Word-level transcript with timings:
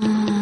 Mm. 0.00 0.33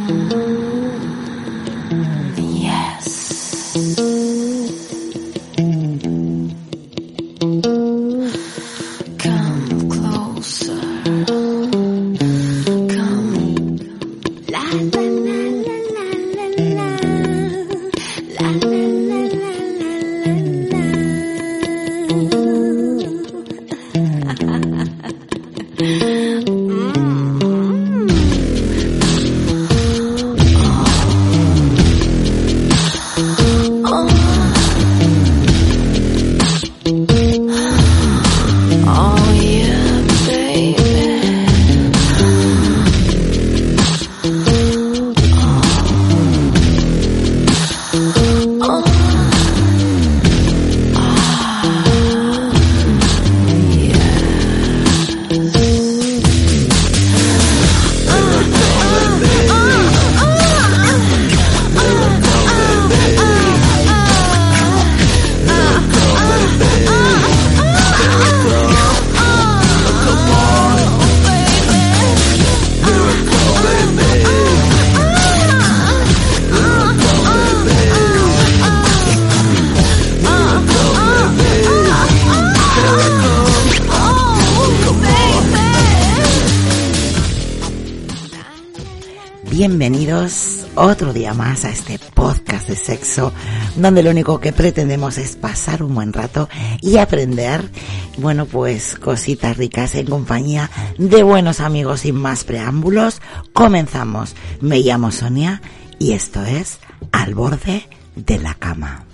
A 91.53 91.69
este 91.69 91.98
podcast 92.14 92.67
de 92.67 92.77
sexo, 92.77 93.31
donde 93.77 94.03
lo 94.03 94.11
único 94.11 94.41
que 94.41 94.55
pretendemos 94.55 95.19
es 95.19 95.36
pasar 95.36 95.83
un 95.83 95.95
buen 95.95 96.14
rato 96.14 96.48
y 96.80 96.96
aprender, 96.96 97.70
bueno, 98.17 98.46
pues 98.46 98.95
cositas 98.95 99.58
ricas 99.58 99.95
en 99.95 100.07
compañía 100.07 100.70
de 100.96 101.23
buenos 101.23 101.61
amigos 101.61 102.01
sin 102.01 102.14
más 102.14 102.45
preámbulos. 102.45 103.20
Comenzamos. 103.52 104.35
Me 104.63 104.79
llamo 104.79 105.13
Sonia 105.13 105.61
y 105.98 106.13
esto 106.13 106.42
es 106.42 106.79
Al 107.13 107.35
borde 107.35 107.86
de 108.17 108.39
la 108.39 108.55
cama. 108.55 109.05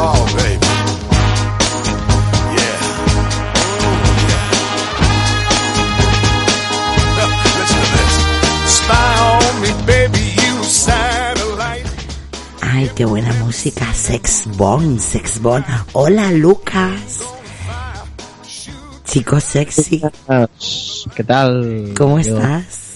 Oh, 0.00 0.26
baby. 0.36 0.57
Qué 12.98 13.04
buena 13.04 13.32
música. 13.34 13.94
Sex 13.94 14.42
Bomb, 14.56 14.98
Sex 14.98 15.40
Bomb. 15.40 15.64
Hola, 15.92 16.32
Lucas. 16.32 17.20
Chico 19.04 19.38
sexy, 19.38 20.02
¿Qué 21.14 21.22
tal? 21.22 21.94
¿cómo 21.96 22.18
Yo 22.18 22.36
estás? 22.36 22.94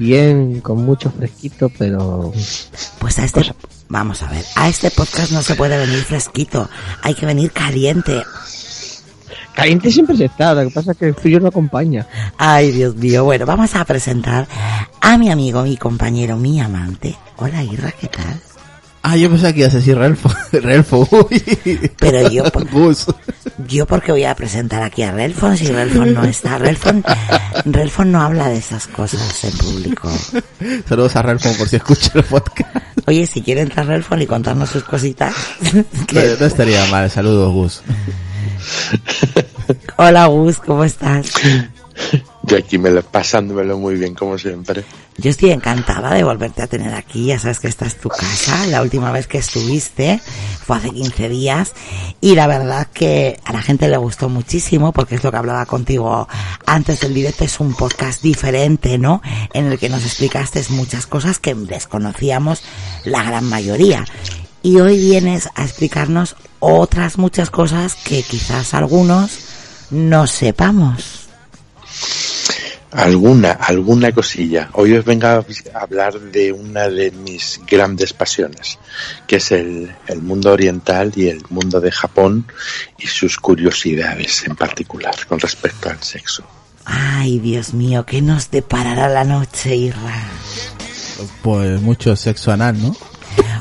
Bien, 0.00 0.60
con 0.60 0.84
mucho 0.84 1.12
fresquito, 1.12 1.70
pero 1.78 2.32
Pues 2.98 3.20
a 3.20 3.24
este, 3.24 3.54
vamos 3.88 4.20
a 4.24 4.30
ver, 4.30 4.44
a 4.56 4.68
este 4.68 4.90
podcast 4.90 5.30
no 5.30 5.42
se 5.42 5.54
puede 5.54 5.78
venir 5.78 6.02
fresquito, 6.02 6.68
hay 7.00 7.14
que 7.14 7.24
venir 7.24 7.52
caliente. 7.52 8.24
caliente 9.54 9.92
siempre 9.92 10.16
se 10.16 10.24
está. 10.24 10.54
Lo 10.54 10.64
que 10.68 10.74
pasa 10.74 10.90
es 10.90 10.98
que 10.98 11.06
el 11.06 11.14
frío 11.14 11.38
no 11.38 11.46
acompaña. 11.46 12.08
Ay, 12.36 12.72
Dios 12.72 12.96
mío, 12.96 13.22
bueno, 13.22 13.46
vamos 13.46 13.76
a 13.76 13.84
presentar 13.84 14.48
a 15.00 15.16
mi 15.16 15.30
amigo, 15.30 15.62
mi 15.62 15.76
compañero, 15.76 16.36
mi 16.36 16.60
amante. 16.60 17.16
Hola, 17.36 17.62
Irra, 17.62 17.92
¿qué 17.92 18.08
tal? 18.08 18.42
Ah, 19.10 19.16
yo 19.16 19.30
pensaba 19.30 19.54
que 19.54 19.60
ibas 19.60 19.72
a 19.72 19.78
decir 19.78 19.96
Relfo. 19.96 20.30
Relfo, 20.52 21.08
uy. 21.30 21.42
Pero 21.98 22.28
yo, 22.30 22.44
por- 22.52 22.66
yo 23.66 23.86
porque 23.86 24.12
voy 24.12 24.24
a 24.24 24.34
presentar 24.34 24.82
aquí 24.82 25.02
a 25.02 25.12
Relfon 25.12 25.56
si 25.56 25.66
Relfon 25.68 26.12
no 26.12 26.24
está. 26.24 26.58
Relfon, 26.58 27.02
Relfon 27.64 28.12
no 28.12 28.20
habla 28.20 28.48
de 28.48 28.58
esas 28.58 28.86
cosas 28.86 29.44
en 29.44 29.52
público. 29.56 30.10
Saludos 30.86 31.16
a 31.16 31.22
Relfo 31.22 31.50
por 31.56 31.66
si 31.70 31.76
escucha 31.76 32.10
el 32.16 32.24
podcast. 32.24 32.76
Oye, 33.06 33.26
si 33.26 33.40
quiere 33.40 33.62
entrar 33.62 33.86
Relfon 33.86 34.20
y 34.20 34.26
contarnos 34.26 34.68
sus 34.68 34.84
cositas. 34.84 35.34
No 36.12 36.46
estaría 36.46 36.84
mal. 36.86 37.10
Saludos, 37.10 37.52
Gus. 37.52 37.82
Hola, 39.96 40.26
Gus, 40.26 40.58
¿cómo 40.58 40.84
estás? 40.84 41.32
Yo 42.42 42.56
aquí 42.58 42.76
me 42.76 42.90
lo, 42.90 43.02
pasándomelo 43.02 43.78
muy 43.78 43.94
bien, 43.96 44.14
como 44.14 44.36
siempre. 44.36 44.84
Yo 45.20 45.30
estoy 45.30 45.50
encantada 45.50 46.14
de 46.14 46.22
volverte 46.22 46.62
a 46.62 46.68
tener 46.68 46.94
aquí. 46.94 47.26
Ya 47.26 47.40
sabes 47.40 47.58
que 47.58 47.66
esta 47.66 47.86
es 47.86 47.98
tu 47.98 48.08
casa. 48.08 48.66
La 48.68 48.82
última 48.82 49.10
vez 49.10 49.26
que 49.26 49.38
estuviste 49.38 50.20
fue 50.64 50.76
hace 50.76 50.90
15 50.90 51.28
días. 51.28 51.72
Y 52.20 52.36
la 52.36 52.46
verdad 52.46 52.86
que 52.86 53.40
a 53.44 53.52
la 53.52 53.60
gente 53.60 53.88
le 53.88 53.96
gustó 53.96 54.28
muchísimo 54.28 54.92
porque 54.92 55.16
es 55.16 55.24
lo 55.24 55.32
que 55.32 55.36
hablaba 55.36 55.66
contigo 55.66 56.28
antes 56.66 57.00
del 57.00 57.14
directo. 57.14 57.42
Es 57.42 57.58
un 57.58 57.74
podcast 57.74 58.22
diferente, 58.22 58.96
¿no? 58.96 59.20
En 59.54 59.66
el 59.66 59.76
que 59.80 59.88
nos 59.88 60.04
explicaste 60.04 60.62
muchas 60.70 61.06
cosas 61.06 61.40
que 61.40 61.52
desconocíamos 61.52 62.62
la 63.04 63.24
gran 63.24 63.44
mayoría. 63.44 64.04
Y 64.62 64.78
hoy 64.78 64.98
vienes 65.00 65.48
a 65.56 65.64
explicarnos 65.64 66.36
otras 66.60 67.18
muchas 67.18 67.50
cosas 67.50 67.96
que 67.96 68.22
quizás 68.22 68.72
algunos 68.72 69.36
no 69.90 70.28
sepamos. 70.28 71.27
Alguna, 72.90 73.52
alguna 73.52 74.12
cosilla. 74.12 74.70
Hoy 74.72 74.94
os 74.94 75.04
vengo 75.04 75.26
a 75.26 75.44
hablar 75.74 76.18
de 76.18 76.52
una 76.52 76.88
de 76.88 77.10
mis 77.10 77.60
grandes 77.66 78.14
pasiones, 78.14 78.78
que 79.26 79.36
es 79.36 79.52
el, 79.52 79.94
el 80.06 80.22
mundo 80.22 80.52
oriental 80.52 81.12
y 81.14 81.28
el 81.28 81.42
mundo 81.50 81.80
de 81.80 81.92
Japón 81.92 82.46
y 82.98 83.06
sus 83.06 83.36
curiosidades 83.36 84.46
en 84.46 84.56
particular 84.56 85.14
con 85.26 85.38
respecto 85.38 85.90
al 85.90 86.02
sexo. 86.02 86.44
Ay, 86.86 87.38
Dios 87.38 87.74
mío, 87.74 88.06
¿qué 88.06 88.22
nos 88.22 88.50
deparará 88.50 89.10
la 89.10 89.24
noche, 89.24 89.76
Irra? 89.76 90.24
Pues 91.42 91.80
mucho 91.82 92.16
sexo 92.16 92.52
anal, 92.52 92.80
¿no? 92.80 92.96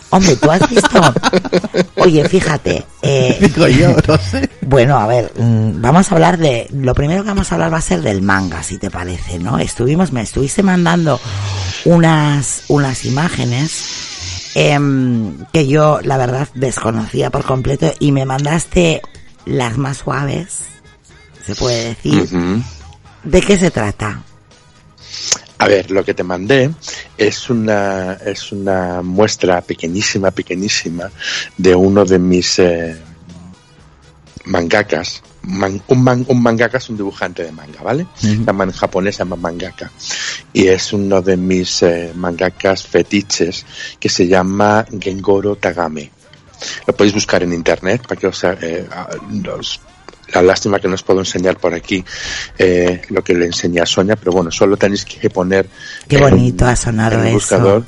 Hombre, 0.10 0.36
¿tú 0.38 0.50
has 0.50 0.70
visto? 0.70 1.02
Oye, 1.96 2.28
fíjate, 2.30 2.86
eh, 3.02 3.38
Digo 3.56 3.68
yo, 3.68 3.96
no 4.08 4.18
sé. 4.18 4.50
bueno, 4.62 4.98
a 4.98 5.08
ver, 5.08 5.34
mm, 5.38 5.82
vamos 5.82 6.12
a 6.12 6.16
hablar 6.16 6.38
de, 6.38 6.68
lo 6.72 6.94
primero 6.94 7.24
que 7.24 7.30
vamos 7.30 7.52
a 7.52 7.56
hablar 7.56 7.74
va 7.74 7.78
a 7.78 7.82
ser 7.82 8.02
del 8.02 8.22
manga, 8.22 8.64
si 8.64 8.78
te 8.78 8.90
parece, 8.90 9.38
¿no? 9.40 9.60
Estuvimos, 9.60 10.12
me 10.12 10.22
estuviste 10.22 10.64
mandando 10.64 11.20
unas, 11.86 12.64
unas 12.70 13.04
imágenes, 13.06 14.52
em, 14.56 15.38
que 15.52 15.68
yo, 15.68 16.00
la 16.04 16.18
verdad, 16.18 16.48
desconocía 16.54 17.30
por 17.30 17.44
completo 17.44 17.94
y 18.00 18.12
me 18.12 18.26
mandaste 18.26 19.02
las 19.46 19.78
más 19.78 19.98
suaves, 19.98 20.60
se 21.46 21.56
puede 21.56 21.90
decir. 21.90 22.30
¿De 23.24 23.42
qué 23.42 23.58
se 23.58 23.72
trata? 23.72 24.24
A 25.60 25.68
ver, 25.68 25.90
lo 25.92 26.04
que 26.06 26.14
te 26.14 26.24
mandé 26.24 26.70
es 27.18 27.50
una, 27.50 28.14
es 28.14 28.52
una 28.52 29.02
muestra 29.02 29.62
pequeñísima, 29.62 30.30
pequeñísima 30.32 31.10
de 31.58 31.74
uno 31.74 32.06
de 32.06 32.20
mis, 32.20 32.60
eh, 32.60 32.96
mangakas. 34.46 35.24
Man- 35.44 35.82
un, 35.88 36.04
man- 36.04 36.26
un 36.28 36.42
mangaka 36.44 36.78
es 36.78 36.90
un 36.90 36.98
dibujante 36.98 37.44
de 37.44 37.52
manga, 37.52 37.82
¿vale? 37.82 38.06
Llama 38.46 38.66
en 38.66 38.72
japonés, 38.72 39.16
se 39.16 39.20
llama 39.20 39.36
mangaka. 39.38 39.90
Y 40.54 40.68
es 40.68 40.92
uno 40.94 41.22
de 41.22 41.38
mis 41.38 41.82
eh, 41.84 42.12
mangakas 42.16 42.84
fetiches 42.86 43.66
que 44.00 44.10
se 44.10 44.28
llama 44.28 44.86
Gengoro 45.00 45.56
Tagame. 45.56 46.12
Lo 46.86 46.94
podéis 46.96 47.14
buscar 47.14 47.44
en 47.44 47.54
internet 47.54 48.06
para 48.08 48.20
que 48.20 48.28
os, 48.28 48.44
eh, 48.44 48.88
os- 49.58 49.80
la 50.34 50.42
lástima 50.42 50.80
que 50.80 50.88
no 50.88 50.96
os 50.96 51.04
puedo 51.04 51.20
enseñar 51.20 51.58
por 51.58 51.74
aquí 51.74 52.04
eh, 52.58 53.02
lo 53.10 53.24
que 53.24 53.34
le 53.34 53.46
enseñé 53.46 53.82
a 53.82 53.86
Sonia, 53.86 54.16
pero 54.16 54.32
bueno, 54.34 54.52
solo 54.52 54.76
tenéis 54.78 55.06
que 55.06 55.30
poner 55.30 55.68
Qué 56.08 56.18
en- 56.18 56.22
bonito 56.24 56.66
ha 56.66 56.76
sonado 56.76 57.16
en 57.16 57.22
el 57.22 57.28
eso. 57.28 57.36
buscador 57.36 57.84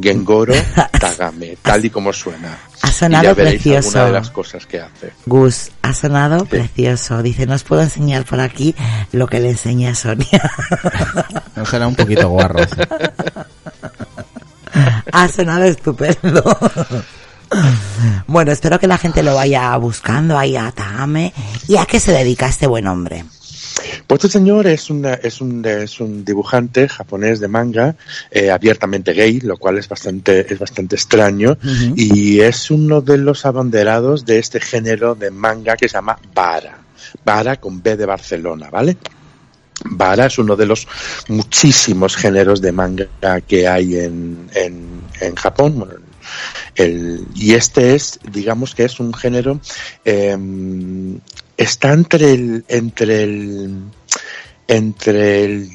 Gengoro 0.00 0.54
Tagame, 1.00 1.56
tal 1.60 1.84
y 1.84 1.90
como 1.90 2.12
suena. 2.12 2.56
Ha 2.82 2.92
sonado 2.92 3.24
y 3.24 3.26
ya 3.26 3.34
veréis 3.34 3.62
precioso. 3.62 3.88
alguna 3.98 4.04
de 4.06 4.12
las 4.12 4.30
cosas 4.30 4.64
que 4.66 4.80
hace. 4.80 5.12
Gus, 5.26 5.72
ha 5.82 5.92
sonado 5.92 6.44
precioso. 6.44 7.20
Dice, 7.20 7.46
no 7.46 7.54
os 7.54 7.64
puedo 7.64 7.82
enseñar 7.82 8.24
por 8.24 8.38
aquí 8.38 8.76
lo 9.10 9.26
que 9.26 9.40
le 9.40 9.50
enseña 9.50 9.90
a 9.90 9.94
Sonia. 9.96 10.50
No 11.56 11.66
será 11.66 11.88
un 11.88 11.96
poquito 11.96 12.28
guarro. 12.28 12.60
ha 15.12 15.28
sonado 15.28 15.64
estupendo. 15.64 16.44
bueno, 18.26 18.52
espero 18.52 18.78
que 18.78 18.86
la 18.86 18.98
gente 18.98 19.22
lo 19.22 19.34
vaya 19.34 19.76
buscando 19.76 20.38
ahí 20.38 20.56
a 20.56 20.70
Tagame. 20.72 21.32
¿Y 21.66 21.76
a 21.76 21.86
qué 21.86 22.00
se 22.00 22.12
dedica 22.12 22.48
este 22.48 22.66
buen 22.66 22.86
hombre? 22.86 23.24
Pues 24.06 24.24
este 24.24 24.38
señor 24.38 24.66
es, 24.66 24.90
una- 24.90 25.14
es, 25.14 25.40
un, 25.40 25.64
es 25.64 26.00
un 26.00 26.24
dibujante 26.24 26.88
japonés 26.88 27.38
de 27.40 27.48
manga 27.48 27.94
eh, 28.30 28.50
abiertamente 28.50 29.12
gay, 29.12 29.40
lo 29.40 29.56
cual 29.56 29.78
es 29.78 29.88
bastante, 29.88 30.52
es 30.52 30.58
bastante 30.58 30.96
extraño, 30.96 31.56
y 31.94 32.40
es 32.40 32.70
uno 32.70 33.00
de 33.00 33.18
los 33.18 33.44
abanderados 33.46 34.24
de 34.24 34.38
este 34.38 34.60
género 34.60 35.14
de 35.14 35.30
manga 35.30 35.76
que 35.76 35.88
se 35.88 35.94
llama 35.94 36.18
Vara. 36.34 36.78
Vara 37.24 37.56
con 37.56 37.80
B 37.82 37.96
de 37.96 38.06
Barcelona, 38.06 38.68
¿vale? 38.70 38.96
Vara 39.84 40.26
es 40.26 40.38
uno 40.38 40.56
de 40.56 40.66
los 40.66 40.88
muchísimos 41.28 42.16
géneros 42.16 42.60
de 42.60 42.72
manga 42.72 43.06
que 43.46 43.68
hay 43.68 43.96
en, 43.96 44.48
en, 44.54 45.02
en 45.20 45.34
Japón. 45.36 45.78
Bueno, 45.78 45.94
el, 46.74 47.26
y 47.34 47.54
este 47.54 47.94
es, 47.94 48.20
digamos 48.30 48.74
que 48.74 48.84
es 48.84 49.00
un 49.00 49.12
género, 49.14 49.60
eh, 50.04 50.36
está 51.56 51.92
entre 51.92 52.32
el, 52.32 52.64
entre 52.68 53.22
el, 53.22 53.82
entre 54.66 55.44
el, 55.44 55.70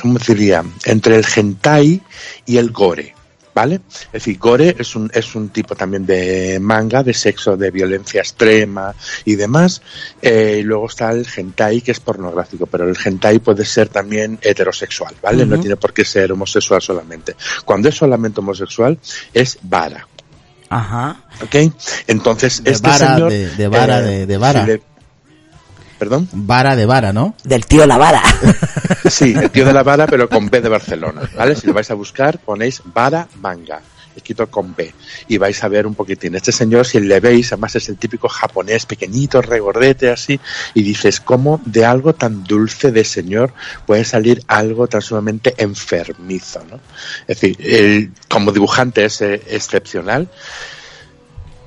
¿cómo 0.00 0.18
diría? 0.18 0.64
Entre 0.84 1.16
el 1.16 1.24
hentai 1.24 2.00
y 2.46 2.56
el 2.56 2.70
gore. 2.70 3.14
¿Vale? 3.52 3.80
Es 4.06 4.12
decir, 4.12 4.38
gore 4.38 4.76
es 4.78 4.94
un, 4.94 5.10
es 5.12 5.34
un 5.34 5.48
tipo 5.48 5.74
también 5.74 6.06
de 6.06 6.58
manga, 6.60 7.02
de 7.02 7.12
sexo, 7.12 7.56
de 7.56 7.70
violencia 7.72 8.20
extrema 8.20 8.94
y 9.24 9.34
demás. 9.34 9.82
Eh, 10.22 10.58
y 10.60 10.62
luego 10.62 10.86
está 10.86 11.10
el 11.10 11.26
hentai, 11.36 11.80
que 11.80 11.90
es 11.90 11.98
pornográfico, 12.00 12.66
pero 12.66 12.88
el 12.88 12.96
hentai 13.04 13.40
puede 13.40 13.64
ser 13.64 13.88
también 13.88 14.38
heterosexual, 14.40 15.14
¿vale? 15.20 15.44
No 15.46 15.58
tiene 15.58 15.76
por 15.76 15.92
qué 15.92 16.04
ser 16.04 16.30
homosexual 16.30 16.80
solamente. 16.80 17.34
Cuando 17.64 17.88
es 17.88 17.96
solamente 17.96 18.38
homosexual, 18.40 18.96
es 19.34 19.58
vara. 19.62 20.06
Ajá. 20.68 21.24
¿Ok? 21.42 21.72
Entonces, 22.06 22.62
De 22.62 22.70
este 22.70 22.88
vara, 22.88 23.14
señor. 23.14 23.30
de- 23.32 23.50
de 23.56 23.68
vara, 23.68 23.98
eh, 24.00 24.02
de- 24.04 24.26
de 24.26 24.36
vara. 24.38 24.60
si 24.60 24.66
le- 24.68 24.82
¿Perdón? 26.00 26.26
Vara 26.32 26.76
de 26.76 26.86
vara, 26.86 27.12
¿no? 27.12 27.34
Del 27.44 27.66
tío 27.66 27.86
La 27.86 27.98
Vara. 27.98 28.22
Sí, 29.10 29.34
el 29.36 29.50
tío 29.50 29.64
de 29.64 29.72
la 29.72 29.82
vara, 29.82 30.06
pero 30.06 30.28
con 30.28 30.48
B 30.48 30.60
de 30.60 30.68
Barcelona, 30.68 31.22
¿vale? 31.36 31.56
Si 31.56 31.66
lo 31.66 31.72
vais 31.72 31.90
a 31.90 31.94
buscar, 31.94 32.38
ponéis 32.38 32.82
vara 32.84 33.26
manga, 33.40 33.80
escrito 34.14 34.50
con 34.50 34.74
B, 34.74 34.92
y 35.28 35.38
vais 35.38 35.62
a 35.64 35.68
ver 35.68 35.86
un 35.86 35.94
poquitín. 35.94 36.34
Este 36.34 36.52
señor, 36.52 36.86
si 36.86 37.00
le 37.00 37.18
veis, 37.18 37.52
además 37.52 37.76
es 37.76 37.88
el 37.88 37.96
típico 37.96 38.28
japonés 38.28 38.86
pequeñito, 38.86 39.40
regordete, 39.42 40.10
así, 40.10 40.38
y 40.74 40.82
dices, 40.82 41.20
¿cómo 41.20 41.60
de 41.64 41.84
algo 41.84 42.14
tan 42.14 42.44
dulce 42.44 42.92
de 42.92 43.04
señor 43.04 43.52
puede 43.86 44.04
salir 44.04 44.42
algo 44.48 44.86
tan 44.86 45.02
sumamente 45.02 45.54
enfermizo, 45.56 46.62
¿no? 46.70 46.80
Es 47.26 47.40
decir, 47.40 47.56
él, 47.60 48.12
como 48.28 48.52
dibujante 48.52 49.04
es 49.04 49.20
eh, 49.22 49.42
excepcional, 49.48 50.28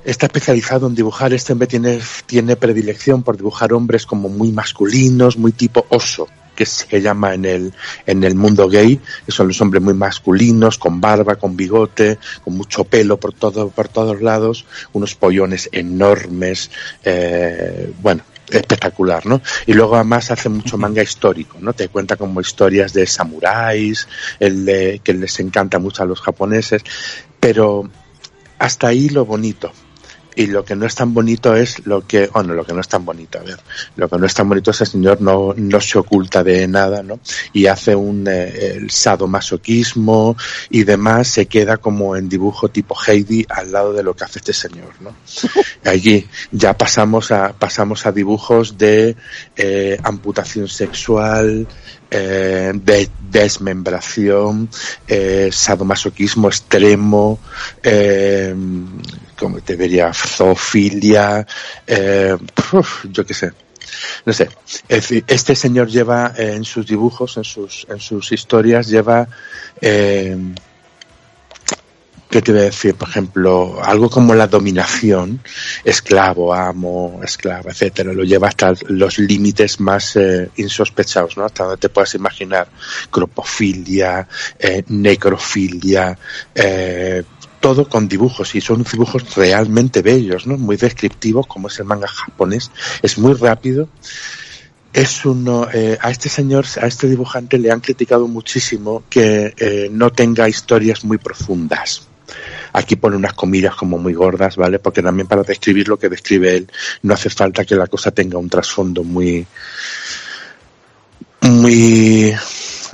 está 0.04 0.26
especializado 0.26 0.86
en 0.86 0.94
dibujar, 0.94 1.32
este 1.32 1.52
hombre 1.52 1.66
tiene, 1.66 1.98
tiene 2.26 2.56
predilección 2.56 3.22
por 3.22 3.36
dibujar 3.36 3.72
hombres 3.72 4.06
como 4.06 4.28
muy 4.28 4.52
masculinos, 4.52 5.36
muy 5.36 5.52
tipo 5.52 5.86
oso, 5.88 6.28
que 6.54 6.66
se 6.66 7.00
llama 7.02 7.34
en 7.34 7.44
el, 7.46 7.72
en 8.06 8.22
el 8.22 8.34
mundo 8.36 8.68
gay, 8.68 9.00
que 9.26 9.32
son 9.32 9.48
los 9.48 9.60
hombres 9.60 9.82
muy 9.82 9.94
masculinos, 9.94 10.78
con 10.78 11.00
barba, 11.00 11.34
con 11.36 11.56
bigote, 11.56 12.18
con 12.44 12.56
mucho 12.56 12.84
pelo 12.84 13.18
por 13.18 13.32
todo, 13.32 13.70
por 13.70 13.88
todos 13.88 14.22
lados, 14.22 14.64
unos 14.92 15.14
pollones 15.14 15.68
enormes, 15.72 16.70
eh, 17.04 17.92
bueno, 18.00 18.22
espectacular, 18.50 19.24
¿no? 19.26 19.40
Y 19.66 19.72
luego 19.72 19.96
además 19.96 20.30
hace 20.30 20.48
mucho 20.48 20.76
manga 20.78 21.02
histórico, 21.02 21.56
¿no? 21.60 21.72
Te 21.72 21.88
cuenta 21.88 22.16
como 22.16 22.40
historias 22.40 22.92
de 22.92 23.06
samuráis, 23.06 24.06
el 24.38 24.64
de- 24.64 25.00
que 25.02 25.14
les 25.14 25.40
encanta 25.40 25.78
mucho 25.78 26.02
a 26.02 26.06
los 26.06 26.20
japoneses, 26.20 26.82
pero 27.40 27.90
hasta 28.58 28.88
ahí 28.88 29.08
lo 29.08 29.24
bonito. 29.24 29.72
Y 30.36 30.46
lo 30.46 30.64
que 30.64 30.74
no 30.74 30.86
es 30.86 30.94
tan 30.94 31.14
bonito 31.14 31.54
es 31.54 31.86
lo 31.86 32.06
que, 32.06 32.28
bueno, 32.28 32.54
lo 32.54 32.64
que 32.64 32.72
no 32.72 32.80
es 32.80 32.88
tan 32.88 33.04
bonito, 33.04 33.38
a 33.38 33.42
ver, 33.42 33.58
lo 33.96 34.08
que 34.08 34.18
no 34.18 34.26
es 34.26 34.34
tan 34.34 34.48
bonito 34.48 34.70
es 34.70 34.80
el 34.80 34.86
señor 34.86 35.20
no, 35.20 35.54
no 35.56 35.80
se 35.80 35.98
oculta 35.98 36.42
de 36.42 36.66
nada, 36.66 37.02
¿no? 37.02 37.20
Y 37.52 37.66
hace 37.66 37.94
un 37.94 38.26
eh, 38.28 38.74
el 38.76 38.90
sadomasoquismo 38.90 40.36
y 40.70 40.84
demás, 40.84 41.28
se 41.28 41.46
queda 41.46 41.76
como 41.76 42.16
en 42.16 42.28
dibujo 42.28 42.68
tipo 42.68 42.96
Heidi 43.06 43.46
al 43.48 43.72
lado 43.72 43.92
de 43.92 44.02
lo 44.02 44.14
que 44.14 44.24
hace 44.24 44.38
este 44.40 44.52
señor, 44.52 44.92
¿no? 45.00 45.14
Allí 45.84 46.26
ya 46.50 46.76
pasamos 46.76 47.30
a, 47.30 47.52
pasamos 47.52 48.06
a 48.06 48.12
dibujos 48.12 48.76
de 48.76 49.16
eh, 49.56 49.98
amputación 50.02 50.68
sexual, 50.68 51.66
eh, 52.16 52.70
de 52.74 53.10
desmembración, 53.28 54.68
eh, 55.08 55.48
sadomasoquismo 55.50 56.46
extremo, 56.46 57.40
eh, 57.82 58.54
como 59.44 59.60
te 59.60 59.76
diría, 59.76 60.10
zoofilia, 60.14 61.46
eh, 61.86 62.34
yo 63.10 63.26
qué 63.26 63.34
sé. 63.34 63.52
No 64.24 64.32
sé. 64.32 64.48
Este 64.88 65.54
señor 65.54 65.88
lleva 65.88 66.32
eh, 66.36 66.54
en 66.54 66.64
sus 66.64 66.86
dibujos, 66.86 67.36
en 67.36 67.44
sus, 67.44 67.86
en 67.90 68.00
sus 68.00 68.32
historias, 68.32 68.88
lleva 68.88 69.28
eh, 69.82 70.34
¿Qué 72.30 72.40
te 72.40 72.52
voy 72.52 72.62
a 72.62 72.64
decir? 72.64 72.94
Por 72.94 73.10
ejemplo, 73.10 73.80
algo 73.84 74.08
como 74.08 74.34
la 74.34 74.46
dominación, 74.46 75.40
esclavo, 75.84 76.54
amo, 76.54 77.20
esclava, 77.22 77.70
etcétera, 77.70 78.14
lo 78.14 78.24
lleva 78.24 78.48
hasta 78.48 78.72
los 78.88 79.18
límites 79.18 79.78
más 79.78 80.18
insospechados, 80.56 81.36
¿no? 81.36 81.44
Hasta 81.44 81.64
donde 81.64 81.76
te 81.76 81.90
puedas 81.90 82.14
imaginar. 82.16 82.66
Cropofilia, 83.10 84.26
necrofilia, 84.88 86.18
todo 87.64 87.88
con 87.88 88.06
dibujos 88.08 88.54
y 88.56 88.60
son 88.60 88.82
dibujos 88.82 89.34
realmente 89.36 90.02
bellos, 90.02 90.46
¿no? 90.46 90.58
Muy 90.58 90.76
descriptivos, 90.76 91.46
como 91.46 91.68
es 91.68 91.78
el 91.78 91.86
manga 91.86 92.06
japonés. 92.06 92.70
Es 93.00 93.16
muy 93.16 93.32
rápido. 93.32 93.88
Es 94.92 95.24
uno, 95.24 95.66
eh, 95.72 95.96
a 95.98 96.10
este 96.10 96.28
señor, 96.28 96.66
a 96.78 96.86
este 96.86 97.08
dibujante 97.08 97.56
le 97.56 97.70
han 97.70 97.80
criticado 97.80 98.28
muchísimo 98.28 99.04
que 99.08 99.54
eh, 99.56 99.88
no 99.90 100.10
tenga 100.12 100.46
historias 100.46 101.06
muy 101.06 101.16
profundas. 101.16 102.06
Aquí 102.74 102.96
pone 102.96 103.16
unas 103.16 103.32
comillas 103.32 103.74
como 103.74 103.96
muy 103.96 104.12
gordas, 104.12 104.56
¿vale? 104.56 104.78
Porque 104.78 105.00
también 105.00 105.26
para 105.26 105.42
describir 105.42 105.88
lo 105.88 105.98
que 105.98 106.10
describe 106.10 106.54
él 106.54 106.70
no 107.00 107.14
hace 107.14 107.30
falta 107.30 107.64
que 107.64 107.76
la 107.76 107.86
cosa 107.86 108.10
tenga 108.10 108.36
un 108.36 108.50
trasfondo 108.50 109.02
muy, 109.02 109.46
muy, 111.40 112.34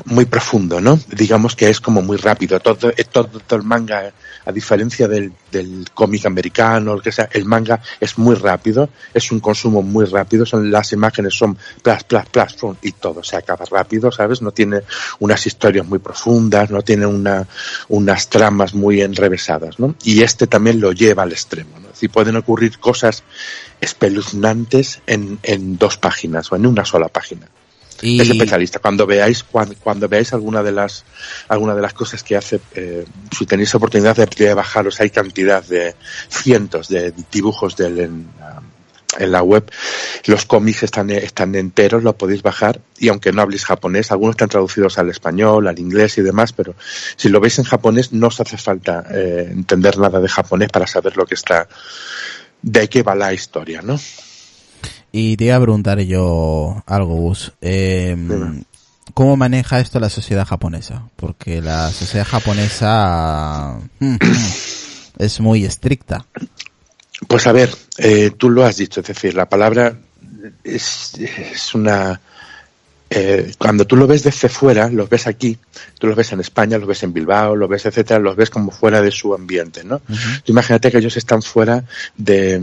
muy 0.05 0.25
profundo, 0.27 0.81
¿no? 0.81 0.97
Digamos 1.09 1.57
que 1.57 1.69
es 1.69 1.81
como 1.81 2.03
muy 2.03 2.19
rápido. 2.19 2.61
Todo, 2.61 2.91
eh, 2.91 3.05
todo, 3.11 3.41
todo 3.41 3.59
el 3.59 3.67
manga, 3.67 4.13
a 4.45 4.53
diferencia 4.53 5.09
del, 5.09 5.33
del 5.51 5.87
cómic 5.93 6.27
americano, 6.27 6.95
el 6.95 7.03
que 7.03 7.13
sea, 7.13 7.29
el 7.33 7.45
manga 7.45 7.81
es 8.01 8.19
muy 8.19 8.35
rápido, 8.35 8.89
es 9.13 9.31
un 9.33 9.41
consumo 9.41 9.83
muy 9.83 10.05
rápido, 10.05 10.47
son 10.47 10.71
las 10.71 10.93
imágenes 10.93 11.35
son 11.35 11.57
plas, 11.83 12.05
plas, 12.05 12.27
plas, 12.27 12.57
y 12.83 12.93
todo 12.93 13.23
se 13.23 13.37
acaba 13.37 13.65
rápido, 13.71 14.11
¿sabes? 14.11 14.43
No 14.43 14.53
tiene 14.53 14.83
unas 15.19 15.47
historias 15.47 15.87
muy 15.87 15.99
profundas, 15.99 16.71
no 16.71 16.83
tiene 16.83 17.07
una, 17.07 17.47
unas 17.89 18.29
tramas 18.29 18.75
muy 18.75 19.01
enrevesadas, 19.01 19.79
¿no? 19.79 19.95
Y 20.05 20.23
este 20.23 20.47
también 20.47 20.81
lo 20.81 20.93
lleva 20.93 21.23
al 21.23 21.33
extremo, 21.33 21.79
¿no? 21.79 21.91
Pueden 22.13 22.37
ocurrir 22.37 22.79
cosas 22.79 23.23
espeluznantes 23.81 25.01
en, 25.07 25.39
en 25.43 25.77
dos 25.77 25.99
páginas 25.99 26.51
o 26.51 26.57
en 26.57 26.67
una 26.67 26.85
sola 26.85 27.09
página 27.09 27.47
Es 28.03 28.31
especialista. 28.31 28.79
Cuando 28.79 29.07
veáis, 29.07 29.43
cuando, 29.43 29.75
cuando 29.77 30.09
veáis 30.09 30.33
alguna 30.33 30.63
de 30.63 30.73
las, 30.73 31.05
alguna 31.49 31.75
de 31.75 31.83
las 31.83 31.93
cosas 31.93 32.23
que 32.23 32.37
hace, 32.37 32.61
eh, 32.75 33.05
si 33.37 33.47
tenéis 33.47 33.75
oportunidad 33.75 34.17
de, 34.17 34.27
de 34.27 34.55
bajaros, 34.55 35.01
hay 35.01 35.11
cantidad 35.11 35.63
de 35.63 35.95
cientos 36.29 36.89
de 36.89 37.13
dibujos 37.31 37.77
ah, 37.81 38.61
en 39.19 39.33
la 39.33 39.43
web. 39.43 39.71
Los 40.27 40.47
cómics 40.47 40.83
están, 40.83 41.11
están 41.11 41.55
enteros, 41.55 42.03
lo 42.03 42.17
podéis 42.17 42.43
bajar 42.43 42.81
y 42.99 43.09
aunque 43.09 43.33
no 43.33 43.43
habléis 43.43 43.65
japonés, 43.65 44.11
algunos 44.13 44.35
están 44.35 44.49
traducidos 44.49 44.99
al 44.99 45.11
español, 45.11 45.69
al 45.69 45.79
inglés 45.79 46.17
y 46.19 46.23
demás, 46.23 46.53
pero 46.53 46.75
si 47.17 47.29
lo 47.29 47.41
veis 47.41 47.59
en 47.59 47.65
japonés 47.65 48.13
no 48.13 48.29
os 48.29 48.41
hace 48.41 48.57
falta 48.57 49.05
eh, 49.11 49.49
entender 49.51 49.99
nada 49.99 50.21
de 50.21 50.29
japonés 50.29 50.69
para 50.69 50.87
saber 50.87 51.17
lo 51.17 51.27
que 51.27 51.35
está, 51.35 51.69
de 52.63 52.89
qué 52.89 53.03
va 53.03 53.15
la 53.15 53.33
historia, 53.33 53.83
¿no? 53.83 53.99
Y 55.13 55.37
te 55.37 55.45
iba 55.47 55.57
a 55.57 55.61
preguntar 55.61 56.01
yo 56.01 56.83
algo, 56.87 57.15
Gus. 57.15 57.53
Eh, 57.61 58.15
Dime. 58.17 58.65
¿Cómo 59.15 59.37
maneja 59.37 59.81
esto 59.81 59.99
la 59.99 60.09
sociedad 60.09 60.47
japonesa? 60.47 61.09
Porque 61.17 61.61
la 61.61 61.91
sociedad 61.91 62.27
japonesa 62.27 63.77
mm, 63.99 64.17
es 65.19 65.41
muy 65.41 65.65
estricta. 65.65 66.25
Pues 67.27 67.47
a 67.47 67.53
ver, 67.53 67.75
eh, 67.99 68.31
tú 68.37 68.49
lo 68.51 68.65
has 68.65 68.77
dicho, 68.77 69.01
es 69.01 69.07
decir, 69.09 69.35
la 69.35 69.49
palabra 69.49 69.95
es, 70.63 71.15
es 71.19 71.75
una... 71.75 72.21
eh, 73.11 73.53
cuando 73.59 73.85
tú 73.85 73.97
lo 73.97 74.07
ves 74.07 74.23
desde 74.23 74.49
fuera, 74.49 74.89
los 74.89 75.09
ves 75.11 75.27
aquí, 75.27 75.59
tú 75.99 76.07
los 76.07 76.17
ves 76.17 76.33
en 76.33 76.41
España, 76.41 76.79
los 76.79 76.89
ves 76.89 77.03
en 77.03 77.13
Bilbao, 77.13 77.57
los 77.57 77.69
ves, 77.69 77.85
etcétera, 77.87 78.21
los 78.21 78.37
ves 78.37 78.49
como 78.49 78.71
fuera 78.71 79.03
de 79.03 79.11
su 79.11 79.35
ambiente, 79.35 79.83
¿no? 79.85 80.01
Imagínate 80.47 80.91
que 80.91 80.99
ellos 80.99 81.17
están 81.17 81.43
fuera 81.43 81.85
de... 82.17 82.63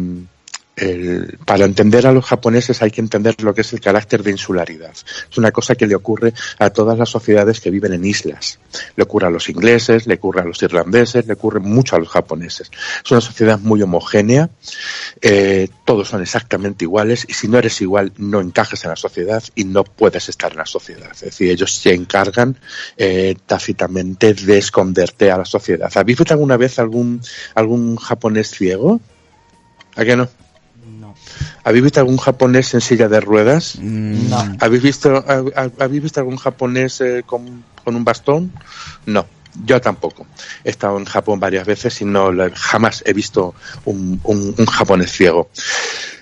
el- 0.78 1.38
para 1.46 1.66
entender 1.66 2.08
a 2.08 2.12
los 2.12 2.26
japoneses 2.26 2.82
hay 2.82 2.92
que 2.92 3.02
entender 3.02 3.36
lo 3.42 3.54
que 3.54 3.62
es 3.62 3.74
el 3.74 3.82
carácter 3.82 4.24
de 4.24 4.32
insularidad. 4.32 4.94
Es 5.30 5.38
una 5.38 5.52
cosa 5.52 5.76
que 5.76 5.88
le 5.88 5.96
ocurre 5.96 6.34
a 6.60 6.70
todas 6.70 6.98
las 6.98 7.10
sociedades 7.10 7.60
que 7.60 7.72
viven 7.72 7.94
en 7.94 8.06
islas. 8.06 8.60
Le 8.96 9.04
ocurre 9.04 9.28
a 9.28 9.30
los 9.32 9.50
ingleses, 9.50 10.08
le 10.08 10.16
ocurre 10.16 10.42
a 10.42 10.46
los 10.46 10.62
irlandeses, 10.62 11.26
le 11.26 11.34
ocurre 11.34 11.60
mucho 11.60 11.96
a 11.96 12.00
los 12.00 12.10
japoneses. 12.10 12.72
Es 13.04 13.12
una 13.12 13.22
sociedad 13.22 13.60
muy 13.60 13.82
homogénea, 13.82 14.50
eh, 15.22 15.68
todos 15.84 16.10
son 16.10 16.22
exactamente 16.22 16.86
iguales 16.86 17.26
y 17.28 17.34
si 17.34 17.48
no 17.48 17.58
eres 17.58 17.82
igual 17.82 18.14
no 18.18 18.40
encajas 18.40 18.84
en 18.84 18.92
la 18.92 18.96
sociedad 18.96 19.44
y 19.56 19.64
no 19.64 19.84
puedes 19.84 20.30
estar 20.30 20.52
en 20.52 20.58
la 20.60 20.66
sociedad. 20.66 21.10
Es 21.12 21.22
decir, 21.22 21.50
ellos 21.52 21.74
se 21.76 21.94
encargan 21.94 22.58
eh, 22.98 23.36
tácitamente 23.48 24.34
de 24.36 24.58
esconderte 24.60 25.32
a 25.32 25.38
la 25.40 25.46
sociedad. 25.46 25.92
¿Habéis 25.96 26.20
visto 26.20 26.34
alguna 26.34 26.58
vez 26.58 26.78
algún, 26.78 27.22
algún 27.56 27.96
japonés 27.96 28.52
ciego? 28.52 29.02
¿A 29.96 30.06
qué? 30.06 30.16
No. 30.16 30.28
¿Habéis 31.68 31.84
visto 31.84 32.00
algún 32.00 32.18
japonés 32.18 32.74
en 32.74 32.82
silla 32.82 33.10
de 33.10 33.20
ruedas? 33.20 33.78
Mm, 33.82 34.30
No. 34.30 34.56
¿Habéis 34.62 34.84
visto, 34.84 35.18
ha- 35.18 35.44
ha- 35.62 35.84
¿habéis 35.84 36.04
visto 36.04 36.20
algún 36.22 36.38
japonés 36.38 37.02
eh, 37.02 37.24
con, 37.26 37.64
con 37.84 37.96
un 37.96 38.06
bastón? 38.06 38.54
No, 39.06 39.26
yo 39.66 39.82
tampoco. 39.82 40.26
He 40.64 40.70
estado 40.70 40.98
en 40.98 41.04
Japón 41.06 41.42
varias 41.42 41.66
veces 41.68 42.00
y 42.02 42.06
no 42.06 42.32
jamás 42.54 43.04
he 43.06 43.12
visto 43.12 43.54
un, 43.84 44.20
un- 44.24 44.56
un 44.58 44.66
japonés 44.66 45.12
ciego. 45.12 45.50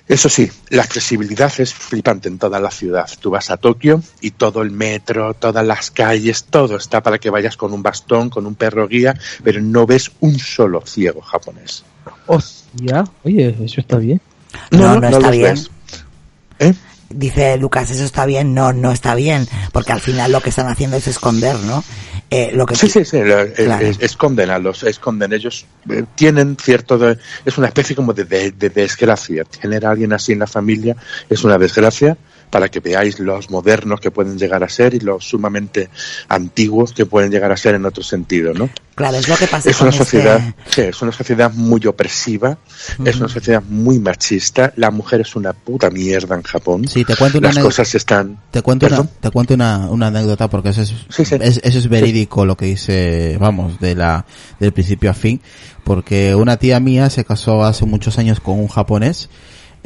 Eso 0.07 0.29
sí, 0.29 0.49
la 0.69 0.81
accesibilidad 0.83 1.51
es 1.59 1.73
flipante 1.73 2.27
en 2.27 2.37
toda 2.39 2.59
la 2.59 2.69
ciudad. 2.71 3.07
Tú 3.19 3.29
vas 3.31 3.49
a 3.51 3.57
Tokio 3.57 4.01
y 4.21 4.31
todo 4.31 4.61
el 4.63 4.71
metro, 4.71 5.33
todas 5.35 5.65
las 5.65 5.89
calles, 5.91 6.43
todo 6.45 6.77
está 6.77 7.01
para 7.03 7.17
que 7.19 7.29
vayas 7.31 7.55
con 7.57 7.71
un 7.73 7.83
bastón, 7.83 8.29
con 8.31 8.45
un 8.47 8.55
perro 8.55 8.87
guía, 8.87 9.13
pero 9.43 9.61
no 9.61 9.85
ves 9.85 10.11
un 10.21 10.37
solo 10.39 10.81
ciego 10.85 11.21
japonés. 11.21 11.83
Hostia, 12.27 13.03
oye, 13.23 13.55
eso 13.63 13.79
está 13.81 13.97
bien. 13.97 14.19
No, 14.71 14.99
no, 14.99 15.07
está 15.07 15.31
bien. 15.31 15.53
ves. 15.55 15.69
¿Eh? 16.59 16.73
Dice 17.09 17.57
Lucas, 17.57 17.91
eso 17.91 18.03
está 18.03 18.25
bien. 18.25 18.53
No, 18.53 18.73
no 18.73 18.91
está 18.91 19.15
bien. 19.15 19.47
Porque 19.71 19.91
al 19.91 20.01
final 20.01 20.31
lo 20.31 20.41
que 20.41 20.49
están 20.49 20.67
haciendo 20.67 20.97
es 20.97 21.07
esconder, 21.07 21.55
¿no? 21.59 21.83
Eh, 22.31 22.51
lo 22.53 22.65
que 22.65 22.75
Sí, 22.75 22.89
sí, 22.89 23.05
sí, 23.05 23.19
lo- 23.21 23.41
eh, 23.41 23.53
Claro. 23.53 23.85
es- 23.85 23.99
esconden 24.01 24.49
a 24.49 24.57
los, 24.57 24.83
esconden. 24.83 25.31
Ellos 25.31 25.65
eh, 25.89 26.03
tienen 26.15 26.57
cierto, 26.59 26.97
de- 26.97 27.17
es 27.45 27.57
una 27.57 27.67
especie 27.67 27.95
como 27.95 28.13
de, 28.13 28.25
de- 28.25 28.51
de 28.51 28.69
desgracia. 28.69 29.43
Tener 29.43 29.85
a 29.85 29.91
alguien 29.91 30.11
así 30.13 30.31
en 30.33 30.39
la 30.39 30.47
familia 30.47 30.95
es 31.29 31.43
una 31.43 31.57
desgracia 31.59 32.17
para 32.49 32.69
que 32.69 32.79
veáis 32.79 33.19
los 33.19 33.49
modernos 33.49 33.99
que 33.99 34.11
pueden 34.11 34.37
llegar 34.37 34.63
a 34.63 34.69
ser 34.69 34.93
y 34.93 34.99
los 34.99 35.25
sumamente 35.25 35.89
antiguos 36.29 36.93
que 36.93 37.05
pueden 37.05 37.31
llegar 37.31 37.51
a 37.51 37.57
ser 37.57 37.75
en 37.75 37.85
otro 37.85 38.03
sentido, 38.03 38.53
¿no? 38.53 38.69
Claro, 38.95 39.17
es 39.17 39.27
lo 39.27 39.35
que 39.35 39.47
pasa 39.47 39.69
Es 39.69 39.75
con 39.77 39.89
una 39.89 39.97
sociedad, 39.97 40.39
este... 40.65 40.71
sí, 40.73 40.81
es 40.87 41.01
una 41.01 41.11
sociedad 41.11 41.51
muy 41.53 41.85
opresiva, 41.85 42.57
es 43.03 43.17
una 43.17 43.27
sociedad 43.27 43.61
muy 43.67 43.99
machista. 43.99 44.71
La 44.77 44.89
mujer 44.89 45.19
es 45.21 45.35
una 45.35 45.51
puta 45.51 45.89
mierda 45.89 46.35
en 46.35 46.43
Japón. 46.43 46.87
Sí, 46.87 47.03
te 47.03 47.13
cuento 47.17 47.39
una 47.39 47.51
Las 47.51 47.61
cosas 47.63 47.93
están. 47.93 48.39
Te 48.51 48.61
cuento, 48.61 48.87
una, 48.87 49.03
te 49.05 49.31
cuento 49.31 49.53
una, 49.53 49.89
una 49.89 50.07
anécdota 50.07 50.49
porque 50.49 50.69
eso 50.69 50.81
es, 50.83 50.93
Sí, 51.09 51.25
sí. 51.25 51.35
es- 51.41 51.59
eso 51.61 51.77
es 51.79 51.89
verídico 51.89 52.45
lo 52.45 52.55
que 52.55 52.67
dice, 52.67 53.37
vamos, 53.37 53.81
de 53.81 53.95
la, 53.95 54.25
del 54.61 54.71
principio 54.71 55.11
a 55.11 55.13
fin, 55.13 55.41
porque 55.83 56.33
una 56.33 56.55
tía 56.55 56.79
mía 56.79 57.09
se 57.09 57.25
casó 57.25 57.65
hace 57.65 57.85
muchos 57.85 58.17
años 58.17 58.39
con 58.39 58.57
un 58.59 58.69
japonés, 58.69 59.29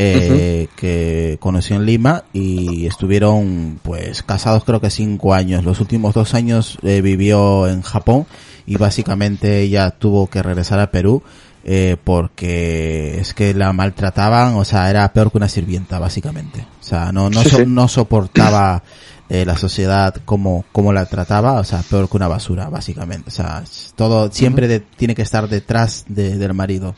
eh, 0.01 0.67
que 0.77 1.37
conoció 1.41 1.75
en 1.75 1.85
Lima 1.85 2.23
y 2.33 2.85
estuvieron 2.85 3.79
pues 3.83 4.23
casados 4.23 4.63
creo 4.63 4.79
que 4.79 4.89
cinco 4.89 5.33
años. 5.33 5.65
Los 5.65 5.79
últimos 5.81 6.13
dos 6.13 6.33
años 6.33 6.77
eh, 6.83 7.01
vivió 7.01 7.67
en 7.67 7.81
Japón 7.81 8.25
y 8.65 8.77
básicamente 8.77 9.59
ella 9.61 9.91
tuvo 9.91 10.27
que 10.27 10.41
regresar 10.41 10.79
a 10.79 10.89
Perú 10.89 11.21
eh, 11.65 11.97
porque 12.03 13.19
es 13.19 13.33
que 13.33 13.53
la 13.53 13.73
maltrataban, 13.73 14.55
o 14.55 14.63
sea, 14.63 14.89
era 14.89 15.11
peor 15.11 15.31
que 15.31 15.37
una 15.37 15.49
sirvienta, 15.49 15.99
básicamente. 15.99 16.65
O 16.79 16.83
sea, 16.83 17.11
no, 17.11 17.29
no, 17.29 17.43
Sí, 17.43 17.49
so- 17.49 17.57
sí. 17.57 17.63
no 17.67 17.87
soportaba 17.89 18.81
eh, 19.27 19.43
la 19.45 19.57
sociedad 19.57 20.15
como, 20.25 20.63
como 20.71 20.93
la 20.93 21.05
trataba, 21.05 21.59
o 21.59 21.63
sea, 21.63 21.83
peor 21.87 22.09
que 22.09 22.15
una 22.17 22.27
basura, 22.29 22.69
básicamente. 22.69 23.27
O 23.27 23.31
sea, 23.31 23.63
todo 23.95 24.31
siempre 24.31 24.67
de- 24.69 24.79
tiene 24.79 25.13
que 25.13 25.21
estar 25.21 25.49
detrás 25.49 26.05
de- 26.07 26.37
del 26.37 26.53
marido. 26.53 26.95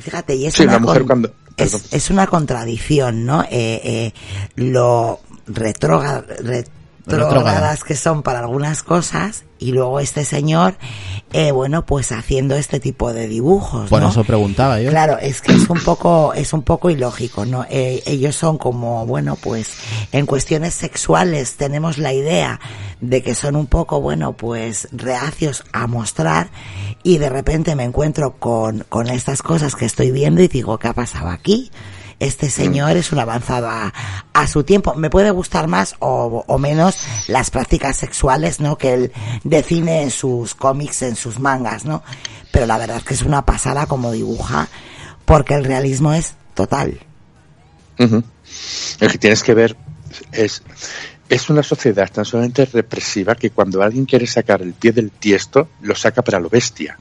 Fíjate, 0.00 0.34
y 0.34 0.46
es 0.46 0.54
Sí, 0.54 0.64
una 0.64 0.78
mujer 0.78 1.02
con- 1.02 1.06
cuando- 1.08 1.32
es, 1.56 1.92
es 1.92 2.10
una 2.10 2.26
contradicción, 2.26 3.24
¿no? 3.24 3.42
Eh, 3.44 3.80
eh, 3.84 4.12
lo 4.56 5.20
retróga- 5.46 6.24
retrógradas 7.06 7.84
que 7.84 7.94
son 7.94 8.22
para 8.22 8.40
algunas 8.40 8.82
cosas 8.82 9.44
y 9.58 9.72
luego 9.72 10.00
este 10.00 10.24
señor, 10.24 10.76
eh, 11.32 11.50
bueno, 11.50 11.86
pues 11.86 12.12
haciendo 12.12 12.56
este 12.56 12.80
tipo 12.80 13.12
de 13.12 13.26
dibujos, 13.26 13.88
Bueno, 13.88 14.06
¿no? 14.06 14.12
eso 14.12 14.24
preguntaba 14.24 14.80
yo. 14.80 14.90
Claro, 14.90 15.18
es 15.18 15.40
que 15.40 15.52
es 15.52 15.70
un 15.70 15.80
poco, 15.80 16.34
es 16.34 16.52
un 16.52 16.62
poco 16.62 16.90
ilógico, 16.90 17.46
¿no? 17.46 17.64
Eh, 17.70 18.02
ellos 18.06 18.36
son 18.36 18.58
como, 18.58 19.06
bueno, 19.06 19.36
pues 19.36 19.78
en 20.12 20.26
cuestiones 20.26 20.74
sexuales 20.74 21.56
tenemos 21.56 21.96
la 21.98 22.12
idea 22.12 22.60
de 23.00 23.22
que 23.22 23.34
son 23.34 23.56
un 23.56 23.66
poco, 23.66 24.00
bueno, 24.00 24.34
pues 24.34 24.88
reacios 24.92 25.64
a 25.72 25.86
mostrar 25.86 26.50
y 27.02 27.18
de 27.18 27.28
repente 27.28 27.76
me 27.76 27.84
encuentro 27.84 28.36
con, 28.38 28.84
con 28.88 29.08
estas 29.08 29.42
cosas 29.42 29.74
que 29.74 29.84
estoy 29.86 30.10
viendo 30.10 30.42
y 30.42 30.48
digo, 30.48 30.78
¿qué 30.78 30.88
ha 30.88 30.92
pasado 30.92 31.28
aquí? 31.28 31.70
Este 32.18 32.48
señor 32.48 32.96
es 32.96 33.12
un 33.12 33.18
avanzado 33.18 33.68
a, 33.68 33.92
a 34.32 34.46
su 34.46 34.64
tiempo. 34.64 34.94
Me 34.94 35.10
puede 35.10 35.30
gustar 35.30 35.68
más 35.68 35.96
o, 35.98 36.44
o 36.46 36.58
menos 36.58 36.98
las 37.28 37.50
prácticas 37.50 37.96
sexuales, 37.96 38.58
¿no? 38.60 38.78
Que 38.78 38.94
él 38.94 39.12
define 39.44 40.02
en 40.02 40.10
sus 40.10 40.54
cómics, 40.54 41.02
en 41.02 41.16
sus 41.16 41.38
mangas, 41.38 41.84
¿no? 41.84 42.02
Pero 42.52 42.66
la 42.66 42.78
verdad 42.78 42.98
es 42.98 43.04
que 43.04 43.14
es 43.14 43.22
una 43.22 43.44
pasada 43.44 43.86
como 43.86 44.12
dibuja, 44.12 44.68
porque 45.26 45.54
el 45.54 45.64
realismo 45.64 46.14
es 46.14 46.34
total. 46.54 47.00
Ujú. 47.98 48.22
Lo 49.00 49.08
que 49.08 49.18
tienes 49.18 49.42
que 49.42 49.54
ver 49.54 49.76
es, 50.32 50.62
es 51.28 51.50
una 51.50 51.62
sociedad 51.62 52.10
tan 52.12 52.24
solamente 52.24 52.64
represiva 52.66 53.34
que 53.34 53.50
cuando 53.50 53.82
alguien 53.82 54.04
quiere 54.04 54.26
sacar 54.26 54.62
el 54.62 54.74
pie 54.74 54.92
del 54.92 55.10
tiesto, 55.10 55.68
lo 55.82 55.94
saca 55.94 56.22
para 56.22 56.38
lo 56.38 56.48
bestia. 56.48 56.98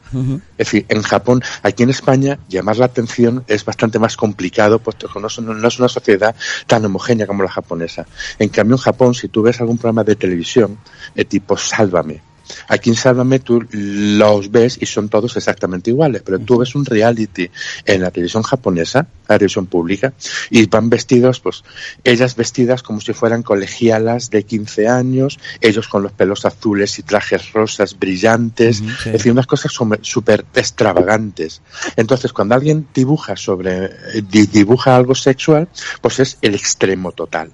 Es 0.57 0.65
decir, 0.67 0.85
en 0.89 1.03
Japón, 1.03 1.43
aquí 1.61 1.83
en 1.83 1.91
España, 1.91 2.39
llamar 2.49 2.77
la 2.77 2.85
atención 2.87 3.43
es 3.47 3.63
bastante 3.63 3.99
más 3.99 4.17
complicado, 4.17 4.79
puesto 4.79 5.07
que 5.07 5.19
no, 5.19 5.29
son- 5.29 5.61
no 5.61 5.67
es 5.67 5.79
una 5.79 5.89
sociedad 5.89 6.35
tan 6.65 6.83
homogénea 6.85 7.27
como 7.27 7.43
la 7.43 7.49
japonesa. 7.51 8.05
En 8.39 8.49
cambio, 8.49 8.75
en 8.75 8.81
Japón, 8.81 9.13
si 9.13 9.27
tú 9.27 9.43
ves 9.43 9.59
algún 9.61 9.77
programa 9.77 10.03
de 10.03 10.15
televisión, 10.15 10.77
eh, 11.15 11.25
tipo 11.25 11.55
Sálvame, 11.57 12.21
Aquí 12.67 12.89
en 12.91 12.95
Sálvame 12.95 13.39
tú 13.39 13.63
los 13.71 14.51
ves 14.51 14.77
y 14.79 14.85
son 14.85 15.09
todos 15.09 15.35
exactamente 15.37 15.89
iguales, 15.89 16.21
pero 16.23 16.39
tú 16.39 16.57
ves 16.59 16.75
un 16.75 16.85
reality 16.85 17.49
en 17.85 18.01
la 18.01 18.11
televisión 18.11 18.43
japonesa, 18.43 19.07
la 19.27 19.37
televisión 19.37 19.65
pública, 19.65 20.13
y 20.49 20.65
van 20.67 20.89
vestidos, 20.89 21.39
pues, 21.39 21.63
ellas 22.03 22.35
vestidas 22.35 22.83
como 22.83 23.01
si 23.01 23.13
fueran 23.13 23.41
colegialas 23.43 24.29
de 24.29 24.43
15 24.43 24.87
años, 24.87 25.39
ellos 25.61 25.87
con 25.87 26.03
los 26.03 26.11
pelos 26.11 26.45
azules 26.45 26.99
y 26.99 27.03
trajes 27.03 27.51
rosas 27.53 27.97
brillantes, 27.97 28.77
sí. 28.77 28.85
es 29.05 29.13
decir, 29.13 29.31
unas 29.31 29.47
cosas 29.47 29.71
súper 30.01 30.45
extravagantes. 30.53 31.61
Entonces, 31.95 32.31
cuando 32.33 32.55
alguien 32.55 32.87
dibuja 32.93 33.35
sobre, 33.35 33.85
eh, 33.85 34.21
di- 34.29 34.45
dibuja 34.47 34.95
algo 34.95 35.15
sexual, 35.15 35.67
pues 36.01 36.19
es 36.19 36.37
el 36.41 36.55
extremo 36.55 37.11
total. 37.11 37.51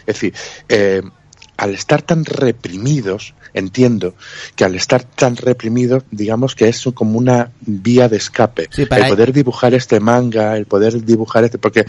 Es 0.00 0.06
decir, 0.14 0.34
eh, 0.68 1.02
al 1.58 1.74
estar 1.74 2.00
tan 2.02 2.24
reprimidos, 2.24 3.34
entiendo 3.52 4.14
que 4.56 4.64
al 4.64 4.74
estar 4.76 5.02
tan 5.04 5.36
reprimidos, 5.36 6.04
digamos 6.10 6.54
que 6.54 6.68
es 6.68 6.82
como 6.94 7.18
una 7.18 7.50
vía 7.60 8.08
de 8.08 8.16
escape. 8.16 8.68
Sí, 8.70 8.86
para- 8.86 9.08
el 9.08 9.10
poder 9.10 9.32
dibujar 9.32 9.74
este 9.74 10.00
manga, 10.00 10.56
el 10.56 10.66
poder 10.66 11.04
dibujar 11.04 11.44
este, 11.44 11.58
porque 11.58 11.84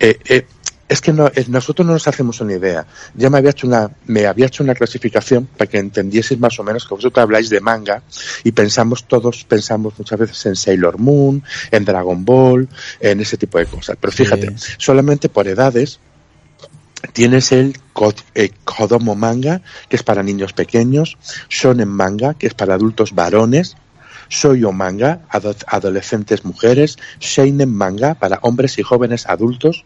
eh, 0.00 0.18
eh, 0.28 0.44
es 0.88 1.00
que 1.00 1.12
no, 1.12 1.30
nosotros 1.48 1.86
no 1.86 1.92
nos 1.94 2.06
hacemos 2.08 2.40
una 2.40 2.54
idea. 2.54 2.84
Ya 3.14 3.30
me 3.30 3.38
había 3.38 3.50
hecho 3.52 3.66
una, 3.68 3.90
me 4.06 4.26
había 4.26 4.46
hecho 4.46 4.62
una 4.64 4.74
clasificación 4.74 5.46
para 5.56 5.70
que 5.70 5.78
entendieseis 5.78 6.38
más 6.38 6.58
o 6.58 6.64
menos 6.64 6.84
que 6.86 6.92
vosotros 6.94 7.22
habláis 7.22 7.48
de 7.48 7.60
manga 7.60 8.02
y 8.44 8.50
pensamos 8.52 9.04
todos, 9.04 9.44
pensamos 9.44 9.94
muchas 9.96 10.18
veces 10.18 10.46
en 10.46 10.56
Sailor 10.56 10.98
Moon, 10.98 11.42
en 11.70 11.84
Dragon 11.84 12.24
Ball, 12.24 12.68
en 13.00 13.20
ese 13.20 13.36
tipo 13.38 13.58
de 13.58 13.66
cosas. 13.66 13.96
Pero 14.00 14.12
fíjate, 14.12 14.52
solamente 14.78 15.28
por 15.30 15.46
edades, 15.48 15.98
Tienes 17.12 17.52
el 17.52 17.76
eh, 18.34 18.50
Kodomo 18.64 19.14
manga, 19.14 19.60
que 19.88 19.96
es 19.96 20.02
para 20.02 20.22
niños 20.22 20.52
pequeños, 20.52 21.18
Shonen 21.48 21.88
manga, 21.88 22.34
que 22.34 22.46
es 22.46 22.54
para 22.54 22.74
adultos 22.74 23.12
varones, 23.14 23.76
Soyo 24.28 24.72
Manga, 24.72 25.20
ado- 25.28 25.54
adolescentes 25.66 26.44
mujeres, 26.46 26.96
Seinen 27.20 27.74
Manga 27.74 28.14
para 28.14 28.38
hombres 28.40 28.78
y 28.78 28.82
jóvenes 28.82 29.26
adultos, 29.26 29.84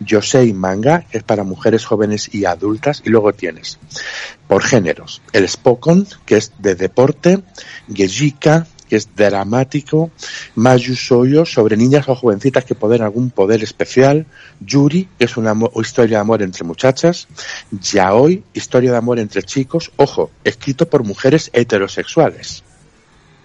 Yosei 0.00 0.52
Manga, 0.52 1.06
que 1.10 1.18
es 1.18 1.24
para 1.24 1.44
mujeres 1.44 1.86
jóvenes 1.86 2.28
y 2.34 2.44
adultas, 2.44 3.00
y 3.06 3.08
luego 3.08 3.32
tienes 3.32 3.78
por 4.48 4.62
géneros, 4.62 5.22
el 5.32 5.48
Spokon, 5.48 6.06
que 6.26 6.36
es 6.36 6.52
de 6.58 6.74
deporte, 6.74 7.42
Gejika, 7.92 8.66
que 8.88 8.96
es 8.96 9.14
dramático, 9.14 10.10
Mayu 10.54 10.94
Soyo, 10.94 11.44
sobre 11.44 11.76
niñas 11.76 12.08
o 12.08 12.14
jovencitas 12.14 12.64
que 12.64 12.74
poseen 12.74 13.02
algún 13.02 13.30
poder 13.30 13.62
especial, 13.62 14.26
Yuri, 14.60 15.08
que 15.18 15.24
es 15.24 15.36
una 15.36 15.54
historia 15.76 16.18
de 16.18 16.20
amor 16.22 16.42
entre 16.42 16.64
muchachas, 16.64 17.28
Yaoi, 17.70 18.44
historia 18.54 18.92
de 18.92 18.98
amor 18.98 19.18
entre 19.18 19.42
chicos, 19.42 19.92
ojo, 19.96 20.30
escrito 20.44 20.88
por 20.88 21.04
mujeres 21.04 21.50
heterosexuales. 21.52 22.65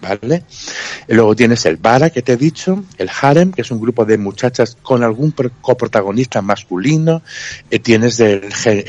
¿Vale? 0.01 0.43
Luego 1.09 1.35
tienes 1.35 1.63
el 1.67 1.77
Bara 1.77 2.09
que 2.09 2.23
te 2.23 2.33
he 2.33 2.37
dicho, 2.37 2.83
el 2.97 3.07
Harem, 3.21 3.51
que 3.51 3.61
es 3.61 3.69
un 3.69 3.79
grupo 3.79 4.03
de 4.03 4.17
muchachas 4.17 4.75
con 4.81 5.03
algún 5.03 5.31
pro- 5.31 5.51
coprotagonista 5.61 6.41
masculino, 6.41 7.21
eh, 7.69 7.77
tienes 7.77 8.19
el, 8.19 8.49
el, 8.65 8.83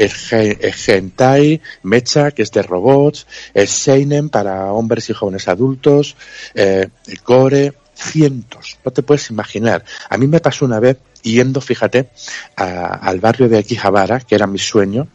el 0.86 1.60
Mecha, 1.82 2.30
que 2.30 2.42
es 2.42 2.50
de 2.50 2.62
robots, 2.62 3.26
el 3.52 3.68
Seinen 3.68 4.30
para 4.30 4.72
hombres 4.72 5.10
y 5.10 5.12
jóvenes 5.12 5.48
adultos, 5.48 6.16
eh, 6.54 6.88
el 7.06 7.18
Gore, 7.24 7.74
cientos, 7.94 8.78
no 8.82 8.90
te 8.90 9.02
puedes 9.02 9.28
imaginar. 9.28 9.84
A 10.08 10.16
mí 10.16 10.26
me 10.26 10.40
pasó 10.40 10.64
una 10.64 10.80
vez 10.80 10.96
yendo, 11.22 11.60
fíjate, 11.60 12.08
al 12.56 13.20
barrio 13.20 13.50
de 13.50 13.58
Akihabara, 13.58 14.20
que 14.20 14.34
era 14.34 14.46
mi 14.46 14.58
sueño. 14.58 15.06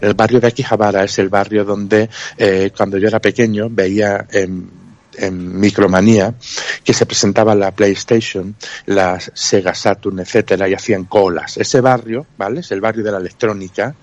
El 0.00 0.14
barrio 0.14 0.40
de 0.40 0.48
Akihabara 0.48 1.04
es 1.04 1.18
el 1.20 1.28
barrio 1.28 1.64
donde 1.64 2.10
eh, 2.36 2.70
cuando 2.76 2.98
yo 2.98 3.06
era 3.08 3.20
pequeño 3.20 3.68
veía 3.70 4.26
en, 4.32 4.83
en 5.18 5.58
Micromanía 5.58 6.34
que 6.82 6.92
se 6.92 7.06
presentaba 7.06 7.54
la 7.54 7.72
PlayStation, 7.72 8.54
la 8.86 9.18
Sega 9.20 9.74
Saturn, 9.74 10.20
etcétera, 10.20 10.68
y 10.68 10.74
hacían 10.74 11.04
colas. 11.04 11.56
Ese 11.56 11.80
barrio, 11.80 12.26
¿vale? 12.36 12.60
Es 12.60 12.70
el 12.72 12.80
barrio 12.80 13.04
de 13.04 13.12
la 13.12 13.18
electrónica, 13.18 13.94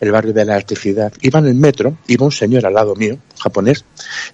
el 0.00 0.10
barrio 0.12 0.32
de 0.32 0.44
la 0.44 0.54
electricidad. 0.54 1.12
Iba 1.20 1.40
en 1.40 1.46
el 1.46 1.54
metro, 1.54 1.98
iba 2.06 2.24
un 2.24 2.32
señor 2.32 2.66
al 2.66 2.74
lado 2.74 2.94
mío, 2.94 3.18
japonés, 3.38 3.84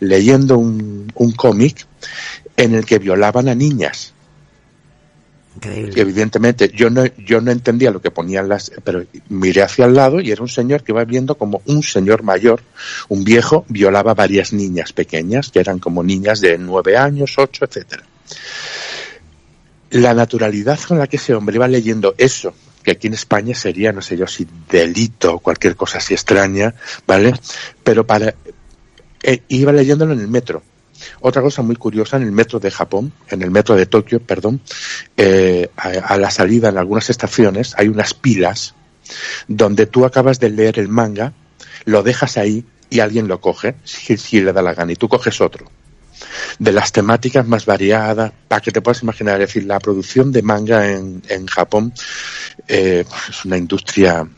leyendo 0.01 0.59
un, 0.59 1.13
un 1.15 1.33
cómic 1.33 1.87
en 2.57 2.75
el 2.75 2.85
que 2.85 2.99
violaban 2.99 3.49
a 3.49 3.55
niñas. 3.55 4.15
Y 5.65 5.69
Increíble. 5.69 6.03
evidentemente 6.03 6.71
yo 6.75 6.91
no, 6.91 7.05
yo 7.17 7.41
no 7.41 7.51
entendía 7.51 7.91
lo 7.91 8.01
que 8.01 8.11
ponían 8.11 8.49
las, 8.49 8.71
pero 8.85 9.05
miré 9.29 9.63
hacia 9.63 9.87
el 9.87 9.95
lado 9.95 10.21
y 10.21 10.31
era 10.31 10.43
un 10.43 10.49
señor 10.49 10.83
que 10.83 10.93
iba 10.93 11.05
viendo 11.05 11.37
como 11.37 11.63
un 11.67 11.83
señor 11.83 12.23
mayor, 12.23 12.63
un 13.09 13.25
viejo, 13.25 13.65
violaba 13.69 14.15
varias 14.15 14.53
niñas 14.53 14.93
pequeñas, 14.93 15.51
que 15.51 15.61
eran 15.61 15.79
como 15.79 16.03
niñas 16.03 16.41
de 16.41 16.59
nueve 16.59 16.97
años, 16.97 17.35
ocho, 17.39 17.65
etcétera. 17.65 18.05
La 19.91 20.15
naturalidad 20.15 20.79
con 20.81 20.99
la 20.99 21.07
que 21.07 21.17
ese 21.17 21.35
hombre 21.35 21.57
iba 21.57 21.67
leyendo 21.67 22.15
eso, 22.19 22.55
que 22.83 22.93
aquí 22.93 23.07
en 23.07 23.15
España 23.15 23.55
sería, 23.55 23.91
no 23.93 24.03
sé 24.03 24.17
yo, 24.17 24.27
si 24.27 24.47
delito 24.71 25.35
o 25.35 25.39
cualquier 25.41 25.77
cosa 25.77 25.99
así 25.99 26.15
extraña, 26.15 26.75
¿vale? 27.07 27.33
Pero 27.83 28.07
para, 28.07 28.35
eh, 29.23 29.43
iba 29.49 29.73
leyéndolo 29.73 30.13
en 30.13 30.21
el 30.21 30.29
metro. 30.29 30.63
Otra 31.21 31.43
cosa 31.43 31.63
muy 31.63 31.77
curiosa, 31.77 32.17
en 32.17 32.25
el 32.25 32.33
metro 32.33 32.59
de 32.61 32.71
Japón, 32.71 33.13
en 33.29 33.43
el 33.43 33.51
metro 33.51 33.77
de 33.77 33.87
Tokio, 33.87 34.21
perdón, 34.21 34.61
eh, 35.17 35.71
a, 35.77 36.17
la 36.17 36.31
salida 36.31 36.69
en 36.69 36.79
algunas 36.79 37.11
estaciones 37.11 37.75
hay 37.77 37.89
unas 37.89 38.15
pilas 38.15 38.75
donde 39.47 39.87
tú 39.87 40.05
acabas 40.05 40.39
de 40.41 40.51
leer 40.51 40.79
el 40.79 40.89
manga, 40.89 41.33
lo 41.85 42.03
dejas 42.03 42.37
ahí 42.37 42.65
y 42.91 43.01
alguien 43.01 43.29
lo 43.29 43.41
coge, 43.41 43.77
si, 43.85 44.41
le 44.41 44.53
da 44.53 44.63
la 44.63 44.75
gana, 44.75 44.93
y 44.93 44.97
tú 44.97 45.09
coges 45.09 45.41
otro. 45.41 45.71
De 46.59 46.73
las 46.73 46.91
temáticas 46.91 47.47
más 47.47 47.65
variadas, 47.65 48.33
para 48.49 48.61
que 48.61 48.73
te 48.73 48.81
puedas 48.81 49.03
imaginar, 49.03 49.41
es 49.41 49.49
decir, 49.49 49.65
la 49.65 49.79
producción 49.79 50.33
de 50.33 50.43
manga 50.43 50.91
en, 50.91 51.23
en 51.29 51.47
Japón 51.47 51.93
eh, 52.67 53.05
es 53.29 53.45
una 53.45 53.57
industria 53.57 54.29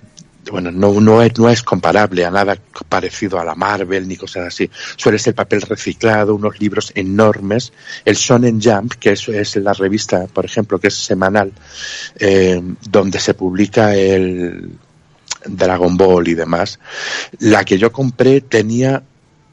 bueno, 0.51 0.71
no, 0.71 1.01
no, 1.01 1.23
es, 1.23 1.39
no 1.39 1.49
es 1.49 1.63
comparable 1.63 2.25
a 2.25 2.31
nada 2.31 2.57
parecido 2.89 3.39
a 3.39 3.45
la 3.45 3.55
Marvel 3.55 4.07
ni 4.07 4.17
cosas 4.17 4.49
así. 4.49 4.71
Suele 4.97 5.19
ser 5.19 5.35
papel 5.35 5.63
reciclado, 5.63 6.35
unos 6.35 6.59
libros 6.61 6.93
enormes. 6.95 7.73
El 8.05 8.17
Shonen 8.17 8.61
Jump, 8.61 8.95
que 8.95 9.13
es, 9.13 9.29
es 9.29 9.57
la 9.57 9.73
revista, 9.73 10.27
por 10.27 10.45
ejemplo, 10.45 10.79
que 10.79 10.89
es 10.89 10.95
semanal, 10.95 11.53
eh, 12.19 12.61
donde 12.89 13.21
se 13.21 13.35
publica 13.35 13.95
el 13.95 14.73
Dragon 15.47 15.97
Ball 15.97 16.29
y 16.29 16.35
demás. 16.35 16.79
La 17.39 17.65
que 17.65 17.79
yo 17.79 17.93
compré 17.93 18.41
tenía, 18.41 19.03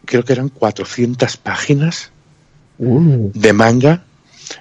creo 0.06 0.24
que 0.24 0.34
eran 0.34 0.50
400 0.50 1.38
páginas 1.38 2.12
Uh, 2.80 3.32
de 3.34 3.54
manga 3.54 4.04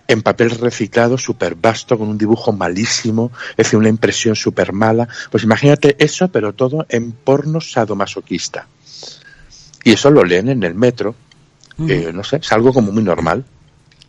en 0.09 0.23
papel 0.23 0.51
reciclado 0.51 1.19
súper 1.19 1.55
vasto 1.55 1.99
con 1.99 2.09
un 2.09 2.19
dibujo 2.19 2.53
malísimo, 2.53 3.33
es 3.51 3.57
decir, 3.57 3.79
una 3.79 3.89
impresión 3.89 4.37
súper 4.37 4.73
mala. 4.73 5.09
Pues 5.31 5.45
imagínate 5.45 5.97
eso, 5.99 6.29
pero 6.29 6.55
todo 6.55 6.87
en 6.89 7.13
porno 7.13 7.61
sadomasoquista. 7.61 8.67
Y 9.85 9.93
eso 9.93 10.11
lo 10.11 10.25
leen 10.25 10.49
en 10.49 10.63
el 10.63 10.75
metro. 10.75 11.15
Eh, 11.89 12.11
no 12.13 12.25
sé, 12.25 12.37
es 12.37 12.53
algo 12.53 12.73
como 12.73 12.91
muy 12.91 13.03
normal. 13.03 13.45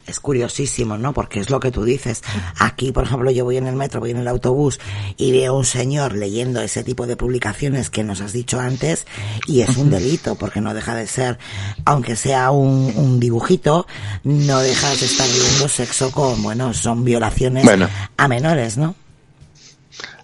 Es 0.08 0.20
curiosísimo, 0.20 0.98
¿no? 0.98 1.14
Porque 1.14 1.40
es 1.40 1.50
lo 1.50 1.60
que 1.60 1.72
tú 1.72 1.84
dices. 1.84 2.22
Aquí, 2.60 2.92
por 2.92 3.04
ejemplo, 3.04 3.30
yo 3.30 3.44
voy 3.44 3.58
en 3.58 3.68
el 3.68 3.76
metro, 3.76 4.00
voy 4.00 4.12
en 4.12 4.18
el 4.18 4.28
autobús 4.28 4.80
y 5.18 5.32
veo 5.32 5.54
a 5.54 5.58
un 5.58 5.66
señor 5.66 6.16
leyendo 6.16 6.62
ese 6.62 6.84
tipo 6.84 7.06
de 7.08 7.18
publicaciones 7.18 7.90
que 7.90 8.04
nos 8.04 8.22
has 8.22 8.32
dicho 8.34 8.60
antes 8.60 9.06
y 9.48 9.62
es 9.62 9.76
un 9.78 9.90
delito 9.90 10.36
porque 10.36 10.62
no 10.62 10.74
deja 10.74 10.96
de 10.96 11.08
ser, 11.08 11.38
aunque 11.86 12.16
sea 12.16 12.52
un, 12.52 12.92
un 12.96 13.20
dibujito, 13.20 13.86
no 14.24 14.60
dejas 14.60 15.00
de 15.02 15.06
estar 15.08 15.28
viendo 15.28 15.68
sexo 15.68 16.12
con, 16.12 16.42
bueno, 16.42 16.74
son 16.74 17.04
violaciones 17.04 17.64
Bueno. 17.66 17.90
a 18.16 18.28
menores, 18.28 18.78
¿no? 18.78 18.96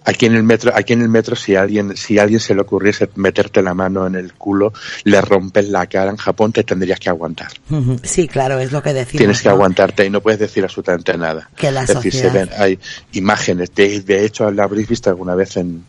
Aquí 0.06 0.26
en 0.26 0.34
el 0.34 0.42
metro, 0.42 0.70
aquí 0.74 0.92
en 0.92 1.00
el 1.00 1.08
metro, 1.08 1.34
si 1.34 1.56
alguien, 1.56 1.96
si 1.96 2.18
a 2.18 2.22
alguien 2.24 2.38
se 2.38 2.54
le 2.54 2.60
ocurriese 2.60 3.08
meterte 3.14 3.62
la 3.62 3.72
mano 3.72 4.06
en 4.06 4.14
el 4.16 4.34
culo, 4.34 4.72
le 5.04 5.20
rompes 5.22 5.68
la 5.70 5.86
cara 5.86 6.10
en 6.10 6.18
Japón, 6.18 6.52
te 6.52 6.62
tendrías 6.62 7.00
que 7.00 7.08
aguantar. 7.08 7.48
Sí, 8.02 8.28
claro, 8.28 8.58
es 8.58 8.70
lo 8.70 8.82
que 8.82 8.92
decimos. 8.92 9.18
Tienes 9.18 9.40
que 9.40 9.48
¿no? 9.48 9.54
aguantarte 9.54 10.04
y 10.04 10.10
no 10.10 10.20
puedes 10.20 10.38
decir 10.38 10.62
absolutamente 10.62 11.16
nada. 11.16 11.48
Que 11.56 11.70
la 11.70 11.82
es 11.84 11.88
decir, 11.88 12.12
se 12.12 12.22
sociedad- 12.24 12.48
ven, 12.50 12.50
hay 12.60 12.78
imágenes. 13.12 13.74
De, 13.74 14.00
de 14.02 14.24
hecho, 14.26 14.50
la 14.50 14.64
habréis 14.64 14.88
visto 14.88 15.08
alguna 15.08 15.34
vez 15.34 15.56
en 15.56 15.84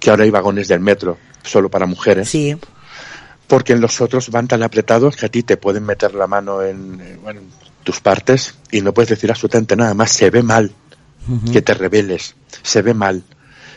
que 0.00 0.08
ahora 0.08 0.24
hay 0.24 0.30
vagones 0.30 0.66
del 0.68 0.80
metro 0.80 1.18
solo 1.42 1.68
para 1.68 1.84
mujeres. 1.84 2.28
Sí, 2.30 2.56
Porque 3.46 3.74
en 3.74 3.80
los 3.82 4.00
otros 4.00 4.30
van 4.30 4.48
tan 4.48 4.62
apretados 4.62 5.14
que 5.16 5.26
a 5.26 5.28
ti 5.28 5.42
te 5.42 5.56
pueden 5.58 5.84
meter 5.84 6.14
la 6.14 6.26
mano 6.26 6.62
en, 6.62 7.18
bueno, 7.22 7.40
en 7.40 7.48
tus 7.84 8.00
partes 8.00 8.54
y 8.70 8.80
no 8.80 8.92
puedes 8.94 9.10
decir 9.10 9.30
absolutamente 9.30 9.76
nada 9.76 9.92
más. 9.94 10.10
Se 10.12 10.30
ve 10.30 10.42
mal 10.42 10.72
que 11.52 11.60
te 11.60 11.74
rebeles. 11.74 12.34
Se 12.62 12.80
ve 12.80 12.94
mal. 12.94 13.22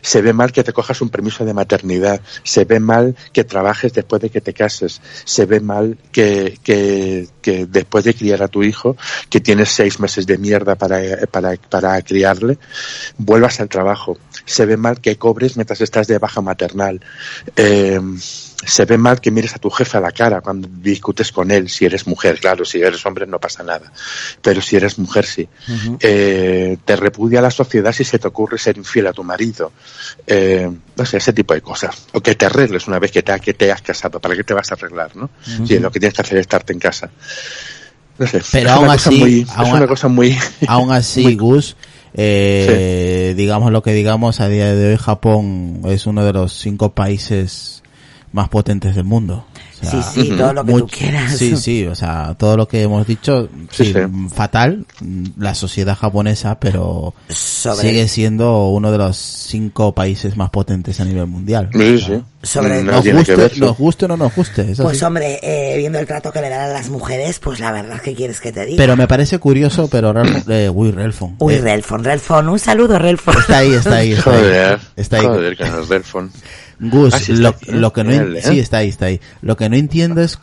Se 0.01 0.21
ve 0.21 0.33
mal 0.33 0.51
que 0.51 0.63
te 0.63 0.73
cojas 0.73 1.01
un 1.01 1.09
permiso 1.09 1.45
de 1.45 1.53
maternidad. 1.53 2.21
Se 2.43 2.65
ve 2.65 2.79
mal 2.79 3.15
que 3.33 3.43
trabajes 3.43 3.93
después 3.93 4.21
de 4.21 4.29
que 4.29 4.41
te 4.41 4.53
cases. 4.53 5.01
Se 5.25 5.45
ve 5.45 5.59
mal 5.59 5.97
que, 6.11 6.57
que, 6.63 7.27
que 7.41 7.65
después 7.65 8.03
de 8.05 8.13
criar 8.13 8.43
a 8.43 8.47
tu 8.47 8.63
hijo, 8.63 8.97
que 9.29 9.39
tienes 9.39 9.69
seis 9.69 9.99
meses 9.99 10.25
de 10.25 10.37
mierda 10.37 10.75
para, 10.75 10.99
para, 11.27 11.55
para 11.55 12.01
criarle, 12.01 12.57
vuelvas 13.17 13.59
al 13.59 13.69
trabajo. 13.69 14.17
Se 14.45 14.65
ve 14.65 14.77
mal 14.77 14.99
que 15.01 15.17
cobres 15.17 15.55
mientras 15.57 15.81
estás 15.81 16.07
de 16.07 16.17
baja 16.17 16.41
maternal. 16.41 17.01
Eh, 17.55 17.99
se 18.63 18.85
ve 18.85 18.97
mal 18.97 19.19
que 19.19 19.31
mires 19.31 19.55
a 19.55 19.57
tu 19.57 19.71
jefe 19.71 19.97
a 19.97 20.01
la 20.01 20.11
cara 20.11 20.41
cuando 20.41 20.67
discutes 20.71 21.31
con 21.31 21.49
él, 21.49 21.67
si 21.67 21.85
eres 21.85 22.05
mujer, 22.05 22.39
claro, 22.39 22.63
si 22.63 22.79
eres 22.79 23.03
hombre 23.07 23.25
no 23.25 23.39
pasa 23.39 23.63
nada, 23.63 23.91
pero 24.41 24.61
si 24.61 24.75
eres 24.75 24.99
mujer 24.99 25.25
sí. 25.25 25.49
Eh, 25.99 26.77
te 26.85 26.95
repudia 26.95 27.41
la 27.41 27.49
sociedad 27.49 27.91
si 27.91 28.03
se 28.03 28.19
te 28.19 28.27
ocurre 28.27 28.59
ser 28.59 28.77
infiel 28.77 29.07
a 29.07 29.13
tu 29.13 29.23
marido, 29.23 29.71
eh, 30.27 30.69
no 30.95 31.05
sé, 31.05 31.17
ese 31.17 31.33
tipo 31.33 31.55
de 31.55 31.61
cosas. 31.61 31.95
O 32.13 32.21
que 32.21 32.35
te 32.35 32.45
arregles 32.45 32.87
una 32.87 32.99
vez 32.99 33.11
que 33.11 33.23
te, 33.23 33.39
que 33.39 33.55
te 33.55 33.71
has 33.71 33.81
casado, 33.81 34.19
¿para 34.19 34.35
qué 34.35 34.43
te 34.43 34.53
vas 34.53 34.71
a 34.71 34.75
arreglar, 34.75 35.15
no? 35.15 35.31
Si 35.65 35.79
lo 35.79 35.91
que 35.91 35.99
tienes 35.99 36.13
que 36.15 36.21
hacer 36.21 36.37
es 36.37 36.41
estarte 36.41 36.71
en 36.73 36.79
casa. 36.79 37.09
No 38.19 38.27
sé, 38.27 38.41
Pero 38.51 38.69
es 38.69 38.75
aún 38.75 38.83
una 38.85 38.93
cosa 38.93 39.09
así- 39.09 39.19
muy, 39.19 39.47
aún 39.55 39.67
es 39.67 39.73
una 39.73 39.87
cosa 39.87 40.07
muy... 40.07 40.37
Aún 40.67 40.91
así, 40.91 41.35
Gus, 41.39 41.75
eh, 42.13 43.33
digamos 43.37 43.71
lo 43.71 43.81
que 43.81 43.93
digamos, 43.93 44.39
a 44.39 44.47
día 44.47 44.73
de 44.73 44.91
hoy 44.91 44.97
Japón 44.97 45.81
es 45.85 46.07
uno 46.07 46.25
de 46.25 46.33
los 46.33 46.53
cinco 46.53 46.93
países 46.93 47.83
más 48.31 48.49
potentes 48.49 48.95
del 48.95 49.05
mundo. 49.05 49.45
O 49.81 49.89
sea, 49.89 50.01
sí, 50.03 50.21
sí, 50.23 50.29
todo 50.37 50.53
lo 50.53 50.63
que 50.65 50.71
much- 50.73 50.79
tú 50.79 50.87
quieras. 50.87 51.37
Sí, 51.37 51.55
sí, 51.57 51.85
o 51.87 51.95
sea, 51.95 52.35
todo 52.37 52.55
lo 52.57 52.67
que 52.67 52.81
hemos 52.83 53.05
dicho, 53.07 53.49
Sí, 53.71 53.85
sí, 53.85 53.93
sí. 53.93 53.99
fatal, 54.33 54.85
la 55.37 55.55
sociedad 55.55 55.97
japonesa, 55.97 56.59
pero 56.59 57.13
Sobre- 57.29 57.89
sigue 57.89 58.07
siendo 58.07 58.67
uno 58.69 58.91
de 58.91 58.97
los 58.97 59.17
cinco 59.17 59.93
países 59.93 60.37
más 60.37 60.49
potentes 60.51 60.99
a 60.99 61.05
nivel 61.05 61.27
mundial. 61.27 61.69
Sí, 61.73 61.97
sí. 61.99 62.23
Sobre- 62.43 62.83
No 62.83 62.93
Nos 62.93 63.03
que 63.03 63.13
guste, 63.13 63.35
ver. 63.35 63.57
nos 63.59 63.77
guste 63.77 64.05
o 64.05 64.07
no 64.07 64.17
nos 64.17 64.35
guste, 64.35 64.71
es 64.71 64.79
Pues 64.79 65.01
hombre, 65.03 65.39
eh, 65.43 65.77
viendo 65.77 65.99
el 65.99 66.07
trato 66.07 66.31
que 66.31 66.41
le 66.41 66.49
dan 66.49 66.61
a 66.69 66.73
las 66.73 66.89
mujeres, 66.89 67.39
pues 67.39 67.59
la 67.59 67.71
verdad, 67.71 68.01
¿qué 68.01 68.15
quieres 68.15 68.39
que 68.41 68.51
te 68.51 68.65
diga? 68.65 68.77
Pero 68.77 68.95
me 68.97 69.07
parece 69.07 69.37
curioso, 69.39 69.87
pero 69.91 70.11
Ralph- 70.13 70.45
eh, 70.49 70.69
uy, 70.69 70.91
Relfon. 70.91 71.35
Uy, 71.39 71.53
eh, 71.55 71.61
Relfon, 71.61 72.03
Relfon, 72.03 72.49
un 72.49 72.57
saludo, 72.59 72.97
Relfon. 72.97 73.35
Está 73.37 73.57
ahí, 73.59 73.73
está 73.73 73.95
ahí, 73.97 74.13
está 74.13 74.31
ahí. 74.31 74.37
Joder, 74.41 74.79
Está 74.95 75.17
ahí. 75.17 75.25
joder, 75.25 75.55
que 75.57 75.63
el 75.63 76.03
phone. 76.03 76.31
Gus, 76.81 77.13
Ah, 77.13 77.19
sí 77.19 77.33
lo, 77.33 77.49
aquí, 77.49 77.71
lo 77.71 77.93
que 77.93 78.03
no 78.03 78.11
¿eh? 78.11 78.41
sí 78.41 78.59
está 78.59 78.77
ahí, 78.77 78.89
está 78.89 79.05
ahí. 79.05 79.21
Lo 79.41 79.55
que 79.55 79.69
no 79.69 79.75
entiendo 79.75 80.21
es 80.21 80.39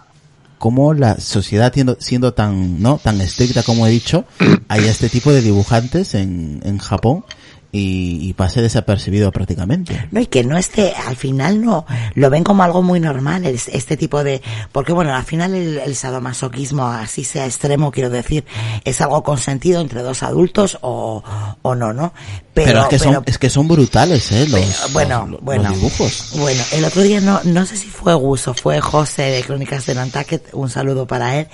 cómo 0.59 0.95
la 0.95 1.19
sociedad 1.19 1.73
siendo, 1.73 1.97
siendo 2.01 2.33
tan, 2.33 2.81
¿no? 2.81 2.99
Tan 3.03 3.21
estricta 3.21 3.63
como 3.63 3.87
he 3.87 3.91
dicho, 3.91 4.25
hay 4.69 4.85
este 4.85 5.09
tipo 5.09 5.33
de 5.33 5.43
dibujantes 5.43 6.15
en, 6.15 6.61
en 6.65 6.79
Japón 6.79 7.25
y, 7.71 8.19
y 8.23 8.33
pase 8.33 8.63
desapercibido 8.63 9.31
prácticamente. 9.31 10.09
No, 10.11 10.21
y 10.21 10.27
que 10.27 10.43
no 10.43 10.57
esté, 10.57 10.95
al 11.07 11.17
final 11.17 11.63
no, 11.63 11.85
lo 12.15 12.31
ven 12.31 12.43
como 12.45 12.63
algo 12.63 12.83
muy 12.83 12.99
normal, 13.01 13.45
es- 13.45 13.69
este 13.69 13.97
tipo 13.97 14.25
de, 14.25 14.41
porque 14.73 14.93
bueno, 14.93 15.15
al 15.15 15.25
final 15.25 15.55
el, 15.55 15.79
el 15.79 15.95
sadomasoquismo, 15.95 16.87
así 16.87 17.25
sea 17.25 17.45
extremo, 17.47 17.91
quiero 17.93 18.09
decir, 18.11 18.45
es 18.85 19.01
algo 19.01 19.23
consentido 19.23 19.81
entre 19.83 20.03
dos 20.03 20.23
adultos 20.23 20.79
o, 20.81 21.23
o 21.63 21.75
no, 21.75 21.93
¿no? 21.93 22.13
Pero, 22.55 22.83
es 22.83 22.89
que 22.89 22.99
son, 22.99 23.23
es 23.27 23.39
que 23.39 23.51
son 23.51 23.69
brutales, 23.69 24.33
eh, 24.33 24.47
los, 24.49 24.61
pero, 24.61 24.93
bueno, 24.93 25.21
los- 25.21 25.31
los 25.31 25.41
bueno, 25.43 25.71
dibujos. 25.71 26.33
bueno, 26.39 26.63
el 26.73 26.85
otro 26.85 27.03
día 27.03 27.21
no, 27.21 27.41
no 27.45 27.65
sé 27.67 27.77
si 27.77 27.87
fue 27.87 28.15
Gus 28.15 28.49
o 28.49 28.55
fue 28.55 28.81
José 28.81 29.23
de 29.25 29.43
Crónicas 29.45 29.87
de 29.87 29.95
Nantucket, 29.95 30.49
un 30.55 30.69
saludo 30.71 31.07
para 31.07 31.37
él, 31.39 31.47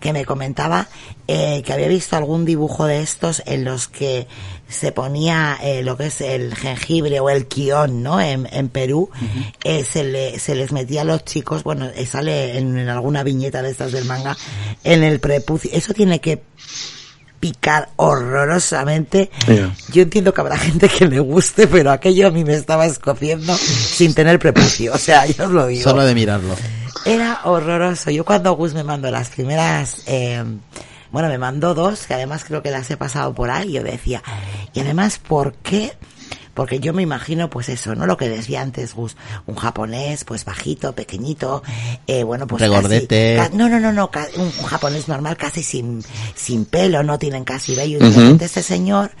que 0.00 0.12
me 0.12 0.24
comentaba 0.24 0.88
eh, 1.28 1.62
que 1.64 1.72
había 1.74 1.86
visto 1.88 2.16
algún 2.16 2.44
dibujo 2.44 2.86
de 2.86 3.02
estos 3.02 3.42
en 3.46 3.64
los 3.64 3.86
que 3.86 4.26
se 4.68 4.92
ponía 4.92 5.58
eh, 5.62 5.82
lo 5.82 5.96
que 5.96 6.06
es 6.06 6.20
el 6.20 6.54
jengibre 6.54 7.20
o 7.20 7.30
el 7.30 7.46
quión, 7.46 8.02
¿no? 8.02 8.20
En, 8.20 8.46
en 8.52 8.68
Perú, 8.68 9.10
eh, 9.64 9.84
se, 9.84 10.04
le, 10.04 10.38
se 10.38 10.54
les 10.54 10.72
metía 10.72 11.02
a 11.02 11.04
los 11.04 11.24
chicos, 11.24 11.62
bueno, 11.62 11.86
eh, 11.86 12.06
sale 12.06 12.58
en, 12.58 12.78
en 12.78 12.88
alguna 12.88 13.22
viñeta 13.22 13.62
de 13.62 13.70
estas 13.70 13.92
del 13.92 14.04
manga, 14.04 14.36
en 14.84 15.02
el 15.02 15.20
prepucio. 15.20 15.70
Eso 15.72 15.94
tiene 15.94 16.20
que 16.20 16.42
picar 17.40 17.88
horrorosamente. 17.96 19.30
Yo 19.92 20.02
entiendo 20.02 20.34
que 20.34 20.40
habrá 20.40 20.58
gente 20.58 20.88
que 20.88 21.06
le 21.06 21.20
guste, 21.20 21.66
pero 21.66 21.90
aquello 21.90 22.26
a 22.28 22.30
mí 22.30 22.44
me 22.44 22.54
estaba 22.54 22.86
escociendo 22.86 23.56
sin 23.56 24.14
tener 24.14 24.38
prepucio. 24.38 24.92
O 24.92 24.98
sea, 24.98 25.24
yo 25.26 25.44
os 25.44 25.50
lo 25.50 25.66
digo. 25.66 25.82
Solo 25.82 26.04
de 26.04 26.14
mirarlo. 26.14 26.54
Era 27.04 27.40
horroroso. 27.44 28.10
Yo 28.10 28.24
cuando 28.24 28.54
Gus 28.54 28.74
me 28.74 28.84
mandó 28.84 29.10
las 29.10 29.28
primeras, 29.28 30.02
eh, 30.06 30.42
bueno, 31.10 31.28
me 31.28 31.38
mandó 31.38 31.74
dos, 31.74 32.06
que 32.06 32.14
además 32.14 32.44
creo 32.44 32.62
que 32.62 32.70
las 32.70 32.90
he 32.90 32.96
pasado 32.96 33.34
por 33.34 33.50
ahí, 33.50 33.72
yo 33.72 33.82
decía, 33.82 34.22
y 34.72 34.80
además, 34.80 35.18
¿por 35.18 35.54
qué? 35.54 35.92
Porque 36.58 36.80
yo 36.80 36.92
me 36.92 37.02
imagino, 37.04 37.48
pues 37.50 37.68
eso, 37.68 37.94
¿no? 37.94 38.04
Lo 38.04 38.16
que 38.16 38.28
decía 38.28 38.62
antes 38.62 38.92
Gus, 38.94 39.16
un 39.46 39.54
japonés, 39.54 40.24
pues 40.24 40.44
bajito, 40.44 40.92
pequeñito, 40.92 41.62
eh, 42.08 42.24
bueno, 42.24 42.48
pues 42.48 42.60
Regordete. 42.60 43.36
casi- 43.36 43.50
ca- 43.52 43.56
no, 43.56 43.68
no, 43.68 43.78
no, 43.78 43.92
no, 43.92 44.10
un, 44.36 44.50
japonés 44.66 45.06
normal, 45.06 45.36
casi 45.36 45.62
sin, 45.62 46.02
sin 46.34 46.64
pelo, 46.64 47.04
no 47.04 47.16
tienen 47.20 47.44
casi 47.44 47.76
vello. 47.76 47.98
Y 47.98 48.00
de 48.00 48.10
repente 48.10 48.46
este 48.46 48.64
señor 48.64 49.12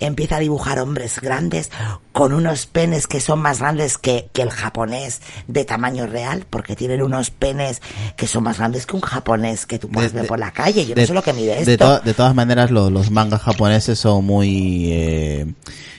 empieza 0.00 0.36
a 0.36 0.38
dibujar 0.38 0.78
hombres 0.78 1.20
grandes 1.20 1.70
con 2.12 2.32
unos 2.32 2.64
penes 2.64 3.06
que 3.06 3.20
son 3.20 3.40
más 3.40 3.58
grandes 3.58 3.98
que, 3.98 4.30
que 4.32 4.40
el 4.40 4.48
japonés 4.50 5.20
de 5.48 5.66
tamaño 5.66 6.06
real, 6.06 6.46
porque 6.48 6.76
tienen 6.76 7.02
unos 7.02 7.28
penes 7.28 7.82
que 8.16 8.26
son 8.26 8.42
más 8.44 8.56
grandes 8.56 8.86
que 8.86 8.96
un 8.96 9.02
japonés 9.02 9.66
que 9.66 9.78
tú 9.78 9.90
puedes 9.90 10.14
De- 10.14 10.20
ver 10.20 10.28
por 10.28 10.38
la 10.38 10.50
calle. 10.50 10.86
Yo 10.86 10.94
de, 10.94 11.02
no 11.02 11.06
sé 11.08 11.12
lo 11.12 11.22
que 11.22 11.34
mide 11.34 11.62
de 11.62 11.72
esto. 11.74 11.98
to- 11.98 12.00
de 12.02 12.14
todas 12.14 12.34
maneras, 12.34 12.70
lo- 12.70 12.88
los 12.88 13.10
mangas 13.10 13.42
japoneses 13.42 13.98
son 13.98 14.24
muy 14.24 14.88
eh, 14.92 15.52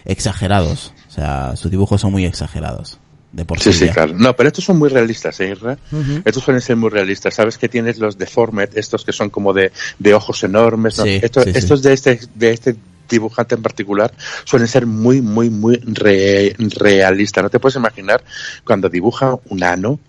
exagerados. 0.05 0.86
O 1.17 1.19
sea, 1.19 1.55
sus 1.55 1.71
dibujos 1.71 1.99
son 1.99 2.11
muy 2.11 2.25
exagerados. 2.25 2.99
De 3.31 3.43
por 3.43 3.59
Sí, 3.59 3.73
sí. 3.73 3.89
claro. 3.89 4.13
No, 4.15 4.35
pero 4.35 4.47
estos 4.49 4.63
son 4.63 4.77
muy 4.77 4.87
realistas, 4.89 5.39
¿eh? 5.39 5.53
Estos 6.23 6.43
suelen 6.43 6.61
ser 6.61 6.75
muy 6.75 6.89
realistas. 6.91 7.33
Sabes 7.33 7.57
que 7.57 7.67
tienes 7.67 7.97
los 7.97 8.17
deformed, 8.17 8.69
estos 8.77 9.03
que 9.03 9.11
son 9.11 9.29
como 9.31 9.51
de, 9.51 9.71
de 9.99 10.13
ojos 10.13 10.43
enormes. 10.43 10.97
¿no? 10.99 11.03
Sí, 11.05 11.19
estos 11.21 11.43
sí, 11.45 11.51
sí. 11.53 11.57
estos 11.57 11.81
de 11.81 11.93
este, 11.93 12.19
de 12.35 12.51
este 12.51 12.75
dibujante 13.09 13.55
en 13.55 13.61
particular 13.63 14.13
suelen 14.43 14.67
ser 14.67 14.85
muy, 14.85 15.21
muy, 15.21 15.49
muy 15.49 15.77
re- 15.83 16.55
realistas. 16.77 17.43
No 17.43 17.49
te 17.49 17.59
puedes 17.59 17.75
imaginar 17.75 18.23
cuando 18.63 18.87
dibuja 18.89 19.35
un 19.49 19.63
ano. 19.63 19.99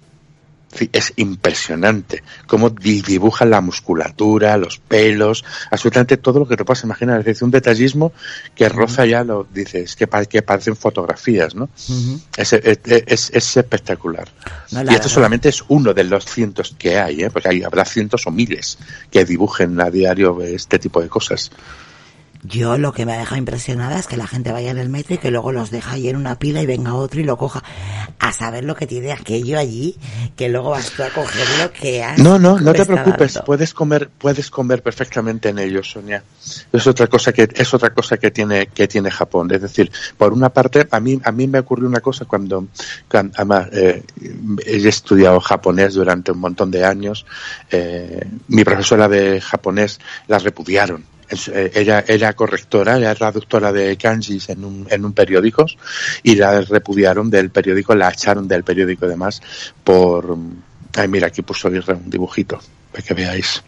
Es 0.93 1.15
impresionante 1.17 2.23
cómo 2.47 2.69
di- 2.69 3.01
dibuja 3.01 3.45
la 3.47 3.61
musculatura, 3.63 4.57
los 4.59 4.79
pelos, 4.79 5.45
absolutamente 5.71 6.19
todo 6.19 6.41
lo 6.41 6.47
que 6.49 6.57
te 6.57 6.65
puedas 6.65 6.85
imaginar. 6.85 7.21
Es 7.21 7.25
decir, 7.25 7.45
un 7.45 7.51
detallismo 7.51 8.13
que 8.55 8.69
roza 8.69 9.07
ya 9.07 9.25
lo 9.25 9.47
dices, 9.53 9.97
que, 9.97 10.07
que 10.29 10.43
parecen 10.43 10.77
fotografías, 10.77 11.55
¿no? 11.55 11.71
Es, 12.37 12.53
es, 12.53 12.79
es- 12.85 13.31
es 13.33 13.57
espectacular. 13.57 14.29
No, 14.73 14.83
la 14.85 14.93
y 14.93 14.95
esto 14.97 15.09
solamente 15.09 15.49
es 15.49 15.65
uno 15.69 15.95
de 15.95 16.05
los 16.05 16.27
cientos 16.27 16.75
que 16.79 16.99
hay, 16.99 17.23
¿eh? 17.23 17.31
porque 17.31 17.49
hay, 17.49 17.63
habrá 17.63 17.85
cientos 17.87 18.27
o 18.27 18.31
miles 18.31 18.79
que 19.11 19.25
dibujen 19.25 19.81
a 19.81 19.91
diario 19.91 20.43
este 20.43 20.79
tipo 20.79 21.01
de 21.01 21.09
cosas. 21.09 21.51
Yo 22.45 22.79
lo 22.79 22.93
que 22.93 23.05
me 23.05 23.15
ha 23.15 23.19
dejado 23.19 23.37
impresionada 23.37 23.99
es 23.99 24.07
que 24.07 24.17
la 24.17 24.27
gente 24.27 24.53
vaya 24.53 24.71
en 24.71 24.79
el 24.79 24.89
metro 24.89 25.15
y 25.15 25.19
que 25.19 25.31
luego 25.31 25.51
los 25.51 25.71
deja 25.71 25.93
ahí 25.93 26.09
en 26.09 26.17
una 26.17 26.39
pila 26.39 26.63
y 26.63 26.67
venga 26.67 26.95
otro 26.95 27.21
y 27.21 27.25
lo 27.25 27.37
coja. 27.37 27.65
A 28.21 28.33
saber 28.33 28.65
lo 28.65 28.77
que 28.77 28.87
tiene 28.87 29.13
aquello 29.13 29.59
allí, 29.59 29.97
que 30.37 30.49
luego 30.49 30.71
vas 30.71 30.91
tú 30.91 31.03
a 31.03 31.11
cogerlo 31.11 31.73
que 31.73 32.05
has 32.05 32.19
No, 32.19 32.39
no, 32.39 32.59
no 32.61 32.73
te 32.73 32.85
preocupes, 32.85 33.35
dando. 33.35 33.47
puedes 33.47 33.75
comer, 33.75 34.09
puedes 34.19 34.51
comer 34.51 34.83
perfectamente 34.83 35.49
en 35.49 35.59
ellos, 35.59 35.91
Sonia. 35.91 36.23
Es 36.73 36.87
otra 36.87 37.09
cosa 37.09 37.33
que 37.33 37.49
es 37.53 37.75
otra 37.75 37.91
cosa 37.91 38.17
que 38.17 38.31
tiene 38.31 38.67
que 38.69 38.87
tiene 38.87 39.11
Japón. 39.11 39.51
Es 39.53 39.63
decir, 39.63 39.91
por 40.17 40.33
una 40.33 40.51
parte, 40.51 40.87
a 40.91 41.01
mí 41.01 41.19
a 41.25 41.33
mí 41.33 41.47
me 41.49 41.59
ocurrió 41.59 41.89
una 41.89 42.01
cosa 42.01 42.25
cuando, 42.25 42.69
cuando 43.11 43.33
además 43.37 43.69
eh, 43.73 44.03
he 44.65 44.89
estudiado 44.89 45.41
japonés 45.41 45.95
durante 45.95 46.33
un 46.33 46.39
montón 46.39 46.71
de 46.71 46.85
años. 46.85 47.27
eh, 47.71 48.27
mi 48.49 48.65
profesora 48.65 49.09
de 49.09 49.41
japonés 49.41 49.99
la 50.29 50.39
repudiaron. 50.39 51.18
Eh, 51.31 51.71
ella 51.75 52.05
era 52.07 52.33
correctora, 52.33 52.97
era 52.97 53.15
traductora 53.15 53.73
de 53.73 53.97
kanjis 53.97 54.49
en 54.49 54.65
un, 54.65 54.87
en 54.91 55.05
un 55.05 55.13
periódico 55.13 55.67
y 56.23 56.37
la 56.37 56.63
repudiaron 56.63 57.29
del 57.31 57.51
periódico, 57.51 57.95
la 57.95 58.11
echaron 58.11 58.49
del 58.49 58.65
periódico 58.65 59.05
además 59.05 59.41
por... 59.85 60.37
Ay, 60.97 61.09
mira, 61.09 61.27
aquí 61.27 61.43
puso 61.43 61.69
un 61.69 62.11
dibujito, 62.11 62.59
para 62.91 63.05
que 63.05 63.15
veáis. 63.15 63.63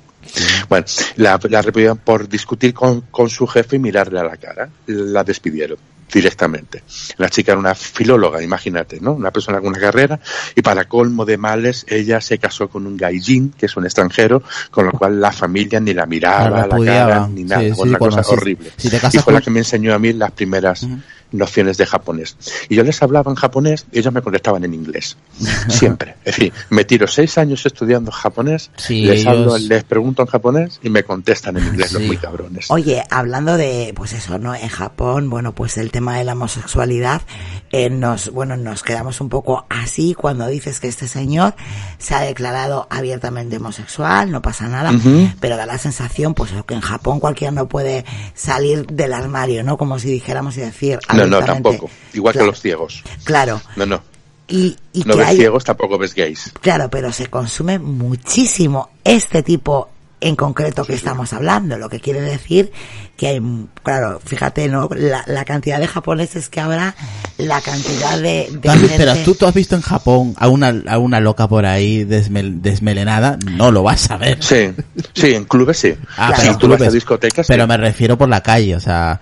Bueno, 0.68 0.86
la, 1.16 1.38
la 1.48 1.96
por 1.96 2.28
discutir 2.28 2.74
con 2.74 3.30
su 3.30 3.46
jefe 3.46 3.76
y 3.76 3.78
mirarle 3.78 4.20
a 4.20 4.24
la 4.24 4.36
cara. 4.36 4.68
La 4.86 5.22
despidieron 5.22 5.78
directamente. 6.12 6.82
La 7.18 7.28
chica 7.28 7.52
era 7.52 7.58
una 7.58 7.74
filóloga, 7.74 8.42
imagínate, 8.42 9.00
¿no? 9.00 9.12
Una 9.12 9.30
persona 9.30 9.58
con 9.60 9.68
una 9.68 9.78
carrera 9.80 10.20
y 10.54 10.62
para 10.62 10.84
colmo 10.86 11.24
de 11.24 11.36
males 11.38 11.84
ella 11.88 12.20
se 12.20 12.38
casó 12.38 12.68
con 12.68 12.86
un 12.86 12.96
gaijin, 12.96 13.50
que 13.56 13.66
es 13.66 13.76
un 13.76 13.84
extranjero, 13.84 14.42
con 14.70 14.86
lo 14.86 14.92
cual 14.92 15.20
la 15.20 15.32
familia 15.32 15.80
ni 15.80 15.94
la 15.94 16.06
miraba, 16.06 16.66
La 16.66 16.78
la, 16.78 16.84
cara, 16.84 17.28
ni 17.28 17.44
nada. 17.44 17.62
Sí, 17.62 17.68
Fue 17.74 17.84
sí, 17.84 17.88
una 17.90 17.98
cosa 17.98 18.20
horrible. 18.26 18.70
si 18.76 18.88
te 18.90 18.96
y 18.96 19.00
casas 19.00 19.24
fue 19.24 19.32
la 19.32 19.38
con- 19.40 19.44
que 19.44 19.50
me 19.50 19.58
enseñó 19.60 19.94
a 19.94 19.98
mí 19.98 20.12
las 20.12 20.30
primeras 20.32 20.86
nociones 21.32 21.76
de 21.76 21.86
japonés. 21.86 22.36
Y 22.68 22.76
yo 22.76 22.82
les 22.84 23.02
hablaba 23.02 23.30
en 23.30 23.36
japonés 23.36 23.86
y 23.92 23.98
ellos 24.00 24.12
me 24.12 24.22
contestaban 24.22 24.64
en 24.64 24.74
inglés. 24.74 25.16
Siempre. 25.68 26.16
Es 26.24 26.36
decir, 26.36 26.52
me 26.70 26.84
tiro 26.84 27.06
seis 27.06 27.38
años 27.38 27.64
estudiando 27.66 28.10
japonés, 28.10 28.70
Sí, 28.76 29.02
les, 29.04 29.26
hablo- 29.26 29.56
ellos- 29.56 29.68
les 29.68 29.84
pregunto 29.84 30.22
en 30.22 30.28
japonés 30.28 30.80
y 30.82 30.90
me 30.90 31.02
contestan 31.04 31.56
en 31.56 31.66
inglés 31.66 31.92
los 31.92 32.02
muy 32.02 32.16
cabrones. 32.16 32.70
Oye, 32.70 33.02
hablando 33.10 33.56
de, 33.56 33.92
pues 33.94 34.12
eso, 34.12 34.38
¿no? 34.38 34.54
En 34.54 34.68
Japón, 34.68 35.30
bueno, 35.30 35.54
pues 35.54 35.76
el 35.78 35.90
tema 35.90 36.16
de 36.18 36.24
la 36.24 36.32
homosexualidad, 36.32 37.22
eh, 37.70 37.90
nos, 37.90 38.30
bueno, 38.30 38.56
nos 38.56 38.82
quedamos 38.82 39.20
un 39.20 39.28
poco 39.28 39.66
así 39.68 40.14
cuando 40.14 40.46
dices 40.46 40.80
que 40.80 40.88
este 40.88 41.06
señor 41.08 41.54
se 41.98 42.14
ha 42.14 42.20
declarado 42.20 42.86
abiertamente 42.90 43.56
homosexual, 43.58 44.30
no 44.30 44.42
pasa 44.42 44.68
nada, 44.68 44.90
Ujú. 44.92 45.28
pero 45.40 45.56
da 45.56 45.66
la 45.66 45.78
sensación, 45.78 46.34
pues 46.34 46.50
que 46.66 46.74
en 46.74 46.80
Japón 46.80 47.20
cualquiera 47.20 47.50
no 47.52 47.68
puede 47.68 48.04
salir 48.34 48.86
del 48.86 49.12
armario, 49.12 49.62
¿no? 49.62 49.76
Como 49.76 49.98
si 49.98 50.08
dijéramos 50.10 50.56
y 50.56 50.60
decir 50.60 50.98
No, 51.26 51.40
no, 51.40 51.46
tampoco. 51.46 51.90
Igual 52.12 52.32
Claro, 52.32 52.46
que 52.46 52.50
los 52.52 52.60
ciegos. 52.60 53.02
Claro. 53.24 53.60
No, 53.76 53.86
no. 53.86 54.02
Y, 54.48 54.76
y 54.92 55.04
No 55.04 55.12
que 55.14 55.18
ves 55.20 55.28
hay, 55.28 55.36
ciegos, 55.36 55.64
tampoco 55.64 55.96
ves 55.98 56.14
gays. 56.14 56.52
Claro, 56.60 56.90
pero 56.90 57.12
se 57.12 57.28
consume 57.28 57.78
muchísimo 57.78 58.90
este 59.04 59.42
tipo 59.42 59.90
en 60.22 60.36
concreto 60.36 60.84
que 60.84 60.92
estamos 60.92 61.32
hablando, 61.32 61.78
lo 61.78 61.88
que 61.88 61.98
quiere 61.98 62.20
decir 62.20 62.70
que 63.16 63.28
hay, 63.28 63.40
claro, 63.82 64.20
fíjate, 64.22 64.68
¿no? 64.68 64.86
La, 64.94 65.24
la 65.26 65.46
cantidad 65.46 65.78
de 65.78 65.86
japoneses 65.86 66.50
que 66.50 66.60
habrá, 66.60 66.94
la 67.38 67.60
cantidad 67.62 68.18
de, 68.18 68.48
de 68.50 68.58
Tú 68.60 68.70
has- 68.70 68.78
gente- 68.80 68.92
Espera, 68.94 69.24
¿tú, 69.24 69.34
tú 69.34 69.46
has 69.46 69.54
visto 69.54 69.76
en 69.76 69.80
Japón 69.82 70.34
a 70.36 70.48
una, 70.48 70.74
a 70.88 70.98
una 70.98 71.20
loca 71.20 71.48
por 71.48 71.64
ahí 71.64 72.04
desmel- 72.04 72.60
desmelenada? 72.60 73.38
No 73.50 73.70
lo 73.70 73.82
vas 73.82 74.10
a 74.10 74.18
ver. 74.18 74.42
Sí, 74.42 74.72
sí, 75.14 75.34
en 75.34 75.44
clubes 75.44 75.78
sí. 75.78 75.94
Ah, 76.18 76.26
Claro. 76.28 76.32
pero 76.36 76.42
si 76.42 76.48
en 76.48 76.58
tú 76.58 76.66
vas 76.68 76.74
a 76.74 76.76
clubes. 76.78 76.92
discotecas, 76.92 77.46
sí. 77.46 77.52
Pero 77.54 77.66
me 77.66 77.76
refiero 77.78 78.18
por 78.18 78.28
la 78.28 78.42
calle, 78.42 78.76
o 78.76 78.80
sea, 78.80 79.20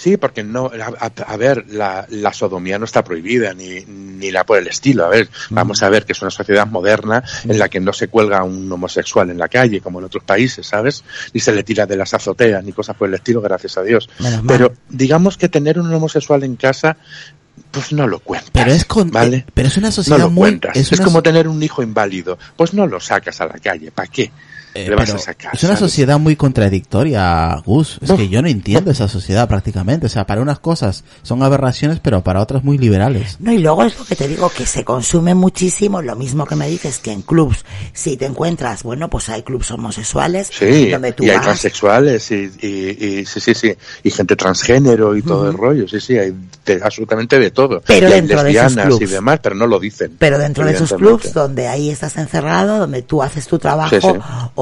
Sí, 0.00 0.16
porque 0.16 0.42
no, 0.42 0.70
a, 0.72 1.36
ver, 1.36 1.66
la, 1.68 2.06
la 2.08 2.32
sodomía 2.32 2.78
no 2.78 2.86
está 2.86 3.04
prohibida, 3.04 3.52
ni, 3.52 3.84
ni 3.84 4.30
la 4.30 4.44
por 4.44 4.56
el 4.56 4.66
estilo. 4.66 5.04
A 5.04 5.10
ver, 5.10 5.28
vamos 5.50 5.82
a 5.82 5.90
ver 5.90 6.06
que 6.06 6.12
es 6.12 6.22
una 6.22 6.30
sociedad 6.30 6.66
moderna 6.66 7.22
en 7.44 7.58
la 7.58 7.68
que 7.68 7.80
no 7.80 7.92
se 7.92 8.08
cuelga 8.08 8.38
a 8.38 8.44
un 8.44 8.72
homosexual 8.72 9.28
en 9.28 9.36
la 9.36 9.48
calle, 9.48 9.82
como 9.82 9.98
en 9.98 10.06
otros 10.06 10.24
países, 10.24 10.66
¿sabes? 10.66 11.04
Ni 11.34 11.40
se 11.42 11.52
le 11.52 11.64
tira 11.64 11.84
de 11.84 11.96
las 11.96 12.14
azoteas, 12.14 12.64
ni 12.64 12.72
cosas 12.72 12.96
por 12.96 13.08
el 13.08 13.14
estilo, 13.14 13.42
gracias 13.42 13.76
a 13.76 13.82
Dios. 13.82 14.08
Menos 14.20 14.42
mal. 14.42 14.56
Pero 14.56 14.72
digamos 14.88 15.36
que 15.36 15.50
tener 15.50 15.78
un 15.78 15.92
homosexual 15.92 16.44
en 16.44 16.56
casa, 16.56 16.96
pues 17.70 17.92
no 17.92 18.06
lo 18.06 18.20
cuentas. 18.20 18.52
pero 18.54 18.72
es 18.72 18.86
con, 18.86 19.10
¿vale? 19.10 19.44
pero 19.52 19.68
es 19.68 19.76
una 19.76 19.88
No 19.88 19.92
sociedad 19.92 20.18
lo 20.18 20.30
muy, 20.30 20.40
cuentas. 20.48 20.76
Es, 20.78 20.92
una 20.92 21.04
como 21.04 21.22
tener 21.22 21.46
un 21.46 21.62
hijo 21.62 21.82
inválido. 21.82 22.38
Pues 22.56 22.72
no 22.72 22.86
lo 22.86 23.00
sacas 23.00 23.38
a 23.42 23.44
la 23.44 23.58
calle. 23.58 23.90
¿Para 23.90 24.08
qué? 24.08 24.32
Eh, 24.74 24.88
le 24.88 24.94
vas 24.94 25.06
pero 25.06 25.18
a 25.18 25.20
sacar. 25.22 25.50
es 25.54 25.62
una 25.64 25.74
¿sabes? 25.74 25.78
sociedad 25.90 26.18
muy 26.18 26.36
contradictoria, 26.36 27.60
Gus. 27.64 27.98
Es 28.02 28.12
que 28.12 28.28
yo 28.28 28.40
no 28.42 28.48
entiendo 28.48 28.90
esa 28.90 29.08
sociedad 29.08 29.48
prácticamente. 29.48 30.06
O 30.06 30.08
sea, 30.08 30.26
para 30.26 30.40
unas 30.40 30.58
cosas 30.60 31.04
son 31.22 31.42
aberraciones, 31.42 32.00
pero 32.00 32.22
para 32.22 32.40
otras 32.40 32.64
muy 32.64 32.78
liberales. 32.78 33.36
No, 33.40 33.52
y 33.52 33.58
luego 33.58 33.84
es 33.84 33.98
lo 33.98 34.04
que 34.04 34.16
te 34.16 34.28
digo, 34.28 34.48
que 34.50 34.66
se 34.66 34.84
consume 34.84 35.34
muchísimo, 35.34 36.02
lo 36.02 36.16
mismo 36.16 36.46
que 36.46 36.56
me 36.56 36.68
dices 36.68 36.98
que 36.98 37.12
en 37.12 37.22
clubs, 37.22 37.64
si 37.92 38.16
te 38.16 38.26
encuentras, 38.26 38.82
bueno, 38.82 39.08
pues 39.10 39.28
hay 39.28 39.42
clubs 39.42 39.70
homosexuales, 39.70 40.48
Sí, 40.52 40.90
donde 40.90 41.12
tú 41.12 41.24
y 41.24 41.30
hay 41.30 41.40
transexuales 41.40 42.30
y, 42.30 42.50
y, 42.60 42.68
y- 43.20 43.26
sí, 43.26 43.40
sí, 43.40 43.54
sí, 43.54 43.74
y 44.02 44.10
gente 44.10 44.36
transgénero 44.36 45.16
y 45.16 45.22
todo 45.22 45.48
el 45.50 45.56
rollo, 45.56 45.86
sí, 45.88 46.00
sí, 46.00 46.16
hay 46.18 46.32
de- 46.64 46.80
absolutamente 46.82 47.38
de 47.38 47.50
todo. 47.50 47.80
Pero 47.86 48.08
Y 48.08 48.12
hay 48.12 48.20
dentro 48.20 48.42
de 48.42 48.50
esos 48.52 48.64
lesbianas 48.76 48.94
y 48.94 48.98
clubs. 48.98 49.10
demás, 49.12 49.40
pero 49.42 49.54
no 49.56 49.66
lo 49.66 49.78
dicen. 49.80 50.14
pero 50.18 50.38
dentro 50.38 50.64
de 50.64 50.72
esos 50.72 50.92
clubs 50.92 51.32
donde 51.32 51.66
ahí 51.68 51.90
estás 51.90 52.16
encerrado, 52.16 52.78
donde 52.78 53.02
tú 53.02 53.22
haces 53.22 53.46
tu 53.46 53.58
trabajo 53.58 53.94
Sí, 53.94 54.00
sí. 54.00 54.08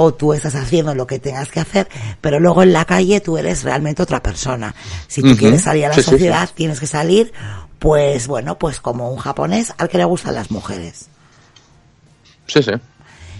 O 0.00 0.14
tú 0.14 0.32
estás 0.32 0.54
haciendo 0.54 0.94
lo 0.94 1.08
que 1.08 1.18
tengas 1.18 1.50
que 1.50 1.58
hacer, 1.58 1.88
pero 2.20 2.38
luego 2.38 2.62
en 2.62 2.72
la 2.72 2.84
calle 2.84 3.20
tú 3.20 3.36
eres 3.36 3.64
realmente 3.64 4.00
otra 4.00 4.22
persona. 4.22 4.72
Si 5.08 5.22
tú 5.22 5.36
quieres 5.36 5.62
salir 5.62 5.86
a 5.86 5.88
la 5.88 5.94
Sí, 5.94 6.02
sí, 6.02 6.10
sociedad, 6.10 6.48
tienes 6.54 6.78
que 6.78 6.86
salir, 6.86 7.32
pues 7.80 8.28
bueno, 8.28 8.56
pues 8.60 8.78
como 8.78 9.10
un 9.10 9.18
japonés 9.18 9.74
al 9.76 9.88
que 9.88 9.98
le 9.98 10.04
gustan 10.04 10.36
las 10.36 10.52
mujeres. 10.52 11.08
Sí, 12.46 12.62
sí. 12.62 12.70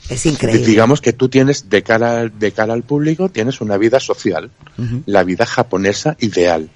Es 0.08 0.26
increíble. 0.26 0.66
Digamos 0.66 1.00
que 1.00 1.12
tú 1.12 1.28
tienes 1.28 1.70
de 1.70 1.84
cara, 1.84 2.26
de 2.26 2.50
cara 2.50 2.74
al 2.74 2.82
público, 2.82 3.28
tienes 3.28 3.60
una 3.60 3.76
vida 3.76 4.00
social, 4.00 4.50
la 5.06 5.22
vida 5.22 5.46
japonesa 5.46 6.16
ideal. 6.18 6.70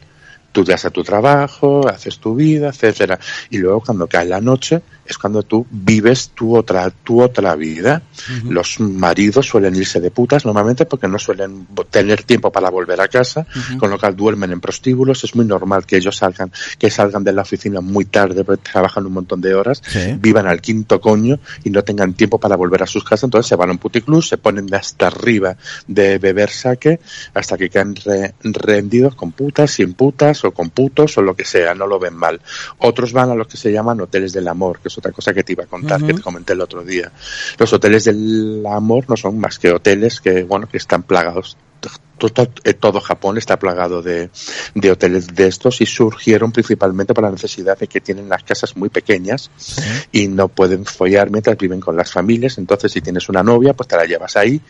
Tú 0.52 0.64
vas 0.64 0.84
a 0.84 0.90
tu 0.90 1.02
trabajo, 1.02 1.88
haces 1.88 2.18
tu 2.18 2.34
vida, 2.34 2.68
etcétera. 2.68 3.18
Y 3.50 3.58
luego 3.58 3.80
cuando 3.80 4.06
cae 4.06 4.26
la 4.26 4.40
noche 4.40 4.82
es 5.04 5.18
cuando 5.18 5.42
tú 5.42 5.66
vives 5.70 6.30
tu 6.34 6.56
otra, 6.56 6.88
tu 6.90 7.20
otra 7.22 7.56
vida. 7.56 8.02
Los 8.48 8.78
maridos 8.80 9.46
suelen 9.46 9.74
irse 9.74 10.00
de 10.00 10.10
putas 10.10 10.44
normalmente 10.44 10.86
porque 10.86 11.08
no 11.08 11.18
suelen 11.18 11.66
tener 11.90 12.22
tiempo 12.22 12.52
para 12.52 12.70
volver 12.70 13.00
a 13.00 13.08
casa, 13.08 13.46
con 13.78 13.90
lo 13.90 13.98
cual 13.98 14.14
duermen 14.14 14.52
en 14.52 14.60
prostíbulos. 14.60 15.24
Es 15.24 15.34
muy 15.34 15.44
normal 15.44 15.86
que 15.86 15.96
ellos 15.96 16.16
salgan, 16.16 16.52
que 16.78 16.90
salgan 16.90 17.24
de 17.24 17.32
la 17.32 17.42
oficina 17.42 17.80
muy 17.80 18.04
tarde 18.04 18.44
porque 18.44 18.70
trabajan 18.70 19.06
un 19.06 19.12
montón 19.14 19.40
de 19.40 19.54
horas, 19.54 19.82
Sí. 19.86 20.16
vivan 20.20 20.46
al 20.46 20.60
quinto 20.60 21.00
coño 21.00 21.38
y 21.64 21.70
no 21.70 21.82
tengan 21.82 22.12
tiempo 22.14 22.38
para 22.38 22.56
volver 22.56 22.82
a 22.82 22.86
sus 22.86 23.02
casas, 23.04 23.24
entonces 23.24 23.48
se 23.48 23.56
van 23.56 23.70
a 23.70 23.72
un 23.72 23.78
puticlub, 23.78 24.22
se 24.22 24.36
ponen 24.38 24.72
hasta 24.74 25.08
arriba 25.08 25.56
de 25.88 26.18
beber 26.18 26.50
saque 26.50 27.00
hasta 27.34 27.56
que 27.58 27.68
quedan 27.70 27.96
re- 27.96 28.34
rendidos 28.42 29.14
con 29.14 29.32
putas, 29.32 29.70
sin 29.72 29.94
putas 29.94 30.41
o 30.44 30.52
con 30.52 30.70
putos 30.70 31.16
o 31.18 31.22
lo 31.22 31.34
que 31.34 31.44
sea, 31.44 31.74
no 31.74 31.86
lo 31.86 31.98
ven 31.98 32.14
mal. 32.14 32.40
Otros 32.78 33.12
van 33.12 33.30
a 33.30 33.34
los 33.34 33.46
que 33.46 33.56
se 33.56 33.72
llaman 33.72 34.00
hoteles 34.00 34.32
del 34.32 34.48
amor, 34.48 34.80
que 34.80 34.88
es 34.88 34.98
otra 34.98 35.12
cosa 35.12 35.32
que 35.32 35.44
te 35.44 35.52
iba 35.52 35.64
a 35.64 35.66
contar, 35.66 36.04
que 36.04 36.14
te 36.14 36.22
comenté 36.22 36.52
el 36.52 36.60
otro 36.60 36.84
día. 36.84 37.10
Los 37.58 37.72
hoteles 37.72 38.04
del 38.04 38.64
amor 38.66 39.04
no 39.08 39.16
son 39.16 39.38
más 39.38 39.58
que 39.58 39.72
hoteles 39.72 40.20
que, 40.20 40.44
bueno, 40.44 40.68
que 40.68 40.76
están 40.76 41.02
plagados 41.02 41.56
todo, 42.18 42.48
eh, 42.64 42.74
todo 42.74 43.00
Japón 43.00 43.38
está 43.38 43.58
plagado 43.58 44.02
de, 44.02 44.30
de 44.74 44.90
hoteles 44.90 45.28
de 45.28 45.46
estos 45.46 45.80
y 45.80 45.86
surgieron 45.86 46.52
principalmente 46.52 47.14
por 47.14 47.24
la 47.24 47.30
necesidad 47.30 47.78
de 47.78 47.88
que 47.88 48.00
tienen 48.00 48.28
las 48.28 48.44
casas 48.44 48.76
muy 48.76 48.88
pequeñas 48.88 49.50
y 50.12 50.28
no 50.28 50.48
pueden 50.48 50.84
follar 50.84 51.30
mientras 51.30 51.56
viven 51.56 51.80
con 51.80 51.96
las 51.96 52.12
familias. 52.12 52.58
Entonces, 52.58 52.92
si 52.92 53.00
tienes 53.00 53.28
una 53.28 53.42
novia, 53.42 53.74
pues 53.74 53.88
te 53.88 53.96
la 53.96 54.04
llevas 54.04 54.36
ahí 54.36 54.60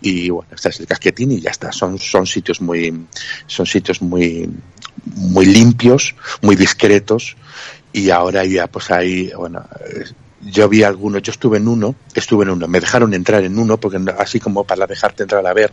y 0.00 0.30
bueno, 0.30 0.50
estás 0.54 0.78
el 0.80 0.86
casquetín 0.86 1.32
y 1.32 1.40
ya 1.40 1.50
está. 1.50 1.72
Son, 1.72 1.98
son 1.98 2.26
sitios 2.26 2.60
muy, 2.60 3.06
son 3.46 3.66
sitios 3.66 4.02
muy, 4.02 4.48
muy 5.04 5.46
limpios, 5.46 6.14
muy 6.42 6.56
discretos 6.56 7.36
y 7.92 8.10
ahora 8.10 8.44
ya 8.44 8.66
pues 8.66 8.90
ahí, 8.90 9.30
bueno, 9.36 9.64
eh, 9.80 10.04
yo 10.42 10.68
vi 10.68 10.82
algunos, 10.82 11.22
yo 11.22 11.32
estuve 11.32 11.58
en 11.58 11.68
uno, 11.68 11.94
estuve 12.14 12.44
en 12.44 12.50
uno, 12.50 12.68
me 12.68 12.80
dejaron 12.80 13.12
entrar 13.14 13.42
en 13.44 13.58
uno 13.58 13.78
porque 13.78 13.98
así 14.18 14.40
como 14.40 14.64
para 14.64 14.86
dejarte 14.86 15.24
entrar 15.24 15.46
a 15.46 15.52
ver, 15.52 15.72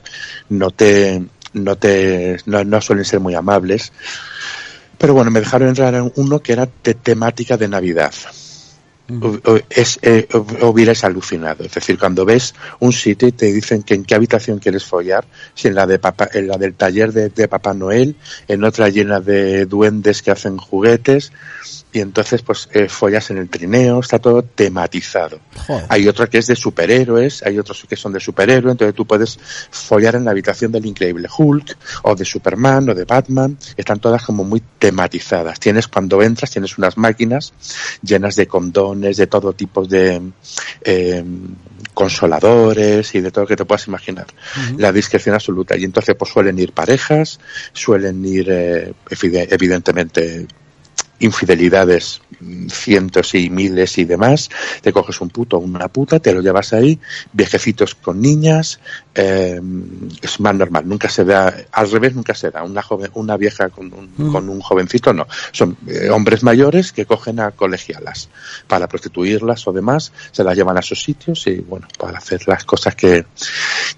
no 0.50 0.72
te, 0.72 1.24
no 1.54 1.76
te, 1.76 2.38
no, 2.46 2.64
no 2.64 2.82
suelen 2.82 3.06
ser 3.06 3.20
muy 3.20 3.36
amables. 3.36 3.92
Pero 4.98 5.14
bueno, 5.14 5.30
me 5.30 5.42
dejaron 5.42 5.70
entrar 5.70 5.94
en 5.94 6.12
uno 6.16 6.40
que 6.40 6.54
era 6.54 6.68
de 6.84 6.94
temática 6.94 7.58
de 7.58 7.68
Navidad. 7.68 8.14
Es, 9.70 10.00
eh, 10.02 10.28
hubieras 10.62 11.04
alucinado. 11.04 11.64
Es 11.64 11.74
decir, 11.74 12.00
cuando 12.00 12.26
ves 12.26 12.56
un 12.80 12.92
sitio 12.92 13.28
y 13.28 13.32
te 13.32 13.54
dicen 13.54 13.84
que 13.84 13.94
en 13.94 14.04
qué 14.04 14.16
habitación 14.16 14.60
quieres 14.60 14.86
follar, 14.86 15.26
si 15.54 15.68
en 15.68 15.76
la 15.76 15.86
de 15.86 16.00
papá, 16.00 16.30
en 16.34 16.48
la 16.48 16.58
del 16.58 16.74
taller 16.74 17.14
de, 17.14 17.30
de 17.30 17.48
Papá 17.48 17.74
Noel, 17.74 18.16
en 18.48 18.64
otra 18.64 18.90
llena 18.90 19.20
de 19.20 19.66
duendes 19.66 20.22
que 20.22 20.32
hacen 20.32 20.58
juguetes, 20.58 21.32
y 21.96 22.02
entonces 22.02 22.42
pues 22.42 22.68
eh, 22.74 22.90
follas 22.90 23.30
en 23.32 23.38
el 23.38 23.50
trineo, 23.50 24.00
está 24.00 24.20
todo 24.20 24.44
tematizado. 24.44 25.40
Joder. 25.66 25.86
Hay 25.90 26.08
otra 26.08 26.28
que 26.28 26.38
es 26.40 26.48
de 26.48 26.56
superhéroes, 26.56 27.42
hay 27.44 27.58
otros 27.58 27.86
que 27.88 27.96
son 27.96 28.12
de 28.14 28.20
superhéroes, 28.20 28.74
entonces 28.74 28.96
tú 28.96 29.06
puedes 29.06 29.40
follar 29.72 30.16
en 30.16 30.26
la 30.26 30.32
habitación 30.32 30.72
del 30.72 30.86
increíble 30.86 31.28
Hulk, 31.36 31.78
o 32.04 32.16
de 32.16 32.26
Superman, 32.26 32.90
o 32.90 32.94
de 32.94 33.06
Batman, 33.06 33.58
están 33.78 34.00
todas 34.00 34.24
como 34.24 34.44
muy 34.44 34.62
tematizadas. 34.78 35.60
Tienes, 35.60 35.88
cuando 35.88 36.22
entras, 36.22 36.52
tienes 36.52 36.78
unas 36.78 36.98
máquinas 36.98 37.54
llenas 38.02 38.36
de 38.36 38.48
condones, 38.48 39.18
de 39.18 39.28
todo 39.28 39.54
tipo 39.54 39.86
de 39.86 40.22
eh, 40.84 41.24
consoladores 41.94 43.16
y 43.16 43.22
de 43.22 43.32
todo 43.32 43.46
lo 43.46 43.48
que 43.48 43.56
te 43.56 43.66
puedas 43.66 43.88
imaginar. 43.88 44.28
La 44.78 44.92
discreción 44.92 45.36
absoluta. 45.36 45.78
Y 45.78 45.84
entonces 45.86 46.16
pues 46.16 46.32
suelen 46.32 46.60
ir 46.60 46.74
parejas, 46.74 47.40
suelen 47.74 48.24
ir 48.26 48.48
eh, 48.50 48.94
evide- 49.10 49.48
evidentemente 49.50 50.46
infidelidades 51.20 52.22
mm, 52.40 52.68
cientos 52.68 53.36
y 53.36 53.50
miles 53.50 53.98
y 53.98 54.06
demás, 54.06 54.50
te 54.82 54.92
coges 54.92 55.22
un 55.22 55.30
puto 55.30 55.58
o 55.58 55.60
una 55.60 55.88
puta, 55.88 56.20
te 56.20 56.34
lo 56.34 56.42
llevas 56.42 56.74
ahí, 56.74 57.00
viejecitos 57.34 57.96
con 57.96 58.22
niñas, 58.22 58.80
eh, 59.16 59.60
es 60.22 60.40
más 60.40 60.56
normal, 60.56 60.88
nunca 60.88 61.08
se 61.10 61.24
da, 61.24 61.54
al 61.72 61.90
revés 61.92 62.16
nunca 62.16 62.34
se 62.36 62.52
da, 62.52 62.64
una 62.64 62.82
joven, 62.82 63.12
una 63.14 63.38
vieja 63.38 63.70
con 63.70 63.94
un, 63.94 64.32
con 64.32 64.50
un 64.50 64.60
jovencito 64.62 65.14
no, 65.14 65.28
son 65.52 65.78
eh, 65.88 66.10
hombres 66.10 66.44
mayores 66.44 66.92
que 66.92 67.06
cogen 67.06 67.40
a 67.40 67.52
colegialas 67.52 68.30
para 68.68 68.88
prostituirlas 68.88 69.68
o 69.68 69.72
demás, 69.72 70.12
se 70.32 70.44
las 70.44 70.56
llevan 70.56 70.78
a 70.78 70.82
sus 70.82 71.02
sitios 71.02 71.48
y 71.48 71.56
bueno, 71.56 71.88
para 71.98 72.18
hacer 72.18 72.48
las 72.48 72.66
cosas 72.66 72.96
que, 72.96 73.26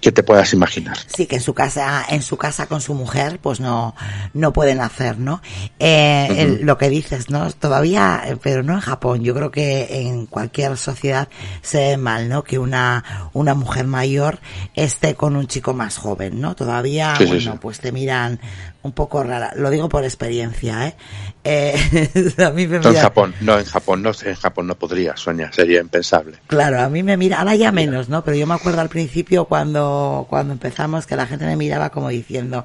que 0.00 0.12
te 0.12 0.22
puedas 0.22 0.52
imaginar. 0.52 0.96
Sí, 1.14 1.26
que 1.26 1.36
en 1.36 1.42
su 1.42 1.54
casa, 1.54 2.04
en 2.08 2.22
su 2.22 2.36
casa 2.36 2.66
con 2.66 2.80
su 2.80 2.94
mujer, 2.94 3.38
pues 3.42 3.58
no, 3.60 3.94
no 4.34 4.52
pueden 4.52 4.80
hacer, 4.80 5.18
¿no? 5.18 5.42
Eh, 5.78 6.28
el- 6.38 6.66
lo 6.66 6.78
que 6.78 6.88
dices, 7.08 7.30
¿no? 7.30 7.50
Todavía, 7.52 8.22
eh, 8.26 8.36
pero 8.42 8.62
no 8.62 8.74
en 8.74 8.80
Japón, 8.80 9.22
yo 9.22 9.34
creo 9.34 9.50
que 9.50 10.00
en 10.00 10.26
cualquier 10.26 10.76
sociedad 10.76 11.28
se 11.62 11.78
ve 11.78 11.96
mal, 11.96 12.28
¿no? 12.28 12.44
Que 12.44 12.58
una, 12.58 13.30
una 13.32 13.54
mujer 13.54 13.86
mayor 13.86 14.40
esté 14.74 15.14
con 15.14 15.36
un 15.36 15.46
chico 15.46 15.72
más 15.72 15.96
joven, 15.96 16.40
¿no? 16.40 16.54
Todavía, 16.54 17.14
Sí, 17.16 17.24
bueno, 17.24 17.52
sí. 17.52 17.58
pues 17.60 17.80
te 17.80 17.92
miran 17.92 18.38
un 18.82 18.92
poco 18.92 19.22
rara. 19.22 19.52
Lo 19.56 19.70
digo 19.70 19.88
por 19.88 20.04
experiencia, 20.04 20.88
¿eh? 20.88 20.96
eh 21.44 22.34
a 22.44 22.50
mí 22.50 22.66
me 22.66 22.78
No, 22.78 22.90
en 22.90 22.96
Japón, 22.96 23.34
no, 23.40 23.58
en 23.58 23.64
Japón 23.64 24.02
no, 24.02 24.12
en 24.24 24.34
Japón 24.34 24.66
no 24.66 24.74
podría, 24.74 25.16
Sonia, 25.16 25.50
sería 25.52 25.80
impensable. 25.80 26.38
Claro, 26.46 26.80
a 26.82 26.88
mí 26.88 27.02
me 27.02 27.16
mira, 27.16 27.38
ahora 27.38 27.54
ya 27.54 27.72
menos, 27.72 28.08
¿no? 28.08 28.22
Pero 28.22 28.36
yo 28.36 28.46
me 28.46 28.54
acuerdo 28.54 28.80
al 28.80 28.88
principio 28.88 29.46
cuando, 29.46 30.26
cuando 30.28 30.52
empezamos 30.52 31.06
que 31.06 31.16
la 31.16 31.26
gente 31.26 31.46
me 31.46 31.56
miraba 31.56 31.90
como 31.90 32.08
diciendo, 32.08 32.64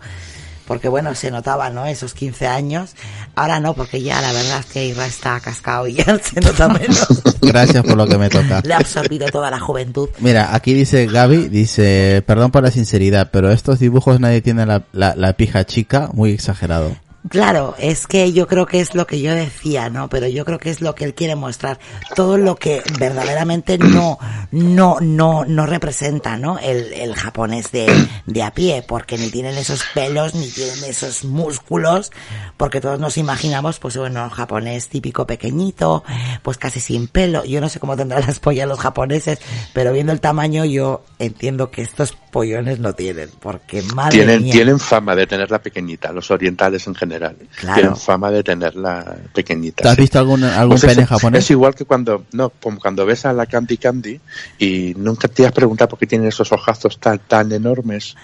porque 0.68 0.88
bueno, 0.88 1.14
se 1.16 1.32
notaba, 1.32 1.70
¿no? 1.70 1.86
Esos 1.86 2.14
15 2.14 2.48
años. 2.48 2.96
Ahora 3.36 3.60
no, 3.60 3.74
porque 3.74 4.02
ya 4.02 4.22
la 4.22 4.32
verdad 4.32 4.60
es 4.60 4.66
que 4.68 4.86
Irra 4.86 5.06
está 5.06 5.40
cascado 5.40 5.88
y 5.88 5.96
ya 5.96 6.20
se 6.24 6.40
nota 6.40 6.70
menos. 6.70 7.08
Gracias 7.42 7.84
por 7.84 7.98
lo 7.98 8.08
que 8.08 8.18
me 8.18 8.30
toca. 8.30 8.62
Le 8.64 8.74
ha 8.74 8.78
absorbido 8.78 9.28
toda 9.28 9.52
la 9.52 9.60
juventud. 9.60 10.10
Mira, 10.20 10.56
aquí 10.56 10.74
dice 10.74 11.06
Gaby, 11.08 11.50
dice, 11.50 12.24
perdón 12.26 12.52
por 12.52 12.64
la 12.64 12.72
sinceridad, 12.72 13.30
pero 13.32 13.52
estos 13.52 13.80
dibujos 13.80 14.20
nadie 14.20 14.42
tiene 14.42 14.66
la, 14.66 14.84
la, 14.94 15.16
la 15.16 15.34
pija 15.34 15.66
chica, 15.66 16.10
muy 16.14 16.32
exagerado. 16.32 16.96
Claro, 17.30 17.74
es 17.80 18.06
que 18.06 18.34
yo 18.34 18.48
creo 18.48 18.66
que 18.66 18.82
es 18.82 18.96
lo 18.96 19.08
que 19.08 19.22
yo 19.22 19.34
decía, 19.34 19.90
¿no? 19.90 20.10
Pero 20.10 20.28
yo 20.28 20.44
creo 20.44 20.60
que 20.60 20.70
es 20.70 20.82
lo 20.82 20.94
que 20.94 21.06
él 21.06 21.14
quiere 21.14 21.36
mostrar. 21.36 21.80
Todo 22.16 22.38
lo 22.38 22.56
que 22.58 22.82
verdaderamente 23.00 23.78
no, 23.78 24.20
no, 24.52 24.98
no, 25.00 25.46
no 25.46 25.66
representa, 25.66 26.36
¿no? 26.36 26.60
El, 26.60 26.92
el 26.94 27.16
japonés 27.16 27.72
de, 27.72 27.88
de 28.26 28.44
a 28.44 28.52
pie, 28.52 28.84
porque 28.86 29.18
ni 29.18 29.30
tienen 29.30 29.58
esos 29.58 29.84
pelos, 29.94 30.36
ni 30.36 30.48
tienen 30.50 30.84
esos 30.84 31.24
músculos, 31.24 32.12
porque 32.58 32.82
todos 32.82 33.00
nos 33.00 33.18
imaginamos, 33.18 33.80
pues 33.80 33.96
bueno, 33.96 34.30
japonés 34.30 34.90
típico 34.90 35.26
pequeñito, 35.26 36.04
pues 36.42 36.58
casi 36.58 36.82
sin 36.82 37.08
pelo. 37.08 37.46
Yo 37.46 37.62
no 37.62 37.70
sé 37.70 37.80
cómo 37.80 37.96
tendrán 37.96 38.24
las 38.28 38.40
pollas 38.40 38.68
los 38.68 38.80
japoneses, 38.80 39.40
pero 39.74 39.94
viendo 39.94 40.12
el 40.12 40.20
tamaño 40.20 40.66
yo 40.66 41.04
entiendo 41.20 41.72
que 41.72 41.84
estos 41.84 42.12
pollones 42.32 42.80
no 42.80 42.94
tienen, 42.94 43.30
porque 43.40 43.82
madre 43.82 44.18
Tienen, 44.18 44.44
mía. 44.44 44.52
tienen 44.52 44.80
fama 44.80 45.16
de 45.16 45.26
tenerla 45.28 45.62
pequeñita, 45.62 46.12
los 46.12 46.30
orientales 46.32 46.86
en 46.88 46.96
general. 46.96 47.13
Claro. 47.20 47.76
Tienen 47.76 47.96
fama 47.96 48.32
de 48.32 48.44
tenerla 48.44 49.18
pequeñita. 49.34 49.84
¿Te 49.84 49.90
has 49.90 49.96
sí. 49.96 50.02
visto 50.02 50.20
algún, 50.20 50.44
algún 50.44 50.78
Pues 50.78 50.82
pene 50.82 51.04
eso, 51.04 51.16
japonés? 51.16 51.44
Es 51.44 51.52
igual 51.52 51.76
que 51.76 51.86
cuando, 51.86 52.26
no, 52.32 52.50
como 52.50 52.80
cuando 52.80 53.06
ves 53.06 53.26
a 53.26 53.34
la 53.34 53.46
Candy 53.46 53.78
Candy 53.78 54.20
y 54.60 54.94
nunca 54.98 55.28
te 55.28 55.46
has 55.46 55.52
preguntado 55.52 55.90
por 55.90 56.00
qué 56.00 56.08
tiene 56.08 56.28
esos 56.28 56.52
ojazos 56.52 57.00
tan, 57.00 57.20
tan 57.20 57.52
enormes. 57.52 58.16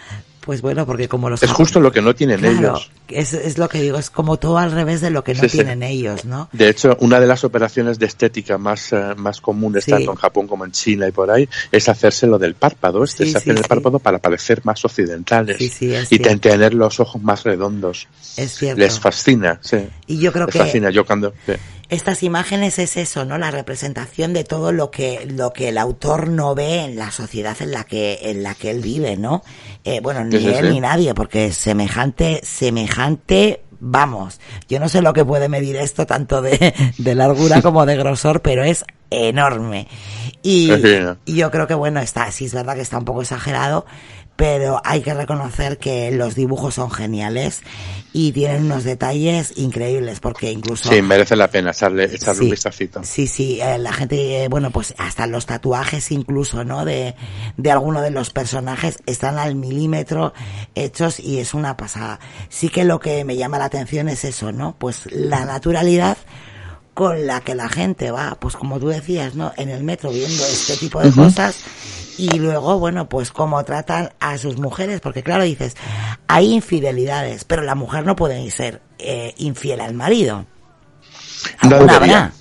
Pues 0.42 0.62
bueno, 0.62 0.86
porque 0.86 1.08
como 1.08 1.30
los 1.30 1.44
Es 1.44 1.52
justo 1.52 1.80
lo 1.80 1.92
que 1.92 2.02
no 2.02 2.16
tienen 2.16 2.40
Claro, 2.40 2.58
ellos. 2.58 2.92
es, 3.10 3.34
es 3.34 3.58
lo 3.58 3.68
que 3.68 3.82
digo, 3.82 3.98
es 3.98 4.10
como 4.10 4.38
todo 4.38 4.58
al 4.58 4.72
revés 4.72 5.02
de 5.02 5.10
lo 5.10 5.24
que 5.24 5.34
no 5.34 5.42
Sí, 5.42 5.50
sí. 5.50 5.58
tienen 5.58 5.84
ellos, 5.84 6.26
¿no? 6.26 6.50
De 6.54 6.70
hecho, 6.70 6.96
una 7.02 7.20
de 7.20 7.28
las 7.28 7.44
operaciones 7.44 8.00
de 8.00 8.06
estética 8.06 8.58
más, 8.58 8.94
eh, 8.94 9.14
más 9.18 9.42
comunes, 9.42 9.84
Sí. 9.84 9.92
tanto 9.92 10.12
en 10.12 10.18
Japón 10.18 10.48
como 10.48 10.66
en 10.66 10.72
China 10.72 11.08
y 11.08 11.12
por 11.12 11.30
ahí, 11.30 11.48
es 11.72 11.90
hacerse 11.90 12.26
lo 12.26 12.40
del 12.40 12.56
párpado. 12.56 13.04
Este 13.04 13.26
Sí, 13.26 13.32
se 13.34 13.40
sí, 13.42 13.50
hace 13.52 13.60
el 13.62 13.68
párpado 13.68 14.00
para 14.00 14.20
parecer 14.20 14.62
más 14.64 14.84
occidentales 14.86 15.58
Sí, 15.58 15.68
sí, 15.70 15.94
es 15.94 16.12
y 16.12 16.20
tener 16.20 16.74
los 16.74 17.00
ojos 17.00 17.22
más 17.22 17.44
redondos. 17.44 18.08
Es 18.38 18.58
cierto. 18.58 18.80
Les 18.80 19.00
fascina, 19.00 19.60
sí. 19.62 19.78
Y 20.08 20.20
yo 20.20 20.32
creo 20.32 20.46
Les 20.46 20.54
que 20.54 20.60
fascina. 20.60 20.90
Yo 20.90 21.06
cuando... 21.06 21.34
estas 21.90 22.24
imágenes 22.24 22.80
es 22.80 22.98
eso, 22.98 23.26
¿no? 23.26 23.38
La 23.38 23.52
representación 23.52 24.32
de 24.34 24.44
todo 24.44 24.72
lo 24.72 24.92
que 24.92 25.26
lo 25.26 25.52
que 25.54 25.70
el 25.70 25.78
autor 25.78 26.30
no 26.30 26.56
ve 26.56 26.86
en 26.86 26.96
la 26.96 27.12
sociedad 27.12 27.58
en 27.62 27.72
la 27.72 27.84
que 27.84 28.20
en 28.24 28.44
la 28.44 28.54
que 28.56 28.70
él 28.72 28.82
vive, 28.82 29.18
¿no? 29.18 29.44
Eh, 29.84 30.00
bueno, 30.02 30.24
ni 30.24 30.38
Sí, 30.38 30.48
él 30.48 30.68
sí. 30.68 30.74
ni 30.74 30.80
nadie, 30.80 31.14
porque 31.14 31.52
semejante 31.52 32.42
semejante 32.44 33.62
vamos, 33.82 34.40
yo 34.68 34.80
no 34.80 34.90
sé 34.90 35.02
lo 35.02 35.14
que 35.14 35.24
puede 35.26 35.50
medir 35.50 35.78
esto 35.78 36.06
tanto 36.06 36.42
de, 36.42 36.74
de 36.98 37.16
largura 37.16 37.62
como 37.64 37.86
de 37.86 37.96
grosor, 37.98 38.42
pero 38.42 38.64
es 38.64 38.86
enorme. 39.10 39.88
Y, 40.44 40.72
y 41.26 41.36
yo 41.36 41.50
creo 41.52 41.66
que 41.68 41.74
bueno, 41.74 42.00
está, 42.00 42.32
sí 42.32 42.46
es 42.46 42.54
verdad 42.54 42.76
que 42.76 42.82
está 42.82 42.98
un 42.98 43.06
poco 43.06 43.22
exagerado, 43.22 43.86
pero 44.40 44.82
hay 44.86 45.02
que 45.02 45.14
reconocer 45.14 45.78
que 45.80 46.12
los 46.12 46.34
dibujos 46.34 46.76
son 46.76 46.90
geniales 46.90 47.60
y 48.14 48.32
tienen 48.32 48.64
unos 48.64 48.86
detalles 48.86 49.52
increíbles, 49.58 50.22
porque 50.22 50.50
incluso 50.50 50.88
Sí, 50.88 51.02
merece 51.02 51.36
la 51.36 51.50
pena 51.50 51.72
echarle, 51.72 52.06
echarle 52.06 52.44
un 52.44 52.52
vistacito. 52.52 53.04
Sí, 53.04 53.28
sí, 53.28 53.60
eh, 53.60 53.78
la 53.78 53.92
gente, 53.92 54.46
eh, 54.46 54.48
bueno, 54.48 54.72
pues 54.72 54.96
hasta 54.98 55.28
los 55.28 55.46
tatuajes 55.46 56.10
incluso, 56.12 56.64
¿no? 56.64 56.86
De, 56.86 57.16
de 57.58 57.72
alguno 57.72 58.02
de 58.02 58.12
los 58.12 58.30
personajes 58.30 59.00
están 59.06 59.38
al 59.38 59.56
milímetro 59.56 60.32
hechos 60.74 61.20
y 61.20 61.40
es 61.40 61.54
una 61.54 61.76
pasada. 61.76 62.22
Sí 62.48 62.70
que 62.70 62.86
lo 62.86 63.02
que 63.02 63.26
me 63.26 63.36
llama 63.36 63.60
la 63.60 63.66
atención 63.66 64.08
es 64.08 64.24
eso, 64.24 64.54
¿no? 64.54 64.74
Pues 64.80 65.02
la 65.12 65.44
naturalidad 65.44 66.18
con 66.94 67.28
la 67.28 67.42
que 67.42 67.56
la 67.56 67.68
gente 67.68 68.10
va, 68.12 68.38
pues 68.40 68.56
como 68.56 68.80
tú 68.80 68.88
decías, 68.88 69.36
¿no? 69.36 69.52
En 69.58 69.68
el 69.68 69.84
metro 69.84 70.12
viendo 70.12 70.46
este 70.46 70.78
tipo 70.78 71.02
de 71.02 71.12
cosas 71.12 71.58
y 72.20 72.38
luego, 72.38 72.78
bueno, 72.78 73.08
pues 73.08 73.32
cómo 73.32 73.64
tratan 73.64 74.12
a 74.20 74.38
sus 74.38 74.58
mujeres, 74.58 75.00
porque 75.00 75.24
claro, 75.24 75.44
dices, 75.44 75.76
hay 76.28 76.52
infidelidades, 76.54 77.46
pero 77.46 77.62
la 77.62 77.76
mujer 77.76 78.06
no 78.06 78.16
puede 78.16 78.50
ser 78.52 78.82
eh, 78.98 79.34
infiel 79.38 79.80
al 79.80 79.94
marido. 79.94 80.46
No 81.64 81.78
Alguna 81.78 81.96
habrá. 81.96 82.34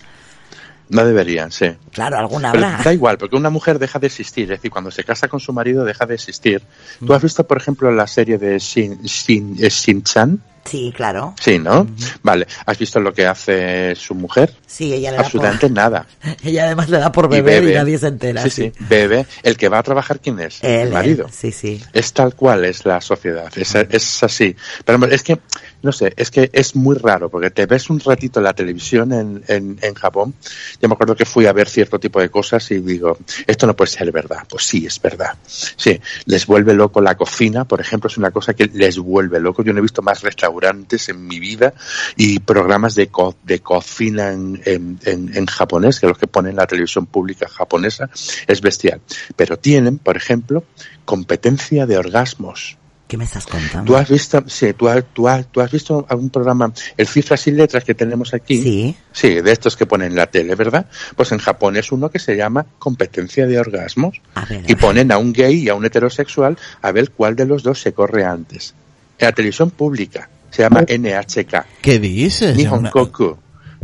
No 0.88 1.04
deberían, 1.04 1.52
sí. 1.52 1.66
Claro, 1.92 2.18
alguna 2.18 2.50
Pero 2.50 2.66
habrá. 2.66 2.82
da 2.82 2.92
igual, 2.92 3.18
porque 3.18 3.36
una 3.36 3.50
mujer 3.50 3.78
deja 3.78 3.98
de 3.98 4.06
existir, 4.06 4.44
es 4.44 4.58
decir, 4.58 4.70
cuando 4.70 4.90
se 4.90 5.04
casa 5.04 5.28
con 5.28 5.38
su 5.38 5.52
marido 5.52 5.84
deja 5.84 6.06
de 6.06 6.14
existir. 6.14 6.62
¿Tú 7.06 7.12
has 7.12 7.22
visto, 7.22 7.46
por 7.46 7.58
ejemplo, 7.58 7.90
la 7.92 8.06
serie 8.06 8.38
de 8.38 8.58
Shin, 8.58 9.02
Shin, 9.02 9.54
Shin-chan? 9.56 10.42
Sí, 10.68 10.92
claro. 10.94 11.34
Sí, 11.40 11.58
¿no? 11.58 11.86
Vale. 12.22 12.46
¿Has 12.66 12.78
visto 12.78 13.00
lo 13.00 13.14
que 13.14 13.26
hace 13.26 13.94
su 13.94 14.14
mujer? 14.14 14.52
Sí, 14.66 14.92
ella 14.92 15.10
le 15.12 15.16
da 15.16 15.22
Absolutamente 15.22 15.70
nada. 15.70 16.06
por... 16.20 16.36
Ella 16.48 16.64
además 16.66 16.88
le 16.90 16.98
da 16.98 17.10
por 17.10 17.28
beber 17.28 17.62
y, 17.62 17.66
bebe. 17.66 17.78
nadie 17.78 17.98
se 17.98 18.08
entera. 18.08 18.42
Sí, 18.42 18.50
sí, 18.50 18.72
bebe. 18.80 19.26
El 19.42 19.56
que 19.56 19.68
va 19.68 19.78
a 19.78 19.82
trabajar, 19.82 20.20
¿quién 20.20 20.38
es? 20.40 20.62
Él, 20.62 20.88
el 20.88 20.92
marido. 20.92 21.26
él, 21.26 21.32
sí, 21.32 21.52
sí. 21.52 21.82
Es 21.92 22.12
tal 22.12 22.34
cual 22.34 22.64
es 22.64 22.84
la 22.84 23.00
sociedad, 23.00 23.50
es, 23.56 23.74
es 23.74 24.22
así. 24.22 24.54
Pero 24.84 25.06
es 25.06 25.22
que, 25.22 25.38
no 25.82 25.92
sé, 25.92 26.12
es 26.16 26.30
que 26.30 26.50
es 26.52 26.76
muy 26.76 26.96
raro, 26.96 27.30
porque 27.30 27.50
te 27.50 27.66
ves 27.66 27.88
un 27.88 28.00
ratito 28.00 28.40
en 28.40 28.44
la 28.44 28.52
televisión 28.52 29.12
en, 29.12 29.42
en, 29.48 29.78
en 29.80 29.94
Japón. 29.94 30.34
Yo 30.80 30.88
me 30.88 30.94
acuerdo 30.94 31.16
que 31.16 31.24
fui 31.24 31.46
a 31.46 31.52
ver 31.52 31.68
cierto 31.68 31.98
tipo 31.98 32.20
de 32.20 32.28
cosas 32.28 32.70
y 32.70 32.80
digo, 32.80 33.18
esto 33.46 33.66
no 33.66 33.74
puede 33.74 33.90
ser 33.90 34.10
verdad. 34.12 34.44
Pues 34.48 34.64
sí, 34.64 34.84
es 34.86 35.00
verdad. 35.00 35.34
Sí, 35.46 35.98
les 36.26 36.46
vuelve 36.46 36.74
loco 36.74 37.00
la 37.00 37.16
cocina, 37.16 37.64
por 37.64 37.80
ejemplo, 37.80 38.08
es 38.08 38.18
una 38.18 38.30
cosa 38.30 38.54
que 38.54 38.66
les 38.66 38.98
vuelve 38.98 39.40
loco. 39.40 39.62
Yo 39.62 39.72
no 39.72 39.78
he 39.78 39.82
visto 39.82 40.02
más 40.02 40.22
restaurantes 40.22 40.57
en 40.64 41.26
mi 41.26 41.38
vida 41.38 41.72
y 42.16 42.40
programas 42.40 42.94
de, 42.94 43.08
co- 43.08 43.36
de 43.44 43.60
cocina 43.60 44.30
en, 44.32 44.60
en, 44.64 44.98
en- 45.04 45.36
en 45.36 45.46
japonés, 45.46 46.00
que 46.00 46.06
los 46.06 46.18
que 46.18 46.26
ponen 46.26 46.56
la 46.56 46.66
televisión 46.66 47.06
pública 47.06 47.48
japonesa, 47.48 48.10
es 48.46 48.60
bestial. 48.60 49.00
Pero 49.36 49.58
tienen, 49.58 49.98
por 49.98 50.16
ejemplo, 50.16 50.64
competencia 51.04 51.86
de 51.86 51.98
orgasmos. 51.98 52.76
¿Qué 53.06 53.16
me 53.16 53.24
estás 53.24 53.46
contando? 53.46 53.84
¿Tú 53.90 53.96
has 53.96 54.10
visto, 54.10 54.44
sí, 54.48 54.74
tú 54.74 54.86
has, 54.86 55.02
tú 55.14 55.26
has, 55.28 55.46
tú 55.50 55.62
has 55.62 55.70
visto 55.70 56.04
algún 56.10 56.28
programa, 56.28 56.70
el 56.94 57.06
Cifras 57.08 57.46
y 57.46 57.52
Letras 57.52 57.82
que 57.82 57.94
tenemos 57.94 58.34
aquí? 58.34 58.62
Sí. 58.62 58.96
Sí, 59.12 59.40
de 59.40 59.50
estos 59.50 59.76
que 59.78 59.86
ponen 59.86 60.08
en 60.10 60.16
la 60.16 60.26
tele, 60.26 60.54
¿verdad? 60.54 60.84
Pues 61.16 61.32
en 61.32 61.38
Japón 61.38 61.76
es 61.78 61.90
uno 61.90 62.10
que 62.10 62.18
se 62.18 62.36
llama 62.36 62.66
competencia 62.78 63.46
de 63.46 63.58
orgasmos. 63.58 64.20
A 64.34 64.44
ver, 64.44 64.62
a 64.66 64.70
Y 64.70 64.74
ponen 64.74 65.10
a 65.10 65.16
un 65.16 65.32
gay 65.32 65.54
y 65.62 65.68
a 65.70 65.74
un 65.74 65.86
heterosexual 65.86 66.58
a 66.82 66.92
ver 66.92 67.10
cuál 67.12 67.34
de 67.34 67.46
los 67.46 67.62
dos 67.62 67.80
se 67.80 67.94
corre 67.94 68.24
antes. 68.26 68.74
En 69.18 69.24
la 69.26 69.32
televisión 69.32 69.70
pública. 69.70 70.28
Se 70.50 70.62
llama 70.62 70.82
NHK. 70.82 71.64
¿Qué 71.82 71.98
dices? 71.98 72.56
Nihon 72.56 72.80
Una- 72.80 72.90
Koku. 72.90 73.36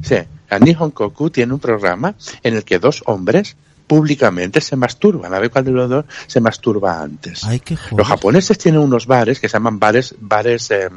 Sí, 0.02 0.16
la 0.50 0.58
Nihon 0.58 0.90
Koku 0.90 1.30
tiene 1.30 1.52
un 1.54 1.60
programa 1.60 2.14
en 2.42 2.54
el 2.54 2.64
que 2.64 2.78
dos 2.78 3.02
hombres 3.06 3.56
públicamente 3.86 4.60
se 4.60 4.76
masturban. 4.76 5.32
A 5.34 5.38
ver 5.38 5.50
cuál 5.50 5.64
de 5.64 5.70
los 5.70 5.88
dos 5.90 6.04
se 6.26 6.40
masturba 6.40 7.00
antes. 7.00 7.44
Ay, 7.44 7.60
qué. 7.60 7.76
Los 7.96 8.06
japoneses 8.08 8.56
tienen 8.58 8.80
unos 8.80 9.06
bares 9.06 9.40
que 9.40 9.48
se 9.48 9.54
llaman 9.54 9.78
bares, 9.78 10.14
bares, 10.18 10.70
eh, 10.70 10.88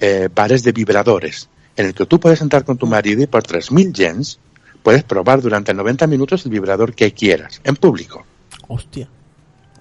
eh, 0.00 0.28
bares 0.34 0.62
de 0.64 0.72
vibradores, 0.72 1.48
en 1.76 1.86
el 1.86 1.94
que 1.94 2.06
tú 2.06 2.18
puedes 2.18 2.40
entrar 2.40 2.64
con 2.64 2.76
tu 2.76 2.86
marido 2.86 3.22
y 3.22 3.26
por 3.26 3.42
3.000 3.44 3.92
yens 3.92 4.40
puedes 4.82 5.04
probar 5.04 5.40
durante 5.40 5.72
90 5.74 6.06
minutos 6.06 6.44
el 6.44 6.50
vibrador 6.50 6.94
que 6.94 7.12
quieras, 7.12 7.60
en 7.64 7.76
público. 7.76 8.24
Hostia. 8.66 9.08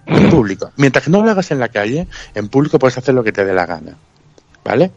En 0.05 0.29
público. 0.29 0.71
Mientras 0.77 1.03
que 1.05 1.11
no 1.11 1.23
lo 1.23 1.31
hagas 1.31 1.51
en 1.51 1.59
la 1.59 1.67
calle, 1.69 2.07
en 2.33 2.47
público 2.47 2.79
puedes 2.79 2.97
hacer 2.97 3.13
lo 3.13 3.23
que 3.23 3.31
te 3.31 3.43
dé 3.43 3.53
la 3.53 3.65
gana. 3.65 3.97
¿Vale? 4.63 4.91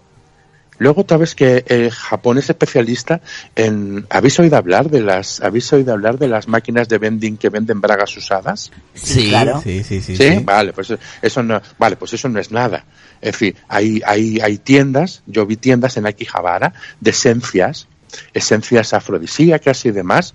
Luego 0.80 1.04
sabes 1.06 1.34
que 1.34 1.62
eh, 1.68 1.90
Japón 1.90 2.38
es 2.38 2.48
especialista 2.48 3.20
en... 3.54 4.06
¿Habéis 4.08 4.40
oído 4.40 4.56
hablar 4.56 4.88
de 4.88 5.02
las... 5.02 5.42
¿Habéis 5.42 5.70
oído 5.74 5.92
hablar 5.92 6.18
de 6.18 6.26
las 6.26 6.48
máquinas 6.48 6.88
de 6.88 6.96
vending 6.96 7.36
que 7.36 7.50
venden 7.50 7.82
bragas 7.82 8.16
usadas? 8.16 8.72
Sí, 8.94 9.28
claro. 9.28 9.60
Sí, 9.62 9.84
sí, 9.84 10.00
sí. 10.00 10.16
¿Sí? 10.16 10.36
sí. 10.36 10.38
Vale, 10.42 10.72
pues 10.72 10.94
eso 11.20 11.42
no, 11.42 11.60
vale, 11.78 11.96
pues 11.96 12.14
eso 12.14 12.30
no 12.30 12.40
es 12.40 12.50
nada. 12.50 12.86
En 13.20 13.34
fin, 13.34 13.54
hay, 13.68 14.00
hay, 14.06 14.40
hay 14.40 14.56
tiendas, 14.56 15.22
yo 15.26 15.44
vi 15.44 15.56
tiendas 15.56 15.98
en 15.98 16.06
Akihabara 16.06 16.72
de 16.98 17.10
esencias, 17.10 17.86
esencias 18.32 18.94
afrodisíacas 18.94 19.84
y 19.84 19.90
demás, 19.90 20.34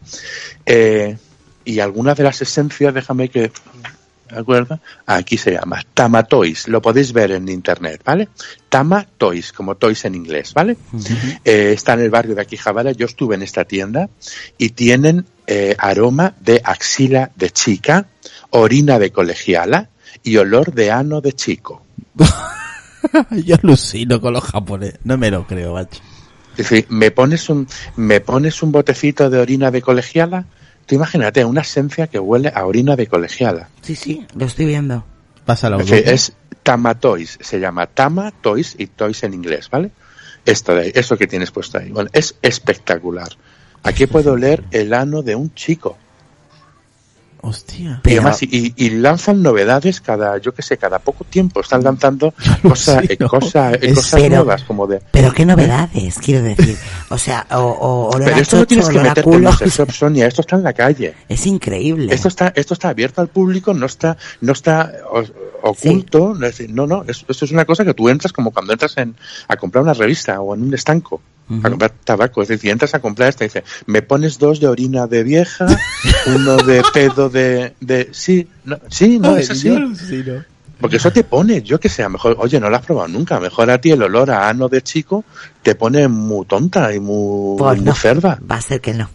eh, 0.67 1.17
y 1.63 1.79
algunas 1.79 2.17
de 2.17 2.23
las 2.23 2.39
esencias, 2.43 2.93
déjame 2.93 3.29
que, 3.29 3.51
¿de 4.29 4.39
acuerdo? 4.39 4.79
Aquí 5.05 5.37
se 5.37 5.51
llama 5.51 5.83
Tamatoys, 5.93 6.67
lo 6.67 6.81
podéis 6.81 7.13
ver 7.13 7.31
en 7.31 7.49
internet, 7.49 8.01
¿vale? 8.03 8.29
Tamatoys, 8.69 9.51
como 9.53 9.75
toys 9.75 10.05
en 10.05 10.15
inglés, 10.15 10.53
¿vale? 10.53 10.77
Eh, 11.43 11.71
está 11.73 11.93
en 11.93 12.01
el 12.01 12.09
barrio 12.09 12.35
de 12.35 12.41
Akihabara, 12.41 12.91
yo 12.91 13.05
estuve 13.05 13.35
en 13.35 13.41
esta 13.41 13.65
tienda 13.65 14.09
y 14.57 14.69
tienen 14.69 15.25
eh, 15.47 15.75
aroma 15.77 16.33
de 16.39 16.61
axila 16.63 17.31
de 17.35 17.49
chica, 17.51 18.07
orina 18.49 18.99
de 18.99 19.11
colegiala 19.11 19.89
y 20.23 20.37
olor 20.37 20.73
de 20.73 20.91
ano 20.91 21.21
de 21.21 21.33
chico. 21.33 21.83
Yo 23.45 23.55
alucino 23.61 24.19
con 24.19 24.33
los 24.33 24.43
japoneses. 24.43 24.99
No 25.03 25.17
me 25.17 25.29
lo 25.29 25.45
creo, 25.45 25.73
macho. 25.73 26.01
Es 26.57 26.69
decir, 26.69 26.85
me 26.89 27.11
pones 27.11 27.49
un, 27.49 27.67
me 27.97 28.21
pones 28.21 28.63
un 28.63 28.71
botecito 28.71 29.29
de 29.29 29.39
orina 29.39 29.71
de 29.71 29.81
colegiala, 29.81 30.45
tú 30.85 30.95
imagínate 30.95 31.43
una 31.45 31.61
esencia 31.61 32.07
que 32.07 32.19
huele 32.19 32.51
a 32.53 32.65
orina 32.65 32.95
de 32.95 33.07
colegiala. 33.07 33.69
Sí, 33.81 33.95
sí, 33.95 34.25
lo 34.35 34.45
estoy 34.45 34.65
viendo. 34.65 35.03
Pásalo. 35.45 35.79
Es, 35.79 35.89
decir, 35.89 36.09
es 36.09 36.33
Tamatoys, 36.63 37.37
se 37.41 37.59
llama 37.59 37.87
Tama 37.87 38.31
Toys 38.31 38.75
y 38.77 38.87
Toys 38.87 39.23
en 39.23 39.33
inglés, 39.33 39.69
¿vale? 39.69 39.91
Esto 40.45 40.75
de 40.75 40.81
ahí, 40.81 40.91
eso 40.95 41.17
que 41.17 41.27
tienes 41.27 41.51
puesto 41.51 41.77
ahí. 41.77 41.91
Bueno, 41.91 42.09
es 42.13 42.35
espectacular. 42.41 43.29
Aquí 43.83 44.07
puedo 44.07 44.33
oler 44.33 44.63
el 44.71 44.93
ano 44.93 45.21
de 45.21 45.35
un 45.35 45.53
chico. 45.53 45.97
Hostia. 47.41 48.01
Y 48.05 48.11
además, 48.13 48.41
y, 48.41 48.73
y 48.75 48.89
lanzan 48.89 49.43
novedades 49.43 50.01
cada, 50.01 50.37
yo 50.39 50.53
qué 50.53 50.61
sé, 50.61 50.77
cada 50.77 50.99
poco 50.99 51.23
tiempo. 51.25 51.59
Están 51.61 51.83
lanzando 51.83 52.33
cosas, 52.63 52.95
eh, 53.03 53.17
alucino. 53.19 53.29
cosas, 53.29 53.77
eh, 53.81 53.93
cosas 53.93 54.19
Pero- 54.21 54.35
nuevas, 54.37 54.63
como 54.63 54.87
de. 54.87 55.01
Pero 55.11 55.31
qué 55.31 55.45
novedades, 55.45 56.17
quiero 56.19 56.43
decir. 56.43 56.75
O 57.09 57.17
sea, 57.17 57.45
o, 57.51 57.57
o 57.57 58.07
olor 58.09 58.23
Pero 58.25 58.35
a 58.35 58.39
esto 58.39 58.57
no 58.57 58.65
tienes 58.65 58.89
que 58.89 58.97
meterte 58.97 59.19
en 59.21 59.25
culo. 59.25 59.53
sex 59.53 59.75
shop, 59.77 59.91
Sonia, 59.91 60.25
esto 60.27 60.41
está 60.41 60.55
en 60.55 60.63
la 60.63 60.73
calle. 60.73 61.13
Es 61.29 61.45
increíble. 61.45 62.13
Esto 62.13 62.27
está, 62.27 62.51
esto 62.55 62.73
está 62.73 62.89
abierto 62.89 63.21
al 63.21 63.27
público, 63.27 63.73
no 63.73 63.85
está, 63.85 64.17
no 64.41 64.51
está 64.53 64.91
oculto, 65.61 66.33
no, 66.33 66.45
es, 66.47 66.67
no, 66.69 66.87
no, 66.87 67.03
es- 67.07 67.25
esto 67.27 67.45
es 67.45 67.51
una 67.51 67.65
cosa 67.65 67.85
que 67.85 67.93
tú 67.93 68.09
entras 68.09 68.33
como 68.33 68.51
cuando 68.51 68.73
entras 68.73 68.97
en, 68.97 69.15
a 69.47 69.55
comprar 69.57 69.83
una 69.83 69.93
revista 69.93 70.39
o 70.41 70.53
en 70.55 70.63
un 70.63 70.73
estanco. 70.73 71.21
A 71.63 71.69
comprar 71.69 71.91
tabaco, 72.03 72.41
es 72.41 72.47
decir, 72.47 72.71
entras 72.71 72.95
a 72.95 72.99
comprar 72.99 73.29
esta 73.29 73.43
y 73.43 73.47
dice, 73.47 73.63
me 73.85 74.01
pones 74.01 74.39
dos 74.39 74.59
de 74.59 74.67
orina 74.67 75.05
de 75.05 75.23
vieja, 75.23 75.67
uno 76.35 76.57
de 76.57 76.81
pedo 76.91 77.29
de, 77.29 77.75
de, 77.79 78.09
sí, 78.11 78.47
no, 78.63 78.79
sí, 78.89 79.19
no, 79.19 79.37
es 79.37 79.51
así. 79.51 79.69
Porque 80.79 80.97
eso 80.97 81.11
te 81.11 81.23
pone, 81.23 81.61
yo 81.61 81.79
que 81.79 81.87
sé, 81.87 82.01
a 82.01 82.05
lo 82.07 82.11
mejor, 82.13 82.35
oye, 82.39 82.59
no 82.59 82.69
lo 82.69 82.75
has 82.75 82.85
probado 82.85 83.07
nunca, 83.07 83.37
a 83.37 83.39
mejor 83.39 83.69
a 83.69 83.79
ti 83.79 83.91
el 83.91 84.01
olor 84.01 84.29
a 84.31 84.49
ano 84.49 84.67
de 84.67 84.81
chico 84.81 85.23
te 85.61 85.75
pone 85.75 86.07
muy 86.07 86.45
tonta 86.45 86.93
y 86.93 86.99
muy, 86.99 87.57
Pues 87.57 87.77
muy 87.77 87.85
no, 87.85 87.93
cerda. 87.95 88.39
va 88.49 88.55
a 88.57 88.61
ser 88.61 88.81
que 88.81 88.93
no. 88.93 89.09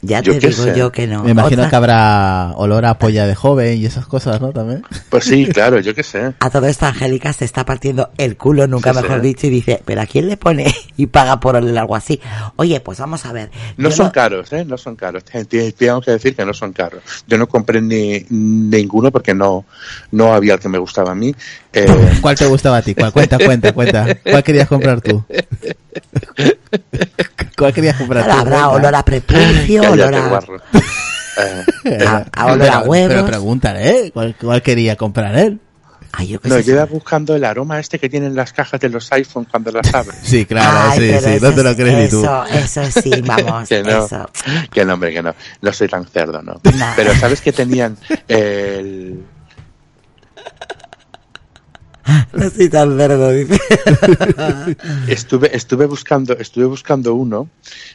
Ya 0.00 0.20
Yo 0.20 0.38
te 0.38 0.48
digo 0.50 0.62
sé. 0.62 0.74
yo 0.78 0.92
que 0.92 1.08
no. 1.08 1.24
Me 1.24 1.32
imagino 1.32 1.62
Otra- 1.62 1.70
que 1.70 1.76
habrá 1.76 2.52
olor 2.54 2.84
a 2.86 2.98
polla 2.98 3.26
de 3.26 3.34
joven 3.34 3.78
y 3.78 3.84
esas 3.86 4.06
cosas, 4.06 4.40
¿no? 4.40 4.52
También. 4.52 4.84
Pues 5.10 5.24
sí, 5.24 5.44
claro, 5.46 5.80
yo 5.80 5.92
qué 5.92 6.04
sé. 6.04 6.34
A 6.38 6.50
todo 6.50 6.66
esto 6.68 6.86
Angélica 6.86 7.32
se 7.32 7.44
está 7.44 7.64
partiendo 7.64 8.10
el 8.16 8.36
culo, 8.36 8.68
nunca 8.68 8.94
Sí, 8.94 9.00
mejor 9.02 9.20
dicho, 9.22 9.48
y 9.48 9.50
dice, 9.50 9.82
pero 9.84 10.00
¿a 10.02 10.06
quién 10.06 10.28
le 10.28 10.36
pone 10.36 10.72
y 10.96 11.06
paga 11.08 11.40
por 11.40 11.56
oler 11.56 11.76
algo 11.76 11.96
así? 11.96 12.20
Oye, 12.54 12.78
pues 12.78 13.00
vamos 13.00 13.26
a 13.26 13.32
ver. 13.32 13.50
No 13.76 13.88
Yo 13.90 13.96
son 13.96 14.10
caros, 14.10 14.52
¿eh? 14.52 14.64
No 14.64 14.78
son 14.78 14.94
caros. 14.94 15.24
Te- 15.24 15.44
te- 15.46 15.72
Tengo 15.72 16.00
que 16.00 16.12
decir 16.12 16.36
que 16.36 16.44
no 16.44 16.54
son 16.54 16.72
caros. 16.72 17.02
Yo 17.26 17.36
no 17.36 17.48
compré 17.48 17.80
ni 17.80 18.24
ninguno 18.30 19.10
porque 19.10 19.34
no, 19.34 19.64
no 20.12 20.32
había 20.32 20.54
el 20.54 20.60
que 20.60 20.68
me 20.68 20.78
gustaba 20.78 21.10
a 21.10 21.14
mí. 21.16 21.34
Eh, 21.72 21.86
¿Cuál 22.20 22.36
te 22.36 22.46
gustaba 22.46 22.76
a 22.76 22.82
ti? 22.82 22.94
¿Cuál? 22.94 23.12
Cuenta, 23.12 23.36
cuenta, 23.38 23.72
cuenta. 23.72 24.06
¿Cuál 24.22 24.44
querías 24.44 24.68
comprar 24.68 25.00
tú? 25.00 25.24
¿Cuál 27.58 27.72
querías 27.74 27.96
comprar 27.96 28.30
habrá 28.30 28.68
olor 28.68 28.94
a 28.94 29.04
prepucio, 29.04 29.82
olor 29.90 30.14
a. 30.14 30.40
Eh, 31.84 32.04
a, 32.04 32.24
a 32.34 32.46
olor 32.52 32.68
a 32.68 32.78
Pero- 32.80 32.90
huevos. 32.90 33.08
Pero 33.14 33.26
pregúntale, 33.26 33.90
¿eh? 33.90 34.10
¿Cuál, 34.12 34.34
cuál 34.40 34.60
quería 34.60 34.96
comprar 34.96 35.38
él? 35.38 35.60
Ay, 36.10 36.26
yo 36.28 36.40
qué 36.40 36.48
no, 36.48 36.56
sé. 36.56 36.64
yo 36.64 36.72
iba 36.72 36.84
buscando 36.86 37.36
el 37.36 37.44
aroma 37.44 37.78
este 37.78 38.00
que 38.00 38.08
tienen 38.08 38.34
las 38.34 38.52
cajas 38.52 38.80
de 38.80 38.88
los 38.88 39.12
iPhone 39.12 39.46
cuando 39.48 39.70
las 39.70 39.94
abres. 39.94 40.18
Sí, 40.24 40.44
claro, 40.46 40.90
Ay, 40.90 40.98
sí, 40.98 41.06
sí, 41.24 41.30
eso 41.36 41.46
no 41.50 41.54
te 41.54 41.62
lo 41.62 41.70
es- 41.70 41.76
crees 41.76 41.96
ni 41.96 42.08
tú. 42.08 42.24
Eso, 42.24 42.44
eso 42.80 43.00
sí, 43.00 43.10
vamos, 43.24 43.68
que 43.68 43.82
no, 43.84 44.04
eso. 44.04 44.28
que 44.72 44.84
no, 44.84 44.94
hombre, 44.94 45.12
que 45.12 45.22
no. 45.22 45.32
No 45.62 45.72
soy 45.72 45.86
tan 45.86 46.04
cerdo, 46.06 46.42
¿no? 46.42 46.60
Nah. 46.74 46.94
Pero 46.96 47.14
¿sabes 47.14 47.40
que 47.40 47.52
tenían 47.52 47.96
el... 48.26 49.22
No 52.32 52.50
soy 52.50 52.68
tan 52.68 52.96
cerdo, 52.96 53.32
dice. 53.32 53.58
Estuve, 55.08 55.54
estuve 55.54 55.86
buscando, 55.86 56.36
estuve 56.38 56.66
buscando 56.66 57.14
uno, 57.14 57.48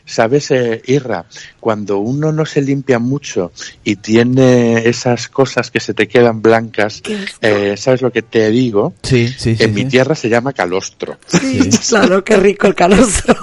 ¿sabes, 0.06 0.52
eh, 0.52 0.82
Irra? 0.86 1.26
Cuando 1.60 2.00
uno 2.00 2.32
no 2.32 2.46
se 2.46 2.62
limpia 2.62 3.00
mucho 3.00 3.52
y 3.84 3.98
tiene 3.98 4.88
esas 4.88 5.28
cosas 5.30 5.72
que 5.72 5.80
se 5.80 5.94
te 5.94 6.08
quedan 6.08 6.42
blancas, 6.42 7.02
eh, 7.42 7.76
¿sabes 7.78 8.02
lo 8.02 8.12
que 8.12 8.22
te 8.22 8.50
digo? 8.50 8.94
Sí, 9.04 9.28
sí, 9.28 9.56
sí. 9.56 9.64
en 9.64 9.74
mi 9.74 9.84
sí. 9.84 9.88
tierra 9.90 10.16
se 10.16 10.30
llama 10.30 10.54
calostro. 10.54 11.18
Sí, 11.28 11.70
claro, 11.88 12.24
qué 12.24 12.38
rico 12.38 12.68
el 12.68 12.76
calostro. 12.76 13.36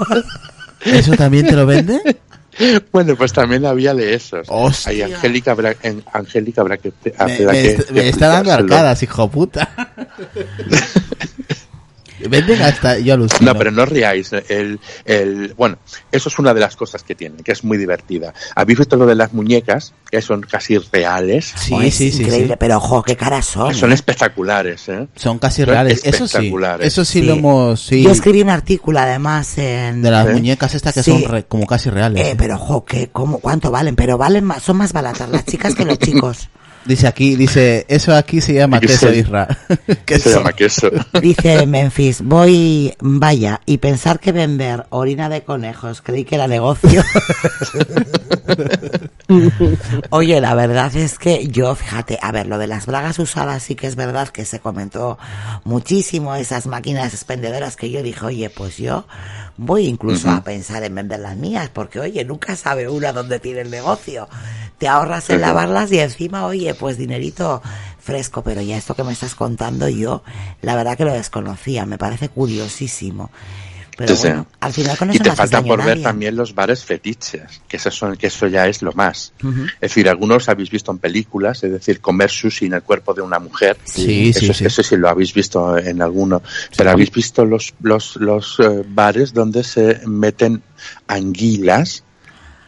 ¿Eso 0.85 1.13
también 1.13 1.47
te 1.47 1.53
lo 1.53 1.67
vende? 1.67 2.01
Bueno, 2.93 3.17
pues 3.17 3.33
también 3.33 3.65
había 3.65 3.95
de 3.95 4.15
esos. 4.15 4.47
Hostia. 4.51 4.91
Hay 5.07 5.13
Angélica 5.13 5.53
habrá, 5.53 5.75
en, 5.83 6.03
Angélica 6.13 6.61
que, 6.77 6.93
Me, 7.05 7.13
me 7.47 7.53
que- 7.53 7.71
est- 7.73 7.87
que 7.89 7.93
me 7.95 8.09
está 8.09 8.29
dando 8.29 8.53
arcadas, 8.53 9.03
hijo 9.03 9.31
puta. 9.31 9.71
Venden 12.29 12.61
hasta... 12.63 12.99
Yo 12.99 13.15
alucino. 13.15 13.53
No, 13.53 13.59
pero 13.59 13.71
no 13.71 13.83
os 13.83 13.89
riáis. 13.89 14.33
El, 14.49 14.79
el, 15.05 15.55
bueno, 15.57 15.79
eso 16.13 16.29
es 16.29 16.39
una 16.39 16.53
de 16.55 16.61
las 16.61 16.77
cosas 16.77 17.03
que 17.03 17.15
tienen, 17.15 17.43
que 17.43 17.53
es 17.53 17.65
muy 17.65 17.79
divertida. 17.79 18.35
¿Habéis 18.55 18.79
visto 18.81 18.97
lo 18.97 19.07
de 19.07 19.15
las 19.15 19.33
muñecas? 19.33 19.95
Que 20.11 20.21
son 20.23 20.43
casi 20.43 20.79
reales. 20.79 21.53
Sí, 21.57 21.73
Oh, 21.75 21.81
es 21.83 21.95
sí, 21.95 22.11
sí, 22.11 22.23
increíble, 22.23 22.55
sí. 22.55 22.57
pero 22.59 22.77
ojo, 22.79 23.03
qué 23.03 23.17
caras 23.17 23.47
son. 23.47 23.75
Son 23.75 23.93
espectaculares, 23.93 24.89
¿eh? 24.89 25.07
Son 25.17 25.39
casi 25.39 25.63
Son 25.63 25.71
reales. 25.71 26.01
Eso 26.05 26.19
sí. 26.19 26.25
espectaculares. 26.25 26.87
Eso 26.87 27.05
sí, 27.05 27.21
Sí. 27.21 27.27
lo 27.27 27.35
hemos... 27.35 27.81
Sí. 27.81 28.03
Yo 28.03 28.11
escribí 28.11 28.43
un 28.43 28.51
artículo 28.51 28.99
además 28.99 29.57
en... 29.59 30.03
De 30.03 30.11
las 30.11 30.27
¿Eh? 30.29 30.33
muñecas 30.33 30.75
estas 30.75 30.95
que 30.95 31.03
Sí. 31.03 31.11
son 31.13 31.25
re- 31.25 31.45
como 31.45 31.67
casi 31.67 31.91
reales. 31.91 32.21
Eh, 32.27 32.31
¿eh? 32.33 32.35
pero 32.37 32.57
ojo, 32.57 32.85
¿qué, 32.85 33.09
cómo, 33.13 33.39
¿cuánto 33.39 33.71
valen? 33.71 33.97
Pero 33.97 34.19
valen 34.19 34.45
más, 34.45 34.63
son 34.63 34.77
más 34.79 34.93
baratas 34.93 35.29
las 35.31 35.45
chicas 35.45 35.75
que 35.75 35.85
los 35.85 35.99
chicos. 35.99 36.49
Dice 36.85 37.07
aquí, 37.07 37.37
dice, 37.37 37.85
eso 37.89 38.15
aquí 38.15 38.41
se 38.41 38.55
llama 38.55 38.81
¿Qué 38.81 38.87
queso 38.87 39.09
se- 39.09 39.17
Isra. 39.19 39.47
Se 39.87 39.97
queso. 40.05 40.31
llama 40.31 40.53
queso. 40.55 40.91
Dice 41.21 41.67
Memphis, 41.67 42.23
voy, 42.23 42.95
vaya, 43.01 43.61
y 43.67 43.79
pensar 43.79 44.19
que 44.19 44.33
vender 44.33 44.87
orina 44.91 45.29
de 45.29 45.43
conejos, 45.43 46.01
creí 46.01 46.25
que 46.25 46.37
era 46.37 46.47
negocio. 46.49 47.03
Oye, 50.11 50.41
la 50.41 50.55
verdad 50.55 50.95
es 50.97 51.19
que 51.19 51.47
yo, 51.49 51.75
fíjate, 51.75 52.19
a 52.21 52.33
ver, 52.33 52.47
lo 52.47 52.59
de 52.59 52.67
las 52.67 52.87
bragas 52.87 53.19
usadas 53.19 53.63
sí 53.63 53.75
que 53.75 53.87
es 53.87 53.97
verdad 53.97 54.29
que 54.29 54.45
se 54.45 54.59
comentó 54.61 55.19
muchísimo, 55.65 56.35
esas 56.35 56.67
máquinas 56.67 57.13
expendedoras 57.15 57.77
que 57.77 57.91
yo 57.91 58.03
dije, 58.03 58.25
oye, 58.25 58.51
pues 58.51 58.77
yo 58.77 59.07
voy 59.57 59.87
incluso 59.87 60.31
a 60.31 60.43
pensar 60.43 60.83
en 60.85 60.95
vender 60.95 61.21
las 61.21 61.37
mías, 61.37 61.71
porque 61.73 62.01
oye, 62.01 62.25
nunca 62.25 62.57
sabe 62.57 62.89
uno 62.89 63.13
dónde 63.13 63.39
tiene 63.39 63.61
el 63.61 63.71
negocio. 63.71 64.29
Te 64.81 64.89
ahorras 64.89 65.29
en 65.29 65.37
Ujú. 65.37 65.43
lavarlas 65.43 65.93
y 65.93 65.99
encima, 66.01 66.47
oye, 66.47 66.73
pues 66.73 66.97
dinerito 66.97 67.63
fresco, 68.01 68.43
pero 68.43 68.63
ya 68.63 68.79
esto 68.79 68.95
que 68.95 69.05
me 69.05 69.13
estás 69.13 69.35
contando 69.35 69.91
yo, 69.91 70.25
la 70.63 70.75
verdad 70.75 70.97
que 70.97 71.05
lo 71.05 71.13
desconocía, 71.13 71.85
me 71.85 71.99
parece 71.99 72.31
curiosísimo. 72.31 73.31
Pero 73.99 74.17
Sí, 74.17 74.23
sí. 74.23 74.29
bueno, 74.29 74.47
al 74.61 74.73
final 74.73 74.97
con 74.97 75.11
Y 75.11 75.17
eso 75.17 75.25
te 75.25 75.29
no 75.29 75.37
faltan 75.37 75.65
por 75.67 75.85
ver 75.85 76.01
también 76.03 76.35
los 76.35 76.55
bares 76.55 76.83
fetiches, 76.83 77.61
que 77.69 77.77
eso, 77.77 77.91
son, 77.91 78.17
que 78.17 78.29
eso 78.29 78.47
ya 78.47 78.67
es 78.67 78.81
lo 78.81 78.93
más. 78.95 79.35
Es 79.75 79.91
decir, 79.91 80.09
algunos 80.09 80.49
habéis 80.49 80.71
visto 80.71 80.91
en 80.91 80.97
películas, 80.97 81.63
es 81.63 81.73
decir, 81.73 82.01
comer 82.01 82.31
sushi 82.31 82.65
en 82.65 82.73
el 82.73 82.83
cuerpo 82.83 83.13
de 83.13 83.21
una 83.21 83.39
mujer. 83.39 83.77
Sí, 83.85 84.31
eso, 84.31 84.41
sí, 84.41 84.55
sí. 84.55 84.65
eso 84.65 84.83
sí 84.83 84.97
lo 84.97 85.11
habéis 85.11 85.35
visto 85.35 85.77
en 85.77 86.01
alguno. 86.01 86.41
Pero 86.75 86.91
habéis 86.93 87.11
visto 87.13 87.45
los, 87.45 87.75
los, 87.83 88.17
los 88.17 88.59
eh, 88.61 88.83
bares 88.89 89.35
donde 89.35 89.63
se 89.63 90.01
meten 90.07 90.63
anguilas, 91.07 92.03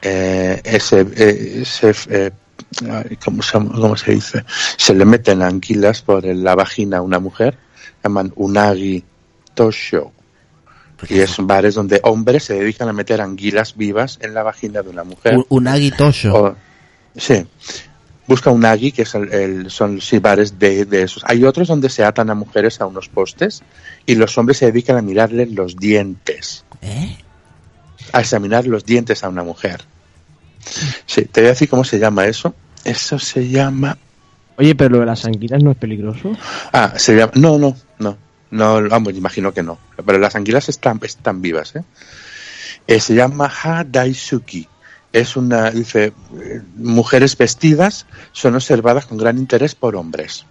eh, 0.02 0.60
ese, 0.64 1.00
eh, 1.16 1.62
ese, 1.62 1.94
eh, 2.10 2.30
¿cómo, 3.24 3.42
se, 3.42 3.52
cómo 3.52 3.96
se 3.96 4.12
dice? 4.12 4.44
Se 4.76 4.94
le 4.94 5.04
meten 5.04 5.42
anguilas 5.42 6.02
por 6.02 6.24
la 6.24 6.54
vagina 6.54 6.98
a 6.98 7.02
una 7.02 7.18
mujer, 7.18 7.56
llaman 8.02 8.32
unagi 8.36 9.04
tosho. 9.54 10.12
Y 11.08 11.18
es 11.18 11.36
bares 11.40 11.74
donde 11.74 12.00
hombres 12.04 12.44
se 12.44 12.54
dedican 12.54 12.88
a 12.88 12.92
meter 12.92 13.20
anguilas 13.20 13.76
vivas 13.76 14.18
en 14.22 14.34
la 14.34 14.44
vagina 14.44 14.82
de 14.82 14.90
una 14.90 15.02
mujer. 15.02 15.36
Un, 15.36 15.46
un 15.48 15.66
aguitosho. 15.68 16.32
O- 16.34 16.56
sí. 17.16 17.44
Busca 18.28 18.50
un 18.50 18.64
agui, 18.64 18.92
que 18.92 19.02
es 19.02 19.14
el, 19.16 19.32
el- 19.32 19.70
son 19.70 20.00
sí, 20.00 20.20
bares 20.20 20.60
de, 20.60 20.84
de 20.84 21.02
esos. 21.02 21.24
Hay 21.26 21.42
otros 21.42 21.66
donde 21.66 21.90
se 21.90 22.04
atan 22.04 22.30
a 22.30 22.36
mujeres 22.36 22.80
a 22.80 22.86
unos 22.86 23.08
postes 23.08 23.62
y 24.06 24.14
los 24.14 24.38
hombres 24.38 24.58
se 24.58 24.66
dedican 24.66 24.96
a 24.96 25.02
mirarle 25.02 25.46
los 25.46 25.74
dientes, 25.76 26.64
¿Eh? 26.82 27.16
a 28.12 28.20
examinar 28.20 28.68
los 28.68 28.84
dientes 28.86 29.24
a 29.24 29.28
una 29.28 29.42
mujer. 29.42 29.82
Sí, 31.06 31.24
te 31.26 31.40
voy 31.40 31.48
a 31.48 31.50
decir 31.52 31.68
cómo 31.68 31.84
se 31.84 31.98
llama 31.98 32.26
eso. 32.26 32.54
Eso 32.84 33.18
se 33.18 33.48
llama... 33.48 33.96
Oye, 34.56 34.74
pero 34.74 34.90
lo 34.90 35.00
de 35.00 35.06
las 35.06 35.24
anguilas 35.24 35.62
no 35.62 35.70
es 35.70 35.76
peligroso. 35.76 36.32
Ah, 36.72 36.94
se 36.96 37.16
llama... 37.16 37.32
No, 37.36 37.58
no, 37.58 37.76
no. 37.98 38.16
No, 38.50 38.86
vamos, 38.88 39.14
imagino 39.14 39.52
que 39.52 39.62
no. 39.62 39.78
Pero 40.04 40.18
las 40.18 40.36
anguilas 40.36 40.68
están, 40.68 41.00
están 41.02 41.40
vivas, 41.40 41.74
¿eh? 41.74 41.84
Eh, 42.86 43.00
se 43.00 43.14
llama 43.14 43.48
Hadaisuki. 43.48 44.68
Es 45.12 45.36
una, 45.36 45.70
dice, 45.70 46.12
eh, 46.40 46.60
mujeres 46.76 47.36
vestidas 47.36 48.06
son 48.32 48.54
observadas 48.54 49.06
con 49.06 49.18
gran 49.18 49.38
interés 49.38 49.74
por 49.74 49.96
hombres. 49.96 50.44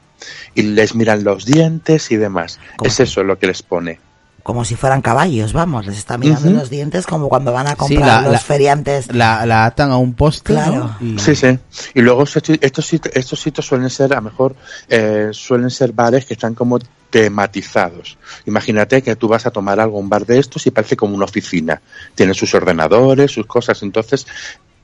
Y 0.55 0.63
les 0.63 0.95
miran 0.95 1.23
los 1.23 1.45
dientes 1.45 2.11
y 2.11 2.17
demás. 2.17 2.59
¿Cómo 2.77 2.87
Es 2.87 2.99
eso 2.99 3.23
lo 3.23 3.37
que 3.37 3.47
les 3.47 3.61
pone. 3.61 3.99
Como 4.43 4.65
si 4.65 4.75
fueran 4.75 5.01
caballos, 5.01 5.53
vamos, 5.53 5.85
les 5.85 5.97
está 5.97 6.17
mirando 6.17 6.49
Ujú. 6.49 6.57
los 6.57 6.69
dientes 6.69 7.05
como 7.05 7.29
cuando 7.29 7.53
van 7.53 7.67
a 7.67 7.71
Sí, 7.71 7.75
comprar 7.77 8.07
la- 8.07 8.21
los 8.23 8.31
la- 8.33 8.39
feriantes. 8.39 9.13
La, 9.13 9.45
la 9.45 9.65
atan 9.65 9.91
a 9.91 9.97
un 9.97 10.13
poste, 10.13 10.53
Claro. 10.53 10.95
¿no? 10.99 11.07
Y- 11.07 11.19
Sí, 11.19 11.35
sí. 11.35 11.59
Y 11.93 12.01
luego 12.01 12.23
estos, 12.23 12.43
estos, 12.61 12.85
sitios, 12.85 13.15
estos 13.15 13.39
sitios 13.39 13.65
suelen 13.65 13.89
ser, 13.89 14.13
a 14.13 14.15
lo 14.17 14.23
mejor, 14.23 14.55
eh, 14.89 15.29
suelen 15.31 15.69
ser 15.69 15.91
bares 15.91 16.25
que 16.25 16.33
están 16.33 16.55
como 16.55 16.79
tematizados. 17.11 18.17
Imagínate 18.45 19.01
que 19.03 19.15
tú 19.15 19.27
vas 19.27 19.45
a 19.45 19.51
tomar 19.51 19.79
algo 19.79 19.99
un 19.99 20.09
bar 20.09 20.25
de 20.25 20.39
estos 20.39 20.65
y 20.65 20.71
parece 20.71 20.95
como 20.97 21.15
una 21.15 21.25
oficina. 21.25 21.81
Tiene 22.15 22.33
sus 22.33 22.53
ordenadores, 22.55 23.31
sus 23.31 23.45
cosas. 23.45 23.83
Entonces, 23.83 24.25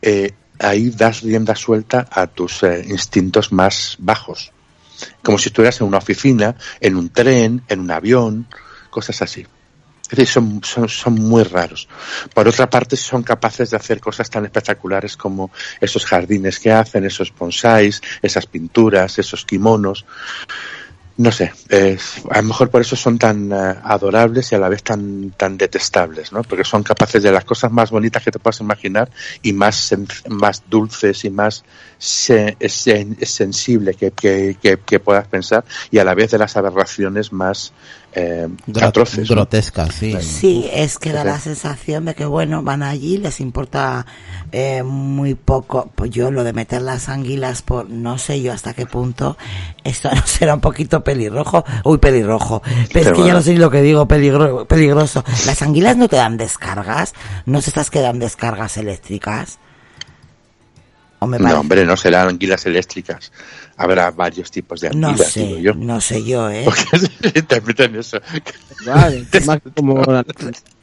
eh, 0.01 0.33
ahí 0.59 0.89
das 0.91 1.21
rienda 1.21 1.55
suelta 1.55 2.07
a 2.11 2.27
tus 2.27 2.63
eh, 2.63 2.85
instintos 2.87 3.51
más 3.51 3.95
bajos. 3.99 4.51
Como 5.23 5.37
si 5.37 5.49
estuvieras 5.49 5.79
en 5.81 5.87
una 5.87 5.97
oficina, 5.99 6.55
en 6.79 6.95
un 6.95 7.09
tren, 7.09 7.61
en 7.67 7.79
un 7.79 7.91
avión, 7.91 8.47
cosas 8.97 9.21
así. 9.21 9.45
Es 10.09 10.17
decir, 10.17 10.27
son, 10.27 10.61
son, 10.63 10.87
son 10.87 11.15
muy 11.15 11.43
raros. 11.43 11.87
Por 12.33 12.47
otra 12.47 12.69
parte, 12.69 12.95
son 12.95 13.23
capaces 13.23 13.69
de 13.71 13.77
hacer 13.77 13.99
cosas 13.99 14.29
tan 14.29 14.45
espectaculares 14.45 15.17
como 15.17 15.51
esos 15.81 16.05
jardines 16.05 16.59
que 16.59 16.71
hacen, 16.71 17.03
esos 17.05 17.33
bonsáis, 17.37 18.01
esas 18.21 18.45
pinturas, 18.45 19.19
esos 19.19 19.43
kimonos. 19.43 20.05
No 21.19 21.31
sé, 21.31 21.51
es- 21.69 22.21
a 22.29 22.37
lo 22.41 22.47
mejor 22.49 22.69
por 22.69 22.79
eso 22.81 22.95
son 22.95 23.17
tan 23.17 23.51
eh, 23.51 23.55
adorables 23.83 24.51
y 24.51 24.55
a 24.55 24.59
la 24.59 24.69
vez 24.69 24.83
tan, 24.83 25.31
tan 25.31 25.57
detestables, 25.57 26.31
¿no? 26.31 26.43
Porque 26.43 26.63
son 26.63 26.83
capaces 26.83 27.23
de 27.23 27.31
las 27.31 27.43
cosas 27.43 27.71
más 27.71 27.89
bonitas 27.89 28.23
que 28.23 28.29
te 28.31 28.37
puedas 28.37 28.59
imaginar 28.59 29.09
y 29.41 29.51
más, 29.51 29.95
más 30.29 30.61
dulces 30.69 31.25
y 31.25 31.31
más 31.31 31.63
se- 31.97 32.55
sen- 32.59 33.17
sensibles 33.25 33.97
que, 33.97 34.11
que, 34.11 34.57
que, 34.61 34.77
que 34.85 34.99
puedas 34.99 35.27
pensar 35.27 35.65
y 35.89 35.97
a 35.97 36.03
la 36.03 36.13
vez 36.13 36.29
de 36.31 36.37
las 36.37 36.55
aberraciones 36.55 37.33
más 37.33 37.73
eh, 38.17 38.47
Gro- 38.67 38.87
atroces. 38.87 39.29
¿no? 39.29 39.35
grotescas, 39.35 39.93
sí. 39.93 40.15
Sí, 40.21 40.69
es 40.73 40.97
que 40.97 41.11
da 41.11 41.23
la 41.23 41.39
sensación 41.39 42.05
de 42.05 42.15
que, 42.15 42.25
bueno, 42.25 42.63
van 42.63 42.81
allí, 42.83 43.17
les 43.17 43.39
importa 43.39 44.05
eh, 44.51 44.81
muy 44.83 45.35
poco. 45.35 45.91
Pues 45.95 46.09
yo 46.11 46.31
lo 46.31 46.43
de 46.43 46.53
meter 46.53 46.81
las 46.81 47.09
anguilas 47.09 47.61
por 47.61 47.89
no 47.89 48.17
sé 48.17 48.41
yo 48.41 48.53
hasta 48.53 48.73
qué 48.73 48.85
punto, 48.85 49.37
esto 49.83 50.09
no 50.13 50.25
será 50.25 50.55
un 50.55 50.61
poquito 50.61 51.03
pelirrojo. 51.03 51.63
Uy, 51.83 51.97
pelirrojo. 51.99 52.61
Pero 52.91 53.11
es 53.11 53.17
que 53.17 53.25
ya 53.27 53.33
no 53.33 53.41
sé 53.41 53.51
ni 53.53 53.57
lo 53.59 53.69
que 53.69 53.81
digo, 53.81 54.07
peligro, 54.07 54.65
peligroso. 54.67 55.23
¿Las 55.45 55.61
anguilas 55.61 55.95
no 55.97 56.07
te 56.07 56.15
dan 56.15 56.37
descargas? 56.37 57.13
¿No 57.45 57.61
se 57.61 57.69
estás 57.69 57.89
que 57.89 58.01
dan 58.01 58.19
descargas 58.19 58.77
eléctricas? 58.77 59.59
O 61.19 61.25
me 61.27 61.39
No, 61.39 61.59
hombre, 61.59 61.83
no 61.85 61.97
serán 61.97 62.27
anguilas 62.29 62.65
eléctricas. 62.65 63.31
Habrá 63.77 64.11
varios 64.11 64.51
tipos 64.51 64.81
de 64.81 64.89
no 64.91 65.07
anguilas, 65.09 65.31
sé, 65.31 65.39
digo 65.47 65.57
yo. 65.59 65.73
no 65.73 65.99
sé 66.01 66.23
yo, 66.23 66.49
¿eh? 66.49 66.63
Porque 66.65 66.83
se 66.99 67.39
interpretan 67.39 67.95
eso. 67.95 68.19
Vale, 68.85 69.25
más 69.45 69.61
que 69.61 69.71
como 69.71 70.01
la, 70.11 70.23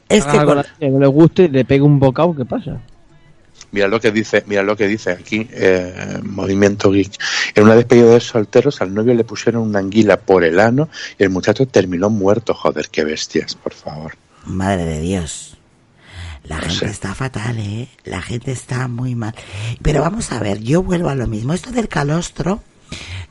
Es 0.08 0.24
que 0.24 0.44
con- 0.44 0.56
la 0.56 0.64
tía 0.64 0.88
no 0.90 0.98
le 0.98 1.06
guste 1.06 1.44
y 1.44 1.48
le 1.48 1.64
pegue 1.64 1.82
un 1.82 1.98
bocado, 1.98 2.34
¿qué 2.34 2.44
pasa? 2.44 2.80
Mira 3.70 3.88
lo 3.88 4.00
que 4.00 4.12
dice, 4.12 4.44
mira 4.46 4.62
lo 4.62 4.76
que 4.76 4.86
dice 4.86 5.10
aquí, 5.10 5.48
eh, 5.52 6.20
Movimiento 6.22 6.90
Geek. 6.92 7.12
En 7.56 7.64
una 7.64 7.74
despedida 7.74 8.10
de 8.10 8.20
solteros 8.20 8.80
al 8.80 8.94
novio 8.94 9.14
le 9.14 9.24
pusieron 9.24 9.62
una 9.62 9.80
anguila 9.80 10.16
por 10.16 10.44
el 10.44 10.60
ano 10.60 10.88
y 11.18 11.22
el 11.24 11.30
muchacho 11.30 11.66
terminó 11.66 12.08
muerto. 12.10 12.54
Joder, 12.54 12.88
qué 12.90 13.02
bestias, 13.04 13.54
por 13.56 13.74
favor. 13.74 14.14
Madre 14.46 14.84
de 14.84 15.00
Dios. 15.00 15.53
La 16.44 16.60
gente 16.60 16.86
está 16.86 17.14
fatal, 17.14 17.58
¿eh? 17.58 17.88
La 18.04 18.20
gente 18.20 18.52
está 18.52 18.86
muy 18.88 19.14
mal. 19.14 19.34
Pero 19.82 20.02
vamos 20.02 20.30
a 20.32 20.38
ver, 20.40 20.60
yo 20.60 20.82
vuelvo 20.82 21.08
a 21.08 21.14
lo 21.14 21.26
mismo. 21.26 21.54
Esto 21.54 21.70
del 21.70 21.88
calostro 21.88 22.62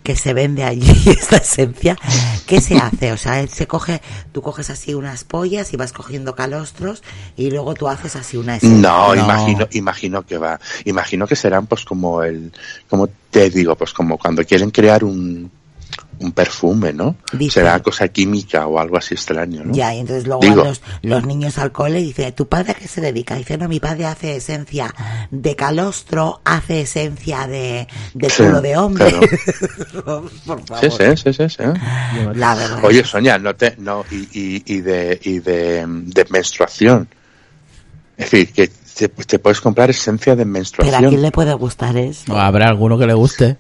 que 0.02 0.16
se 0.16 0.34
vende 0.34 0.64
allí, 0.64 0.92
esta 1.06 1.38
esencia, 1.38 1.98
¿qué 2.46 2.60
se 2.60 2.76
hace? 2.78 3.14
O 3.14 3.18
sea, 3.18 3.40
él 3.40 3.48
se 3.50 3.68
coge, 3.68 4.02
tú 4.34 4.42
coges 4.42 4.70
así 4.70 4.94
unas 4.94 5.24
pollas 5.24 5.72
y 5.74 5.78
vas 5.78 5.94
cogiendo 5.94 6.36
calostros 6.36 7.04
y 7.38 7.50
luego 7.52 7.74
tú 7.74 7.88
haces 7.88 8.16
así 8.18 8.36
una 8.36 8.58
esencia. 8.58 8.78
No, 8.90 9.16
No. 9.16 9.24
imagino, 9.24 9.68
imagino 9.72 10.26
que 10.26 10.38
va. 10.38 10.60
Imagino 10.86 11.26
que 11.26 11.36
serán 11.36 11.68
pues 11.68 11.86
como 11.86 12.24
el, 12.24 12.52
como 12.90 13.08
te 13.30 13.50
digo, 13.50 13.76
pues 13.76 13.94
como 13.94 14.18
cuando 14.18 14.44
quieren 14.44 14.72
crear 14.72 15.04
un, 15.04 15.50
un 16.20 16.32
perfume, 16.32 16.94
¿no? 16.94 17.16
Dice- 17.34 17.60
Será 17.62 17.80
cosa 17.82 18.08
química 18.08 18.68
o 18.68 18.80
algo 18.80 18.98
así 18.98 19.14
extraño, 19.14 19.64
¿no? 19.64 19.74
Ya, 19.74 19.94
y 19.94 20.00
entonces 20.00 20.26
luego 20.26 20.42
Digo. 20.42 20.64
los, 20.64 20.82
los 21.02 21.26
niños 21.26 21.58
al 21.58 21.72
cole 21.72 22.00
y 22.00 22.06
dice, 22.06 22.32
¿tu 22.32 22.48
padre 22.48 22.72
a 22.72 22.76
qué 22.76 22.88
se 22.88 23.02
dedica? 23.02 23.36
dice, 23.36 23.58
no, 23.58 23.68
mi 23.68 23.80
padre 23.80 24.06
hace 24.06 24.36
esencia 24.38 24.94
de 25.32 25.56
calostro, 25.56 26.42
hace 26.46 26.82
esencia 26.82 27.48
de, 27.48 27.88
de 28.14 28.30
Sí, 28.30 28.44
culo 28.44 28.62
de 28.62 28.78
hombre. 28.78 29.06
claro. 29.10 29.28
Por 30.46 30.66
favor. 30.66 30.80
Sí, 30.80 30.90
sí, 30.92 31.18
sí, 31.18 31.34
sí, 31.34 31.50
sí. 31.50 31.64
La 32.36 32.56
verdad. 32.56 32.80
Oye, 32.84 33.04
Sonia, 33.04 33.38
no 33.38 33.56
te, 33.56 33.76
no, 33.78 34.06
y, 34.12 34.18
y, 34.34 34.64
y 34.66 34.82
de, 34.82 35.20
y 35.24 35.40
de, 35.40 35.86
de 35.88 36.26
menstruación. 36.30 37.08
Es 38.18 38.30
decir, 38.32 38.54
que 38.54 38.68
te, 38.96 39.10
te 39.10 39.40
puedes 39.40 39.60
comprar 39.60 39.90
esencia 39.90 40.36
de 40.36 40.44
Pero 40.44 40.50
a 40.50 40.54
menstruación. 40.54 41.10
quién 41.10 41.22
le 41.22 41.32
puede 41.32 41.54
gustar 41.56 41.98
eso. 41.98 42.32
O 42.34 42.38
habrá 42.38 42.68
alguno 42.68 42.98
que 42.98 43.08
le 43.08 43.14
guste. 43.14 43.58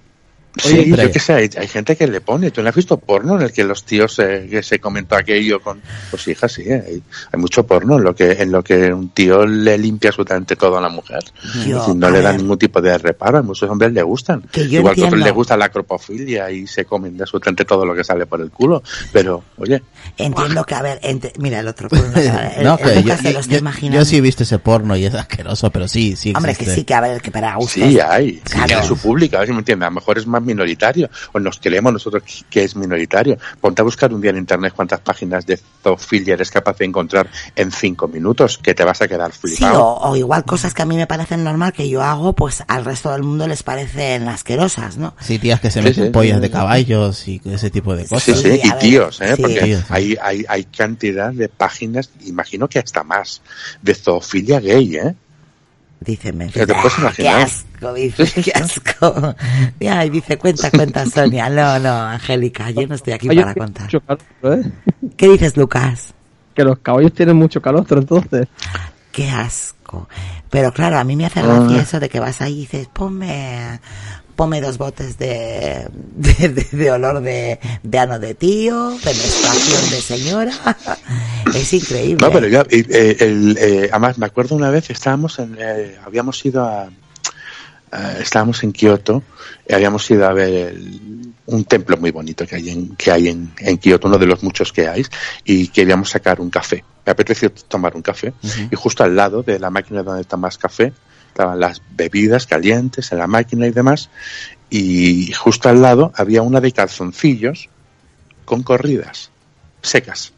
Sí, 0.56 0.78
Oye, 0.80 1.04
yo 1.04 1.12
qué 1.12 1.20
sé, 1.20 1.34
hay, 1.34 1.49
hay 1.58 1.68
gente 1.68 1.95
que 1.95 2.06
le 2.06 2.22
pone. 2.22 2.51
¿Tú 2.51 2.62
no 2.62 2.70
has 2.70 2.76
visto 2.76 2.97
porno 2.97 3.36
en 3.38 3.41
el 3.41 3.51
que 3.51 3.64
los 3.64 3.84
tíos 3.86 4.20
eh, 4.20 4.47
que 4.49 4.62
se 4.62 4.80
comentó 4.80 5.16
aquello 5.16 5.60
con... 5.62 5.82
Pues 6.12 6.28
hija, 6.28 6.47
sí, 6.47 6.62
eh, 6.64 6.84
hay, 6.88 7.04
hay 7.32 7.39
mucho 7.39 7.66
porno 7.66 7.97
en 7.97 8.04
lo 8.04 8.14
que 8.16 8.34
en 8.34 8.51
lo 8.51 8.64
que 8.64 8.93
un 8.93 9.10
tío 9.10 9.47
le 9.47 9.78
limpia 9.80 10.12
absolutamente 10.12 10.56
todo 10.56 10.78
a 10.78 10.82
la 10.82 10.89
mujer. 10.89 11.24
Yo, 11.66 11.78
Es 11.80 11.86
decir, 11.88 11.95
no 11.95 12.12
le 12.12 12.22
da 12.22 12.32
ver. 12.32 12.41
ningún 12.41 12.60
tipo 12.60 12.80
de 12.82 12.95
reparo. 12.99 13.39
A 13.39 13.41
muchos 13.41 13.68
hombres 13.68 13.91
le 13.93 14.04
gustan. 14.04 14.41
Que 14.51 14.70
yo 14.70 14.80
Igual 14.82 14.93
que 14.93 15.01
a 15.01 15.06
otros 15.06 15.14
entiendo. 15.14 15.26
les 15.26 15.34
gusta 15.34 15.58
la 15.58 15.66
acropofilia 15.66 16.51
y 16.51 16.68
se 16.68 16.86
comen 16.86 17.18
de 17.18 17.24
absolutamente 17.24 17.66
todo 17.66 17.84
lo 17.86 17.95
que 17.95 18.04
sale 18.04 18.28
por 18.28 18.39
el 18.39 18.51
culo. 18.51 18.84
Pero, 19.12 19.43
oye, 19.58 19.82
Entiendo 20.18 20.64
que, 20.66 20.76
a 20.76 20.82
ver, 20.84 20.99
ent- 21.01 21.32
mira 21.39 21.62
el 21.62 21.68
otro. 21.68 21.89
pues, 21.89 22.04
el- 22.58 22.64
no, 22.64 22.78
el 22.78 23.04
que 23.04 23.04
yo, 23.04 23.16
yo- 23.16 23.60
yo- 23.60 23.89
yo 23.89 24.06
sí 24.06 24.18
he 24.18 24.22
visto 24.22 24.43
ese 24.43 24.60
porno 24.60 24.95
y 24.95 25.06
es 25.06 25.16
asqueroso, 25.16 25.72
pero 25.72 25.88
sí, 25.88 26.16
sí 26.16 26.32
Hombre, 26.36 26.51
que 26.54 26.64
existe. 26.66 26.76
sí, 26.82 26.84
que 26.86 26.93
a 26.93 27.01
ver, 27.01 27.22
que 27.22 27.32
para 27.32 27.56
gustos. 27.56 27.72
sí 27.84 27.99
hay. 27.99 28.34
Claro. 28.43 28.68
Tiene 28.68 28.84
su 28.84 28.97
público, 28.97 29.38
a 29.38 29.39
ver 29.39 29.47
si 29.47 29.54
me 29.54 29.60
entiendes. 29.60 29.88
A 29.88 29.89
lo 29.89 29.95
mejor 29.95 30.18
es 30.20 30.28
más 30.28 30.42
minoritario. 30.43 31.09
O 31.31 31.39
nos 31.39 31.59
creemos 31.59 31.93
nosotros 31.93 32.45
que 32.49 32.63
es 32.63 32.75
minoritario. 32.75 33.37
Ponte 33.59 33.81
a 33.81 33.85
buscar 33.85 34.13
un 34.13 34.21
día 34.21 34.31
en 34.31 34.37
internet 34.37 34.73
cuántas 34.75 34.99
páginas 34.99 35.45
de 35.45 35.59
zoofilia 35.81 36.33
eres 36.35 36.51
capaz 36.51 36.77
de 36.77 36.85
encontrar 36.85 37.29
en 37.55 37.71
cinco 37.71 38.07
minutos, 38.07 38.57
que 38.57 38.73
te 38.73 38.83
vas 38.83 39.01
a 39.01 39.07
quedar 39.07 39.31
Sí, 39.33 39.39
flipado. 39.41 39.83
o, 39.83 40.09
o 40.11 40.15
igual 40.15 40.43
cosas 40.45 40.73
que 40.73 40.81
a 40.81 40.85
mí 40.85 40.95
me 40.95 41.07
parecen 41.07 41.43
normal 41.43 41.73
que 41.73 41.89
yo 41.89 42.01
hago, 42.03 42.33
pues 42.33 42.63
al 42.67 42.85
resto 42.85 43.11
del 43.11 43.23
mundo 43.23 43.47
les 43.47 43.63
parecen 43.63 44.27
asquerosas, 44.27 44.97
¿no? 44.97 45.15
Sí, 45.19 45.39
tías 45.39 45.59
que 45.59 45.71
se 45.71 45.79
Sí, 45.81 45.85
meten 45.87 46.05
sí, 46.05 46.09
pollas 46.11 46.35
sí, 46.37 46.41
de 46.41 46.47
sí. 46.47 46.53
caballos 46.53 47.27
y 47.27 47.41
ese 47.45 47.69
tipo 47.69 47.95
de 47.95 48.05
cosas. 48.05 48.23
Sí, 48.23 48.33
sí, 48.35 48.61
y 48.63 48.71
tíos, 48.79 49.21
¿eh? 49.21 49.35
sí. 49.35 49.41
Porque 49.41 49.61
Tíos, 49.61 49.79
sí. 49.81 49.85
hay, 49.89 50.17
hay, 50.21 50.45
hay 50.47 50.63
cantidad 50.65 51.31
de 51.31 51.49
páginas, 51.49 52.09
imagino 52.25 52.67
que 52.67 52.79
hasta 52.79 53.03
más, 53.03 53.41
de 53.81 53.95
zoofilia 53.95 54.59
gay, 54.59 54.95
¿eh? 54.97 55.15
Dice 56.04 56.34
me 56.34 56.49
Ya 56.49 56.66
te 56.66 56.74
puedes 56.74 56.93
"Ah, 56.99 57.12
qué 57.16 57.24
imaginar". 57.24 57.41
asco, 57.41 57.93
dice, 57.93 58.41
qué 58.43 58.51
asco. 58.51 59.36
Ay, 59.89 60.10
dice, 60.10 60.38
cuenta, 60.38 60.70
cuenta, 60.72 61.06
Sonia. 61.06 61.49
No, 61.49 61.80
no, 61.80 61.93
Angélica, 61.93 62.70
yo 62.72 62.86
no 62.88 62.95
estoy 62.95 63.14
aquí 63.14 63.30
Oye, 63.30 63.41
para 63.41 63.54
contar. 63.54 63.89
calostro, 63.89 64.54
¿eh? 64.54 64.72
¿Qué 65.16 65.30
dices, 65.30 65.56
Lucas? 65.58 66.14
Que 66.56 66.64
los 66.64 66.80
caballos 66.80 67.14
tienen 67.14 67.36
mucho 67.36 67.62
calostro, 67.62 67.99
entonces. 67.99 68.47
Qué 69.12 69.30
asco. 69.30 70.08
Pero 70.49 70.72
claro, 70.74 70.97
a 70.97 71.04
mí 71.04 71.16
me 71.16 71.26
hace 71.26 71.39
Ah. 71.39 71.43
gracia 71.47 71.82
eso 71.82 71.99
de 71.99 72.10
que 72.10 72.20
vas 72.20 72.41
ahí 72.41 72.54
y 72.54 72.60
dices, 72.62 72.88
ponme, 72.91 73.80
ponme 74.36 74.61
dos 74.61 74.77
botes 74.77 75.17
de, 75.17 75.88
de, 76.15 76.49
de- 76.49 76.67
de 76.71 76.91
olor 76.91 77.21
de, 77.21 77.59
de 77.84 77.99
ano 77.99 78.19
de 78.19 78.34
tío, 78.36 78.89
de 78.89 79.13
menstruación 79.13 79.89
de 79.89 80.01
señora. 80.01 80.53
Es 81.53 81.71
increíble. 81.73 82.25
No, 82.25 82.31
pero 82.31 82.47
ya, 82.47 82.61
eh, 82.61 82.84
eh, 82.89 83.17
el, 83.19 83.57
eh, 83.59 83.89
además 83.91 84.17
me 84.17 84.25
acuerdo 84.25 84.55
una 84.55 84.69
vez, 84.71 84.89
estábamos 84.89 85.38
en, 85.39 85.55
eh, 85.59 85.97
habíamos 86.03 86.43
ido 86.45 86.63
a, 86.63 86.89
estábamos 88.19 88.63
en 88.63 88.71
Kioto, 88.71 89.21
y 89.67 89.73
habíamos 89.73 90.09
ido 90.09 90.25
a 90.27 90.34
ver 90.34 90.69
el- 90.73 91.34
un 91.45 91.65
templo 91.65 91.97
muy 91.97 92.09
bonito 92.11 92.47
que 92.47 92.55
hay 92.55 92.69
en, 92.69 92.95
que 92.95 93.11
hay 93.11 93.27
en, 93.27 93.51
en 93.59 93.77
Kioto, 93.77 94.07
uno 94.07 94.17
de 94.17 94.25
los 94.25 94.41
muchos 94.41 94.71
que 94.71 94.88
hay, 94.88 95.05
y 95.43 95.67
queríamos 95.67 96.09
sacar 96.09 96.39
un 96.39 96.49
café. 96.49 96.84
Me 97.05 97.11
apeteció 97.11 97.51
tomar 97.51 97.95
un 97.95 98.01
café, 98.01 98.34
y 98.71 98.75
justo 98.75 99.03
al 99.03 99.15
lado 99.15 99.43
de 99.43 99.59
la 99.59 99.69
máquina 99.69 100.01
donde 100.01 100.23
tomas 100.23 100.57
café, 100.57 100.93
estaban 101.34 101.59
las 101.59 101.81
bebidas 101.95 102.45
calientes 102.45 103.11
en 103.11 103.17
la 103.17 103.25
máquina 103.25 103.65
y 103.65 103.71
demás, 103.71 104.09
y 104.69 105.31
justo 105.34 105.67
al 105.67 105.81
lado 105.81 106.11
había 106.15 106.43
una 106.43 106.61
de 106.61 106.71
calzoncillos 106.71 107.69
con 108.45 108.61
corridas 108.61 109.31
secas. 109.81 110.34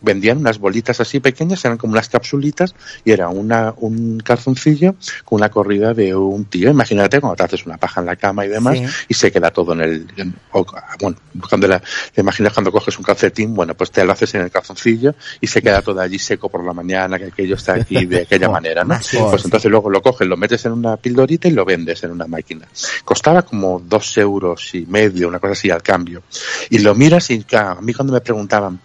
Vendían 0.00 0.38
unas 0.38 0.58
bolitas 0.58 1.00
así 1.00 1.20
pequeñas, 1.20 1.64
eran 1.64 1.78
como 1.78 1.92
unas 1.92 2.08
capsulitas 2.08 2.74
y 3.04 3.12
era 3.12 3.28
una, 3.28 3.74
un 3.78 4.20
calzoncillo 4.20 4.94
con 5.24 5.38
una 5.40 5.48
corrida 5.50 5.94
de 5.94 6.14
un 6.14 6.44
tío. 6.44 6.70
Imagínate 6.70 7.20
cuando 7.20 7.36
te 7.36 7.42
haces 7.44 7.66
una 7.66 7.76
paja 7.78 8.00
en 8.00 8.06
la 8.06 8.16
cama 8.16 8.44
y 8.44 8.48
demás 8.48 8.78
Sí. 8.78 8.84
y 9.08 9.14
se 9.14 9.32
queda 9.32 9.50
todo 9.50 9.72
en 9.72 9.80
el... 9.80 10.06
en- 10.16 10.34
o- 10.52 10.66
bueno, 11.00 11.16
cuando 11.48 11.66
la, 11.68 11.80
te 12.14 12.20
imaginas 12.20 12.52
cuando 12.52 12.70
coges 12.72 12.96
un 12.98 13.04
calcetín, 13.04 13.54
bueno, 13.54 13.74
pues 13.74 13.90
te 13.90 14.04
lo 14.04 14.12
haces 14.12 14.34
en 14.34 14.42
el 14.42 14.50
calzoncillo 14.50 15.14
y 15.40 15.46
se 15.46 15.62
queda 15.62 15.82
todo 15.82 16.00
allí 16.00 16.18
seco 16.18 16.48
por 16.48 16.64
la 16.64 16.72
mañana, 16.72 17.18
que 17.18 17.26
aquello 17.26 17.54
está 17.56 17.74
aquí 17.74 18.04
de 18.06 18.22
aquella 18.22 18.48
manera, 18.50 18.84
¿no? 18.84 18.94
Pues 18.98 19.14
es. 19.14 19.44
entonces 19.44 19.70
luego 19.70 19.88
lo 19.90 20.02
coges, 20.02 20.26
lo 20.28 20.36
metes 20.36 20.64
en 20.66 20.72
una 20.72 20.96
pildorita 20.96 21.48
y 21.48 21.52
lo 21.52 21.64
vendes 21.64 22.02
en 22.04 22.10
una 22.12 22.26
máquina. 22.26 22.66
Costaba 23.04 23.42
como 23.42 23.80
dos 23.80 24.16
euros 24.18 24.74
y 24.74 24.86
medio, 24.86 25.28
una 25.28 25.38
cosa 25.38 25.52
así 25.52 25.70
al 25.70 25.82
cambio. 25.82 26.22
Y 26.70 26.78
lo 26.78 26.94
miras 26.94 27.30
y 27.30 27.42
claro, 27.44 27.78
a 27.78 27.82
mí 27.82 27.92
cuando 27.94 28.12
me 28.12 28.20
preguntaban, 28.20 28.80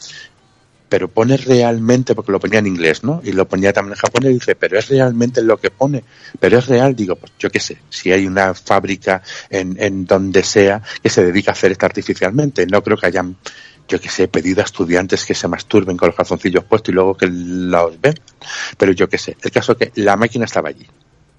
pero 0.91 1.07
pone 1.07 1.37
realmente, 1.37 2.13
porque 2.13 2.33
lo 2.33 2.39
ponía 2.41 2.59
en 2.59 2.67
inglés, 2.67 3.01
¿no? 3.01 3.21
Y 3.23 3.31
lo 3.31 3.47
ponía 3.47 3.71
también 3.71 3.93
en 3.93 3.99
japonés 3.99 4.31
y 4.31 4.33
dice, 4.33 4.55
pero 4.55 4.77
es 4.77 4.89
realmente 4.89 5.41
lo 5.41 5.55
que 5.55 5.71
pone, 5.71 6.03
pero 6.37 6.57
es 6.57 6.67
real, 6.67 6.97
digo, 6.97 7.15
pues 7.15 7.31
yo 7.39 7.49
qué 7.49 7.61
sé, 7.61 7.77
si 7.89 8.11
hay 8.11 8.27
una 8.27 8.53
fábrica 8.53 9.23
en, 9.49 9.81
en 9.81 10.03
donde 10.05 10.43
sea 10.43 10.81
que 11.01 11.07
se 11.07 11.23
dedica 11.23 11.51
a 11.51 11.53
hacer 11.53 11.71
esto 11.71 11.85
artificialmente, 11.85 12.67
no 12.67 12.83
creo 12.83 12.97
que 12.97 13.07
hayan, 13.07 13.37
yo 13.87 14.01
qué 14.01 14.09
sé, 14.09 14.27
pedido 14.27 14.59
a 14.59 14.65
estudiantes 14.65 15.23
que 15.23 15.33
se 15.33 15.47
masturben 15.47 15.95
con 15.95 16.07
los 16.07 16.15
calzoncillos 16.17 16.65
puestos 16.65 16.91
y 16.91 16.95
luego 16.95 17.15
que 17.15 17.27
los 17.27 18.01
ven, 18.01 18.15
pero 18.77 18.91
yo 18.91 19.07
qué 19.07 19.17
sé, 19.17 19.37
el 19.41 19.49
caso 19.49 19.71
es 19.71 19.77
que 19.77 20.01
la 20.01 20.17
máquina 20.17 20.43
estaba 20.43 20.67
allí, 20.67 20.85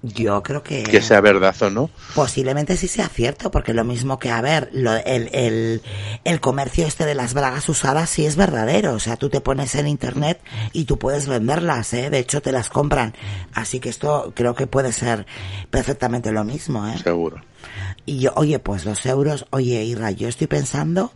Yo 0.05 0.43
creo 0.43 0.61
que... 0.63 0.83
que 0.83 1.01
sea 1.01 1.21
verdad 1.21 1.55
o 1.61 1.69
no, 1.69 1.89
Posiblemente 2.13 2.75
sí 2.75 2.89
sea 2.89 3.07
cierto, 3.07 3.51
porque 3.51 3.73
lo 3.73 3.85
mismo 3.85 4.19
que, 4.19 4.29
a 4.31 4.41
ver, 4.41 4.69
lo- 4.73 4.93
el, 4.97 5.29
el, 5.31 5.81
el 6.25 6.39
comercio 6.41 6.85
este 6.85 7.05
de 7.05 7.15
las 7.15 7.33
bragas 7.33 7.69
usadas 7.69 8.09
sí 8.09 8.25
es 8.25 8.35
verdadero. 8.35 8.93
O 8.95 8.99
sea, 8.99 9.15
tú 9.15 9.29
te 9.29 9.39
pones 9.39 9.75
en 9.75 9.87
internet 9.87 10.41
y 10.73 10.83
tú 10.83 10.99
puedes 10.99 11.27
venderlas, 11.29 11.93
¿eh? 11.93 12.09
De 12.09 12.19
hecho, 12.19 12.41
te 12.41 12.51
las 12.51 12.69
compran. 12.69 13.13
Así 13.53 13.79
que 13.79 13.87
esto 13.87 14.33
creo 14.35 14.55
que 14.55 14.67
puede 14.67 14.91
ser 14.91 15.25
perfectamente 15.69 16.33
lo 16.33 16.43
mismo, 16.43 16.85
¿eh? 16.85 16.97
seguro. 17.01 17.37
Y 18.05 18.19
yo, 18.19 18.33
oye, 18.35 18.59
pues 18.59 18.83
los 18.83 19.05
euros, 19.05 19.45
oye, 19.51 19.85
Irra, 19.85 20.11
yo 20.11 20.27
estoy 20.27 20.47
pensando 20.47 21.13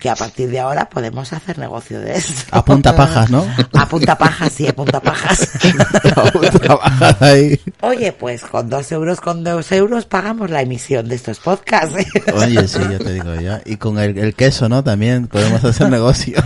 que 0.00 0.08
a 0.10 0.16
partir 0.16 0.48
de 0.50 0.58
ahora 0.60 0.88
podemos 0.88 1.32
hacer 1.32 1.58
negocio 1.58 2.00
de 2.00 2.16
esto. 2.16 2.42
A 2.50 2.64
punta 2.64 2.96
pajas, 2.96 3.30
¿no? 3.30 3.46
A 3.74 3.86
punta 3.86 4.16
pajas, 4.16 4.52
sí, 4.52 4.66
a 4.66 4.72
punta 4.74 5.00
pajas. 5.00 5.50
A 6.16 6.22
punta 6.32 6.78
pajas 6.78 7.22
ahí. 7.22 7.60
Oye, 7.82 8.12
pues 8.12 8.42
con 8.42 8.68
dos 8.70 8.90
euros, 8.92 9.20
con 9.20 9.44
dos 9.44 9.70
euros 9.72 10.06
pagamos 10.06 10.50
la 10.50 10.62
emisión 10.62 11.08
de 11.08 11.14
estos 11.16 11.38
podcasts. 11.38 11.94
Oye, 12.34 12.66
sí, 12.66 12.78
ya 12.90 12.98
te 12.98 13.12
digo 13.12 13.34
ya. 13.36 13.60
Y 13.66 13.76
con 13.76 13.98
el, 13.98 14.16
el 14.18 14.34
queso, 14.34 14.68
¿no? 14.68 14.82
También 14.82 15.26
podemos 15.28 15.62
hacer 15.64 15.90
negocio. 15.90 16.42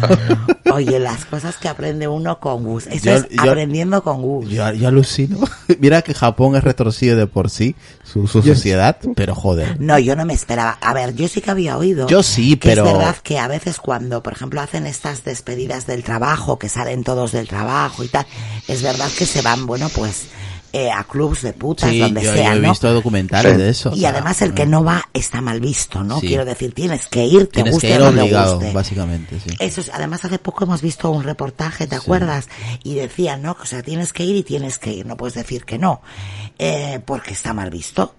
Oye, 0.73 0.99
las 0.99 1.25
cosas 1.27 1.57
que 1.57 1.69
aprende 1.69 2.09
uno 2.09 2.41
con 2.41 2.65
Gus. 2.65 2.87
Eso 2.89 3.05
Yo- 3.05 3.13
es 3.15 3.29
yo- 3.29 3.43
aprendiendo 3.51 4.03
con 4.03 4.21
Gus. 4.23 4.49
Yo, 4.49 4.73
yo 4.73 4.89
alucino. 4.89 5.39
Mira 5.79 6.03
que 6.03 6.15
Japón 6.15 6.57
es 6.57 6.65
retorcido 6.65 7.17
de 7.17 7.27
por 7.27 7.51
sí, 7.51 7.77
su, 8.03 8.27
su 8.27 8.43
sociedad, 8.43 8.97
pero 9.15 9.35
joder. 9.35 9.81
No, 9.81 9.99
yo 9.99 10.17
no 10.17 10.25
me 10.25 10.35
esperaba. 10.35 10.79
A 10.81 10.93
ver, 10.93 11.15
yo 11.15 11.29
sí 11.29 11.41
que 11.41 11.51
había 11.51 11.77
oído. 11.79 12.07
Yo 12.09 12.23
sí, 12.23 12.57
que 12.57 12.71
pero- 12.71 12.87
Es 12.87 12.93
verdad 12.93 13.17
que 13.23 13.39
a 13.45 13.49
veces 13.49 13.79
cuando, 13.79 14.23
por 14.23 14.33
ejemplo, 14.33 14.61
hacen 14.61 14.87
estas 14.87 15.25
despedidas 15.25 15.87
del 15.87 16.03
trabajo, 16.03 16.59
que 16.59 16.69
salen 16.69 17.05
todos 17.05 17.33
del 17.33 17.47
trabajo 17.49 18.03
y 18.05 18.09
tal, 18.09 18.27
es 18.69 18.83
verdad 18.83 19.09
que 19.17 19.27
se 19.27 19.43
van, 19.43 19.67
bueno, 19.67 19.89
pues, 19.95 20.27
eh, 20.73 20.91
a 20.91 21.05
clubs 21.05 21.43
de 21.43 21.53
putas, 21.53 21.89
Sí, 21.91 22.01
donde 22.01 22.21
yo, 22.21 22.31
yo 22.33 22.37
sea, 22.37 22.55
he 22.57 22.59
¿no? 22.59 22.71
visto 22.71 22.93
documentales 22.93 23.53
Sí. 23.53 23.59
de 23.63 23.69
eso. 23.71 23.91
o 23.91 23.95
Y 23.95 24.01
sea, 24.01 24.09
además 24.11 24.43
el 24.43 24.55
que 24.55 24.67
no 24.67 24.83
va 24.83 25.09
está 25.13 25.41
mal 25.41 25.61
visto, 25.61 26.03
¿no? 26.03 26.19
Sí. 26.19 26.27
Quiero 26.27 26.45
decir, 26.45 26.75
tienes 26.75 27.07
que 27.07 27.25
ir, 27.27 27.47
te 27.47 27.53
tienes 27.53 27.75
guste 27.75 27.87
que 27.89 27.95
ir 27.95 28.01
o 28.01 28.07
no 28.07 28.13
te 28.13 28.21
obligado, 28.23 28.57
guste. 28.57 28.73
básicamente, 28.73 29.39
sí. 29.39 29.55
Eso 29.61 29.81
es, 29.83 29.91
además 29.95 30.25
hace 30.25 30.41
poco 30.41 30.65
hemos 30.65 30.83
visto 30.83 31.11
un 31.13 31.23
reportaje, 31.23 31.87
¿te 31.87 31.95
acuerdas? 31.95 32.49
Y 32.83 32.95
decían, 32.97 33.43
¿no? 33.43 33.57
O 33.63 33.65
sea, 33.67 33.83
tienes 33.85 34.13
que 34.13 34.25
ir 34.25 34.35
y 34.35 34.43
tienes 34.43 34.79
que 34.81 34.93
ir, 34.93 35.07
no 35.07 35.17
puedes 35.17 35.35
decir 35.35 35.65
que 35.65 35.79
no, 35.79 36.03
eh, 36.59 36.99
porque 37.07 37.35
está 37.35 37.53
mal 37.53 37.71
visto. 37.71 38.17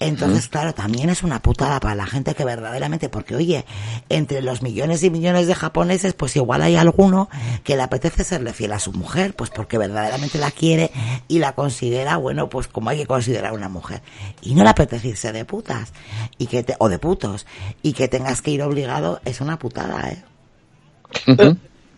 Entonces, 0.00 0.48
claro, 0.48 0.74
también 0.74 1.10
es 1.10 1.24
una 1.24 1.42
putada 1.42 1.80
para 1.80 1.96
la 1.96 2.06
gente 2.06 2.34
que 2.34 2.44
verdaderamente, 2.44 3.08
porque 3.08 3.34
oye, 3.34 3.64
entre 4.08 4.42
los 4.42 4.62
millones 4.62 5.02
y 5.02 5.10
millones 5.10 5.48
de 5.48 5.56
japoneses, 5.56 6.12
pues 6.14 6.36
igual 6.36 6.62
hay 6.62 6.76
alguno 6.76 7.28
que 7.64 7.74
le 7.74 7.82
apetece 7.82 8.22
serle 8.22 8.52
fiel 8.52 8.72
a 8.72 8.78
su 8.78 8.92
mujer, 8.92 9.34
pues 9.34 9.50
porque 9.50 9.76
verdaderamente 9.76 10.38
la 10.38 10.52
quiere 10.52 10.92
y 11.26 11.40
la 11.40 11.52
considera, 11.52 12.16
bueno, 12.16 12.48
pues 12.48 12.68
como 12.68 12.90
hay 12.90 12.98
que 12.98 13.06
considerar 13.06 13.52
una 13.52 13.68
mujer. 13.68 14.02
Y 14.40 14.54
no 14.54 14.62
le 14.62 14.70
apetece 14.70 15.08
irse 15.08 15.32
de 15.32 15.44
putas, 15.44 15.92
y 16.38 16.46
que 16.46 16.62
te, 16.62 16.76
o 16.78 16.88
de 16.88 17.00
putos, 17.00 17.46
y 17.82 17.92
que 17.92 18.06
tengas 18.06 18.40
que 18.40 18.52
ir 18.52 18.62
obligado, 18.62 19.20
es 19.24 19.40
una 19.40 19.58
putada, 19.58 20.10
eh. 20.10 20.22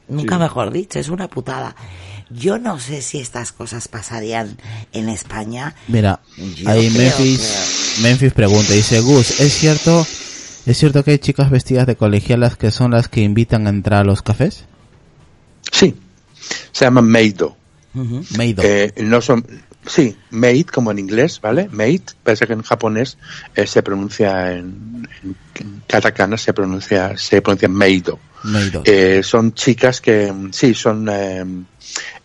Nunca 0.09 0.39
mejor 0.39 0.73
dicho, 0.73 0.99
es 0.99 1.09
una 1.09 1.29
putada. 1.29 1.77
Yo 2.31 2.59
no 2.59 2.79
sé 2.79 3.03
si 3.03 3.19
estas 3.19 3.53
cosas 3.53 3.89
pasarían 3.89 4.57
en 4.93 5.09
España. 5.09 5.75
Mira, 5.89 6.21
Yo 6.37 6.69
ahí 6.69 6.89
Memphis, 6.91 7.99
Memphis 8.03 8.33
pregunta, 8.33 8.73
dice 8.73 9.01
Gus, 9.01 9.41
¿es 9.41 9.53
cierto, 9.53 10.07
es 10.67 10.79
cierto 10.79 11.03
que 11.03 11.13
hay 11.13 11.19
chicas 11.19 11.51
vestidas 11.51 11.87
de 11.87 11.97
colegialas 11.97 12.57
que 12.57 12.71
son 12.71 12.93
las 12.93 13.09
que 13.09 13.21
invitan 13.21 13.67
a 13.67 13.71
entrar 13.71 14.03
a 14.03 14.05
los 14.05 14.23
cafés? 14.23 14.65
Sí, 15.73 15.97
se 16.73 16.85
llama 16.85 17.03
Meido. 17.03 17.57
Meido. 18.37 18.63
Eh, 18.65 18.93
no 18.99 19.21
son, 19.21 19.45
sí, 19.85 20.17
maid 20.31 20.67
como 20.67 20.93
en 20.93 21.01
inglés, 21.01 21.41
¿vale? 21.41 21.69
Maid, 21.73 22.03
parece 22.23 22.47
que 22.47 22.53
en 22.53 22.63
japonés 22.63 23.19
eh, 23.57 23.67
se 23.67 23.83
pronuncia 23.83 24.53
en, 24.53 25.09
en, 25.23 25.37
en 25.57 25.83
katakana 25.89 26.37
se 26.37 26.53
pronuncia 26.53 27.17
se 27.17 27.43
pronuncia 27.43 27.69
Meido. 27.69 28.21
Eh, 28.85 29.23
son 29.23 29.55
chicas 29.55 30.01
que 30.01 30.33
mm, 30.33 30.53
sí 30.53 30.75
son 30.75 31.09
eh, 31.11 31.45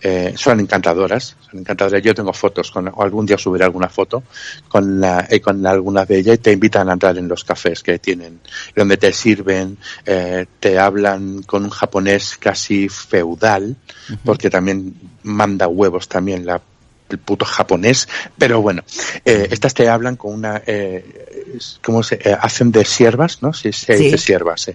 eh, 0.02 0.34
son 0.38 0.60
encantadoras, 0.60 1.36
son 1.50 1.62
encantadoras. 1.62 2.04
Yo 2.04 2.14
tengo 2.14 2.32
fotos 2.34 2.70
con 2.70 2.88
o 2.88 3.02
algún 3.02 3.26
día 3.26 3.38
subiré 3.38 3.64
alguna 3.66 3.90
foto 3.90 4.24
con 4.68 5.00
la 5.00 5.26
eh, 5.30 5.40
con 5.40 5.66
algunas 5.66 6.08
de 6.08 6.20
ellas 6.20 6.36
y 6.36 6.38
te 6.40 6.52
invitan 6.52 6.90
a 6.90 6.94
entrar 6.94 7.18
en 7.18 7.28
los 7.28 7.44
cafés 7.44 7.82
que 7.82 7.98
tienen 7.98 8.40
donde 8.76 8.98
te 8.98 9.12
sirven, 9.12 9.78
eh, 10.06 10.46
te 10.60 10.78
hablan 10.78 11.42
con 11.44 11.64
un 11.64 11.70
japonés 11.70 12.38
casi 12.38 12.88
feudal 12.90 13.76
porque 14.24 14.50
también 14.50 14.94
manda 15.24 15.68
huevos 15.68 16.08
también 16.08 16.46
la 16.46 16.62
el 17.10 17.18
puto 17.20 17.46
japonés, 17.46 18.08
pero 18.38 18.62
bueno, 18.62 18.84
eh, 19.24 19.48
estas 19.52 19.74
te 19.74 19.88
hablan 19.88 20.16
con 20.16 20.34
una, 20.34 20.62
eh, 20.66 21.60
¿cómo 21.84 22.02
se 22.04 22.16
eh, 22.16 22.36
hacen 22.40 22.72
de 22.72 22.84
siervas, 22.86 23.42
no? 23.42 23.54
Sí, 23.54 23.72
se 23.72 23.98
Sí. 23.98 24.04
dice 24.06 24.18
siervas, 24.18 24.62
sí. 24.62 24.72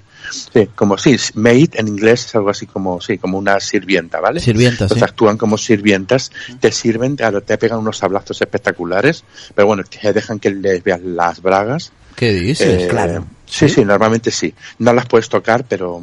Sí, 0.52 0.68
como 0.74 0.96
sí, 0.96 1.16
maid 1.34 1.70
en 1.74 1.88
inglés 1.88 2.26
es 2.26 2.34
algo 2.34 2.50
así 2.50 2.66
como, 2.66 3.00
sí, 3.00 3.18
como 3.18 3.38
una 3.38 3.58
sirvienta, 3.60 4.20
¿vale? 4.20 4.40
Sirvienta, 4.40 4.84
Entonces 4.84 4.98
sí. 4.98 5.04
actúan 5.04 5.36
como 5.36 5.58
sirvientas, 5.58 6.30
te 6.60 6.70
sirven, 6.72 7.16
te 7.16 7.58
pegan 7.58 7.78
unos 7.78 7.98
sablazos 7.98 8.40
espectaculares, 8.40 9.24
pero 9.54 9.66
bueno, 9.66 9.82
te 9.84 10.12
dejan 10.12 10.38
que 10.38 10.50
les 10.50 10.82
veas 10.84 11.00
las 11.02 11.42
bragas. 11.42 11.92
¿Qué 12.14 12.32
dices? 12.32 12.84
Eh, 12.84 12.86
claro. 12.88 13.26
Sí, 13.46 13.68
sí, 13.68 13.84
normalmente 13.84 14.30
sí. 14.30 14.54
No 14.78 14.92
las 14.92 15.06
puedes 15.06 15.28
tocar, 15.28 15.64
pero, 15.68 16.02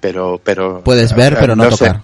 pero, 0.00 0.40
pero. 0.42 0.82
Puedes 0.82 1.14
ver, 1.14 1.34
eh, 1.34 1.36
pero 1.38 1.54
no, 1.54 1.70
sé. 1.70 1.86
tocar. 1.86 2.02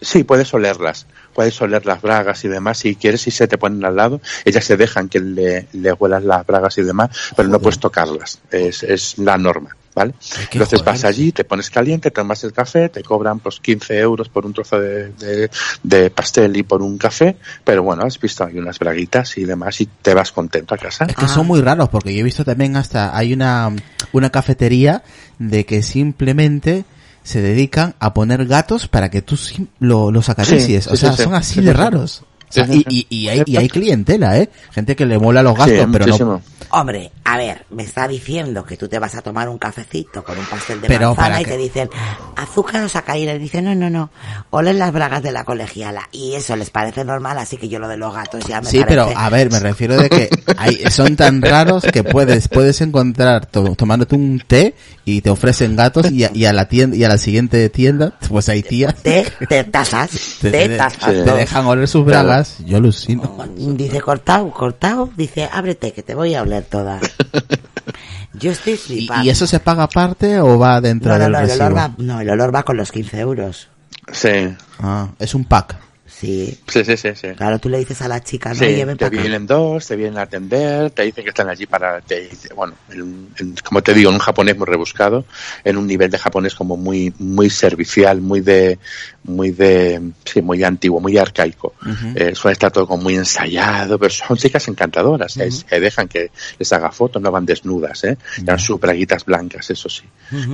Sí, 0.00 0.24
puedes 0.24 0.52
olerlas. 0.54 1.06
Puedes 1.34 1.60
oler 1.60 1.84
las 1.86 2.00
bragas 2.02 2.44
y 2.44 2.48
demás. 2.48 2.78
Si 2.78 2.96
quieres, 2.96 3.20
si 3.22 3.30
se 3.30 3.46
te 3.48 3.58
ponen 3.58 3.84
al 3.84 3.96
lado, 3.96 4.20
ellas 4.44 4.64
se 4.64 4.76
dejan 4.76 5.08
que 5.08 5.20
le, 5.20 5.66
le 5.72 5.92
huelas 5.92 6.24
las 6.24 6.46
bragas 6.46 6.78
y 6.78 6.82
demás, 6.82 7.10
pero 7.36 7.48
no 7.48 7.60
puedes 7.60 7.78
tocarlas. 7.78 8.40
Es, 8.50 8.82
es 8.82 9.18
la 9.18 9.36
norma, 9.38 9.76
¿vale? 9.94 10.14
Entonces 10.52 10.80
joder. 10.80 10.84
vas 10.94 11.04
allí, 11.04 11.30
te 11.32 11.44
pones 11.44 11.70
caliente, 11.70 12.10
tomas 12.10 12.42
el 12.44 12.52
café, 12.52 12.88
te 12.88 13.02
cobran 13.02 13.38
pues 13.40 13.60
15 13.60 13.98
euros 13.98 14.28
por 14.28 14.46
un 14.46 14.52
trozo 14.52 14.80
de, 14.80 15.10
de, 15.12 15.50
de 15.82 16.10
pastel 16.10 16.56
y 16.56 16.62
por 16.64 16.82
un 16.82 16.98
café, 16.98 17.36
pero 17.64 17.82
bueno, 17.84 18.02
has 18.04 18.18
visto 18.20 18.44
hay 18.44 18.58
unas 18.58 18.78
braguitas 18.78 19.36
y 19.38 19.44
demás 19.44 19.80
y 19.80 19.86
te 19.86 20.14
vas 20.14 20.32
contento 20.32 20.74
a 20.74 20.78
casa. 20.78 21.04
Es 21.06 21.14
que 21.14 21.24
Ah. 21.24 21.28
son 21.28 21.46
muy 21.46 21.60
raros 21.60 21.88
porque 21.88 22.12
yo 22.14 22.20
he 22.20 22.24
visto 22.24 22.44
también 22.44 22.76
hasta 22.76 23.16
hay 23.16 23.32
una 23.32 23.70
una 24.12 24.30
cafetería 24.30 25.02
de 25.38 25.64
que 25.66 25.82
simplemente 25.82 26.84
se 27.28 27.42
dedican 27.42 27.94
a 27.98 28.14
poner 28.14 28.46
gatos 28.46 28.88
para 28.88 29.10
que 29.10 29.20
tú 29.20 29.38
lo, 29.80 30.10
los 30.10 30.30
acaricies. 30.30 30.84
Sí, 30.84 30.90
o 30.90 30.96
sí, 30.96 31.00
sea, 31.02 31.12
sí, 31.12 31.24
son 31.24 31.34
así 31.34 31.54
Sí, 31.56 31.60
de 31.60 31.74
raros. 31.74 32.24
O 32.48 32.52
sea, 32.52 32.66
Sí, 32.66 32.84
y, 32.88 32.94
sí, 33.00 33.06
y, 33.10 33.28
hay, 33.28 33.42
y 33.46 33.56
hay 33.56 33.68
clientela, 33.68 34.38
¿eh? 34.38 34.48
Gente 34.72 34.96
que 34.96 35.06
le 35.06 35.18
mola 35.18 35.42
los 35.42 35.56
gastos, 35.56 35.78
Sí, 35.78 35.86
pero 35.92 36.04
muchísimo. 36.06 36.32
no... 36.32 36.42
Hombre, 36.70 37.10
a 37.24 37.38
ver, 37.38 37.64
me 37.70 37.82
está 37.82 38.06
diciendo 38.06 38.62
que 38.64 38.76
tú 38.76 38.88
te 38.88 38.98
vas 38.98 39.14
a 39.14 39.22
tomar 39.22 39.48
un 39.48 39.56
cafecito 39.56 40.22
con 40.22 40.38
un 40.38 40.44
pastel 40.44 40.80
de 40.82 40.88
Pero 40.88 41.14
manzana 41.14 41.40
y 41.40 41.44
qué. 41.44 41.50
te 41.52 41.56
dicen, 41.56 41.88
azúcar 42.36 42.82
o 42.84 42.88
sacaína. 42.90 43.32
Y 43.34 43.38
dice, 43.38 43.62
no, 43.62 43.74
no, 43.74 43.88
no, 43.88 44.10
olen 44.50 44.78
las 44.78 44.92
bragas 44.92 45.22
de 45.22 45.32
la 45.32 45.44
colegiala. 45.44 46.08
Y 46.12 46.34
eso 46.34 46.56
les 46.56 46.68
parece 46.68 47.04
normal, 47.06 47.38
así 47.38 47.56
que 47.56 47.68
yo 47.70 47.78
lo 47.78 47.88
de 47.88 47.96
los 47.96 48.12
gatos 48.14 48.44
ya 48.46 48.60
me 48.60 48.68
Sí, 48.70 48.80
parece... 48.80 48.88
pero 49.02 49.18
a 49.18 49.30
ver, 49.30 49.50
me 49.50 49.60
refiero 49.60 49.96
de 49.96 50.08
que 50.10 50.28
hay, 50.58 50.76
son 50.90 51.16
tan 51.16 51.40
raros 51.42 51.84
que 51.90 52.04
puedes 52.04 52.48
puedes 52.48 52.80
encontrar 52.82 53.46
to- 53.46 53.74
tomándote 53.74 54.14
un 54.16 54.42
té 54.46 54.74
y 55.06 55.22
te 55.22 55.30
ofrecen 55.30 55.74
gatos 55.74 56.10
y 56.10 56.24
a, 56.24 56.30
y 56.34 56.44
a 56.44 56.52
la 56.52 56.68
tienda 56.68 56.96
y 56.96 57.04
a 57.04 57.08
la 57.08 57.16
siguiente 57.18 57.66
tienda 57.70 58.12
pues 58.28 58.48
hay 58.50 58.62
tías 58.62 58.94
Té, 58.96 59.24
té, 59.48 59.64
tazas, 59.64 60.10
te, 60.42 60.50
te- 60.50 60.76
tazas. 60.76 61.00
te 61.00 61.24
¿no? 61.24 61.34
dejan 61.36 61.64
oler 61.66 61.88
sus 61.88 62.04
bragas. 62.04 62.37
Yo 62.64 62.76
alucino. 62.78 63.36
Dice, 63.56 64.00
cortado, 64.00 64.50
cortado, 64.50 65.10
dice, 65.16 65.48
ábrete 65.50 65.92
que 65.92 66.02
te 66.02 66.14
voy 66.14 66.34
a 66.34 66.42
oler 66.42 66.64
toda. 66.64 67.00
Yo 68.34 68.52
estoy 68.52 68.74
¿Y, 68.74 68.76
flipando. 68.76 69.24
y 69.24 69.30
eso 69.30 69.46
se 69.46 69.58
paga 69.60 69.84
aparte 69.84 70.38
o 70.40 70.58
va 70.58 70.80
dentro 70.80 71.12
no, 71.12 71.18
no, 71.18 71.24
del 71.24 71.32
no, 71.32 71.38
el 71.40 71.46
recibo? 71.46 71.64
olor 71.66 71.76
va, 71.78 71.94
no, 71.98 72.20
el 72.20 72.30
olor 72.30 72.54
va 72.54 72.62
con 72.62 72.76
los 72.76 72.92
15 72.92 73.18
euros. 73.18 73.68
Sí, 74.12 74.54
Ah, 74.80 75.08
es 75.18 75.34
un 75.34 75.44
pack. 75.44 75.76
Sí. 76.06 76.58
sí, 76.66 76.84
sí, 76.84 76.96
sí. 76.96 77.10
sí. 77.14 77.28
Claro, 77.36 77.58
tú 77.60 77.68
le 77.68 77.78
dices 77.78 78.00
a 78.02 78.08
la 78.08 78.20
chica, 78.20 78.48
no, 78.48 78.54
Sí, 78.56 78.64
lleven 78.66 78.96
te 78.96 79.08
vienen 79.08 79.46
dos, 79.46 79.86
te 79.86 79.94
vienen 79.94 80.18
a 80.18 80.22
atender, 80.22 80.90
te 80.90 81.02
dicen 81.04 81.22
que 81.22 81.30
están 81.30 81.48
allí 81.48 81.66
para, 81.66 82.00
te, 82.00 82.28
bueno, 82.56 82.74
en- 82.90 83.28
en- 83.38 83.54
como 83.64 83.82
te 83.82 83.94
digo, 83.94 84.08
en 84.10 84.14
un 84.16 84.20
japonés 84.20 84.56
muy 84.56 84.66
rebuscado, 84.66 85.24
en 85.62 85.76
un 85.76 85.86
nivel 85.86 86.10
de 86.10 86.18
japonés 86.18 86.56
como 86.56 86.76
muy, 86.76 87.14
muy 87.20 87.50
servicial, 87.50 88.20
muy 88.20 88.40
de, 88.40 88.80
muy 89.24 89.50
de, 89.50 90.00
sí, 90.24 90.40
muy 90.40 90.62
antiguo, 90.64 91.00
muy 91.00 91.18
arcaico. 91.18 91.74
Eh, 92.14 92.34
suele 92.34 92.52
estar 92.52 92.70
todo 92.70 92.86
como 92.86 93.02
muy 93.02 93.14
ensayado, 93.16 93.98
pero 93.98 94.10
son 94.10 94.36
chicas 94.36 94.66
encantadoras, 94.68 95.36
eh, 95.36 95.50
se 95.50 95.80
dejan 95.80 96.08
que 96.08 96.30
les 96.58 96.72
haga 96.72 96.90
fotos, 96.92 97.20
no 97.20 97.30
van 97.30 97.44
desnudas, 97.44 98.04
eh, 98.04 98.16
llevan 98.38 98.58
sus 98.58 98.80
braguitas 98.80 99.24
blancas, 99.24 99.68
eso 99.70 99.88
sí, 99.88 100.04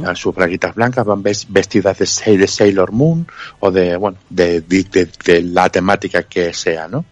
llevan 0.00 0.16
sus 0.16 0.34
braguitas 0.34 0.74
blancas, 0.74 1.04
van 1.04 1.22
ves- 1.22 1.46
vestidas 1.48 1.98
de, 1.98 2.06
Sa- 2.06 2.30
de 2.30 2.46
Sailor 2.48 2.90
Moon 2.92 3.26
o 3.60 3.70
de, 3.70 3.96
bueno, 3.96 4.18
de, 4.30 4.60
de, 4.62 4.82
de- 4.84 5.08
de 5.24 5.42
la 5.42 5.68
temática 5.68 6.24
que 6.24 6.52
sea, 6.52 6.88
¿no? 6.88 7.04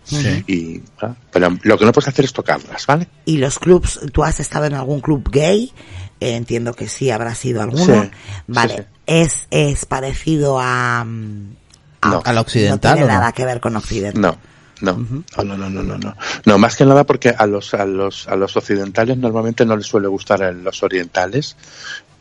Y, 0.48 0.80
ah, 1.00 1.14
pero 1.32 1.56
lo 1.62 1.78
que 1.78 1.84
no 1.84 1.92
puedes 1.92 2.08
hacer 2.08 2.24
es 2.24 2.32
tocarlas, 2.32 2.86
¿vale? 2.86 3.06
Y 3.24 3.38
los 3.38 3.58
clubs, 3.58 4.00
¿tú 4.12 4.24
has 4.24 4.40
estado 4.40 4.64
en 4.66 4.74
algún 4.74 5.00
club 5.00 5.30
gay? 5.30 5.72
Eh, 6.22 6.36
entiendo 6.36 6.74
que 6.74 6.88
sí, 6.88 7.10
habrá 7.10 7.34
sido 7.34 7.62
alguno. 7.62 8.02
Sí, 8.04 8.10
vale, 8.46 8.74
sí, 8.76 8.80
sí. 8.82 8.86
¿Es, 9.06 9.46
es 9.50 9.84
parecido 9.86 10.58
a... 10.60 11.04
mm, 11.04 11.54
a 12.02 12.08
No. 12.10 12.22
¿Al 12.24 12.38
occidental 12.38 12.92
No 12.92 12.96
tiene 12.96 13.12
no? 13.12 13.18
nada 13.20 13.32
que 13.32 13.44
ver 13.44 13.60
con 13.60 13.76
Occidente. 13.76 14.18
No. 14.20 14.36
No, 14.80 14.94
no, 14.94 15.44
no, 15.44 15.56
no, 15.56 15.70
no, 15.70 15.82
no, 15.84 15.96
no. 15.98 16.16
No, 16.44 16.58
más 16.58 16.74
que 16.74 16.84
nada 16.84 17.04
porque 17.04 17.32
a 17.36 17.46
los, 17.46 17.72
a 17.74 17.84
los, 17.84 18.26
a 18.26 18.34
los 18.34 18.56
occidentales 18.56 19.16
normalmente 19.16 19.64
no 19.64 19.76
les 19.76 19.86
suele 19.86 20.08
gustar 20.08 20.42
a 20.42 20.50
los 20.50 20.82
orientales, 20.82 21.56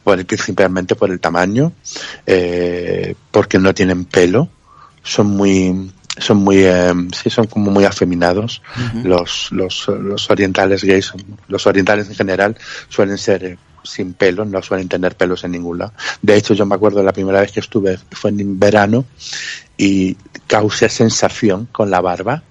por 0.04 0.20
el- 0.20 0.26
principalmente 0.28 0.94
por 0.96 1.10
el 1.10 1.20
tamaño, 1.20 1.74
eh, 2.28 3.16
porque 3.32 3.58
no 3.58 3.74
tienen 3.74 4.06
pelo, 4.06 4.48
son 5.02 5.28
muy, 5.28 5.92
son 6.20 6.38
muy, 6.38 6.58
eh, 6.64 6.94
sí, 7.20 7.32
son 7.32 7.48
como 7.48 7.72
muy 7.72 7.86
afeminados. 7.86 8.62
Los, 9.04 9.52
los, 9.52 9.88
los 9.88 10.30
orientales 10.30 10.84
gays, 10.84 11.06
son- 11.08 11.26
los 11.48 11.66
orientales 11.66 12.10
en 12.10 12.16
general 12.16 12.56
suelen 12.90 13.18
ser 13.18 13.44
eh, 13.44 13.58
sin 13.84 14.14
pelo, 14.14 14.46
no 14.46 14.62
suelen 14.62 14.88
tener 14.90 15.16
pelos 15.16 15.44
en 15.44 15.52
ningún 15.52 15.80
lado. 15.80 15.94
De 16.22 16.36
hecho, 16.36 16.54
yo 16.54 16.66
me 16.66 16.76
acuerdo 16.76 17.02
la 17.04 17.14
primera 17.14 17.42
vez 17.42 17.52
que 17.52 17.60
estuve 17.60 17.98
fue 18.12 18.30
en 18.32 18.60
verano 18.60 19.06
y 19.78 20.16
causé 20.48 20.90
sensación 20.90 21.68
con 21.72 21.90
la 21.90 22.02
barba. 22.02 22.44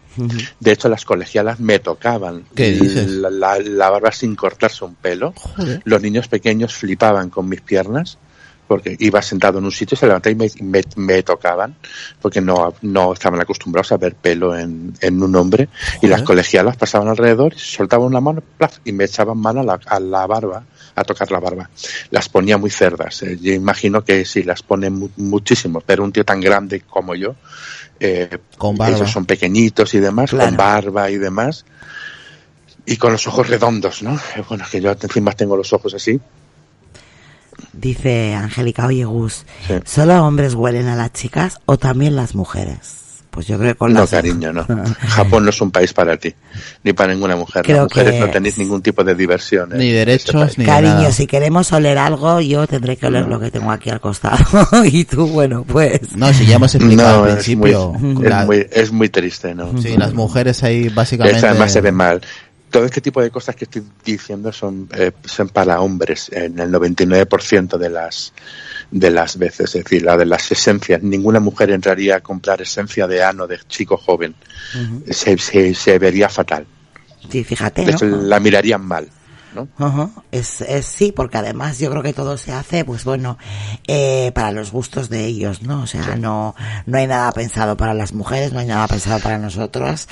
De 0.59 0.73
hecho, 0.73 0.89
las 0.89 1.05
colegialas 1.05 1.61
me 1.61 1.79
tocaban 1.79 2.45
¿Qué 2.55 2.73
dices? 2.73 3.09
La, 3.09 3.31
la- 3.31 3.59
la 3.59 3.91
barba 3.91 4.13
sin 4.13 4.35
cortarse 4.35 4.85
un 4.85 4.95
pelo. 4.97 5.33
Joder. 5.37 5.81
Los 5.85 6.03
niños 6.03 6.29
pequeños 6.29 6.75
flipaban 6.75 7.31
con 7.31 7.49
mis 7.49 7.61
piernas 7.63 8.19
porque 8.67 8.97
iba 9.01 9.21
sentado 9.23 9.59
en 9.59 9.65
un 9.65 9.73
sitio, 9.73 9.97
se 9.97 10.07
levantaba 10.07 10.31
y 10.33 10.37
me, 10.37 10.49
me- 10.63 10.85
me 10.97 11.23
tocaban 11.25 11.75
porque 12.21 12.41
no, 12.41 12.73
no 12.83 13.13
estaban 13.13 13.41
acostumbrados 13.41 13.91
a 13.93 13.97
ver 13.97 14.15
pelo 14.15 14.57
en, 14.57 14.95
en 15.01 15.23
un 15.23 15.35
hombre 15.35 15.69
y 16.03 16.07
las 16.07 16.23
colegialas 16.23 16.77
pasaban 16.77 17.09
alrededor 17.09 17.55
y 17.55 17.59
soltaban 17.59 18.07
una 18.07 18.21
mano 18.21 18.43
plaf, 18.59 18.79
y 18.85 18.93
me 18.93 19.05
echaban 19.05 19.39
mano 19.39 19.61
a 19.61 19.65
la, 19.65 19.81
a 19.87 19.99
la 19.99 20.25
barba, 20.27 20.65
a 20.95 21.05
tocar 21.05 21.31
la 21.31 21.41
barba. 21.41 21.71
Las 22.11 22.29
ponía 22.29 22.59
muy 22.59 22.71
cerdas. 22.71 23.23
eh. 23.23 23.39
Yo 23.41 23.53
imagino 23.53 24.03
que 24.05 24.25
sí, 24.25 24.43
las 24.43 24.63
pone 24.63 24.91
mu- 24.91 25.09
muchísimo, 25.17 25.81
pero 25.81 26.05
un 26.05 26.13
tío 26.13 26.25
tan 26.25 26.41
grande 26.41 26.81
como 26.83 27.15
yo 27.15 27.35
eh, 28.01 28.39
Con 28.59 28.77
barba. 28.77 28.97
ellos 28.97 29.11
son 29.11 29.27
pequeñitos 29.27 29.93
y 29.95 30.01
demás, 30.01 30.31
Claro. 30.31 30.47
con 30.49 30.57
barba 30.57 31.11
y 31.11 31.19
demás, 31.19 31.65
y 32.87 32.97
con 32.97 33.13
los 33.13 33.27
ojos 33.27 33.49
redondos, 33.49 34.03
¿no? 34.03 34.15
Eh, 34.37 34.43
Bueno, 34.49 34.65
que 34.71 34.81
yo 34.81 34.91
encima 34.91 35.33
tengo 35.33 35.57
los 35.57 35.73
ojos 35.73 35.93
así. 35.95 36.19
Dice 37.73 38.35
Angélica, 38.35 38.87
oye 38.87 39.05
Gus, 39.05 39.45
Sí. 39.67 39.75
¿solo 39.85 40.25
hombres 40.27 40.55
huelen 40.55 40.87
a 40.89 40.97
las 40.97 41.13
chicas 41.13 41.59
o 41.67 41.77
también 41.79 42.17
las 42.17 42.35
mujeres? 42.35 42.97
Pues 43.31 43.47
yo 43.47 43.57
creo 43.59 43.73
que 43.75 43.79
con 43.79 43.93
No, 43.93 44.01
las 44.01 44.11
cariño, 44.11 44.53
no. 44.53 44.67
Japón 45.09 45.45
no 45.45 45.51
es 45.51 45.61
un 45.61 45.71
país 45.71 45.93
para 45.93 46.17
ti, 46.17 46.35
ni 46.83 46.93
para 46.93 47.13
ninguna 47.15 47.37
mujer. 47.37 47.63
Creo 47.65 47.85
Las 47.85 47.85
mujeres 47.85 48.13
que- 48.15 48.21
no 48.21 48.31
tenéis 48.31 48.59
ningún 48.59 48.83
tipo 48.83 49.05
de 49.05 49.15
diversión. 49.15 49.71
en 49.73 49.79
Ni 49.79 49.93
derechos, 49.93 50.35
país. 50.35 50.59
ni 50.59 50.65
Cariño, 50.65 50.95
nada. 50.95 51.13
si 51.13 51.27
queremos 51.29 51.73
oler 51.73 51.97
algo, 51.99 52.41
yo 52.41 52.67
tendré 52.67 52.97
que 52.97 53.07
oler 53.07 53.27
lo 53.29 53.39
que 53.39 53.51
tengo 53.53 53.71
aquí 53.71 53.89
al 53.91 54.01
costado. 54.01 54.39
y 54.85 55.05
tú, 55.05 55.29
bueno, 55.29 55.65
pues... 55.65 56.17
No, 56.17 56.33
si 56.35 56.45
ya 56.47 56.57
hemos 56.57 56.75
explicado 56.75 57.19
No, 57.19 57.25
al 57.33 57.39
es 57.39 57.49
muy, 57.57 57.71
principio. 57.71 57.95
es, 58.25 58.29
la- 58.31 58.45
muy, 58.47 58.67
es 58.73 58.91
muy 58.93 59.09
triste, 59.09 59.55
¿no? 59.55 59.81
sí, 59.81 59.97
las 59.97 60.13
mujeres 60.13 60.63
ahí 60.65 60.89
básicamente. 60.89 61.47
Además 61.47 61.73
se 61.73 61.81
ve 61.81 61.93
mal. 61.93 62.21
Todo 62.71 62.85
este 62.85 63.01
tipo 63.01 63.21
de 63.23 63.31
cosas 63.31 63.55
que 63.57 63.65
estoy 63.65 63.83
diciendo 64.05 64.53
son, 64.53 64.89
eh, 64.97 65.13
son 65.25 65.49
para 65.49 65.81
hombres 65.81 66.31
en 66.33 66.59
el 66.59 66.71
99% 66.71 67.77
de 67.79 67.91
las 67.91 68.33
de 68.91 69.11
las 69.11 69.39
veces, 69.39 69.75
es 69.75 69.85
decir, 69.85 70.03
la 70.03 70.17
de 70.17 70.27
las 70.27 70.51
esencias. 70.51 71.03
Ninguna 71.03 71.41
mujer 71.41 71.71
entraría 71.71 72.17
a 72.17 72.21
comprar 72.21 72.61
esencia 72.63 73.07
de 73.07 73.23
ano 73.23 73.47
de 73.47 73.59
chico 73.69 73.97
joven. 73.97 74.35
se, 75.09 75.39
se, 75.39 75.75
se 75.75 75.99
vería 75.99 76.29
fatal. 76.29 76.67
Sí, 77.31 77.45
fíjate. 77.45 77.87
La 78.03 78.41
mirarían 78.41 78.85
mal. 78.85 79.09
¿No? 79.55 79.69
Es, 80.33 80.61
es 80.61 80.87
sí, 80.87 81.13
porque 81.15 81.39
además 81.39 81.79
yo 81.79 81.91
creo 81.91 82.03
que 82.03 82.13
todo 82.13 82.37
se 82.37 82.53
hace, 82.53 82.85
pues 82.85 83.05
bueno, 83.05 83.39
eh, 83.87 84.31
para 84.35 84.53
los 84.53 84.71
gustos 84.73 85.09
de 85.09 85.25
ellos, 85.27 85.63
¿no? 85.63 85.83
O 85.83 85.87
sea, 85.87 86.03
no, 86.17 86.55
no 86.87 86.99
hay 86.99 87.07
nada 87.07 87.31
pensado 87.33 87.77
para 87.77 87.95
las 87.95 88.13
mujeres, 88.13 88.53
no 88.53 88.61
hay 88.61 88.67
nada 88.67 88.87
pensado 88.89 89.19
para 89.21 89.39
nosotros. 89.39 90.09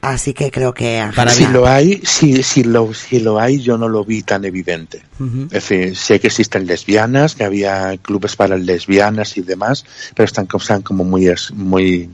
Así 0.00 0.32
que 0.34 0.50
creo 0.50 0.72
que 0.74 1.04
Para 1.14 1.30
Si 1.30 1.46
lo 1.46 1.66
hay, 1.66 2.00
si, 2.04 2.42
si 2.42 2.64
lo, 2.64 2.92
si 2.94 3.20
lo 3.20 3.38
hay, 3.38 3.60
yo 3.60 3.76
no 3.78 3.88
lo 3.88 4.04
vi 4.04 4.22
tan 4.22 4.44
evidente. 4.44 5.02
Es 5.50 5.68
decir, 5.68 5.96
sé 5.96 6.20
que 6.20 6.28
existen 6.28 6.66
lesbianas, 6.66 7.34
que 7.34 7.44
había 7.44 7.96
clubes 7.98 8.36
para 8.36 8.56
lesbianas 8.56 9.36
y 9.36 9.42
demás, 9.42 9.84
pero 10.14 10.24
están, 10.26 10.46
como- 10.46 10.62
están 10.62 10.82
como 10.82 11.04
muy, 11.04 11.26
es- 11.28 11.50
muy, 11.52 12.08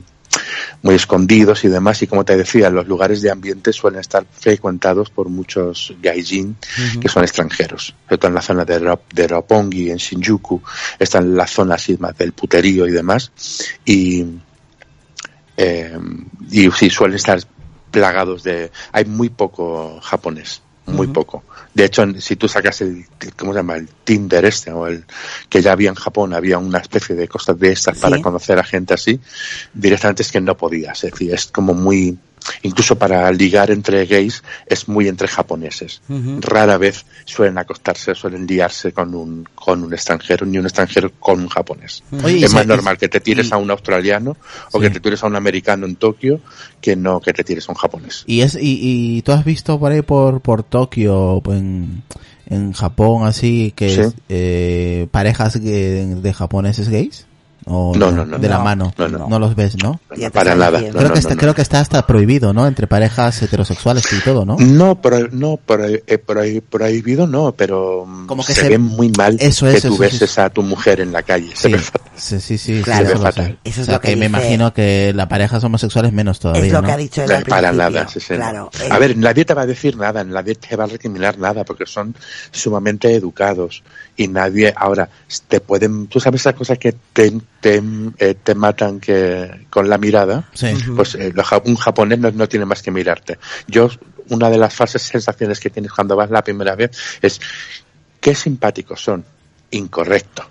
muy 0.81 0.95
escondidos 0.95 1.63
y 1.63 1.67
demás. 1.67 2.01
Y 2.01 2.07
como 2.07 2.25
te 2.25 2.35
decía, 2.37 2.69
los 2.69 2.87
lugares 2.87 3.21
de 3.21 3.31
ambiente 3.31 3.73
suelen 3.73 3.99
estar 3.99 4.25
frecuentados 4.31 5.09
por 5.09 5.29
muchos 5.29 5.93
gaijin 6.01 6.55
que 7.01 7.09
son 7.09 7.23
extranjeros. 7.23 7.95
Todo 8.07 8.27
en 8.27 8.33
la 8.35 8.41
zona 8.41 8.65
de, 8.65 8.79
Ro- 8.79 9.01
de 9.13 9.27
Roppongi, 9.27 9.89
en 9.89 9.97
Shinjuku, 9.97 10.61
están 10.99 11.23
en 11.23 11.35
la 11.35 11.47
zona 11.47 11.75
así 11.75 11.97
más 11.97 12.17
del 12.17 12.33
puterío 12.33 12.87
y 12.87 12.91
demás. 12.91 13.31
Y, 13.85 14.25
eh, 15.57 15.97
y 16.51 16.69
sí, 16.71 16.89
suelen 16.89 17.15
estar 17.15 17.39
plagados 17.91 18.43
de... 18.43 18.71
Hay 18.91 19.05
muy 19.05 19.29
poco 19.29 19.99
japonés, 20.01 20.61
muy 20.87 21.07
poco. 21.07 21.43
De 21.73 21.85
hecho, 21.85 22.03
si 22.19 22.35
tú 22.35 22.47
sacas 22.47 22.81
el, 22.81 23.05
¿cómo 23.35 23.53
se 23.53 23.59
llama? 23.59 23.75
El 23.75 23.89
Tinder 24.03 24.45
este, 24.45 24.71
o 24.71 24.87
el 24.87 25.03
que 25.49 25.61
ya 25.61 25.71
había 25.71 25.89
en 25.89 25.95
Japón, 25.95 26.33
había 26.33 26.57
una 26.57 26.79
especie 26.79 27.15
de 27.15 27.27
cosas 27.27 27.59
de 27.59 27.71
estas 27.71 27.95
Sí. 27.97 28.01
para 28.01 28.21
conocer 28.21 28.59
a 28.59 28.63
gente 28.63 28.93
así, 28.93 29.19
directamente 29.73 30.23
es 30.23 30.31
que 30.31 30.41
no 30.41 30.55
podías. 30.55 31.03
Es 31.03 31.11
decir, 31.11 31.33
es 31.33 31.47
como 31.47 31.73
muy... 31.73 32.17
Incluso 32.61 32.95
para 32.97 33.31
ligar 33.31 33.71
entre 33.71 34.05
gays 34.05 34.43
es 34.67 34.87
muy 34.87 35.07
entre 35.07 35.27
japoneses. 35.27 36.01
Rara 36.41 36.77
vez 36.77 37.05
suelen 37.25 37.57
acostarse, 37.57 38.13
suelen 38.15 38.45
liarse 38.45 38.91
con 38.91 39.15
un, 39.15 39.47
con 39.55 39.83
un 39.83 39.93
extranjero, 39.93 40.45
ni 40.45 40.57
un 40.57 40.65
extranjero 40.65 41.11
con 41.19 41.39
un 41.39 41.47
japonés. 41.49 42.03
Es 42.25 42.53
más 42.53 42.67
normal 42.67 42.97
que 42.97 43.07
te 43.09 43.19
tires 43.19 43.49
y- 43.49 43.53
a 43.53 43.57
un 43.57 43.71
australiano 43.71 44.37
o 44.71 44.77
Sí. 44.79 44.83
que 44.83 44.89
te 44.91 44.99
tires 44.99 45.23
a 45.23 45.27
un 45.27 45.35
americano 45.35 45.85
en 45.85 45.95
Tokio 45.95 46.39
que 46.81 46.95
no 46.95 47.19
que 47.19 47.33
te 47.33 47.43
tires 47.43 47.67
a 47.67 47.71
un 47.71 47.77
japonés. 47.77 48.23
Y 48.27 48.41
es 48.41 48.55
y, 48.55 48.79
y 49.17 49.21
tú 49.23 49.31
has 49.31 49.43
visto 49.43 49.79
por 49.79 49.91
ahí 49.91 50.01
por 50.03 50.41
por 50.41 50.63
Tokio 50.63 51.41
en 51.47 52.03
en 52.47 52.73
Japón 52.73 53.25
así 53.25 53.73
que 53.75 53.89
Sí. 53.89 54.01
es, 54.01 54.13
eh, 54.29 55.07
parejas 55.09 55.57
que- 55.59 56.15
de 56.21 56.33
japoneses 56.33 56.89
gays 56.89 57.25
o 57.65 57.95
No, 57.95 58.11
no, 58.11 58.25
no. 58.25 58.37
de 58.37 58.47
la 58.47 58.57
No, 58.59 58.63
mano 58.63 58.93
no, 58.97 59.07
no. 59.27 59.39
los 59.39 59.55
ves 59.55 59.75
no 59.81 59.99
para 60.33 60.55
nada. 60.55 60.79
creo 60.79 60.91
no, 60.93 60.99
que 60.99 61.07
no, 61.09 61.13
está 61.15 61.29
no. 61.33 61.39
creo 61.39 61.55
que 61.55 61.61
está 61.61 61.79
hasta 61.79 62.05
prohibido 62.07 62.53
no 62.53 62.67
entre 62.67 62.87
parejas 62.87 63.41
heterosexuales 63.41 64.05
y 64.13 64.19
todo 64.21 64.45
no 64.45 64.55
No, 64.59 65.01
pro- 65.01 65.27
no 65.31 65.57
prohi- 65.65 66.03
eh, 66.07 66.23
prohi- 66.23 66.61
prohibido 66.61 67.27
no, 67.27 67.53
pero 67.53 68.05
mm, 68.05 68.27
Como 68.27 68.45
que 68.45 68.53
se, 68.53 68.61
se- 68.61 68.69
ve 68.69 68.77
muy 68.77 69.09
mal 69.17 69.37
Eso 69.39 69.65
que 69.65 69.73
es, 69.77 69.81
tú 69.81 69.87
eso 69.89 69.97
beses 69.97 70.21
es. 70.23 70.37
a 70.39 70.49
tu 70.49 70.61
mujer 70.63 70.99
en 70.99 71.11
la 71.11 71.23
calle. 71.23 71.51
Se 71.55 71.67
Sí, 71.67 71.73
ve 71.73 71.79
fatal. 71.79 72.11
sí, 72.15 72.39
sí, 72.39 72.57
sí, 72.57 72.81
Claro. 72.83 73.07
eso 73.09 73.19
Fatal. 73.21 73.59
Eso 73.63 73.81
es 73.81 73.83
o 73.83 73.85
sea, 73.85 73.93
lo 73.95 74.01
que 74.01 74.09
que 74.09 74.15
me 74.15 74.25
imagino 74.27 74.73
que 74.73 75.11
la 75.15 75.27
pareja 75.27 75.57
homosexual 75.57 76.05
es 76.05 76.13
menos 76.13 76.39
todavía, 76.39 76.65
es 76.65 76.71
lo 76.71 76.81
¿no? 76.81 76.87
que 76.87 76.93
ha 76.93 76.97
dicho 76.97 77.23
él 77.23 77.31
al 77.31 77.43
para 77.45 77.71
nada, 77.71 78.07
sí, 78.07 78.19
sí. 78.19 78.35
Claro. 78.35 78.69
eh, 78.79 78.89
A 78.91 78.99
ver, 78.99 79.17
nadie 79.17 79.43
te 79.45 79.53
va 79.55 79.63
a 79.63 79.65
decir 79.65 79.97
nada, 79.97 80.23
nadie 80.23 80.53
te 80.55 80.75
va 80.75 80.83
a 80.83 80.87
recriminar 80.87 81.37
nada, 81.39 81.63
porque 81.63 81.85
son 81.87 82.15
sumamente 82.51 83.13
educados 83.15 83.83
y 84.17 84.27
nadie, 84.27 84.73
ahora, 84.75 85.09
te 85.47 85.59
pueden, 85.59 86.07
tú 86.07 86.19
sabes 86.19 86.41
esas 86.41 86.53
cosas 86.55 86.77
que 86.77 86.93
te, 87.13 87.33
te, 87.59 87.81
eh, 88.17 88.35
te 88.41 88.55
matan 88.55 88.99
que 88.99 89.65
con 89.69 89.89
la 89.89 89.97
mirada, 89.97 90.49
Sí. 90.53 90.67
pues 90.95 91.15
eh, 91.15 91.31
lo 91.33 91.43
ja- 91.43 91.61
un 91.65 91.75
japonés 91.75 92.19
no, 92.19 92.31
no 92.31 92.47
tiene 92.47 92.65
más 92.65 92.81
que 92.81 92.91
mirarte. 92.91 93.37
Yo, 93.67 93.89
una 94.29 94.49
de 94.49 94.57
las 94.57 94.73
falsas 94.73 95.01
sensaciones 95.01 95.59
que 95.59 95.69
tienes 95.69 95.91
cuando 95.91 96.15
vas 96.15 96.29
la 96.31 96.43
primera 96.43 96.75
vez 96.75 96.91
es, 97.21 97.39
qué 98.21 98.33
simpáticos 98.35 99.01
son, 99.03 99.25
incorrecto. 99.71 100.45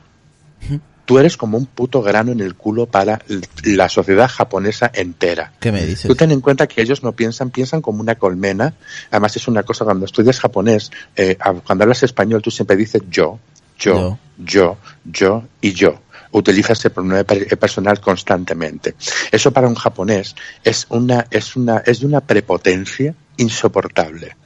Tú 1.06 1.18
eres 1.18 1.36
como 1.36 1.58
un 1.58 1.66
puto 1.66 2.00
grano 2.00 2.32
en 2.32 2.40
el 2.40 2.54
culo 2.54 2.86
para 2.86 3.20
la 3.64 3.90
sociedad 3.90 4.26
japonesa 4.26 4.90
entera. 4.94 5.52
¿Qué 5.60 5.70
me 5.70 5.84
dices? 5.84 6.08
Tú 6.08 6.14
ten 6.14 6.30
en 6.32 6.40
cuenta 6.40 6.66
que 6.66 6.80
ellos 6.80 7.02
no 7.02 7.12
piensan, 7.12 7.50
piensan 7.50 7.82
como 7.82 8.00
una 8.00 8.14
colmena. 8.14 8.72
Además 9.10 9.36
es 9.36 9.46
una 9.46 9.64
cosa, 9.64 9.84
cuando 9.84 10.06
estudias 10.06 10.40
japonés, 10.40 10.90
eh, 11.14 11.36
cuando 11.66 11.84
hablas 11.84 12.02
español 12.04 12.40
tú 12.40 12.50
siempre 12.50 12.74
dices 12.76 13.02
yo, 13.10 13.38
yo, 13.78 14.18
yo, 14.38 14.78
yo 15.04 15.44
y 15.60 15.72
yo. 15.72 16.00
Utilizas 16.32 16.84
el 16.84 16.90
pronombre 16.90 17.24
eh, 17.48 17.56
personal 17.56 18.00
constantemente. 18.00 18.94
Eso 19.30 19.52
para 19.52 19.68
un 19.68 19.76
japonés 19.76 20.34
es 20.64 20.86
una, 20.88 21.26
es 21.30 21.54
una, 21.54 21.78
es 21.86 22.00
de 22.00 22.06
una 22.06 22.20
prepotencia 22.20 23.14
insoportable. 23.36 24.36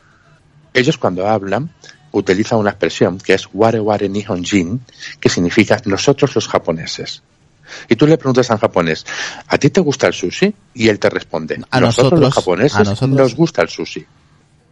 Ellos 0.74 0.98
cuando 0.98 1.26
hablan 1.26 1.70
utilizan 2.12 2.58
una 2.58 2.70
expresión 2.70 3.18
que 3.18 3.34
es 3.34 3.48
ware 3.52 3.80
ware 3.80 4.08
nihonjin, 4.08 4.80
que 5.20 5.28
significa 5.28 5.80
nosotros 5.86 6.34
los 6.34 6.46
japoneses. 6.48 7.22
Y 7.88 7.96
tú 7.96 8.06
le 8.06 8.16
preguntas 8.16 8.50
a 8.50 8.54
un 8.54 8.60
japonés, 8.60 9.04
¿a 9.46 9.58
ti 9.58 9.68
te 9.70 9.80
gusta 9.80 10.06
el 10.06 10.14
sushi? 10.14 10.54
Y 10.74 10.88
él 10.88 10.98
te 10.98 11.10
responde, 11.10 11.54
A 11.70 11.80
nosotros, 11.80 11.80
nosotros- 11.80 12.20
los 12.20 12.34
japoneses 12.34 12.78
nosotros- 12.78 13.10
nos 13.10 13.34
gusta 13.34 13.62
el 13.62 13.68
sushi. 13.68 14.06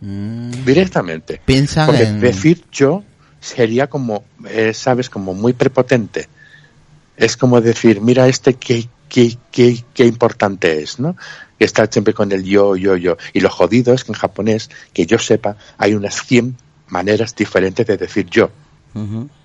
Mm, 0.00 0.50
Directamente. 0.64 1.40
piensan 1.44 1.86
Porque 1.86 2.02
en 2.04 2.20
decir 2.20 2.64
yo 2.72 3.02
sería 3.46 3.86
como, 3.86 4.24
eh, 4.48 4.74
sabes, 4.74 5.08
como 5.08 5.32
muy 5.32 5.52
prepotente. 5.52 6.28
Es 7.16 7.36
como 7.36 7.60
decir, 7.60 8.00
mira 8.00 8.26
este 8.28 8.54
qué, 8.54 8.88
qué, 9.08 9.38
qué, 9.52 9.84
qué 9.94 10.04
importante 10.04 10.82
es, 10.82 10.98
¿no? 10.98 11.16
Que 11.58 11.64
está 11.64 11.86
siempre 11.86 12.12
con 12.12 12.32
el 12.32 12.44
yo, 12.44 12.76
yo, 12.76 12.96
yo. 12.96 13.16
Y 13.32 13.40
lo 13.40 13.48
jodido 13.48 13.94
es 13.94 14.04
que 14.04 14.12
en 14.12 14.18
japonés, 14.18 14.68
que 14.92 15.06
yo 15.06 15.18
sepa, 15.18 15.56
hay 15.78 15.94
unas 15.94 16.26
100 16.26 16.56
maneras 16.88 17.34
diferentes 17.34 17.86
de 17.86 17.96
decir 17.96 18.26
yo. 18.28 18.50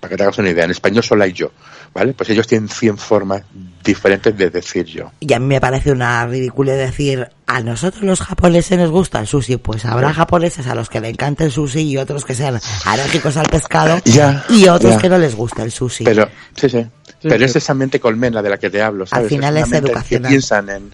Para 0.00 0.10
que 0.10 0.16
te 0.16 0.22
hagas 0.22 0.38
una 0.38 0.50
idea. 0.50 0.64
En 0.64 0.70
español 0.70 1.02
solo 1.04 1.24
hay 1.24 1.32
yo, 1.32 1.50
¿vale? 1.92 2.14
Pues 2.14 2.30
ellos 2.30 2.46
tienen 2.46 2.68
100 2.68 2.96
formas 2.98 3.42
diferentes 3.84 4.36
de 4.36 4.48
decir 4.50 4.86
yo. 4.86 5.12
Y 5.20 5.32
a 5.32 5.38
mí 5.38 5.46
me 5.46 5.60
parece 5.60 5.92
una 5.92 6.26
ridícula 6.26 6.72
decir, 6.72 7.28
a 7.46 7.60
nosotros 7.60 8.02
los 8.02 8.20
japoneses 8.20 8.78
nos 8.78 8.90
gusta 8.90 9.20
el 9.20 9.26
sushi, 9.26 9.56
pues 9.58 9.84
habrá 9.84 10.14
japoneses 10.14 10.66
a 10.66 10.74
los 10.74 10.88
que 10.88 11.00
le 11.00 11.08
encanta 11.10 11.44
el 11.44 11.50
sushi 11.52 11.80
y 11.80 11.96
otros 11.98 12.24
que 12.24 12.34
sean 12.34 12.58
alérgicos 12.86 13.36
al 13.36 13.46
pescado 13.48 13.98
Ya, 14.04 14.44
y 14.48 14.68
otros 14.68 14.94
ya. 14.94 14.98
que 14.98 15.08
no 15.08 15.18
les 15.18 15.34
gusta 15.34 15.62
el 15.62 15.70
sushi. 15.70 16.04
Pero, 16.04 16.28
sí, 16.56 16.68
sí. 16.68 16.86
Pero 17.20 17.38
sí. 17.38 17.44
es 17.44 17.56
esa 17.56 17.74
mente 17.74 18.00
colmena 18.00 18.40
de 18.42 18.50
la 18.50 18.58
que 18.58 18.70
te 18.70 18.80
hablo, 18.80 19.06
¿sabes? 19.06 19.28
final 19.28 19.56
es 19.56 19.68
mente 19.68 19.88
educacional. 19.88 20.28
Que 20.28 20.32
piensan 20.34 20.68
en... 20.70 20.90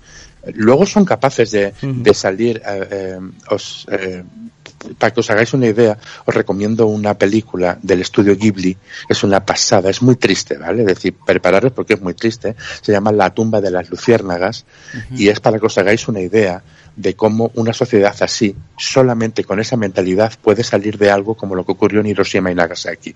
Luego 0.54 0.86
son 0.86 1.04
capaces 1.04 1.50
de, 1.50 1.74
de 1.82 2.14
salir... 2.14 2.62
eh, 2.66 2.88
eh, 2.90 3.18
os, 3.50 3.86
eh, 3.90 4.24
para 4.98 5.12
que 5.12 5.20
os 5.20 5.30
hagáis 5.30 5.52
una 5.54 5.66
idea, 5.66 5.98
os 6.24 6.34
recomiendo 6.34 6.86
una 6.86 7.14
película 7.14 7.78
del 7.82 8.00
estudio 8.00 8.36
Ghibli. 8.36 8.76
Es 9.08 9.24
una 9.24 9.44
pasada, 9.44 9.90
es 9.90 10.02
muy 10.02 10.16
triste, 10.16 10.56
¿vale? 10.56 10.82
Es 10.82 10.86
decir, 10.86 11.14
prepararos 11.26 11.72
porque 11.72 11.94
es 11.94 12.00
muy 12.00 12.14
triste. 12.14 12.54
Se 12.82 12.92
llama 12.92 13.10
La 13.12 13.34
tumba 13.34 13.60
de 13.60 13.70
las 13.70 13.90
luciérnagas 13.90 14.64
y 15.10 15.28
es 15.28 15.40
para 15.40 15.58
que 15.58 15.66
os 15.66 15.76
hagáis 15.78 16.06
una 16.08 16.20
idea 16.20 16.62
de 16.96 17.14
cómo 17.14 17.50
una 17.54 17.72
sociedad 17.72 18.14
así, 18.20 18.54
solamente 18.76 19.44
con 19.44 19.60
esa 19.60 19.76
mentalidad, 19.76 20.32
puede 20.42 20.64
salir 20.64 20.98
de 20.98 21.10
algo 21.10 21.34
como 21.34 21.54
lo 21.54 21.64
que 21.64 21.72
ocurrió 21.72 22.00
en 22.00 22.06
Hiroshima 22.06 22.50
y 22.50 22.54
Nagasaki. 22.54 23.14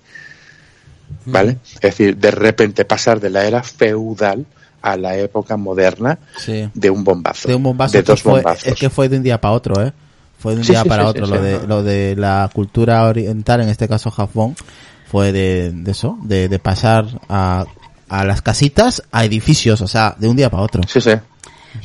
¿Vale? 1.25 1.57
Es 1.75 1.81
decir, 1.81 2.17
de 2.17 2.31
repente 2.31 2.85
pasar 2.85 3.19
de 3.19 3.29
la 3.29 3.45
era 3.45 3.61
feudal 3.63 4.45
a 4.81 4.97
la 4.97 5.15
época 5.17 5.55
moderna 5.57 6.19
sí. 6.37 6.69
de 6.73 6.89
un 6.89 7.03
bombazo. 7.03 7.47
de 7.47 7.55
un 7.55 7.63
bombazo 7.63 7.93
De 7.97 8.03
dos 8.03 8.21
fue- 8.21 8.33
bombazos. 8.33 8.67
es 8.67 8.75
que 8.75 8.89
fue 8.89 9.07
de 9.07 9.17
un 9.17 9.23
día 9.23 9.39
para 9.39 9.53
otro 9.53 9.81
eh 9.81 9.93
fue 10.43 10.51
de 10.53 10.59
un 10.59 10.65
Sí, 10.65 10.73
día 10.73 10.83
sí, 10.83 10.89
para 10.89 11.03
sí, 11.03 11.09
otro 11.09 11.25
lo 11.25 11.41
de 11.41 11.65
lo 11.65 11.81
de 11.83 12.15
la 12.17 12.49
cultura 12.53 13.05
oriental 13.05 13.61
en 13.61 13.69
este 13.69 13.87
caso 13.87 14.11
Japón 14.11 14.55
fue 15.09 15.31
de, 15.31 15.71
de 15.71 15.91
eso 15.91 16.17
de, 16.21 16.49
de 16.49 16.59
pasar 16.59 17.05
a 17.29 17.65
a 18.09 18.25
las 18.25 18.41
casitas 18.41 19.01
a 19.13 19.23
edificios 19.23 19.79
o 19.81 19.87
sea 19.87 20.15
de 20.19 20.27
un 20.27 20.35
día 20.35 20.49
para 20.51 20.63
otro 20.63 20.81
Sí, 20.85 20.99
sí. 20.99 21.11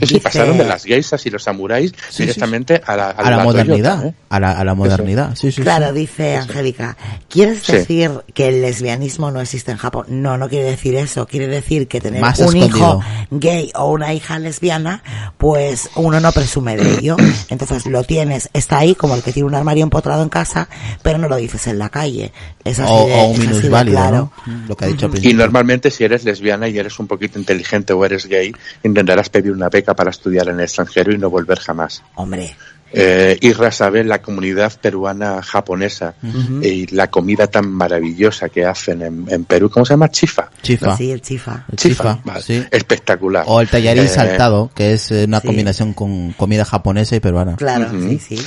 Sí, 0.01 0.07
sí, 0.07 0.20
pasaron 0.20 0.59
de 0.59 0.64
las 0.64 0.84
geisas 0.84 1.24
y 1.26 1.30
los 1.30 1.43
samuráis 1.43 1.93
Sí, 2.11 2.24
directamente 2.24 2.80
a 2.84 2.95
la, 2.97 3.11
A 3.11 3.22
la 3.30 3.36
la 3.39 3.45
modernidad, 3.45 4.01
Toyota, 4.01 4.09
¿eh? 4.09 4.14
a 4.28 4.41
la, 4.41 4.53
a 4.53 4.64
la 4.64 4.74
modernidad, 4.74 5.34
sí, 5.34 5.51
sí. 5.51 5.62
Claro, 5.62 5.89
sí. 5.93 6.01
dice 6.01 6.36
Angélica, 6.36 6.97
¿quieres 7.28 7.62
Sí. 7.62 7.72
decir 7.72 8.11
que 8.34 8.49
el 8.49 8.61
lesbianismo 8.62 9.30
no 9.30 9.41
existe 9.41 9.70
en 9.72 9.78
Japón? 9.78 10.07
No, 10.09 10.36
no 10.36 10.49
quiere 10.49 10.64
decir 10.70 10.95
eso. 10.97 11.26
Quiere 11.26 11.47
decir 11.49 11.89
que 11.89 12.01
tener 12.01 12.20
Más 12.20 12.39
un 12.41 12.47
escondido. 12.57 12.66
hijo 12.68 13.01
gay 13.30 13.70
o 13.74 13.91
una 13.93 14.12
hija 14.12 14.39
lesbiana, 14.39 15.03
pues 15.39 15.89
uno 15.97 16.20
no 16.20 16.32
presume 16.32 16.76
de 16.76 16.99
ello. 16.99 17.16
Entonces 17.49 17.86
lo 17.86 18.05
tienes, 18.05 18.51
está 18.53 18.78
ahí 18.78 18.95
como 18.95 19.14
el 19.14 19.22
que 19.22 19.32
tiene 19.32 19.47
un 19.49 19.55
armario 19.55 19.82
empotrado 19.84 20.22
en 20.22 20.28
casa, 20.28 20.68
pero 21.03 21.18
no 21.18 21.28
lo 21.28 21.36
dices 21.36 21.66
en 21.66 21.78
la 21.78 21.89
calle. 21.89 22.32
Es 22.64 22.78
así 22.78 22.93
O, 22.95 23.07
de, 23.07 23.14
o 23.14 23.24
un 23.28 23.39
minusválido, 23.39 23.97
claro. 23.99 24.32
¿no? 24.47 24.68
Lo 24.68 24.76
que 24.76 24.84
ha 24.84 24.89
dicho 24.89 25.07
al 25.07 25.11
Y 25.11 25.12
principio. 25.12 25.39
normalmente 25.39 25.91
si 25.91 26.05
eres 26.05 26.24
lesbiana 26.24 26.68
y 26.68 26.78
eres 26.78 26.99
un 26.99 27.07
poquito 27.07 27.39
inteligente 27.39 27.93
o 27.93 28.05
eres 28.05 28.26
gay, 28.26 28.53
intentarás 28.84 29.28
pedir 29.30 29.53
una 29.53 29.70
beca 29.78 29.94
para 29.94 30.10
estudiar 30.10 30.48
en 30.48 30.56
el 30.56 30.64
extranjero 30.64 31.12
y 31.12 31.18
no 31.18 31.30
volver 31.30 31.58
jamás. 31.58 32.02
Hombre, 32.16 32.54
Eh, 32.90 33.36
Irra 33.42 33.70
sabe 33.70 34.02
la 34.02 34.22
comunidad 34.22 34.72
peruana 34.80 35.42
japonesa 35.42 36.14
y 36.62 36.86
la 36.94 37.08
comida 37.10 37.46
tan 37.46 37.70
maravillosa 37.70 38.48
que 38.48 38.64
hacen 38.64 39.02
en, 39.02 39.26
en 39.28 39.44
Perú. 39.44 39.68
¿Cómo 39.68 39.84
se 39.84 39.92
llama? 39.92 40.08
Chifa. 40.08 40.48
Chifa. 40.62 40.96
sí, 40.96 41.10
el 41.12 41.20
chifa. 41.20 41.66
El 41.70 41.76
chifa, 41.76 42.18
Vale. 42.24 42.40
sí. 42.42 42.64
Espectacular. 42.70 43.44
O 43.46 43.60
el 43.60 43.68
tallarín 43.68 44.04
Eh, 44.04 44.08
saltado, 44.08 44.70
que 44.74 44.94
es 44.94 45.10
eh, 45.10 45.24
una 45.28 45.40
sí. 45.40 45.46
combinación 45.48 45.92
con 45.92 46.32
comida 46.32 46.64
japonesa 46.64 47.14
y 47.14 47.20
peruana. 47.20 47.56
Claro, 47.56 47.88
Ujú. 47.94 48.08
sí, 48.08 48.18
sí. 48.26 48.46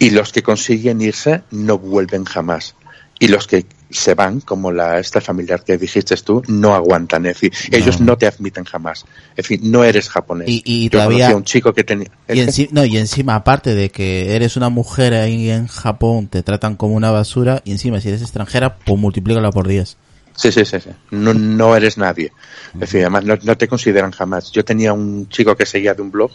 Y 0.00 0.10
los 0.10 0.32
que 0.32 0.42
consiguen 0.42 1.00
irse 1.00 1.42
no 1.52 1.78
vuelven 1.78 2.24
jamás. 2.24 2.74
Y 3.20 3.28
los 3.28 3.46
que 3.46 3.64
se 3.90 4.14
van, 4.14 4.40
como 4.40 4.70
la 4.70 4.98
esta 4.98 5.20
familiar 5.20 5.64
que 5.64 5.78
dijiste 5.78 6.14
tú, 6.16 6.42
no 6.48 6.74
aguantan. 6.74 7.24
Es 7.26 7.40
decir, 7.40 7.52
ellos 7.72 8.00
no 8.00 8.18
te 8.18 8.26
admiten 8.26 8.64
jamás. 8.64 9.04
Es 9.30 9.36
decir, 9.48 9.60
no 9.62 9.82
eres 9.84 10.08
japonés. 10.08 10.48
Y- 10.48 10.62
y 10.64 10.84
Yo 10.84 10.90
todavía- 10.90 11.34
un 11.36 11.44
chico 11.44 11.72
que 11.72 11.84
tenía... 11.84 12.08
Y, 12.28 12.34
enci- 12.40 12.68
no, 12.70 12.84
y 12.84 12.98
encima, 12.98 13.34
aparte 13.34 13.74
de 13.74 13.90
que 13.90 14.34
eres 14.36 14.56
una 14.56 14.68
mujer 14.68 15.14
ahí 15.14 15.50
en 15.50 15.66
Japón, 15.68 16.28
te 16.28 16.42
tratan 16.42 16.76
como 16.76 16.94
una 16.94 17.10
basura, 17.10 17.62
y 17.64 17.72
encima, 17.72 18.00
si 18.00 18.08
eres 18.08 18.22
extranjera, 18.22 18.76
pues 18.76 19.00
multiplícala 19.00 19.50
por 19.50 19.66
10. 19.66 19.96
Sí, 20.36 20.52
sí, 20.52 20.64
sí, 20.64 20.78
sí. 20.80 20.90
No, 21.10 21.34
no 21.34 21.74
eres 21.74 21.98
nadie. 21.98 22.30
Es 22.74 22.80
decir, 22.80 23.00
además 23.00 23.24
no, 23.24 23.34
no 23.42 23.56
te 23.58 23.66
consideran 23.66 24.12
jamás. 24.12 24.52
Yo 24.52 24.64
tenía 24.64 24.92
un 24.92 25.28
chico 25.28 25.56
que 25.56 25.66
seguía 25.66 25.94
de 25.94 26.02
un 26.02 26.12
blog 26.12 26.30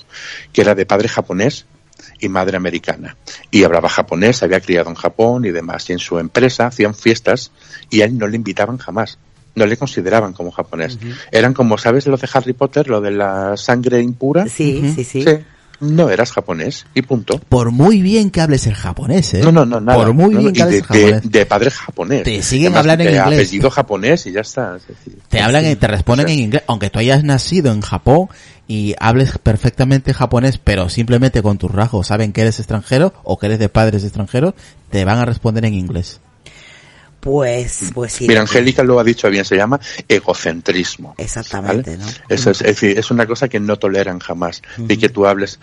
que 0.51 0.60
era 0.62 0.76
de 0.76 0.86
padre 0.86 1.08
japonés 1.08 1.66
y 2.20 2.30
madre 2.30 2.58
americana. 2.58 3.18
Y 3.52 3.64
hablaba 3.64 3.89
japonés, 3.89 4.38
se 4.38 4.46
había 4.46 4.62
criado 4.62 4.89
en 4.89 4.96
Japón 4.96 5.46
y 5.46 5.52
demás. 5.52 5.89
Y 5.89 5.94
en 5.94 6.00
su 6.00 6.20
empresa 6.20 6.68
hacían 6.68 6.96
fiestas 6.96 7.52
y 7.89 8.02
a 8.02 8.06
él 8.06 8.18
no 8.18 8.28
le 8.28 8.36
invitaban 8.36 8.78
jamás. 8.78 9.18
No 9.56 9.66
le 9.68 9.78
consideraban 9.78 10.34
como 10.34 10.52
japonés. 10.52 10.98
Eran 11.32 11.54
como, 11.54 11.78
¿sabes 11.78 12.08
lo 12.08 12.18
de 12.18 12.28
Harry 12.34 12.54
Potter? 12.54 12.88
Lo 12.88 13.02
de 13.02 13.12
la 13.12 13.56
sangre 13.56 14.02
impura. 14.02 14.48
Sí, 14.48 14.91
sí, 14.96 15.04
sí. 15.04 15.24
Sí. 15.24 15.38
No 15.84 16.09
eras 16.09 16.31
japonés 16.31 16.86
y 16.93 17.01
punto. 17.01 17.39
Por 17.49 17.71
muy 17.71 18.01
bien 18.01 18.31
que 18.31 18.41
hables 18.41 18.65
el 18.67 18.73
japonés, 18.75 19.34
¿eh? 19.34 19.41
No, 19.43 19.51
no, 19.51 19.65
no, 19.65 19.79
nada. 19.81 19.97
Por 19.97 20.13
muy 20.13 20.34
No, 20.34 20.39
no, 20.39 20.39
bien 20.41 20.53
que 20.53 20.61
hables 20.63 20.73
de, 20.73 20.77
el 20.79 20.84
japonés. 20.86 21.21
de, 21.31 21.39
de 21.39 21.45
padre 21.45 21.71
japonés. 21.71 22.23
Te 22.23 22.41
siguen 22.43 22.67
Además, 22.67 22.79
hablando 22.79 23.03
en 23.03 23.09
inglés. 23.15 23.39
apellido 23.39 23.69
japonés 23.69 24.25
y 24.27 24.31
ya 24.31 24.41
está. 24.41 24.77
Es 24.77 24.88
decir, 24.88 25.19
Te 25.29 25.41
hablan 25.41 25.67
y 25.69 25.75
te 25.75 25.88
responden 25.88 26.29
en 26.29 26.39
inglés, 26.39 26.63
aunque 26.67 26.89
tú 26.89 26.99
hayas 26.99 27.23
nacido 27.23 27.71
en 27.71 27.81
Japón 27.81 28.29
y 28.67 28.95
hables 28.99 29.38
perfectamente 29.38 30.13
japonés, 30.13 30.57
pero 30.57 30.88
simplemente 30.89 31.41
con 31.41 31.57
tus 31.57 31.69
rasgos 31.71 32.07
saben 32.07 32.31
que 32.31 32.41
eres 32.41 32.59
extranjero 32.59 33.13
o 33.23 33.38
que 33.38 33.47
eres 33.47 33.59
de 33.59 33.67
padres 33.69 34.03
extranjeros, 34.03 34.53
te 34.89 35.03
van 35.05 35.19
a 35.19 35.25
responder 35.25 35.65
en 35.65 35.73
inglés. 35.73 36.21
Pues, 37.24 37.91
pues 37.93 38.11
sí. 38.11 38.28
Mira, 38.28 38.41
Angélica 38.41 38.84
lo 38.84 38.99
ha 38.99 39.03
dicho 39.03 39.30
bien, 39.30 39.45
se 39.45 39.55
llama 39.55 39.80
egocentrismo. 40.09 41.15
Exactamente, 41.17 41.95
¿vale? 41.95 42.03
¿no? 42.03 42.11
Eso 42.28 42.51
es, 42.51 42.59
es 42.59 42.67
decir, 42.67 42.99
es 42.99 43.11
una 43.11 43.26
cosa 43.26 43.47
que 43.47 43.61
no 43.61 43.78
toleran 43.78 44.19
jamás, 44.19 44.61
de 44.78 44.97
que 44.97 45.07
tú 45.07 45.26
hables. 45.26 45.57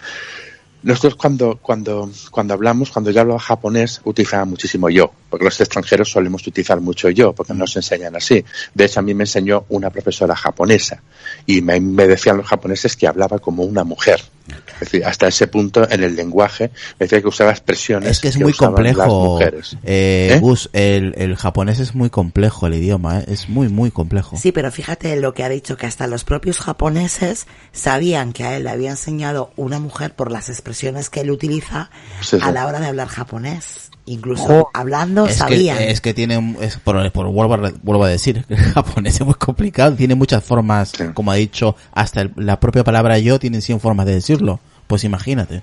Nosotros 0.82 1.16
cuando, 1.16 1.58
cuando, 1.60 2.10
cuando 2.30 2.54
hablamos, 2.54 2.90
cuando 2.90 3.10
yo 3.10 3.20
hablaba 3.20 3.38
japonés, 3.38 4.00
utilizaba 4.04 4.46
muchísimo 4.46 4.88
yo, 4.88 5.12
porque 5.28 5.44
los 5.44 5.60
extranjeros 5.60 6.10
solemos 6.10 6.46
utilizar 6.46 6.80
mucho 6.80 7.10
yo, 7.10 7.34
porque 7.34 7.52
nos 7.52 7.76
enseñan 7.76 8.16
así. 8.16 8.42
De 8.72 8.86
hecho, 8.86 9.00
a 9.00 9.02
mí 9.02 9.12
me 9.12 9.24
enseñó 9.24 9.66
una 9.68 9.90
profesora 9.90 10.34
japonesa, 10.34 11.02
y 11.44 11.60
me, 11.60 11.78
me 11.78 12.06
decían 12.06 12.38
los 12.38 12.46
japoneses 12.46 12.96
que 12.96 13.06
hablaba 13.06 13.38
como 13.38 13.64
una 13.64 13.84
mujer. 13.84 14.22
Es 14.48 14.80
decir, 14.80 15.04
hasta 15.04 15.28
ese 15.28 15.46
punto 15.46 15.88
en 15.88 16.02
el 16.02 16.16
lenguaje, 16.16 16.70
me 16.98 17.04
decía 17.04 17.20
que 17.20 17.28
usaba 17.28 17.50
expresiones 17.50 18.10
Es 18.10 18.20
que 18.20 18.28
es 18.28 18.38
muy 18.38 18.52
complejo, 18.52 19.38
eh, 19.40 20.32
¿Eh? 20.34 20.38
Gus, 20.40 20.70
el, 20.72 21.14
el 21.16 21.36
japonés 21.36 21.78
es 21.78 21.94
muy 21.94 22.10
complejo 22.10 22.66
el 22.66 22.74
idioma, 22.74 23.20
¿eh? 23.20 23.24
es 23.28 23.48
muy, 23.48 23.68
muy 23.68 23.90
complejo. 23.90 24.36
Sí, 24.36 24.52
pero 24.52 24.70
fíjate 24.72 25.16
lo 25.16 25.34
que 25.34 25.44
ha 25.44 25.48
dicho, 25.48 25.76
que 25.76 25.86
hasta 25.86 26.06
los 26.06 26.24
propios 26.24 26.58
japoneses 26.58 27.46
sabían 27.72 28.32
que 28.32 28.44
a 28.44 28.56
él 28.56 28.64
le 28.64 28.70
había 28.70 28.90
enseñado 28.90 29.52
una 29.56 29.78
mujer 29.78 30.14
por 30.14 30.32
las 30.32 30.48
expresiones 30.48 31.10
que 31.10 31.20
él 31.20 31.30
utiliza 31.30 31.90
Sí, 32.20 32.38
sí. 32.38 32.42
a 32.42 32.50
la 32.50 32.66
hora 32.66 32.80
de 32.80 32.86
hablar 32.86 33.08
japonés. 33.08 33.89
Incluso 34.12 34.68
hablando 34.74 35.26
es 35.26 35.36
sabían. 35.36 35.78
que, 35.78 35.90
es 35.90 36.00
que 36.00 36.14
tiene, 36.14 36.56
es 36.60 36.76
por, 36.78 37.10
por- 37.12 37.28
vuelvo, 37.28 37.54
a, 37.54 37.56
re- 37.58 37.74
vuelvo 37.82 38.04
a 38.04 38.08
decir, 38.08 38.44
el 38.48 38.56
japonés 38.56 39.14
es 39.20 39.24
muy 39.24 39.34
complicado, 39.34 39.94
tiene 39.96 40.14
muchas 40.14 40.42
formas, 40.44 40.92
Sí. 40.96 41.04
como 41.14 41.30
ha 41.30 41.36
dicho, 41.36 41.76
hasta 41.92 42.22
el- 42.22 42.32
la 42.36 42.58
propia 42.58 42.82
palabra 42.84 43.18
yo 43.18 43.38
tiene 43.38 43.60
100 43.60 43.80
formas 43.80 44.06
de 44.06 44.14
decirlo. 44.14 44.60
Pues 44.86 45.04
imagínate. 45.04 45.62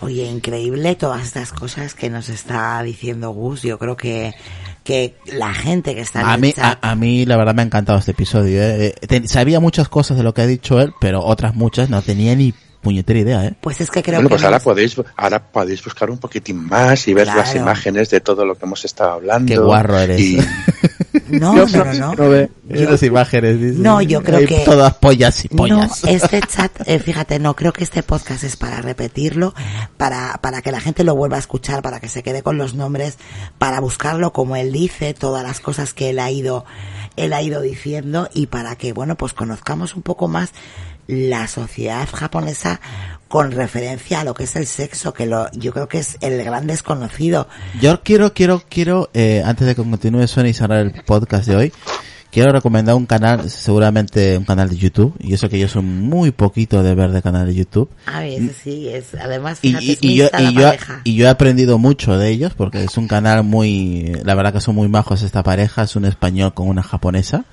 Oye, 0.00 0.24
increíble 0.28 0.96
todas 0.96 1.22
estas 1.22 1.52
cosas 1.52 1.94
que 1.94 2.10
nos 2.10 2.28
está 2.28 2.82
diciendo 2.82 3.30
Gus. 3.30 3.62
Yo 3.62 3.78
creo 3.78 3.96
que, 3.96 4.34
que 4.82 5.14
la 5.26 5.54
gente 5.54 5.94
que 5.94 6.00
está 6.00 6.22
en 6.22 6.26
A 6.26 6.34
el 6.34 6.40
mí, 6.40 6.52
chat... 6.52 6.84
a, 6.84 6.90
a 6.90 6.96
mí 6.96 7.24
la 7.24 7.36
verdad 7.36 7.54
me 7.54 7.62
ha 7.62 7.66
encantado 7.66 8.00
este 8.00 8.10
episodio. 8.10 8.60
¿eh? 8.60 8.96
Eh, 9.00 9.28
sabía 9.28 9.60
muchas 9.60 9.88
cosas 9.88 10.16
de 10.16 10.24
lo 10.24 10.34
que 10.34 10.42
ha 10.42 10.46
dicho 10.48 10.80
él, 10.80 10.92
pero 11.00 11.22
otras 11.24 11.54
muchas 11.54 11.88
no 11.88 12.02
tenía 12.02 12.34
ni 12.34 12.52
puñetera 12.82 13.18
idea. 13.20 13.44
¿eh? 13.46 13.54
Pues 13.60 13.80
es 13.80 13.90
que 13.90 14.02
creo 14.02 14.16
bueno, 14.16 14.28
que 14.28 14.34
pues 14.34 14.44
ahora 14.44 14.58
podéis, 14.60 14.96
ahora 15.16 15.42
podéis 15.42 15.82
buscar 15.84 16.10
un 16.10 16.18
poquitín 16.18 16.66
más 16.66 17.06
y 17.08 17.14
ver 17.14 17.24
Claro. 17.24 17.40
las 17.40 17.54
imágenes 17.54 18.10
de 18.10 18.20
todo 18.20 18.44
lo 18.44 18.56
que 18.56 18.66
hemos 18.66 18.84
estado 18.84 19.12
hablando. 19.12 19.48
Qué 19.52 19.58
guarro 19.58 19.98
eres. 19.98 20.20
Y, 20.20 20.38
No, 21.28 21.54
no, 21.54 21.66
no, 21.66 21.84
no. 21.94 22.14
no 22.14 22.28
ve. 22.28 22.50
Yo- 22.68 22.90
Las 22.90 23.02
imágenes. 23.02 23.60
dice. 23.60 23.78
No, 23.78 24.02
yo 24.02 24.22
creo 24.22 24.38
Hay 24.40 24.46
que- 24.46 24.58
Todas 24.64 24.94
pollas 24.94 25.44
y 25.44 25.48
pollas. 25.48 26.02
No, 26.04 26.10
este 26.10 26.40
chat, 26.42 26.70
eh, 26.86 26.98
fíjate, 26.98 27.38
no 27.38 27.54
creo 27.54 27.72
que 27.72 27.84
este 27.84 28.02
podcast 28.02 28.44
es 28.44 28.56
para 28.56 28.80
repetirlo, 28.82 29.54
para, 29.96 30.38
para 30.42 30.60
que 30.62 30.72
la 30.72 30.80
gente 30.80 31.04
lo 31.04 31.14
vuelva 31.14 31.36
a 31.36 31.40
escuchar, 31.40 31.82
para 31.82 32.00
que 32.00 32.08
se 32.08 32.22
quede 32.22 32.42
con 32.42 32.58
los 32.58 32.74
nombres, 32.74 33.18
para 33.58 33.80
buscarlo 33.80 34.32
como 34.32 34.56
él 34.56 34.72
dice, 34.72 35.14
todas 35.14 35.42
las 35.42 35.60
cosas 35.60 35.94
que 35.94 36.10
él 36.10 36.18
ha 36.18 36.30
ido, 36.30 36.64
él 37.16 37.32
ha 37.32 37.42
ido 37.42 37.60
diciendo 37.60 38.28
y 38.34 38.46
para 38.46 38.76
que, 38.76 38.92
bueno, 38.92 39.16
pues 39.16 39.32
conozcamos 39.32 39.94
un 39.94 40.02
poco 40.02 40.28
más 40.28 40.50
la 41.06 41.46
sociedad 41.48 42.08
japonesa 42.12 42.80
con 43.28 43.50
referencia 43.50 44.20
a 44.20 44.24
lo 44.24 44.34
que 44.34 44.44
es 44.44 44.56
el 44.56 44.66
sexo, 44.66 45.12
que 45.14 45.26
lo, 45.26 45.50
yo 45.52 45.72
creo 45.72 45.88
que 45.88 45.98
es 45.98 46.16
el 46.20 46.42
gran 46.44 46.66
desconocido. 46.66 47.48
Yo 47.80 48.02
quiero, 48.02 48.32
quiero, 48.34 48.62
quiero, 48.68 49.10
eh, 49.14 49.42
antes 49.44 49.66
de 49.66 49.74
que 49.74 49.82
continúe 49.82 50.26
Sony 50.28 50.46
y 50.48 50.52
cerrar 50.54 50.80
el 50.80 50.92
podcast 51.04 51.48
de 51.48 51.56
hoy, 51.56 51.72
quiero 52.30 52.52
recomendar 52.52 52.94
un 52.94 53.06
canal, 53.06 53.48
seguramente 53.50 54.36
un 54.38 54.44
canal 54.44 54.68
de 54.68 54.76
YouTube, 54.76 55.14
y 55.18 55.32
eso 55.34 55.48
que 55.48 55.58
yo 55.58 55.66
soy 55.68 55.82
muy 55.82 56.30
poquito 56.30 56.82
de 56.82 56.94
ver 56.94 57.10
de 57.10 57.20
canal 57.22 57.46
de 57.46 57.54
YouTube. 57.54 57.90
A 58.06 58.20
ver, 58.20 58.42
ese 58.42 58.52
sí, 58.62 58.88
es, 58.88 59.14
además, 59.14 59.58
Y, 59.62 59.68
fíjate, 59.74 59.84
y- 59.86 59.90
es 59.92 59.98
y 60.02 60.14
yo, 60.16 60.28
y, 60.38 60.54
yo, 60.54 60.72
y 61.04 61.14
yo 61.16 61.26
he 61.26 61.28
aprendido 61.30 61.78
mucho 61.78 62.18
de 62.18 62.28
ellos 62.30 62.52
porque 62.54 62.84
es 62.84 62.96
un 62.98 63.08
canal 63.08 63.44
muy, 63.44 64.12
la 64.24 64.34
verdad 64.34 64.52
que 64.52 64.60
son 64.60 64.74
muy 64.74 64.88
majos 64.88 65.22
esta 65.22 65.42
pareja, 65.42 65.82
es 65.84 65.96
un 65.96 66.04
español 66.04 66.52
con 66.54 66.68
una 66.68 66.82
japonesa, 66.82 67.44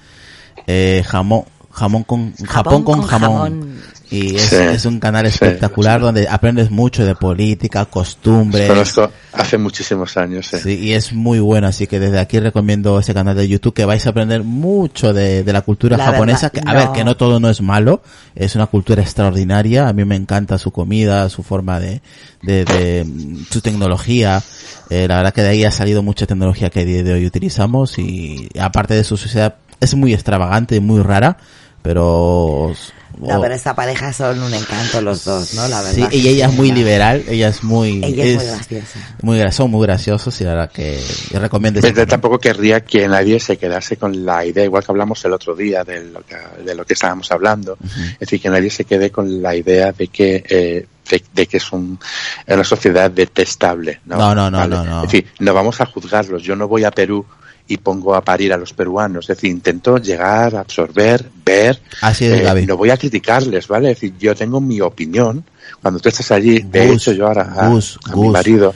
eh, 0.67 1.03
jamón, 1.07 1.43
jamón 1.79 2.03
con, 2.03 2.33
Japón, 2.35 2.83
con, 2.83 2.99
con 2.99 3.07
jamón. 3.07 3.37
jamón. 3.51 3.99
Y 4.11 4.37
es, 4.37 4.41
Sí, 4.41 4.55
es 4.55 4.85
un 4.85 4.99
canal 4.99 5.23
sí, 5.25 5.29
espectacular 5.33 6.01
donde 6.01 6.27
aprendes 6.27 6.71
mucho 6.71 7.05
de 7.05 7.13
política, 7.13 7.85
costumbres. 7.85 8.67
conozco 8.67 9.11
hace 9.33 9.59
muchísimos 9.59 10.17
años. 10.17 10.47
sí. 10.47 10.57
Sí, 10.57 10.79
y 10.79 10.93
es 10.93 11.13
muy 11.13 11.39
bueno, 11.39 11.67
así 11.67 11.85
que 11.85 11.99
desde 11.99 12.19
aquí 12.19 12.39
recomiendo 12.39 12.99
ese 12.99 13.13
canal 13.13 13.35
de 13.37 13.47
YouTube 13.47 13.75
que 13.75 13.85
vais 13.85 14.03
a 14.07 14.09
aprender 14.09 14.43
mucho 14.43 15.13
de, 15.13 15.43
de 15.43 15.53
la 15.53 15.61
cultura 15.61 15.95
La 15.95 16.05
japonesa, 16.05 16.49
verdad, 16.49 16.63
que, 16.63 16.69
a 16.69 16.73
no. 16.73 16.79
ver, 16.79 16.89
que 16.97 17.03
no 17.03 17.17
todo 17.17 17.39
no 17.39 17.49
es 17.51 17.61
malo, 17.61 18.01
es 18.33 18.55
una 18.55 18.65
cultura 18.65 19.03
extraordinaria, 19.03 19.87
a 19.87 19.93
mí 19.93 20.03
me 20.05 20.15
encanta 20.15 20.57
su 20.57 20.71
comida, 20.71 21.29
su 21.29 21.43
forma 21.43 21.79
de, 21.79 22.01
de, 22.41 22.65
de 22.65 23.05
su 23.51 23.61
tecnología, 23.61 24.41
eh, 24.89 25.07
la 25.07 25.17
verdad 25.17 25.33
que 25.35 25.43
de 25.43 25.49
ahí 25.49 25.63
ha 25.65 25.71
salido 25.71 26.01
mucha 26.01 26.25
tecnología 26.25 26.71
que 26.71 26.79
a 26.79 26.83
día 26.85 27.03
de 27.03 27.13
hoy 27.13 27.27
utilizamos 27.27 27.99
y 27.99 28.49
aparte 28.59 28.95
de 28.95 29.03
su 29.03 29.17
sociedad 29.17 29.57
es 29.79 29.93
muy 29.93 30.15
extravagante 30.15 30.75
y 30.77 30.79
muy 30.79 31.03
rara, 31.03 31.37
pero... 31.81 32.73
No, 33.21 33.37
oh, 33.37 33.41
pero 33.41 33.53
esta 33.53 33.75
pareja 33.75 34.13
son 34.13 34.41
un 34.41 34.53
encanto 34.53 35.01
los 35.01 35.25
dos, 35.25 35.53
¿no? 35.53 35.67
La 35.67 35.81
verdad. 35.81 36.07
Sí, 36.09 36.17
y 36.21 36.27
ella 36.29 36.45
es 36.45 36.53
muy 36.53 36.71
liberal, 36.71 37.21
ella 37.27 37.49
es 37.49 37.63
muy... 37.65 38.01
Ella 38.01 38.23
es 38.23 38.35
muy 38.37 38.45
graciosa. 38.45 38.99
muy 39.21 39.37
gra- 39.39 39.51
son 39.51 39.71
muy 39.71 39.85
graciosos 39.85 40.39
y 40.39 40.43
la 40.45 40.51
verdad 40.51 40.71
que 40.71 41.03
yo 41.29 41.37
recomiendo 41.39 41.81
Pero 41.81 42.07
tampoco 42.07 42.39
querría 42.39 42.79
que 42.85 43.05
nadie 43.09 43.41
se 43.41 43.57
quedase 43.57 43.97
con 43.97 44.25
la 44.25 44.45
idea, 44.45 44.63
igual 44.63 44.85
que 44.85 44.91
hablamos 44.93 45.25
el 45.25 45.33
otro 45.33 45.53
día 45.53 45.83
de 45.83 46.05
lo 46.05 46.21
que, 46.21 46.37
de 46.63 46.73
lo 46.75 46.85
que 46.85 46.93
estábamos 46.93 47.29
hablando, 47.33 47.77
es 48.13 48.19
decir, 48.19 48.39
que 48.39 48.49
nadie 48.49 48.69
se 48.69 48.85
quede 48.85 49.11
con 49.11 49.41
la 49.41 49.53
idea 49.53 49.91
de 49.91 50.07
que 50.07 50.41
eh, 50.47 50.87
de, 51.09 51.23
de 51.33 51.45
que 51.47 51.57
es 51.57 51.71
un, 51.73 51.99
una 52.47 52.63
sociedad 52.63 53.11
detestable. 53.11 53.99
No, 54.05 54.15
No, 54.17 54.33
no, 54.35 54.49
no, 54.51 54.57
¿Vale? 54.59 54.75
no, 54.77 54.83
no. 54.85 55.03
Es 55.03 55.11
decir, 55.11 55.27
no 55.39 55.53
vamos 55.53 55.81
a 55.81 55.85
juzgarlos. 55.87 56.41
Yo 56.43 56.55
no 56.55 56.69
voy 56.69 56.85
a 56.85 56.91
Perú 56.91 57.25
y 57.69 57.77
pongo 57.77 58.15
a 58.15 58.21
parir 58.21 58.51
a 58.51 58.57
los 58.57 58.73
peruanos. 58.73 59.29
Es 59.29 59.37
decir, 59.37 59.51
intento 59.51 59.97
llegar, 59.97 60.55
absorber, 60.55 61.29
ver. 61.45 61.79
Así 62.01 62.25
es, 62.25 62.41
Eh, 62.41 62.43
Gaby. 62.43 62.65
no 62.65 62.75
voy 62.75 62.89
a 62.89 62.97
criticarles, 62.97 63.67
¿vale? 63.67 63.91
Es 63.91 63.97
decir, 63.97 64.15
yo 64.19 64.35
tengo 64.35 64.59
mi 64.59 64.81
opinión. 64.81 65.45
Cuando 65.79 65.99
tú 65.99 66.09
estás 66.09 66.31
allí, 66.31 66.59
de 66.61 66.87
Gus, 66.87 66.95
hecho 67.03 67.11
yo 67.13 67.27
ahora 67.27 67.53
a, 67.55 67.69
Gus, 67.69 67.99
a 68.11 68.15
mi 68.15 68.29
marido 68.29 68.73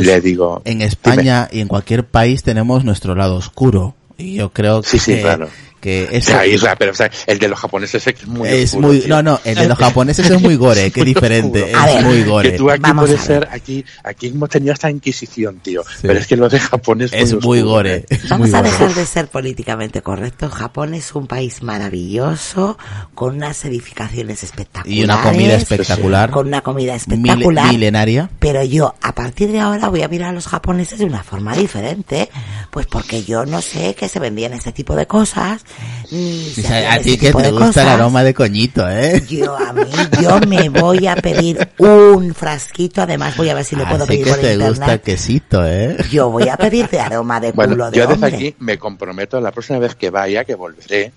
le 0.00 0.20
digo... 0.20 0.62
En 0.64 0.80
España 0.80 1.48
y 1.50 1.60
en 1.60 1.66
cualquier 1.66 2.06
país 2.06 2.44
tenemos 2.44 2.84
nuestro 2.84 3.16
lado 3.16 3.34
oscuro. 3.34 3.96
Y 4.16 4.36
yo 4.36 4.50
creo 4.52 4.80
que, 4.80 4.88
Sí, 4.90 4.98
sí, 5.00 5.20
claro. 5.20 5.48
Que 5.86 6.08
eso 6.10 6.32
Ya, 6.32 6.44
Isra, 6.46 6.74
pero 6.76 6.90
o 6.90 6.94
sea, 6.94 7.10
el 7.26 7.38
de 7.38 7.48
los 7.48 7.58
japoneses 7.58 8.04
es 8.06 8.26
muy 8.26 8.48
es 8.48 8.70
oscuro, 8.70 8.88
muy, 8.88 8.98
tío. 9.00 9.08
no, 9.08 9.22
no, 9.22 9.40
el 9.44 9.54
de 9.54 9.68
los 9.68 9.78
japoneses 9.78 10.28
es 10.28 10.40
muy 10.42 10.56
gore, 10.56 10.90
que 10.90 11.00
es 11.02 11.06
diferente, 11.06 11.70
es 11.70 11.84
ver, 11.84 12.04
muy 12.04 12.16
Que 12.18 12.24
gore. 12.24 12.50
tú 12.52 12.70
aquí 12.70 12.80
Vamos 12.82 13.04
puedes 13.06 13.20
ser, 13.20 13.48
aquí, 13.52 13.84
aquí 14.02 14.26
hemos 14.28 14.48
tenido 14.50 14.72
esta 14.72 14.90
inquisición, 14.90 15.60
tío. 15.60 15.82
Pero 16.02 16.18
es 16.18 16.26
que 16.26 16.36
lo 16.36 16.48
de 16.48 16.58
Japón 16.58 17.02
es, 17.02 17.12
Es 17.12 17.32
muy 17.34 17.60
oscuro, 17.60 17.66
gore. 17.76 17.94
¿eh? 17.96 18.06
es 18.10 18.28
Vamos 18.28 18.48
muy 18.48 18.56
a 18.56 18.60
gore. 18.62 18.70
dejar 18.72 18.94
de 18.94 19.06
ser 19.06 19.28
políticamente 19.28 20.02
correctos. 20.02 20.52
Japón 20.52 20.94
es 20.94 21.14
un 21.14 21.26
país 21.28 21.62
maravilloso, 21.62 22.78
con 23.14 23.36
unas 23.36 23.64
edificaciones 23.64 24.42
espectaculares. 24.42 24.98
Y 25.00 25.04
una 25.04 25.22
comida 25.22 25.54
espectacular, 25.54 26.30
Con 26.30 26.46
una 26.48 26.60
comida 26.62 26.92
mil- 26.92 26.96
espectacular. 27.00 27.72
milenaria. 27.72 28.30
Pero 28.38 28.62
yo, 28.64 28.94
a 29.02 29.14
partir 29.14 29.50
de 29.52 29.60
ahora, 29.60 29.88
voy 29.88 30.02
a 30.02 30.08
mirar 30.08 30.30
a 30.30 30.32
los 30.32 30.46
japoneses 30.46 30.98
de 30.98 31.04
una 31.04 31.22
forma 31.22 31.54
diferente. 31.54 32.28
Pues 32.70 32.86
porque 32.86 33.24
yo 33.24 33.46
no 33.46 33.62
sé 33.62 33.94
que 33.94 34.08
se 34.08 34.18
vendían 34.18 34.52
ese 34.52 34.72
tipo 34.72 34.94
de 34.96 35.06
cosas. 35.06 35.64
Ni 36.10 36.52
a 36.86 36.98
ti 37.00 37.18
que 37.18 37.28
tipo 37.28 37.38
te 37.38 37.46
de 37.46 37.50
gusta 37.52 37.82
el 37.82 37.88
aroma 37.88 38.22
de 38.22 38.32
coñito, 38.32 38.88
¿eh? 38.88 39.24
Yo 39.28 39.56
a 39.56 39.72
mí, 39.72 39.82
yo 40.22 40.38
me 40.46 40.68
voy 40.68 41.06
a 41.06 41.16
pedir 41.16 41.68
un 41.78 42.32
frasquito, 42.34 43.02
además 43.02 43.36
voy 43.36 43.48
a 43.48 43.54
ver 43.54 43.64
si 43.64 43.74
lo 43.74 43.84
puedo 43.88 44.04
Así 44.04 44.12
pedir 44.12 44.24
que 44.24 44.30
por 44.30 44.40
te 44.40 44.56
gusta 44.56 44.98
quesito, 44.98 45.66
¿eh? 45.66 45.96
Yo 46.10 46.30
voy 46.30 46.48
a 46.48 46.56
pedir 46.56 46.88
de 46.88 47.00
aroma 47.00 47.40
de 47.40 47.52
culo 47.52 47.66
Bueno, 47.66 47.90
de 47.90 47.96
yo 47.98 48.06
desde 48.06 48.14
hombre. 48.14 48.34
aquí 48.34 48.54
me 48.60 48.78
comprometo 48.78 49.40
la 49.40 49.50
próxima 49.50 49.78
vez 49.80 49.96
que 49.96 50.10
vaya, 50.10 50.44
que 50.44 50.54
volveré, 50.54 51.12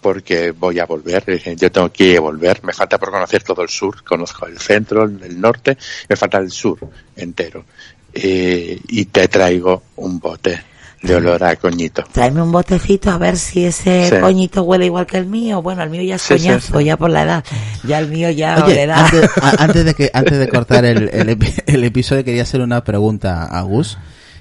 porque 0.00 0.52
voy 0.52 0.78
a 0.78 0.86
volver, 0.86 1.24
eh, 1.26 1.56
yo 1.58 1.72
tengo 1.72 1.90
que 1.90 2.18
volver, 2.18 2.62
me 2.62 2.72
falta 2.72 2.98
por 2.98 3.10
conocer 3.10 3.42
todo 3.42 3.62
el 3.62 3.68
sur, 3.68 4.04
conozco 4.04 4.46
el 4.46 4.58
centro, 4.58 5.04
el 5.04 5.40
norte, 5.40 5.76
me 6.08 6.16
falta 6.16 6.38
el 6.38 6.50
sur 6.50 6.78
entero. 7.16 7.64
Eh, 8.12 8.80
y 8.88 9.04
te 9.06 9.28
traigo 9.28 9.84
un 9.96 10.18
bote 10.18 10.69
de 11.02 11.14
olor 11.14 11.42
a 11.44 11.56
coñito. 11.56 12.04
Tráeme 12.12 12.42
un 12.42 12.52
botecito 12.52 13.10
a 13.10 13.16
ver 13.18 13.36
si 13.38 13.64
ese 13.64 14.08
Sí. 14.10 14.16
coñito 14.20 14.62
huele 14.64 14.86
igual 14.86 15.06
que 15.06 15.16
el 15.16 15.26
mío. 15.26 15.62
Bueno, 15.62 15.82
el 15.82 15.88
mío 15.90 16.02
ya 16.02 16.16
es 16.16 16.22
Sí, 16.22 16.34
coñazo, 16.34 16.78
sí. 16.78 16.84
ya 16.84 16.96
por 16.96 17.08
la 17.10 17.22
edad. 17.22 17.44
Ya 17.84 17.98
el 17.98 18.08
mío 18.08 18.28
ya 18.30 18.62
Oye, 18.64 18.74
le 18.74 18.86
da. 18.86 19.04
antes, 19.06 19.30
a- 19.40 19.50
antes 19.64 19.84
de 19.84 19.94
que 19.94 20.10
antes 20.12 20.38
de 20.38 20.48
cortar 20.48 20.84
el, 20.84 21.08
el, 21.12 21.28
epi- 21.30 21.62
el 21.66 21.84
episodio 21.84 22.24
quería 22.24 22.42
hacer 22.42 22.60
una 22.60 22.84
pregunta 22.84 23.44
a 23.44 23.62
Gus, 23.62 23.96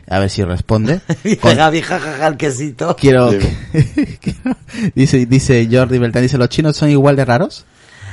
a 0.10 0.20
ver 0.20 0.30
si 0.30 0.44
responde. 0.44 1.00
Con- 1.42 1.56
Gaby, 1.56 1.82
jajaja, 1.82 2.28
el 2.28 2.36
quesito. 2.38 2.96
quiero- 3.00 3.32
dice 4.96 5.26
dice 5.26 5.68
Jordi 5.72 5.98
Beltrán 5.98 6.24
dice 6.24 6.38
los 6.38 6.50
chinos 6.50 6.76
son 6.76 6.90
igual 6.90 7.16
de 7.16 7.26
raros. 7.26 7.66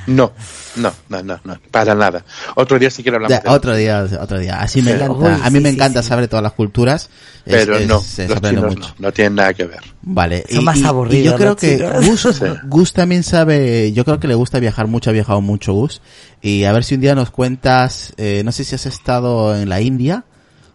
No, 0.07 0.33
no, 0.77 0.93
no, 1.09 1.23
no, 1.23 1.41
no, 1.45 1.59
para 1.71 1.95
nada. 1.95 2.25
Otro 2.55 2.79
día 2.79 2.91
sí 2.91 3.03
quiero 3.03 3.17
hablar 3.17 3.43
otro 3.47 3.75
día, 3.75 4.07
otro 4.21 4.39
día. 4.39 4.61
Así 4.61 4.83
me 4.83 4.93
encanta. 4.93 5.13
Uy, 5.15 5.41
a 5.43 5.51
mí 5.51 5.59
sí, 5.59 5.63
me 5.63 5.69
sí, 5.71 5.75
encanta 5.77 6.03
sí. 6.03 6.09
saber 6.09 6.29
todas 6.29 6.43
las 6.45 6.53
culturas. 6.53 7.11
Es- 7.45 7.55
Pero 7.55 7.77
es- 7.79 7.87
no, 7.89 8.01
se 8.01 8.29
los 8.29 8.37
aprende 8.37 8.61
chinos 8.61 8.77
mucho. 8.77 8.89
no, 8.91 8.95
no 9.07 9.13
tienen 9.13 9.35
nada 9.35 9.53
que 9.55 9.65
ver. 9.65 9.81
Vale. 10.03 10.45
Son 10.49 10.65
más 10.65 10.83
aburridos 10.85 11.33
yo 11.33 11.37
creo 11.37 11.57
que. 11.57 11.77
Gus. 12.07 12.27
Gus 12.65 12.93
también 12.93 13.23
sabe, 13.23 13.93
yo 13.93 14.05
creo 14.05 14.21
que 14.21 14.29
le 14.29 14.35
gusta 14.35 14.61
viajar 14.61 14.87
mucho, 14.87 15.11
ha 15.11 15.13
viajado 15.13 15.41
mucho 15.41 15.73
Gus. 15.73 16.01
Y 16.41 16.65
a 16.65 16.73
ver 16.73 16.85
si 16.85 16.95
un 16.95 17.01
día 17.01 17.15
nos 17.15 17.31
cuentas, 17.31 18.13
eh, 18.17 18.43
no 18.45 18.53
sé 18.53 18.63
si 18.65 18.75
has 18.75 18.87
estado 18.87 19.57
en 19.57 19.69
la 19.69 19.81
India 19.81 20.25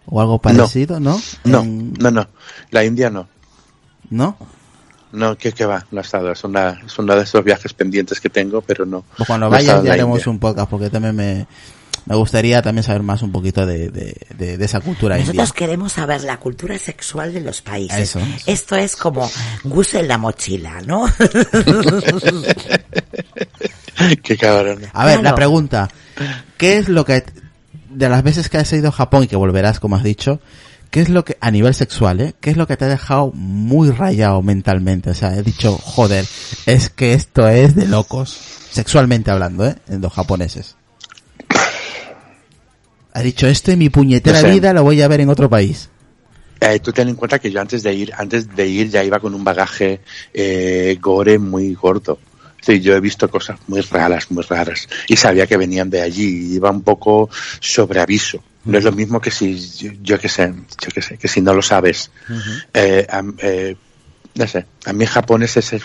o 0.05 0.19
algo 0.19 0.39
parecido, 0.39 0.99
¿no? 0.99 1.21
No, 1.45 1.61
En- 1.61 1.93
no, 1.93 2.11
no. 2.11 2.27
La 2.71 2.83
India 2.83 3.09
no. 3.09 3.27
¿No? 4.09 4.35
No, 5.13 5.37
que, 5.37 5.51
que 5.51 5.65
va, 5.65 5.85
no 5.91 5.99
ha 5.99 6.03
estado. 6.03 6.31
Es, 6.31 6.43
una, 6.43 6.79
es 6.85 6.97
uno 6.97 7.15
de 7.15 7.23
esos 7.23 7.43
viajes 7.43 7.73
pendientes 7.73 8.19
que 8.21 8.29
tengo, 8.29 8.61
pero 8.61 8.85
no. 8.85 9.03
Pues 9.17 9.27
cuando 9.27 9.47
no 9.47 9.49
vayas 9.51 9.83
ya 9.83 9.93
haremos 9.93 10.25
un 10.27 10.39
podcast 10.39 10.69
porque 10.69 10.89
también 10.89 11.15
me, 11.15 11.47
me 12.05 12.15
gustaría 12.15 12.61
también 12.61 12.83
saber 12.83 13.03
más 13.03 13.21
un 13.21 13.31
poquito 13.31 13.65
de, 13.65 13.89
de, 13.89 14.15
de, 14.37 14.57
de 14.57 14.65
esa 14.65 14.79
cultura 14.79 15.17
india. 15.19 15.33
Nosotros 15.33 15.53
queremos 15.53 15.91
saber 15.93 16.21
la 16.23 16.37
cultura 16.37 16.77
sexual 16.77 17.33
de 17.33 17.41
los 17.41 17.61
países. 17.61 17.99
Eso, 17.99 18.19
eso. 18.19 18.29
Esto 18.47 18.75
es 18.77 18.95
como 18.95 19.29
Gus 19.65 19.93
en 19.95 20.07
la 20.07 20.17
mochila, 20.17 20.79
¿no? 20.85 21.05
Qué 24.23 24.37
cabrón. 24.37 24.79
A 24.93 25.05
ver, 25.05 25.15
Claro. 25.19 25.23
la 25.23 25.35
pregunta. 25.35 25.89
¿Qué 26.57 26.77
es 26.77 26.89
lo 26.89 27.05
que, 27.05 27.23
de 27.89 28.09
las 28.09 28.23
veces 28.23 28.49
que 28.49 28.57
has 28.57 28.71
ido 28.73 28.89
a 28.89 28.91
Japón 28.91 29.23
y 29.23 29.27
que 29.27 29.35
volverás, 29.35 29.79
como 29.79 29.95
has 29.95 30.03
dicho, 30.03 30.39
qué 30.91 31.01
es 31.01 31.09
lo 31.09 31.25
que, 31.25 31.37
a 31.41 31.49
nivel 31.49 31.73
sexual, 31.73 32.21
eh, 32.21 32.35
qué 32.39 32.51
es 32.51 32.57
lo 32.57 32.67
que 32.67 32.77
te 32.77 32.85
ha 32.85 32.89
dejado 32.89 33.31
muy 33.33 33.89
rayado 33.89 34.41
mentalmente? 34.41 35.09
O 35.09 35.13
sea, 35.13 35.35
he 35.35 35.41
dicho, 35.41 35.77
joder, 35.77 36.25
es 36.65 36.89
que 36.89 37.13
esto 37.13 37.47
es 37.47 37.75
de 37.75 37.87
locos. 37.87 38.39
Sexualmente 38.71 39.31
hablando, 39.31 39.67
eh, 39.67 39.75
en 39.87 40.01
los 40.01 40.13
japoneses. 40.13 40.75
Ha 43.13 43.21
dicho, 43.21 43.47
esto 43.47 43.71
en 43.71 43.79
mi 43.79 43.89
puñetera 43.89 44.41
No 44.41 44.47
sé. 44.47 44.53
vida 44.53 44.73
lo 44.73 44.83
voy 44.83 45.01
a 45.01 45.07
ver 45.07 45.21
en 45.21 45.29
otro 45.29 45.49
país. 45.49 45.89
Eh, 46.61 46.79
tú 46.79 46.93
ten 46.93 47.09
en 47.09 47.15
cuenta 47.15 47.39
que 47.39 47.51
yo 47.51 47.59
antes 47.59 47.81
de 47.81 47.93
ir, 47.93 48.13
antes 48.15 48.55
de 48.55 48.67
ir 48.67 48.89
ya 48.89 49.03
iba 49.03 49.19
con 49.19 49.33
un 49.33 49.43
bagaje 49.43 50.01
eh, 50.33 50.97
gore 51.01 51.39
muy 51.39 51.73
gordo. 51.73 52.19
Sí, 52.61 52.79
yo 52.79 52.95
he 52.95 52.99
visto 52.99 53.29
cosas 53.29 53.57
muy 53.67 53.81
raras, 53.81 54.29
muy 54.29 54.43
raras. 54.43 54.87
Y 55.07 55.15
sabía 55.15 55.47
que 55.47 55.57
venían 55.57 55.89
de 55.89 56.01
allí. 56.01 56.53
Iba 56.53 56.69
un 56.69 56.83
poco 56.83 57.29
sobre 57.59 57.99
aviso. 57.99 58.43
No 58.63 58.77
es 58.77 58.83
lo 58.83 58.91
mismo 58.91 59.19
que 59.19 59.31
si, 59.31 59.57
yo, 59.77 59.91
yo 60.01 60.19
que 60.19 60.29
sé, 60.29 60.53
yo 60.79 60.91
que 60.93 61.01
sé, 61.01 61.17
que 61.17 61.27
si 61.27 61.41
no 61.41 61.53
lo 61.53 61.61
sabes. 61.61 62.11
Eh, 62.73 63.07
eh, 63.39 63.75
no 64.35 64.47
sé, 64.47 64.65
a 64.85 64.93
mí 64.93 65.05
Japón 65.05 65.43
es 65.43 65.57
ese 65.57 65.81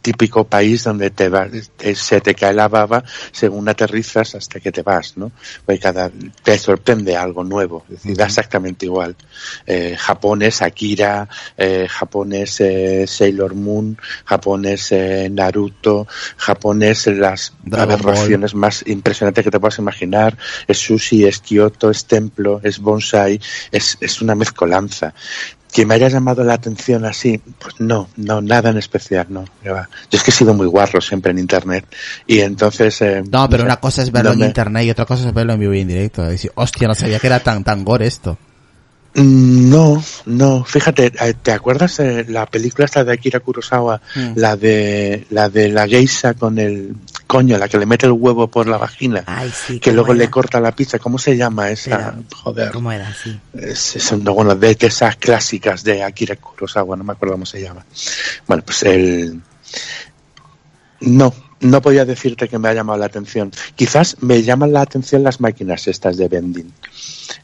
típico 0.00 0.44
país 0.44 0.84
donde 0.84 1.10
te 1.10 1.28
va, 1.28 1.46
te- 1.76 1.94
se 1.94 2.20
te 2.20 2.34
cae 2.34 2.54
la 2.54 2.68
baba 2.68 3.04
según 3.32 3.68
aterrizas 3.68 4.34
hasta 4.34 4.60
que 4.60 4.72
te 4.72 4.82
vas, 4.82 5.16
¿no? 5.16 5.30
Pues 5.66 5.80
cada, 5.80 6.10
te 6.42 6.58
sorprende 6.58 7.16
algo 7.16 7.44
nuevo, 7.44 7.84
es 7.88 7.96
decir, 8.02 8.16
da 8.16 8.26
exactamente 8.26 8.86
igual. 8.86 9.16
Eh, 9.66 9.96
Japón 9.98 10.42
es 10.42 10.62
Akira, 10.62 11.28
eh, 11.56 11.86
Japón 11.88 12.32
es 12.32 12.60
eh, 12.60 13.06
Sailor 13.06 13.54
Moon, 13.54 13.98
Japón 14.24 14.64
es 14.64 14.92
eh, 14.92 15.28
Naruto, 15.30 16.06
Japón 16.36 16.82
es 16.82 17.06
las 17.06 17.52
Dragon 17.62 17.92
aberraciones 17.92 18.54
más 18.54 18.82
impresionantes 18.86 19.44
que 19.44 19.50
te 19.50 19.60
puedas 19.60 19.78
imaginar, 19.78 20.36
es 20.66 20.78
sushi, 20.78 21.24
es 21.24 21.40
Kyoto, 21.40 21.90
es 21.90 22.06
templo, 22.06 22.60
es 22.62 22.78
bonsai, 22.78 23.40
es, 23.70 23.98
es 24.00 24.22
una 24.22 24.34
mezcolanza 24.34 25.14
que 25.72 25.86
me 25.86 25.94
haya 25.94 26.08
llamado 26.08 26.42
la 26.44 26.54
atención 26.54 27.04
así, 27.04 27.38
pues 27.58 27.74
no, 27.80 28.08
no, 28.16 28.40
nada 28.40 28.70
en 28.70 28.78
especial, 28.78 29.26
no. 29.28 29.44
Yo 29.64 29.76
es 30.10 30.22
que 30.22 30.30
he 30.30 30.34
sido 30.34 30.52
muy 30.54 30.66
guarro 30.66 31.00
siempre 31.00 31.30
en 31.32 31.38
internet 31.38 31.84
y 32.26 32.40
entonces... 32.40 33.00
eh, 33.02 33.22
No, 33.30 33.48
pero 33.48 33.64
una 33.64 33.78
cosa 33.78 34.02
es 34.02 34.10
verlo 34.10 34.30
no 34.30 34.34
en 34.34 34.40
me- 34.40 34.46
internet 34.46 34.84
y 34.86 34.90
otra 34.90 35.04
cosa 35.06 35.28
es 35.28 35.34
verlo 35.34 35.52
en 35.52 35.60
vivo 35.60 35.74
y 35.74 35.80
en 35.80 35.88
directo. 35.88 36.22
Decir, 36.24 36.50
hostia, 36.54 36.88
no 36.88 36.94
sabía 36.94 37.18
que 37.18 37.26
era 37.26 37.40
tan, 37.40 37.62
tan 37.64 37.84
gore 37.84 38.06
esto. 38.06 38.36
Mm, 39.14 39.70
No, 39.70 40.02
no, 40.26 40.64
fíjate, 40.64 41.06
eh, 41.20 41.34
¿te 41.42 41.52
acuerdas 41.52 41.96
de 41.96 42.24
la 42.28 42.46
película 42.46 42.84
esta 42.84 43.02
de 43.04 43.12
Akira 43.12 43.40
Kurosawa, 43.40 44.00
Mm. 44.14 44.32
la 44.36 44.56
de 44.56 45.26
la 45.30 45.48
de 45.48 45.68
la 45.68 45.86
geisha 45.88 46.34
con 46.34 46.58
el 46.60 46.94
coño, 47.30 47.56
la 47.58 47.68
que 47.68 47.78
le 47.78 47.86
mete 47.86 48.06
el 48.06 48.12
huevo 48.12 48.48
por 48.48 48.66
la 48.66 48.76
vagina, 48.76 49.22
Ay, 49.24 49.52
sí. 49.54 49.78
que 49.78 49.90
¿cómo 49.90 50.02
luego 50.02 50.14
le 50.14 50.28
corta 50.28 50.58
la 50.58 50.72
pizza, 50.72 50.98
¿cómo 50.98 51.16
se 51.16 51.36
llama 51.36 51.70
esa? 51.70 52.16
Joder. 52.34 52.72
¿Cómo 52.72 52.90
era? 52.90 53.14
Sí. 53.14 53.38
Es, 53.54 53.94
es 53.94 54.10
una, 54.10 54.32
bueno, 54.32 54.56
de, 54.56 54.74
de 54.74 54.86
esas 54.88 55.14
clásicas 55.14 55.84
de 55.84 56.02
Akira 56.02 56.34
Kurosawa, 56.34 56.96
no 56.96 57.04
me 57.04 57.12
acuerdo 57.12 57.34
cómo 57.34 57.46
se 57.46 57.62
llama. 57.62 57.86
Bueno, 58.48 58.64
pues 58.66 58.82
el... 58.82 59.40
No, 61.02 61.32
no 61.60 61.80
podía 61.82 62.04
decirte 62.04 62.48
que 62.48 62.58
me 62.58 62.68
ha 62.68 62.74
llamado 62.74 62.98
la 62.98 63.06
atención. 63.06 63.50
Quizás 63.76 64.16
me 64.20 64.42
llaman 64.42 64.72
la 64.72 64.80
atención 64.82 65.22
las 65.22 65.40
máquinas 65.40 65.86
estas 65.88 66.16
de 66.16 66.28
vending. 66.28 66.72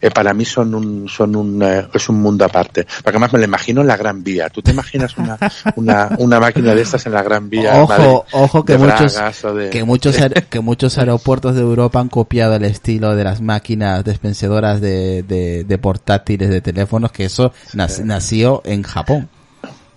Eh, 0.01 0.11
para 0.11 0.35
mí 0.35 0.45
son 0.45 0.75
un, 0.75 1.09
son 1.09 1.37
un, 1.37 1.63
eh, 1.63 1.87
es 1.95 2.09
un 2.09 2.21
mundo 2.21 2.45
aparte. 2.45 2.85
Porque 2.85 3.11
además 3.11 3.33
me 3.33 3.39
lo 3.39 3.45
imagino 3.45 3.83
en 3.83 3.87
la 3.87 3.97
Gran 3.97 4.25
Vía. 4.25 4.49
¿Tú 4.51 4.61
te 4.63 4.73
imaginas 4.73 5.17
una, 5.17 5.39
una, 5.77 6.11
una 6.19 6.41
máquina 6.41 6.75
de 6.75 6.83
estas 6.83 7.07
en 7.07 7.13
la 7.13 7.23
Gran 7.23 7.49
Vía? 7.49 7.83
Ojo, 7.83 7.89
Madrid, 7.89 8.15
ojo 8.33 8.65
que 8.65 8.79
muchos, 8.79 9.15
de- 9.55 9.71
que 9.71 9.85
muchos, 9.85 10.19
aer- 10.19 10.47
que 10.49 10.61
muchos 10.61 10.99
aeropuertos 10.99 11.55
de 11.55 11.61
Europa 11.61 12.01
han 12.01 12.09
copiado 12.09 12.55
el 12.57 12.65
estilo 12.65 13.15
de 13.15 13.25
las 13.25 13.41
máquinas 13.41 14.05
despensadoras 14.05 14.81
de, 14.81 15.23
de, 15.23 15.65
de 15.65 15.79
portátiles 15.79 16.51
de 16.51 16.61
teléfonos, 16.61 17.13
que 17.13 17.27
eso 17.27 17.53
nac- 17.75 18.03
nació 18.03 18.63
en 18.65 18.83
Japón. 18.83 19.29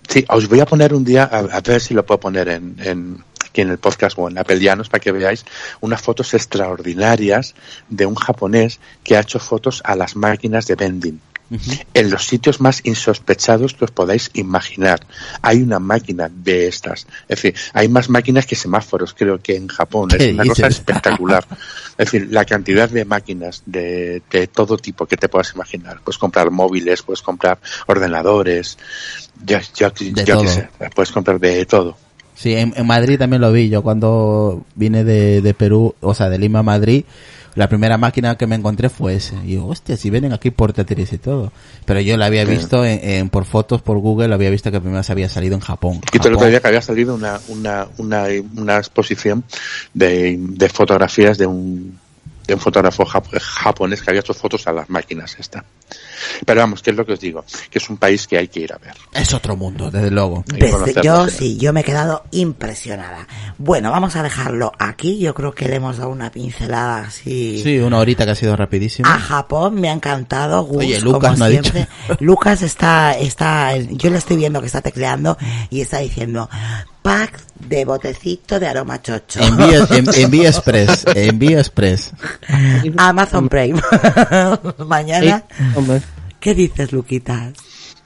Sí, 0.08 0.24
os 0.28 0.48
voy 0.48 0.60
a 0.60 0.66
poner 0.66 0.92
un 0.94 1.04
día, 1.04 1.24
a, 1.30 1.38
a 1.38 1.60
ver 1.60 1.80
si 1.80 1.94
lo 1.94 2.04
puedo 2.06 2.18
poner 2.20 2.48
en, 2.48 2.76
en- 2.78 3.24
aquí 3.50 3.60
en 3.60 3.70
el 3.70 3.78
podcast 3.78 4.16
o 4.18 4.28
en 4.28 4.36
para 4.36 5.00
que 5.00 5.12
veáis 5.12 5.44
unas 5.80 6.00
fotos 6.00 6.34
extraordinarias 6.34 7.54
de 7.88 8.06
un 8.06 8.14
japonés 8.14 8.80
que 9.04 9.16
ha 9.16 9.20
hecho 9.20 9.38
fotos 9.38 9.82
a 9.84 9.94
las 9.96 10.16
máquinas 10.16 10.66
de 10.66 10.76
vending. 10.76 11.20
en 11.94 12.10
los 12.10 12.26
sitios 12.26 12.60
más 12.60 12.80
insospechados 12.84 13.74
que 13.74 13.84
os 13.84 13.90
podáis 13.90 14.30
imaginar. 14.34 15.00
Hay 15.42 15.60
una 15.62 15.80
máquina 15.80 16.30
de 16.32 16.68
estas. 16.68 17.08
Es 17.28 17.42
decir, 17.42 17.54
hay 17.72 17.88
más 17.88 18.08
máquinas 18.08 18.46
que 18.46 18.54
semáforos, 18.54 19.14
creo 19.14 19.40
que 19.40 19.56
en 19.56 19.66
Japón. 19.66 20.10
¿Qué 20.10 20.28
Es 20.28 20.34
una 20.34 20.44
cosa 20.44 20.68
espectacular. 20.68 21.44
Es 21.98 22.12
decir, 22.12 22.28
la 22.30 22.44
cantidad 22.44 22.88
de 22.88 23.04
máquinas 23.04 23.64
de, 23.66 24.22
de 24.30 24.46
todo 24.46 24.76
tipo 24.76 25.06
que 25.06 25.16
te 25.16 25.28
puedas 25.28 25.52
imaginar. 25.52 26.00
Puedes 26.04 26.18
comprar 26.18 26.52
móviles, 26.52 27.02
puedes 27.02 27.20
comprar 27.20 27.58
ordenadores, 27.88 28.78
De 30.14 30.24
yo 30.24 30.34
todo. 30.34 30.42
qué 30.44 30.48
sé, 30.50 30.68
puedes 30.94 31.10
comprar 31.10 31.40
de 31.40 31.66
todo. 31.66 31.96
Sí, 32.40 32.54
en, 32.54 32.72
en 32.74 32.86
Madrid 32.86 33.18
también 33.18 33.42
lo 33.42 33.52
vi. 33.52 33.68
Yo 33.68 33.82
cuando 33.82 34.64
vine 34.74 35.04
de, 35.04 35.42
de 35.42 35.52
Perú, 35.52 35.94
o 36.00 36.14
sea, 36.14 36.30
de 36.30 36.38
Lima 36.38 36.60
a 36.60 36.62
Madrid, 36.62 37.04
la 37.54 37.68
primera 37.68 37.98
máquina 37.98 38.36
que 38.38 38.46
me 38.46 38.56
encontré 38.56 38.88
fue 38.88 39.16
ese. 39.16 39.34
Y 39.44 39.48
digo, 39.48 39.66
hostia, 39.66 39.94
si 39.98 40.08
vienen 40.08 40.32
aquí 40.32 40.50
portátiles 40.50 41.12
y 41.12 41.18
todo. 41.18 41.52
Pero 41.84 42.00
yo 42.00 42.16
la 42.16 42.24
había 42.26 42.46
visto 42.46 42.82
en, 42.86 42.98
en- 43.02 43.28
por 43.28 43.44
fotos, 43.44 43.82
por 43.82 43.98
Google, 43.98 44.32
había 44.32 44.48
visto 44.48 44.70
que 44.70 44.80
primero 44.80 45.02
se 45.02 45.12
había 45.12 45.28
salido 45.28 45.54
en 45.54 45.60
Japón. 45.60 46.00
Y 46.14 46.18
Japón. 46.18 46.48
día 46.48 46.60
que 46.60 46.68
había 46.68 46.80
salido 46.80 47.14
una, 47.14 47.38
una, 47.48 47.88
una, 47.98 48.24
una 48.56 48.78
exposición 48.78 49.44
de, 49.92 50.38
de 50.40 50.68
fotografías 50.70 51.36
de 51.36 51.44
un, 51.46 51.98
de 52.50 52.54
un 52.54 52.60
fotógrafo 52.60 53.04
jap- 53.04 53.38
japonés 53.40 54.02
que 54.02 54.10
había 54.10 54.20
hecho 54.20 54.34
fotos 54.34 54.66
a 54.66 54.72
las 54.72 54.90
máquinas 54.90 55.36
esta. 55.38 55.64
Pero 56.44 56.60
vamos, 56.60 56.82
¿qué 56.82 56.90
es 56.90 56.96
lo 56.96 57.06
que 57.06 57.12
os 57.12 57.20
digo? 57.20 57.44
Que 57.70 57.78
es 57.78 57.88
un 57.88 57.96
país 57.96 58.26
que 58.26 58.36
hay 58.38 58.48
que 58.48 58.60
ir 58.60 58.72
a 58.72 58.78
ver. 58.78 58.94
Es 59.12 59.32
otro 59.32 59.54
mundo, 59.56 59.88
desde 59.90 60.10
luego. 60.10 60.42
Que 60.44 60.66
Desde- 60.66 61.00
yo 61.02 61.28
sí. 61.28 61.36
sí, 61.38 61.56
yo 61.58 61.72
me 61.72 61.80
he 61.80 61.84
quedado 61.84 62.24
impresionada. 62.32 63.28
Bueno, 63.56 63.92
vamos 63.92 64.16
a 64.16 64.22
dejarlo 64.24 64.72
aquí. 64.80 65.18
Yo 65.20 65.32
creo 65.32 65.52
que 65.52 65.68
le 65.68 65.76
hemos 65.76 65.98
dado 65.98 66.10
una 66.10 66.30
pincelada 66.32 67.02
así. 67.04 67.60
Sí, 67.62 67.78
una 67.78 67.98
horita 67.98 68.24
que 68.24 68.32
ha 68.32 68.34
sido 68.34 68.56
rapidísima. 68.56 69.14
A 69.14 69.18
Japón 69.20 69.80
me 69.80 69.88
ha 69.88 69.92
encantado. 69.92 70.64
Gus, 70.64 70.78
Oye, 70.78 71.00
Lucas 71.00 71.30
como 71.30 71.36
no 71.38 71.44
ha 71.44 71.48
dicho. 71.48 71.70
siempre. 71.72 71.88
Lucas 72.18 72.62
está, 72.62 73.12
está, 73.16 73.76
yo 73.76 74.10
le 74.10 74.18
estoy 74.18 74.36
viendo 74.36 74.60
que 74.60 74.66
está 74.66 74.80
tecleando 74.80 75.38
y 75.70 75.80
está 75.82 75.98
diciendo 75.98 76.50
pack 77.10 77.40
de 77.58 77.84
botecito 77.84 78.60
de 78.60 78.68
aroma 78.68 79.02
chocho. 79.02 79.40
Envío, 79.40 79.84
en- 79.90 80.14
envío 80.14 80.48
express, 80.48 81.04
envío 81.14 81.58
express. 81.58 82.12
Amazon 82.96 83.48
Prime. 83.48 83.80
Mañana. 84.86 85.42
¿Qué 86.38 86.54
dices, 86.54 86.92
Luquitas? 86.92 87.52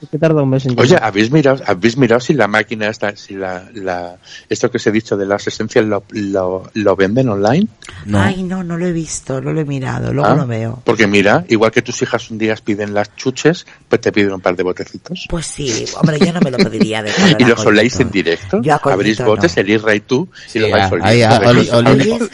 Que 0.09 0.17
tarda 0.17 0.41
un 0.43 0.49
mes 0.49 0.65
en 0.65 0.79
Oye, 0.79 0.89
llegar. 0.89 1.03
¿habéis 1.03 1.31
mirado, 1.31 1.61
habéis 1.65 1.97
mirado 1.97 2.19
si 2.19 2.33
la 2.33 2.47
máquina 2.47 2.87
esta, 2.87 3.15
si 3.15 3.35
la, 3.35 3.63
la, 3.73 4.17
esto 4.49 4.69
que 4.71 4.77
os 4.77 4.87
he 4.87 4.91
dicho 4.91 5.17
de 5.17 5.25
las 5.25 5.45
esencias 5.47 5.85
lo, 5.85 6.03
lo, 6.11 6.69
lo 6.73 6.95
venden 6.95 7.29
online? 7.29 7.67
No. 8.05 8.21
Ay, 8.21 8.43
no, 8.43 8.63
no 8.63 8.77
lo 8.77 8.85
he 8.85 8.91
visto, 8.91 9.41
no 9.41 9.53
lo 9.53 9.61
he 9.61 9.65
mirado, 9.65 10.13
luego 10.13 10.29
Ah, 10.29 10.35
lo 10.35 10.47
veo. 10.47 10.81
Porque 10.83 11.07
mira, 11.07 11.45
igual 11.49 11.71
que 11.71 11.81
tus 11.81 12.01
hijas 12.01 12.29
un 12.31 12.37
día 12.37 12.55
piden 12.63 12.93
las 12.93 13.15
chuches, 13.15 13.65
pues 13.89 14.01
te 14.01 14.11
piden 14.11 14.33
un 14.33 14.41
par 14.41 14.55
de 14.55 14.63
botecitos. 14.63 15.25
Pues 15.29 15.45
sí, 15.45 15.85
hombre, 15.99 16.19
yo 16.19 16.31
no 16.33 16.39
me 16.41 16.51
lo 16.51 16.57
pediría 16.57 17.03
de 17.03 17.11
Y 17.39 17.43
los 17.45 17.65
oléis 17.65 17.99
en 17.99 18.11
directo. 18.11 18.61
Yo 18.61 18.77
Abrís 18.83 19.19
no. 19.19 19.25
botes, 19.27 19.55
el 19.57 19.69
Isra 19.69 19.93
y 19.95 19.99
tú, 19.99 20.27
y 20.53 20.59
los 20.59 20.71
vais 20.71 20.91
oliendo. 20.91 22.29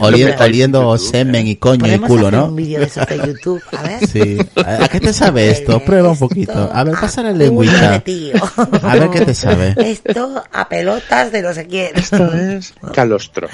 oliendo. 0.00 0.88
Oye, 0.88 0.98
semen 0.98 1.46
y 1.46 1.56
coño 1.56 1.92
y 1.92 1.98
culo, 1.98 2.28
hacer 2.28 2.38
¿no? 2.38 2.46
un 2.46 2.56
vídeo 2.56 2.80
de 2.80 2.86
esos 2.86 3.06
de 3.06 3.16
YouTube, 3.18 3.62
a 3.76 3.82
ver. 3.82 4.06
Sí. 4.06 4.38
¿A 4.64 4.84
a 4.84 4.88
qué 4.88 5.00
te 5.00 5.12
sabe 5.12 5.50
esto? 5.50 5.80
Prueba 5.84 6.10
un 6.10 6.18
poquito. 6.18 6.70
A 6.82 6.84
ver, 6.84 7.00
pasa 7.00 7.22
la 7.22 7.32
lengüita. 7.32 8.00
Tío. 8.00 8.34
A 8.82 8.94
ver 8.96 9.10
qué 9.10 9.20
te 9.22 9.34
sabe. 9.34 9.74
Esto 9.78 10.42
a 10.52 10.68
pelotas 10.68 11.32
de 11.32 11.42
no 11.42 11.52
sé 11.54 11.66
quién. 11.66 11.90
Esto 11.96 12.32
es 12.34 12.74
calostro. 12.94 13.48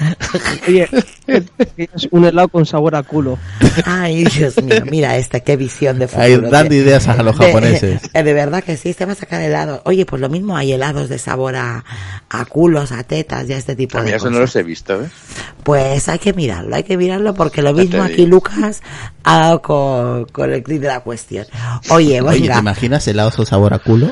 Oye, 0.67 0.87
es 1.77 2.07
un 2.11 2.25
helado 2.25 2.47
con 2.49 2.65
sabor 2.65 2.95
a 2.95 3.03
culo. 3.03 3.37
Ay, 3.85 4.23
Dios 4.25 4.61
mío, 4.61 4.83
mira 4.89 5.17
este, 5.17 5.41
qué 5.41 5.55
visión 5.57 5.99
de 5.99 6.07
futuro. 6.07 6.23
Ahí 6.25 6.35
dando 6.37 6.69
De- 6.69 6.75
ideas 6.77 7.07
a 7.07 7.21
los 7.23 7.35
japoneses. 7.35 8.01
eh, 8.13 8.23
De, 8.23 8.33
verdad 8.33 8.63
que 8.63 8.77
sí, 8.77 8.93
se 8.93 9.05
va 9.05 9.13
a 9.13 9.15
sacar 9.15 9.41
helado. 9.41 9.81
Oye, 9.85 10.05
pues 10.05 10.21
lo 10.21 10.29
mismo 10.29 10.55
hay 10.57 10.73
helados 10.73 11.09
de 11.09 11.19
sabor 11.19 11.55
a, 11.55 11.83
a 12.29 12.45
culos, 12.45 12.91
a 12.91 13.03
tetas 13.03 13.47
y 13.49 13.53
a 13.53 13.57
este 13.57 13.75
tipo 13.75 13.97
A 13.97 14.01
mí 14.01 14.09
de 14.11 14.15
eso 14.17 14.25
cosas. 14.25 14.33
no 14.33 14.39
los 14.41 14.55
he 14.55 14.63
visto, 14.63 15.01
¿eh? 15.01 15.09
Pues 15.63 16.07
hay 16.09 16.19
que 16.19 16.33
mirarlo, 16.33 16.75
hay 16.75 16.83
que 16.83 16.97
mirarlo 16.97 17.33
porque 17.33 17.61
lo 17.61 17.73
mismo 17.73 18.01
aquí. 18.01 18.25
Lucas 18.25 18.81
ha 19.23 19.39
dado 19.39 19.61
con, 19.61 20.25
con 20.25 20.51
el 20.51 20.63
clip 20.63 20.81
de 20.81 20.87
la 20.87 21.01
cuestión. 21.01 21.45
Oye, 21.89 22.21
Oye, 22.21 22.37
¿te 22.39 22.39
venga, 22.41 22.59
imaginas 22.59 23.07
helados 23.09 23.35
con 23.35 23.45
sabor 23.45 23.73
a 23.73 23.79
culo? 23.79 24.11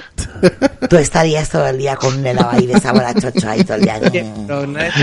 tú 0.90 0.98
estarías 0.98 1.50
todo 1.50 1.68
el 1.68 1.78
día 1.78 1.96
con 1.96 2.14
un 2.18 2.26
helado 2.26 2.50
ahí 2.52 2.68
de 2.68 2.80
sabor 2.80 3.04
a 3.04 3.14
chocho 3.14 3.50
ahí 3.50 3.64
todo 3.64 3.78
el 3.78 3.84
día. 3.84 4.00
Pero 4.02 4.68
no 4.68 4.80
es 4.80 4.94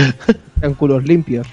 en 0.63 0.75
culos 0.75 1.05
limpios. 1.05 1.47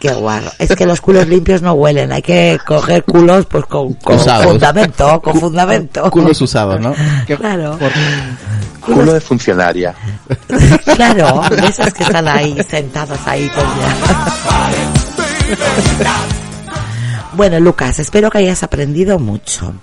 Qué 0.00 0.12
guarro. 0.12 0.50
Es 0.58 0.74
que 0.74 0.86
los 0.86 1.00
culos 1.00 1.26
limpios 1.26 1.62
no 1.62 1.72
huelen, 1.72 2.12
hay 2.12 2.22
que 2.22 2.58
coger 2.66 3.04
culos 3.04 3.46
pues 3.46 3.64
con, 3.66 3.94
con 3.94 4.16
Usados. 4.16 4.46
fundamento, 4.46 5.20
con 5.22 5.40
fundamento. 5.40 6.10
Culos 6.10 6.40
usados, 6.40 6.80
¿no? 6.80 6.94
Claro, 7.26 7.78
Culo 8.80 9.12
de 9.12 9.20
funcionaria. 9.20 9.94
claro, 10.96 11.42
esos 11.66 11.92
que 11.92 12.04
están 12.04 12.26
ahí 12.28 12.56
sentados 12.68 13.18
ahí 13.26 13.50
todo 13.50 13.64
el 13.64 13.74
día. 13.74 13.96
Bueno, 17.34 17.60
Lucas, 17.60 17.98
espero 17.98 18.30
que 18.30 18.38
hayas 18.38 18.62
aprendido 18.62 19.18
mucho. 19.18 19.74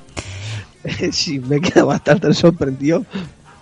sí, 1.11 1.39
me 1.39 1.61
queda 1.61 1.83
bastante 1.83 2.33
sorprendido 2.33 3.05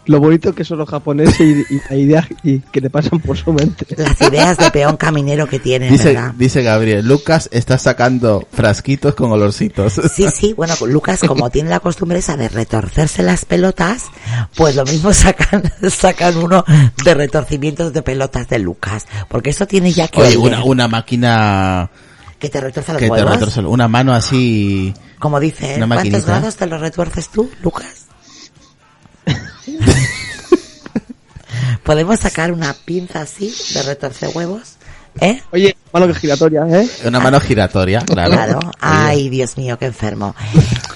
lo 0.06 0.20
bonito 0.20 0.54
que 0.54 0.64
son 0.64 0.80
los 0.80 0.90
japoneses 0.90 1.40
y, 1.40 1.74
y 1.74 1.82
la 1.90 1.96
idea 1.96 2.28
y 2.44 2.60
que 2.60 2.82
le 2.82 2.90
pasan 2.90 3.20
por 3.20 3.38
su 3.38 3.54
mente. 3.54 3.86
Las 3.96 4.20
ideas 4.22 4.58
de 4.58 4.70
peón 4.72 4.98
caminero 4.98 5.48
que 5.48 5.60
tienen, 5.60 5.92
Dice, 5.92 6.14
¿verdad? 6.14 6.34
dice 6.38 6.64
Gabriel, 6.64 7.08
Lucas 7.08 7.50
está 7.52 7.78
sacando 7.78 8.46
frasquitos 8.52 9.16
con 9.16 9.32
olorcitos. 9.32 9.94
Sí, 10.14 10.26
sí, 10.34 10.54
bueno, 10.54 10.74
Lucas, 10.88 11.22
como 11.22 11.50
tiene 11.50 11.70
la 11.70 11.80
costumbre 11.80 12.20
esa 12.20 12.36
de 12.38 12.50
retorcerse 12.50 13.24
las 13.24 13.46
pelotas, 13.46 14.06
pues 14.56 14.76
lo 14.76 14.84
mismo 14.86 15.14
sacan, 15.14 15.64
sacan 15.90 16.38
uno 16.38 16.66
de 17.04 17.14
retorcimientos 17.14 17.94
de 17.94 18.02
pelotas 18.02 18.50
de 18.50 18.60
Lucas. 18.60 19.06
Porque 19.30 19.52
eso 19.52 19.68
tiene 19.68 19.92
ya 19.92 20.08
que 20.08 20.22
Oye, 20.22 20.38
una, 20.38 20.64
una 20.64 20.88
máquina 20.88 21.90
que 22.44 22.50
te 22.50 22.60
retuerce 22.60 22.92
los 22.92 23.00
que 23.00 23.06
te 23.06 23.12
huevos. 23.12 23.32
retorce, 23.32 23.62
una 23.62 23.88
mano 23.88 24.14
así... 24.14 24.94
Como 25.18 25.40
dice, 25.40 25.76
Una 25.78 25.88
¿cuántos 25.88 25.96
maquinita. 26.12 26.26
grados 26.28 26.58
te 26.58 26.66
los 26.68 26.82
retuerces 26.82 27.30
tú, 27.30 27.50
Lucas? 27.62 28.08
¿Podemos 31.84 32.20
sacar 32.20 32.52
una 32.52 32.74
pinza 32.74 33.22
así 33.22 33.54
de 33.74 33.84
retorcer 33.84 34.30
huevos? 34.34 34.76
¿Eh? 35.22 35.42
Oye, 35.52 35.78
mano 35.94 36.08
que 36.08 36.16
giratoria, 36.16 36.64
¿eh? 36.68 36.90
Una 37.06 37.22
mano 37.22 37.40
giratoria, 37.40 38.02
claro. 38.02 38.32
Claro. 38.32 38.60
Ay, 38.82 39.30
Dios 39.30 39.56
mío, 39.58 39.78
qué 39.80 39.86
enfermo. 39.86 40.36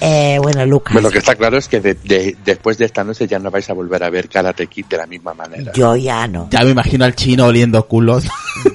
Eh, 0.00 0.38
bueno, 0.42 0.64
Lucas. 0.66 0.92
Pero 0.94 1.02
lo 1.08 1.10
que 1.10 1.18
está 1.18 1.34
claro 1.34 1.56
es 1.58 1.68
que 1.68 1.80
de- 1.80 1.94
de- 1.94 2.36
después 2.44 2.78
de 2.78 2.84
esta 2.84 3.02
noche 3.04 3.26
ya 3.26 3.38
no 3.38 3.50
vais 3.50 3.68
a 3.68 3.72
volver 3.72 4.02
a 4.04 4.10
ver 4.10 4.28
Karate 4.28 4.66
Kid 4.66 4.86
de 4.86 4.96
la 4.96 5.06
misma 5.06 5.34
manera. 5.34 5.72
Yo 5.72 5.96
ya 5.96 6.26
no. 6.28 6.48
Ya 6.50 6.62
me 6.64 6.70
imagino 6.70 7.04
al 7.04 7.14
chino 7.14 7.46
oliendo 7.46 7.86
culos. 7.86 8.24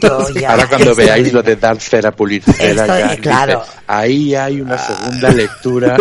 Yo 0.02 0.30
ya. 0.40 0.52
Ahora 0.52 0.68
cuando 0.68 0.96
veáis 0.96 1.32
lo 1.34 1.42
de 1.44 1.56
dar 1.56 1.80
cera 1.80 2.12
pulir 2.12 2.44
cera, 2.44 2.84
Esto, 2.84 2.86
ya 2.88 3.00
eh, 3.00 3.04
dice, 3.10 3.22
claro. 3.22 3.64
ahí 3.88 4.36
hay 4.36 4.62
una 4.62 4.78
segunda 4.78 5.30
lectura. 5.30 5.98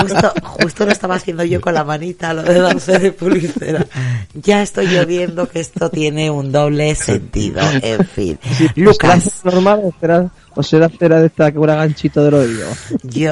Justo, 0.00 0.32
justo 0.44 0.86
lo 0.86 0.92
estaba 0.92 1.14
haciendo 1.16 1.44
yo 1.44 1.60
con 1.60 1.74
la 1.74 1.84
manita, 1.84 2.32
lo 2.34 2.42
de 2.42 2.58
darse 2.60 2.98
de 2.98 3.12
pulicera. 3.12 3.86
Ya 4.34 4.62
estoy 4.62 4.88
yo 4.90 5.04
viendo 5.06 5.48
que 5.48 5.60
esto 5.60 5.90
tiene 5.90 6.30
un 6.30 6.52
doble 6.52 6.94
sentido. 6.94 7.60
En 7.82 8.04
fin. 8.06 8.38
Lucas, 8.76 9.22
¿Será 9.24 9.54
normal 9.54 9.80
o 9.84 9.92
o 10.54 10.62
será 10.62 10.88
cera 10.88 11.20
de 11.20 11.26
esta 11.26 11.50
que 11.52 11.58
una 11.58 11.74
ganchito 11.76 12.22
del 12.24 12.34
oído? 12.34 12.66
yo 13.04 13.30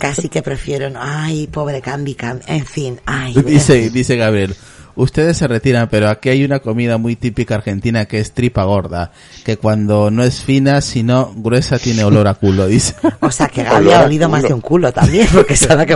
casi 0.00 0.28
que 0.28 0.42
prefiero. 0.42 0.90
no- 0.90 1.00
Ay, 1.02 1.46
pobre 1.46 1.80
Cambi, 1.80 2.14
Cambi. 2.14 2.42
En 2.46 2.64
fin, 2.66 3.00
ay. 3.06 3.34
dice, 3.44 3.90
dice 3.90 4.16
Gabriel. 4.16 4.54
Ustedes 4.98 5.36
se 5.36 5.46
retiran, 5.46 5.88
pero 5.88 6.08
aquí 6.10 6.28
hay 6.28 6.44
una 6.44 6.58
comida 6.58 6.98
muy 6.98 7.14
típica 7.14 7.54
argentina 7.54 8.06
que 8.06 8.18
es 8.18 8.32
tripa 8.32 8.64
gorda, 8.64 9.12
que 9.44 9.56
cuando 9.56 10.10
no 10.10 10.24
es 10.24 10.42
fina, 10.42 10.80
sino 10.80 11.32
gruesa 11.36 11.78
tiene 11.78 12.02
olor 12.02 12.26
a 12.26 12.34
culo, 12.34 12.66
dice. 12.66 12.94
O 13.20 13.30
sea, 13.30 13.46
que 13.48 13.62
Gaby 13.62 13.92
ha 13.92 14.02
olido 14.02 14.28
más 14.28 14.42
de 14.42 14.52
un 14.54 14.60
culo 14.60 14.92
también, 14.92 15.28
porque 15.32 15.54
sabe 15.56 15.86
que 15.86 15.94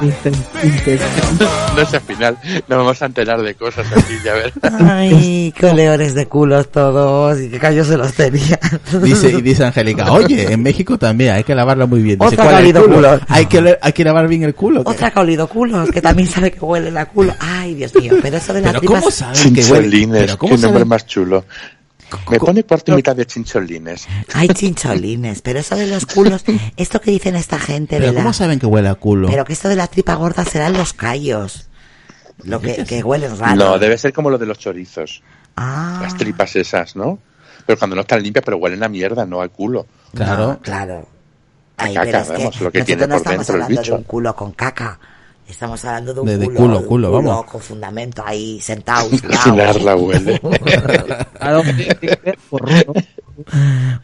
inten- 0.00 0.36
No 1.76 1.84
sé, 1.86 1.96
al 1.96 2.02
final 2.02 2.38
nos 2.68 2.78
vamos 2.78 3.02
a 3.02 3.06
enterar 3.06 3.42
de 3.42 3.54
cosas 3.54 3.86
así, 3.94 4.14
ya 4.24 4.34
ver. 4.34 4.52
Ay, 4.80 5.52
qué 5.56 5.66
de 6.14 6.26
culos 6.26 6.70
todos 6.70 7.40
y 7.40 7.48
qué 7.50 7.58
callos 7.58 7.86
se 7.86 7.96
los 7.96 8.12
tenía. 8.14 8.58
Dice, 9.02 9.30
y 9.30 9.42
dice 9.42 9.64
Angélica, 9.64 10.10
oye, 10.10 10.52
en 10.52 10.62
México 10.62 10.98
también 10.98 11.32
hay 11.34 11.44
que 11.44 11.54
lavarlo 11.54 11.86
muy 11.86 12.02
bien. 12.02 12.18
Dice, 12.18 12.34
Otra 12.34 12.44
¿cuál 12.44 12.48
que 12.48 12.56
ha 12.56 12.60
olido 12.64 12.82
culo? 12.82 12.94
culo. 12.96 13.20
Hay 13.28 13.46
que, 13.46 13.78
hay 13.80 13.92
que 13.92 14.04
lavar 14.04 14.28
bien 14.28 14.42
el 14.44 14.54
culo. 14.54 14.82
Otra 14.84 15.10
que 15.10 15.18
ha 15.18 15.22
olido 15.22 15.46
culos, 15.48 15.90
que 15.90 16.00
también 16.00 16.28
sabe 16.28 16.50
que 16.50 16.55
huele 16.60 16.98
a 16.98 17.06
culo. 17.06 17.34
Ay, 17.38 17.74
Dios 17.74 17.94
mío, 17.94 18.14
pero 18.22 18.36
eso 18.38 18.52
de 18.52 18.60
las 18.62 18.70
Pero 18.72 18.80
tripas... 18.80 19.00
¿cómo 19.00 19.10
saben 19.10 19.54
que 19.54 19.60
huele? 19.64 19.90
Chincholines, 19.90 20.20
Pero 20.20 20.38
¿cómo 20.38 20.50
qué 20.56 20.62
nombre 20.62 20.78
saben? 20.80 20.88
más 20.88 21.06
chulo. 21.06 21.44
Me 22.30 22.38
pone 22.38 22.62
cuarto 22.62 22.92
y 22.92 22.94
mitad 22.96 23.16
de 23.16 23.26
chincholines. 23.26 24.06
Hay 24.32 24.46
chincholines, 24.48 25.42
pero 25.42 25.58
eso 25.58 25.74
de 25.74 25.88
los 25.88 26.06
culos, 26.06 26.44
esto 26.76 27.00
que 27.00 27.10
dicen 27.10 27.34
esta 27.34 27.58
gente 27.58 27.96
de 27.96 28.00
Pero 28.02 28.12
la... 28.12 28.20
¿cómo 28.20 28.32
saben 28.32 28.60
que 28.60 28.66
huele 28.66 28.88
a 28.88 28.94
culo? 28.94 29.28
Pero 29.28 29.44
que 29.44 29.52
esto 29.52 29.68
de 29.68 29.74
la 29.76 29.88
tripa 29.88 30.14
gorda 30.14 30.44
serán 30.44 30.74
los 30.74 30.92
callos. 30.92 31.68
Lo 32.44 32.60
que, 32.60 32.84
que 32.84 33.02
huelen 33.02 33.36
raro. 33.38 33.56
No, 33.56 33.78
debe 33.78 33.98
ser 33.98 34.12
como 34.12 34.30
lo 34.30 34.38
de 34.38 34.46
los 34.46 34.58
chorizos. 34.58 35.22
Ah, 35.56 36.00
Las 36.02 36.16
tripas 36.16 36.54
esas, 36.54 36.94
¿no? 36.94 37.18
Pero 37.64 37.78
cuando 37.78 37.96
no 37.96 38.02
están 38.02 38.22
limpias, 38.22 38.44
pero 38.44 38.58
huelen 38.58 38.84
a 38.84 38.88
mierda, 38.88 39.26
no 39.26 39.40
a 39.42 39.48
culo. 39.48 39.86
Claro. 40.14 40.46
no, 40.48 40.58
claro. 40.60 41.08
Ay, 41.78 41.94
caca, 41.94 42.04
pero 42.06 42.18
es 42.22 42.28
vamos, 42.28 42.56
que 42.56 42.64
lo 42.64 42.70
que 42.72 42.84
tiene 42.84 43.02
no 43.02 43.08
por 43.08 43.16
estamos 43.16 43.38
dentro 43.38 43.56
el 43.56 43.62
hablando 43.62 43.80
de 43.80 43.84
bicho. 43.84 43.96
un 43.96 44.02
culo 44.04 44.36
con 44.36 44.52
caca. 44.52 45.00
Estamos 45.48 45.84
hablando 45.84 46.12
de 46.12 46.20
un 46.20 46.26
De- 46.26 46.38
de 46.38 46.46
culo, 46.46 46.58
culo, 46.58 46.78
un 46.78 46.84
culo, 46.86 47.12
vamos. 47.12 47.44
con 47.46 47.60
fundamento 47.60 48.22
ahí 48.26 48.60
sentado. 48.60 49.08
Sin 49.44 49.56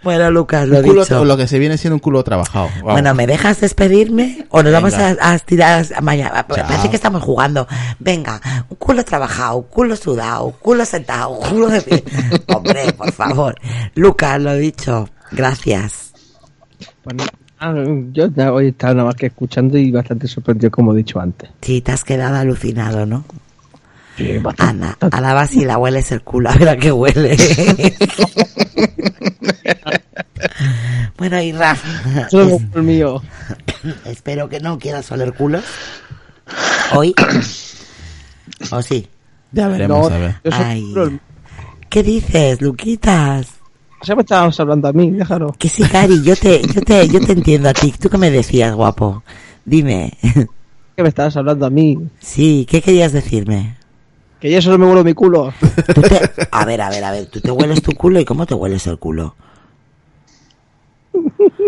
bueno, 0.02 0.30
Lucas, 0.30 0.68
lo 0.68 0.82
culo, 0.82 1.02
dicho. 1.02 1.24
lo 1.24 1.36
que 1.36 1.46
se 1.46 1.58
viene 1.58 1.78
siendo 1.78 1.96
un 1.96 2.00
culo 2.00 2.22
trabajado. 2.22 2.68
Vamos. 2.76 2.92
Bueno, 2.92 3.14
¿me 3.14 3.26
dejas 3.26 3.60
despedirme? 3.60 4.46
¿O 4.50 4.62
nos 4.62 4.72
vamos 4.72 4.94
a, 4.94 5.16
a 5.20 5.34
estirar 5.34 5.84
a 5.94 6.00
mañana? 6.00 6.46
Chao. 6.48 6.66
Parece 6.68 6.90
que 6.90 6.96
estamos 6.96 7.22
jugando. 7.22 7.66
Venga, 7.98 8.40
un 8.68 8.76
culo 8.76 9.04
trabajado, 9.04 9.62
culo 9.62 9.96
sudado, 9.96 10.50
culo 10.60 10.84
sentado, 10.84 11.38
culo 11.38 11.68
de 11.68 11.82
pie. 11.82 12.04
Hombre, 12.54 12.92
por 12.92 13.12
favor. 13.12 13.54
Lucas, 13.94 14.40
lo 14.40 14.54
dicho. 14.54 15.08
Gracias. 15.32 16.12
Bueno, 17.04 17.24
ah, 17.62 17.74
yo 18.12 18.26
ya 18.34 18.52
hoy 18.52 18.68
estaba 18.68 18.94
nada 18.94 19.06
más 19.06 19.14
que 19.16 19.26
escuchando 19.26 19.78
y 19.78 19.90
bastante 19.90 20.28
sorprendido, 20.28 20.70
como 20.70 20.92
he 20.92 20.98
dicho 20.98 21.20
antes. 21.20 21.48
Sí, 21.62 21.80
te 21.80 21.92
has 21.92 22.04
quedado 22.04 22.36
alucinado, 22.36 23.06
¿no? 23.06 23.24
Sí, 24.16 24.38
bastante. 24.38 24.86
Ana, 24.86 24.96
alaba 25.10 25.46
si 25.46 25.64
la 25.64 25.78
hueles 25.78 26.12
el 26.12 26.22
culo, 26.22 26.50
a 26.50 26.54
ver 26.54 26.68
a 26.68 26.76
qué 26.76 26.92
huele. 26.92 27.36
bueno, 31.16 31.40
y 31.40 31.52
Raf, 31.52 31.82
Solo 32.30 32.58
el 32.74 32.82
mío. 32.82 33.22
espero 34.04 34.48
que 34.48 34.60
no 34.60 34.78
quieras 34.78 35.10
oler 35.12 35.32
culos. 35.32 35.64
Hoy. 36.94 37.14
¿O 38.70 38.82
sí? 38.82 39.08
Ya 39.52 39.68
veremos, 39.68 40.10
No, 40.10 40.14
a 40.14 40.18
ver. 40.18 40.34
Ay. 40.50 40.92
¿Qué 41.88 42.02
dices, 42.02 42.60
Luquitas? 42.60 43.46
Ya 44.04 44.14
me 44.16 44.22
estabas 44.22 44.58
hablando 44.60 44.88
a 44.88 44.92
mí, 44.92 45.10
déjalo. 45.10 45.52
Que 45.58 45.68
sí, 45.68 45.82
Cari, 45.84 46.22
yo 46.22 46.34
te, 46.36 46.60
yo 46.62 46.80
te, 46.82 47.08
yo 47.08 47.20
te 47.20 47.32
entiendo 47.32 47.68
a 47.68 47.72
ti. 47.72 47.92
¿Tú 48.00 48.08
qué 48.10 48.18
me 48.18 48.30
decías, 48.30 48.74
guapo? 48.74 49.22
Dime. 49.64 50.12
Que 50.96 51.02
me 51.02 51.08
estabas 51.08 51.36
hablando 51.36 51.66
a 51.66 51.70
mí. 51.70 51.96
Sí, 52.20 52.66
¿qué 52.68 52.82
querías 52.82 53.12
decirme? 53.12 53.76
Que 54.40 54.50
yo 54.50 54.60
solo 54.60 54.76
me 54.78 54.86
huelo 54.86 55.04
mi 55.04 55.14
culo. 55.14 55.54
Tú 55.94 56.02
te- 56.02 56.30
A 56.50 56.64
ver, 56.64 56.80
a 56.82 56.90
ver, 56.90 57.04
a 57.04 57.12
ver, 57.12 57.26
tú 57.26 57.40
te 57.40 57.50
hueles 57.50 57.80
tu 57.80 57.92
culo 57.92 58.18
y 58.18 58.24
cómo 58.24 58.44
te 58.44 58.54
hueles 58.54 58.86
el 58.88 58.98
culo. 58.98 59.36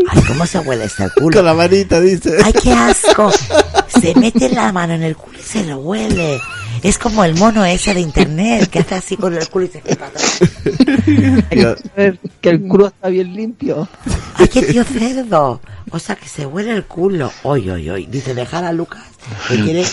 Ay, 0.09 0.23
¿cómo 0.27 0.45
se 0.47 0.59
huele 0.59 0.85
este 0.85 1.05
culo? 1.17 1.37
Con 1.37 1.45
la 1.47 1.55
manita, 1.55 2.01
dice. 2.01 2.37
¡Ay, 2.45 2.53
qué 2.53 2.73
asco! 2.73 3.31
Se 3.89 4.15
mete 4.17 4.49
la 4.49 4.73
mano 4.73 4.95
en 4.95 5.03
el 5.05 5.17
culo 5.17 5.39
y 5.39 5.43
se 5.43 5.65
lo 5.65 5.79
huele. 5.79 6.41
Es 6.85 6.99
como 6.99 7.25
el 7.25 7.35
mono 7.35 7.65
ese 7.65 7.95
de 7.95 8.01
internet 8.01 8.69
que 8.71 8.79
hace 8.81 8.95
así 8.95 9.17
con 9.17 9.35
el 9.35 9.49
culo 9.49 9.65
y 9.65 9.69
se 9.69 9.81
que 9.81 9.97
ver 11.97 12.19
que 12.41 12.51
el 12.51 12.69
culo 12.69 12.89
está 12.89 13.09
bien 13.09 13.35
limpio. 13.35 13.89
¡Ay, 14.35 14.49
qué 14.49 14.63
tío 14.63 14.85
cerdo! 14.85 15.61
O 15.91 15.99
sea, 15.99 16.15
que 16.17 16.29
se 16.29 16.45
huele 16.47 16.73
el 16.73 16.85
culo. 16.85 17.33
Oy, 17.43 17.71
oy, 17.71 17.89
oy. 17.89 18.07
Dice, 18.07 18.35
dejar 18.35 18.65
a 18.65 18.73
Lucas 18.73 19.03
que 19.49 19.61
quiere. 19.63 19.85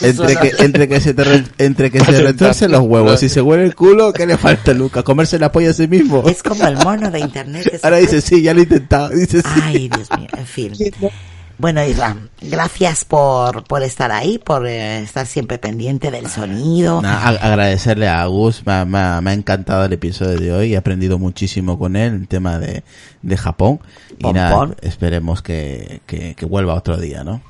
Entre 0.00 0.36
que, 0.36 0.52
entre 0.64 0.88
que 0.88 1.00
se, 1.00 1.12
re- 1.12 1.44
entre 1.58 1.90
que 1.90 2.00
se 2.00 2.20
retuercen 2.22 2.70
los 2.70 2.80
huevos 2.82 3.22
y 3.22 3.28
se 3.28 3.40
huele 3.42 3.64
el 3.64 3.74
culo, 3.74 4.12
¿qué 4.12 4.26
le 4.26 4.38
falta, 4.38 4.72
Luca? 4.72 5.02
¿Comerse 5.02 5.38
la 5.38 5.52
polla 5.52 5.70
a 5.70 5.74
sí 5.74 5.88
mismo? 5.88 6.22
Es 6.28 6.42
como 6.42 6.66
el 6.66 6.76
mono 6.78 7.10
de 7.10 7.20
internet. 7.20 7.68
que 7.70 7.78
se 7.78 7.86
Ahora 7.86 7.98
dice, 7.98 8.20
sí, 8.20 8.42
ya 8.42 8.54
lo 8.54 8.60
he 8.60 8.62
intentado. 8.64 9.10
Dice, 9.10 9.42
sí. 9.42 9.48
Ay, 9.62 9.88
Dios 9.88 10.08
mío, 10.16 10.28
en 10.36 10.46
fin. 10.46 10.72
Bueno, 11.62 11.84
Isra, 11.86 12.16
gracias 12.40 13.04
por, 13.04 13.62
por 13.62 13.84
estar 13.84 14.10
ahí, 14.10 14.38
por 14.38 14.66
eh, 14.66 14.98
estar 14.98 15.28
siempre 15.28 15.58
pendiente 15.58 16.10
del 16.10 16.26
sonido. 16.28 17.00
Agradecerle 17.04 18.08
a 18.08 18.26
Gus, 18.26 18.66
me, 18.66 18.72
ha- 18.72 18.84
me 18.84 19.20
me 19.20 19.30
ha 19.30 19.34
encantado 19.34 19.84
el 19.84 19.92
episodio 19.92 20.40
de 20.40 20.52
hoy, 20.52 20.74
he 20.74 20.76
aprendido 20.76 21.20
muchísimo 21.20 21.78
con 21.78 21.94
él, 21.94 22.14
el 22.14 22.26
tema 22.26 22.58
de, 22.58 22.82
de 23.22 23.36
Japón. 23.36 23.78
Y 24.18 24.24
nada, 24.32 24.50
esperemos 24.82 25.40
que, 25.40 26.00
que, 26.06 26.34
que 26.34 26.46
vuelva 26.46 26.74
otro 26.74 26.96
día, 26.96 27.22
¿no? 27.22 27.40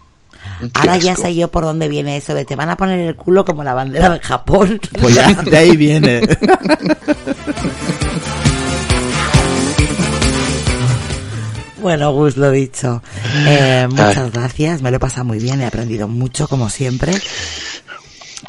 Ahora 0.74 0.98
ya 0.98 1.14
sé 1.16 1.34
yo 1.34 1.48
por 1.50 1.64
dónde 1.64 1.88
viene 1.88 2.18
eso 2.18 2.34
de 2.34 2.44
te 2.44 2.54
van 2.54 2.68
a 2.68 2.76
poner 2.76 3.00
el 3.00 3.16
culo 3.16 3.46
como 3.46 3.64
la 3.64 3.72
bandera 3.72 4.10
de 4.10 4.20
Japón. 4.20 4.78
Pues 5.00 5.14
ya, 5.14 5.32
de 5.32 5.56
ahí 5.56 5.74
viene. 5.74 6.20
Bueno, 11.82 12.12
Gus, 12.12 12.36
lo 12.36 12.50
dicho. 12.50 13.02
Eh, 13.46 13.86
muchas 13.90 14.30
gracias, 14.32 14.82
me 14.82 14.90
lo 14.90 14.96
he 14.98 15.00
pasado 15.00 15.24
muy 15.24 15.38
bien, 15.38 15.60
he 15.60 15.66
aprendido 15.66 16.06
mucho 16.08 16.46
como 16.48 16.70
siempre. 16.70 17.12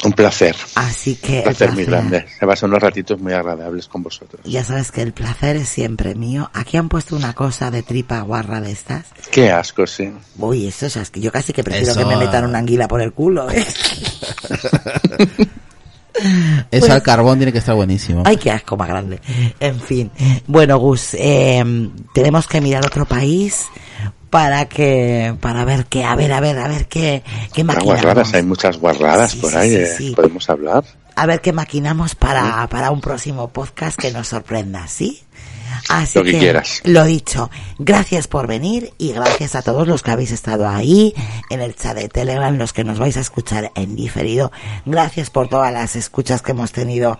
Un 0.04 0.12
placer. 0.12 0.54
Así 0.74 1.16
que... 1.16 1.32
Un 1.32 1.36
el 1.38 1.42
placer 1.44 1.72
muy 1.72 1.84
placer- 1.84 2.10
grande. 2.10 2.26
Se 2.38 2.46
pasan 2.46 2.70
unos 2.70 2.82
ratitos 2.82 3.18
muy 3.20 3.32
agradables 3.32 3.86
con 3.88 4.02
vosotros. 4.02 4.42
Ya 4.44 4.62
sabes 4.64 4.90
que 4.92 5.00
el 5.02 5.12
placer 5.12 5.56
es 5.56 5.68
siempre 5.68 6.14
mío. 6.14 6.50
Aquí 6.52 6.76
han 6.76 6.88
puesto 6.88 7.16
una 7.16 7.32
cosa 7.32 7.70
de 7.70 7.82
tripa 7.82 8.20
guarra 8.20 8.60
de 8.60 8.72
estas. 8.72 9.06
Qué 9.30 9.50
asco, 9.50 9.86
sí. 9.86 10.12
Uy, 10.38 10.66
eso 10.66 10.86
es 10.86 11.10
que 11.10 11.20
yo 11.20 11.32
casi 11.32 11.52
que 11.52 11.64
prefiero 11.64 11.92
Eso, 11.92 12.00
que 12.00 12.06
me 12.06 12.16
metan 12.16 12.44
una 12.44 12.58
anguila 12.58 12.86
por 12.88 13.00
el 13.00 13.12
culo. 13.12 13.50
¿eh? 13.50 13.64
Eso 16.70 16.92
al 16.92 17.02
carbón 17.02 17.38
tiene 17.38 17.52
que 17.52 17.58
estar 17.58 17.74
buenísimo. 17.74 18.22
Ay, 18.24 18.36
qué 18.36 18.50
asco 18.50 18.76
más 18.76 18.88
grande. 18.88 19.20
En 19.60 19.80
fin. 19.80 20.10
Bueno, 20.46 20.78
Gus, 20.78 21.14
eh, 21.14 21.62
tenemos 22.12 22.46
que 22.46 22.60
mirar 22.60 22.84
otro 22.86 23.04
país 23.04 23.66
para 24.30 24.66
que, 24.66 25.34
para 25.40 25.64
ver 25.64 25.86
qué, 25.86 26.04
a 26.04 26.14
ver, 26.16 26.32
a 26.32 26.40
ver, 26.40 26.58
a 26.58 26.68
ver 26.68 26.86
qué, 26.86 27.22
qué 27.52 27.62
maquinamos. 27.64 28.02
guarradas, 28.02 28.34
hay 28.34 28.42
muchas 28.42 28.78
guarradas 28.78 29.30
Sí, 29.32 29.38
por 29.38 29.50
sí, 29.50 29.56
ahí. 29.56 29.70
sí, 29.70 29.76
eh. 29.76 29.94
sí. 29.96 30.12
Podemos 30.14 30.48
hablar. 30.50 30.84
A 31.16 31.26
ver 31.26 31.40
qué 31.40 31.52
maquinamos 31.52 32.16
para, 32.16 32.66
para 32.68 32.90
un 32.90 33.00
próximo 33.00 33.48
podcast 33.48 33.96
que 33.98 34.10
nos 34.10 34.26
sorprenda, 34.28 34.88
¿sí? 34.88 35.22
Así 35.88 36.18
Lo 36.18 36.24
que 36.24 36.38
quieras. 36.38 36.80
Lo 36.84 37.04
dicho, 37.04 37.50
gracias 37.78 38.26
por 38.26 38.46
venir 38.46 38.92
y 38.98 39.12
gracias 39.12 39.54
a 39.54 39.62
todos 39.62 39.86
los 39.86 40.02
que 40.02 40.10
habéis 40.10 40.30
estado 40.30 40.68
ahí 40.68 41.14
en 41.50 41.60
el 41.60 41.74
chat 41.76 41.96
de 41.96 42.08
Telegram, 42.08 42.56
los 42.56 42.72
que 42.72 42.84
nos 42.84 42.98
vais 42.98 43.16
a 43.16 43.20
escuchar 43.20 43.70
en 43.74 43.94
diferido. 43.94 44.50
Gracias 44.86 45.30
por 45.30 45.48
todas 45.48 45.72
las 45.72 45.96
escuchas 45.96 46.42
que 46.42 46.52
hemos 46.52 46.72
tenido 46.72 47.18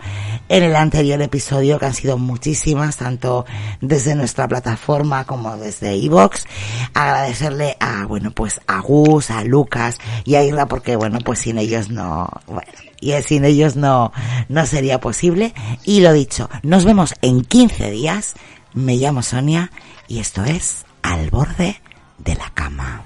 en 0.49 0.63
el 0.63 0.75
anterior 0.75 1.21
episodio, 1.21 1.79
que 1.79 1.85
han 1.85 1.93
sido 1.93 2.17
muchísimas, 2.17 2.97
tanto 2.97 3.45
desde 3.81 4.15
nuestra 4.15 4.47
plataforma 4.47 5.25
como 5.25 5.57
desde 5.57 5.95
iVoox. 5.95 6.45
Agradecerle 6.93 7.77
a, 7.79 8.05
bueno, 8.05 8.31
pues 8.31 8.61
a 8.67 8.79
Gus, 8.79 9.29
a 9.29 9.43
Lucas 9.43 9.97
y 10.23 10.35
a 10.35 10.43
Irla, 10.43 10.67
porque 10.67 10.95
bueno, 10.95 11.19
pues 11.23 11.39
sin 11.39 11.57
ellos 11.57 11.89
no, 11.89 12.27
bueno, 12.47 12.71
y 12.99 13.13
sin 13.21 13.45
ellos 13.45 13.75
no, 13.75 14.11
no 14.49 14.65
sería 14.65 14.99
posible. 14.99 15.53
Y 15.83 15.99
lo 16.01 16.13
dicho, 16.13 16.49
nos 16.63 16.85
vemos 16.85 17.13
en 17.21 17.43
15 17.43 17.91
días. 17.91 18.33
Me 18.75 18.97
llamo 18.97 19.23
Sonia 19.23 19.71
y 20.09 20.19
esto 20.19 20.43
es 20.43 20.85
Al 21.01 21.29
borde 21.29 21.81
de 22.17 22.35
la 22.35 22.49
cama. 22.53 23.05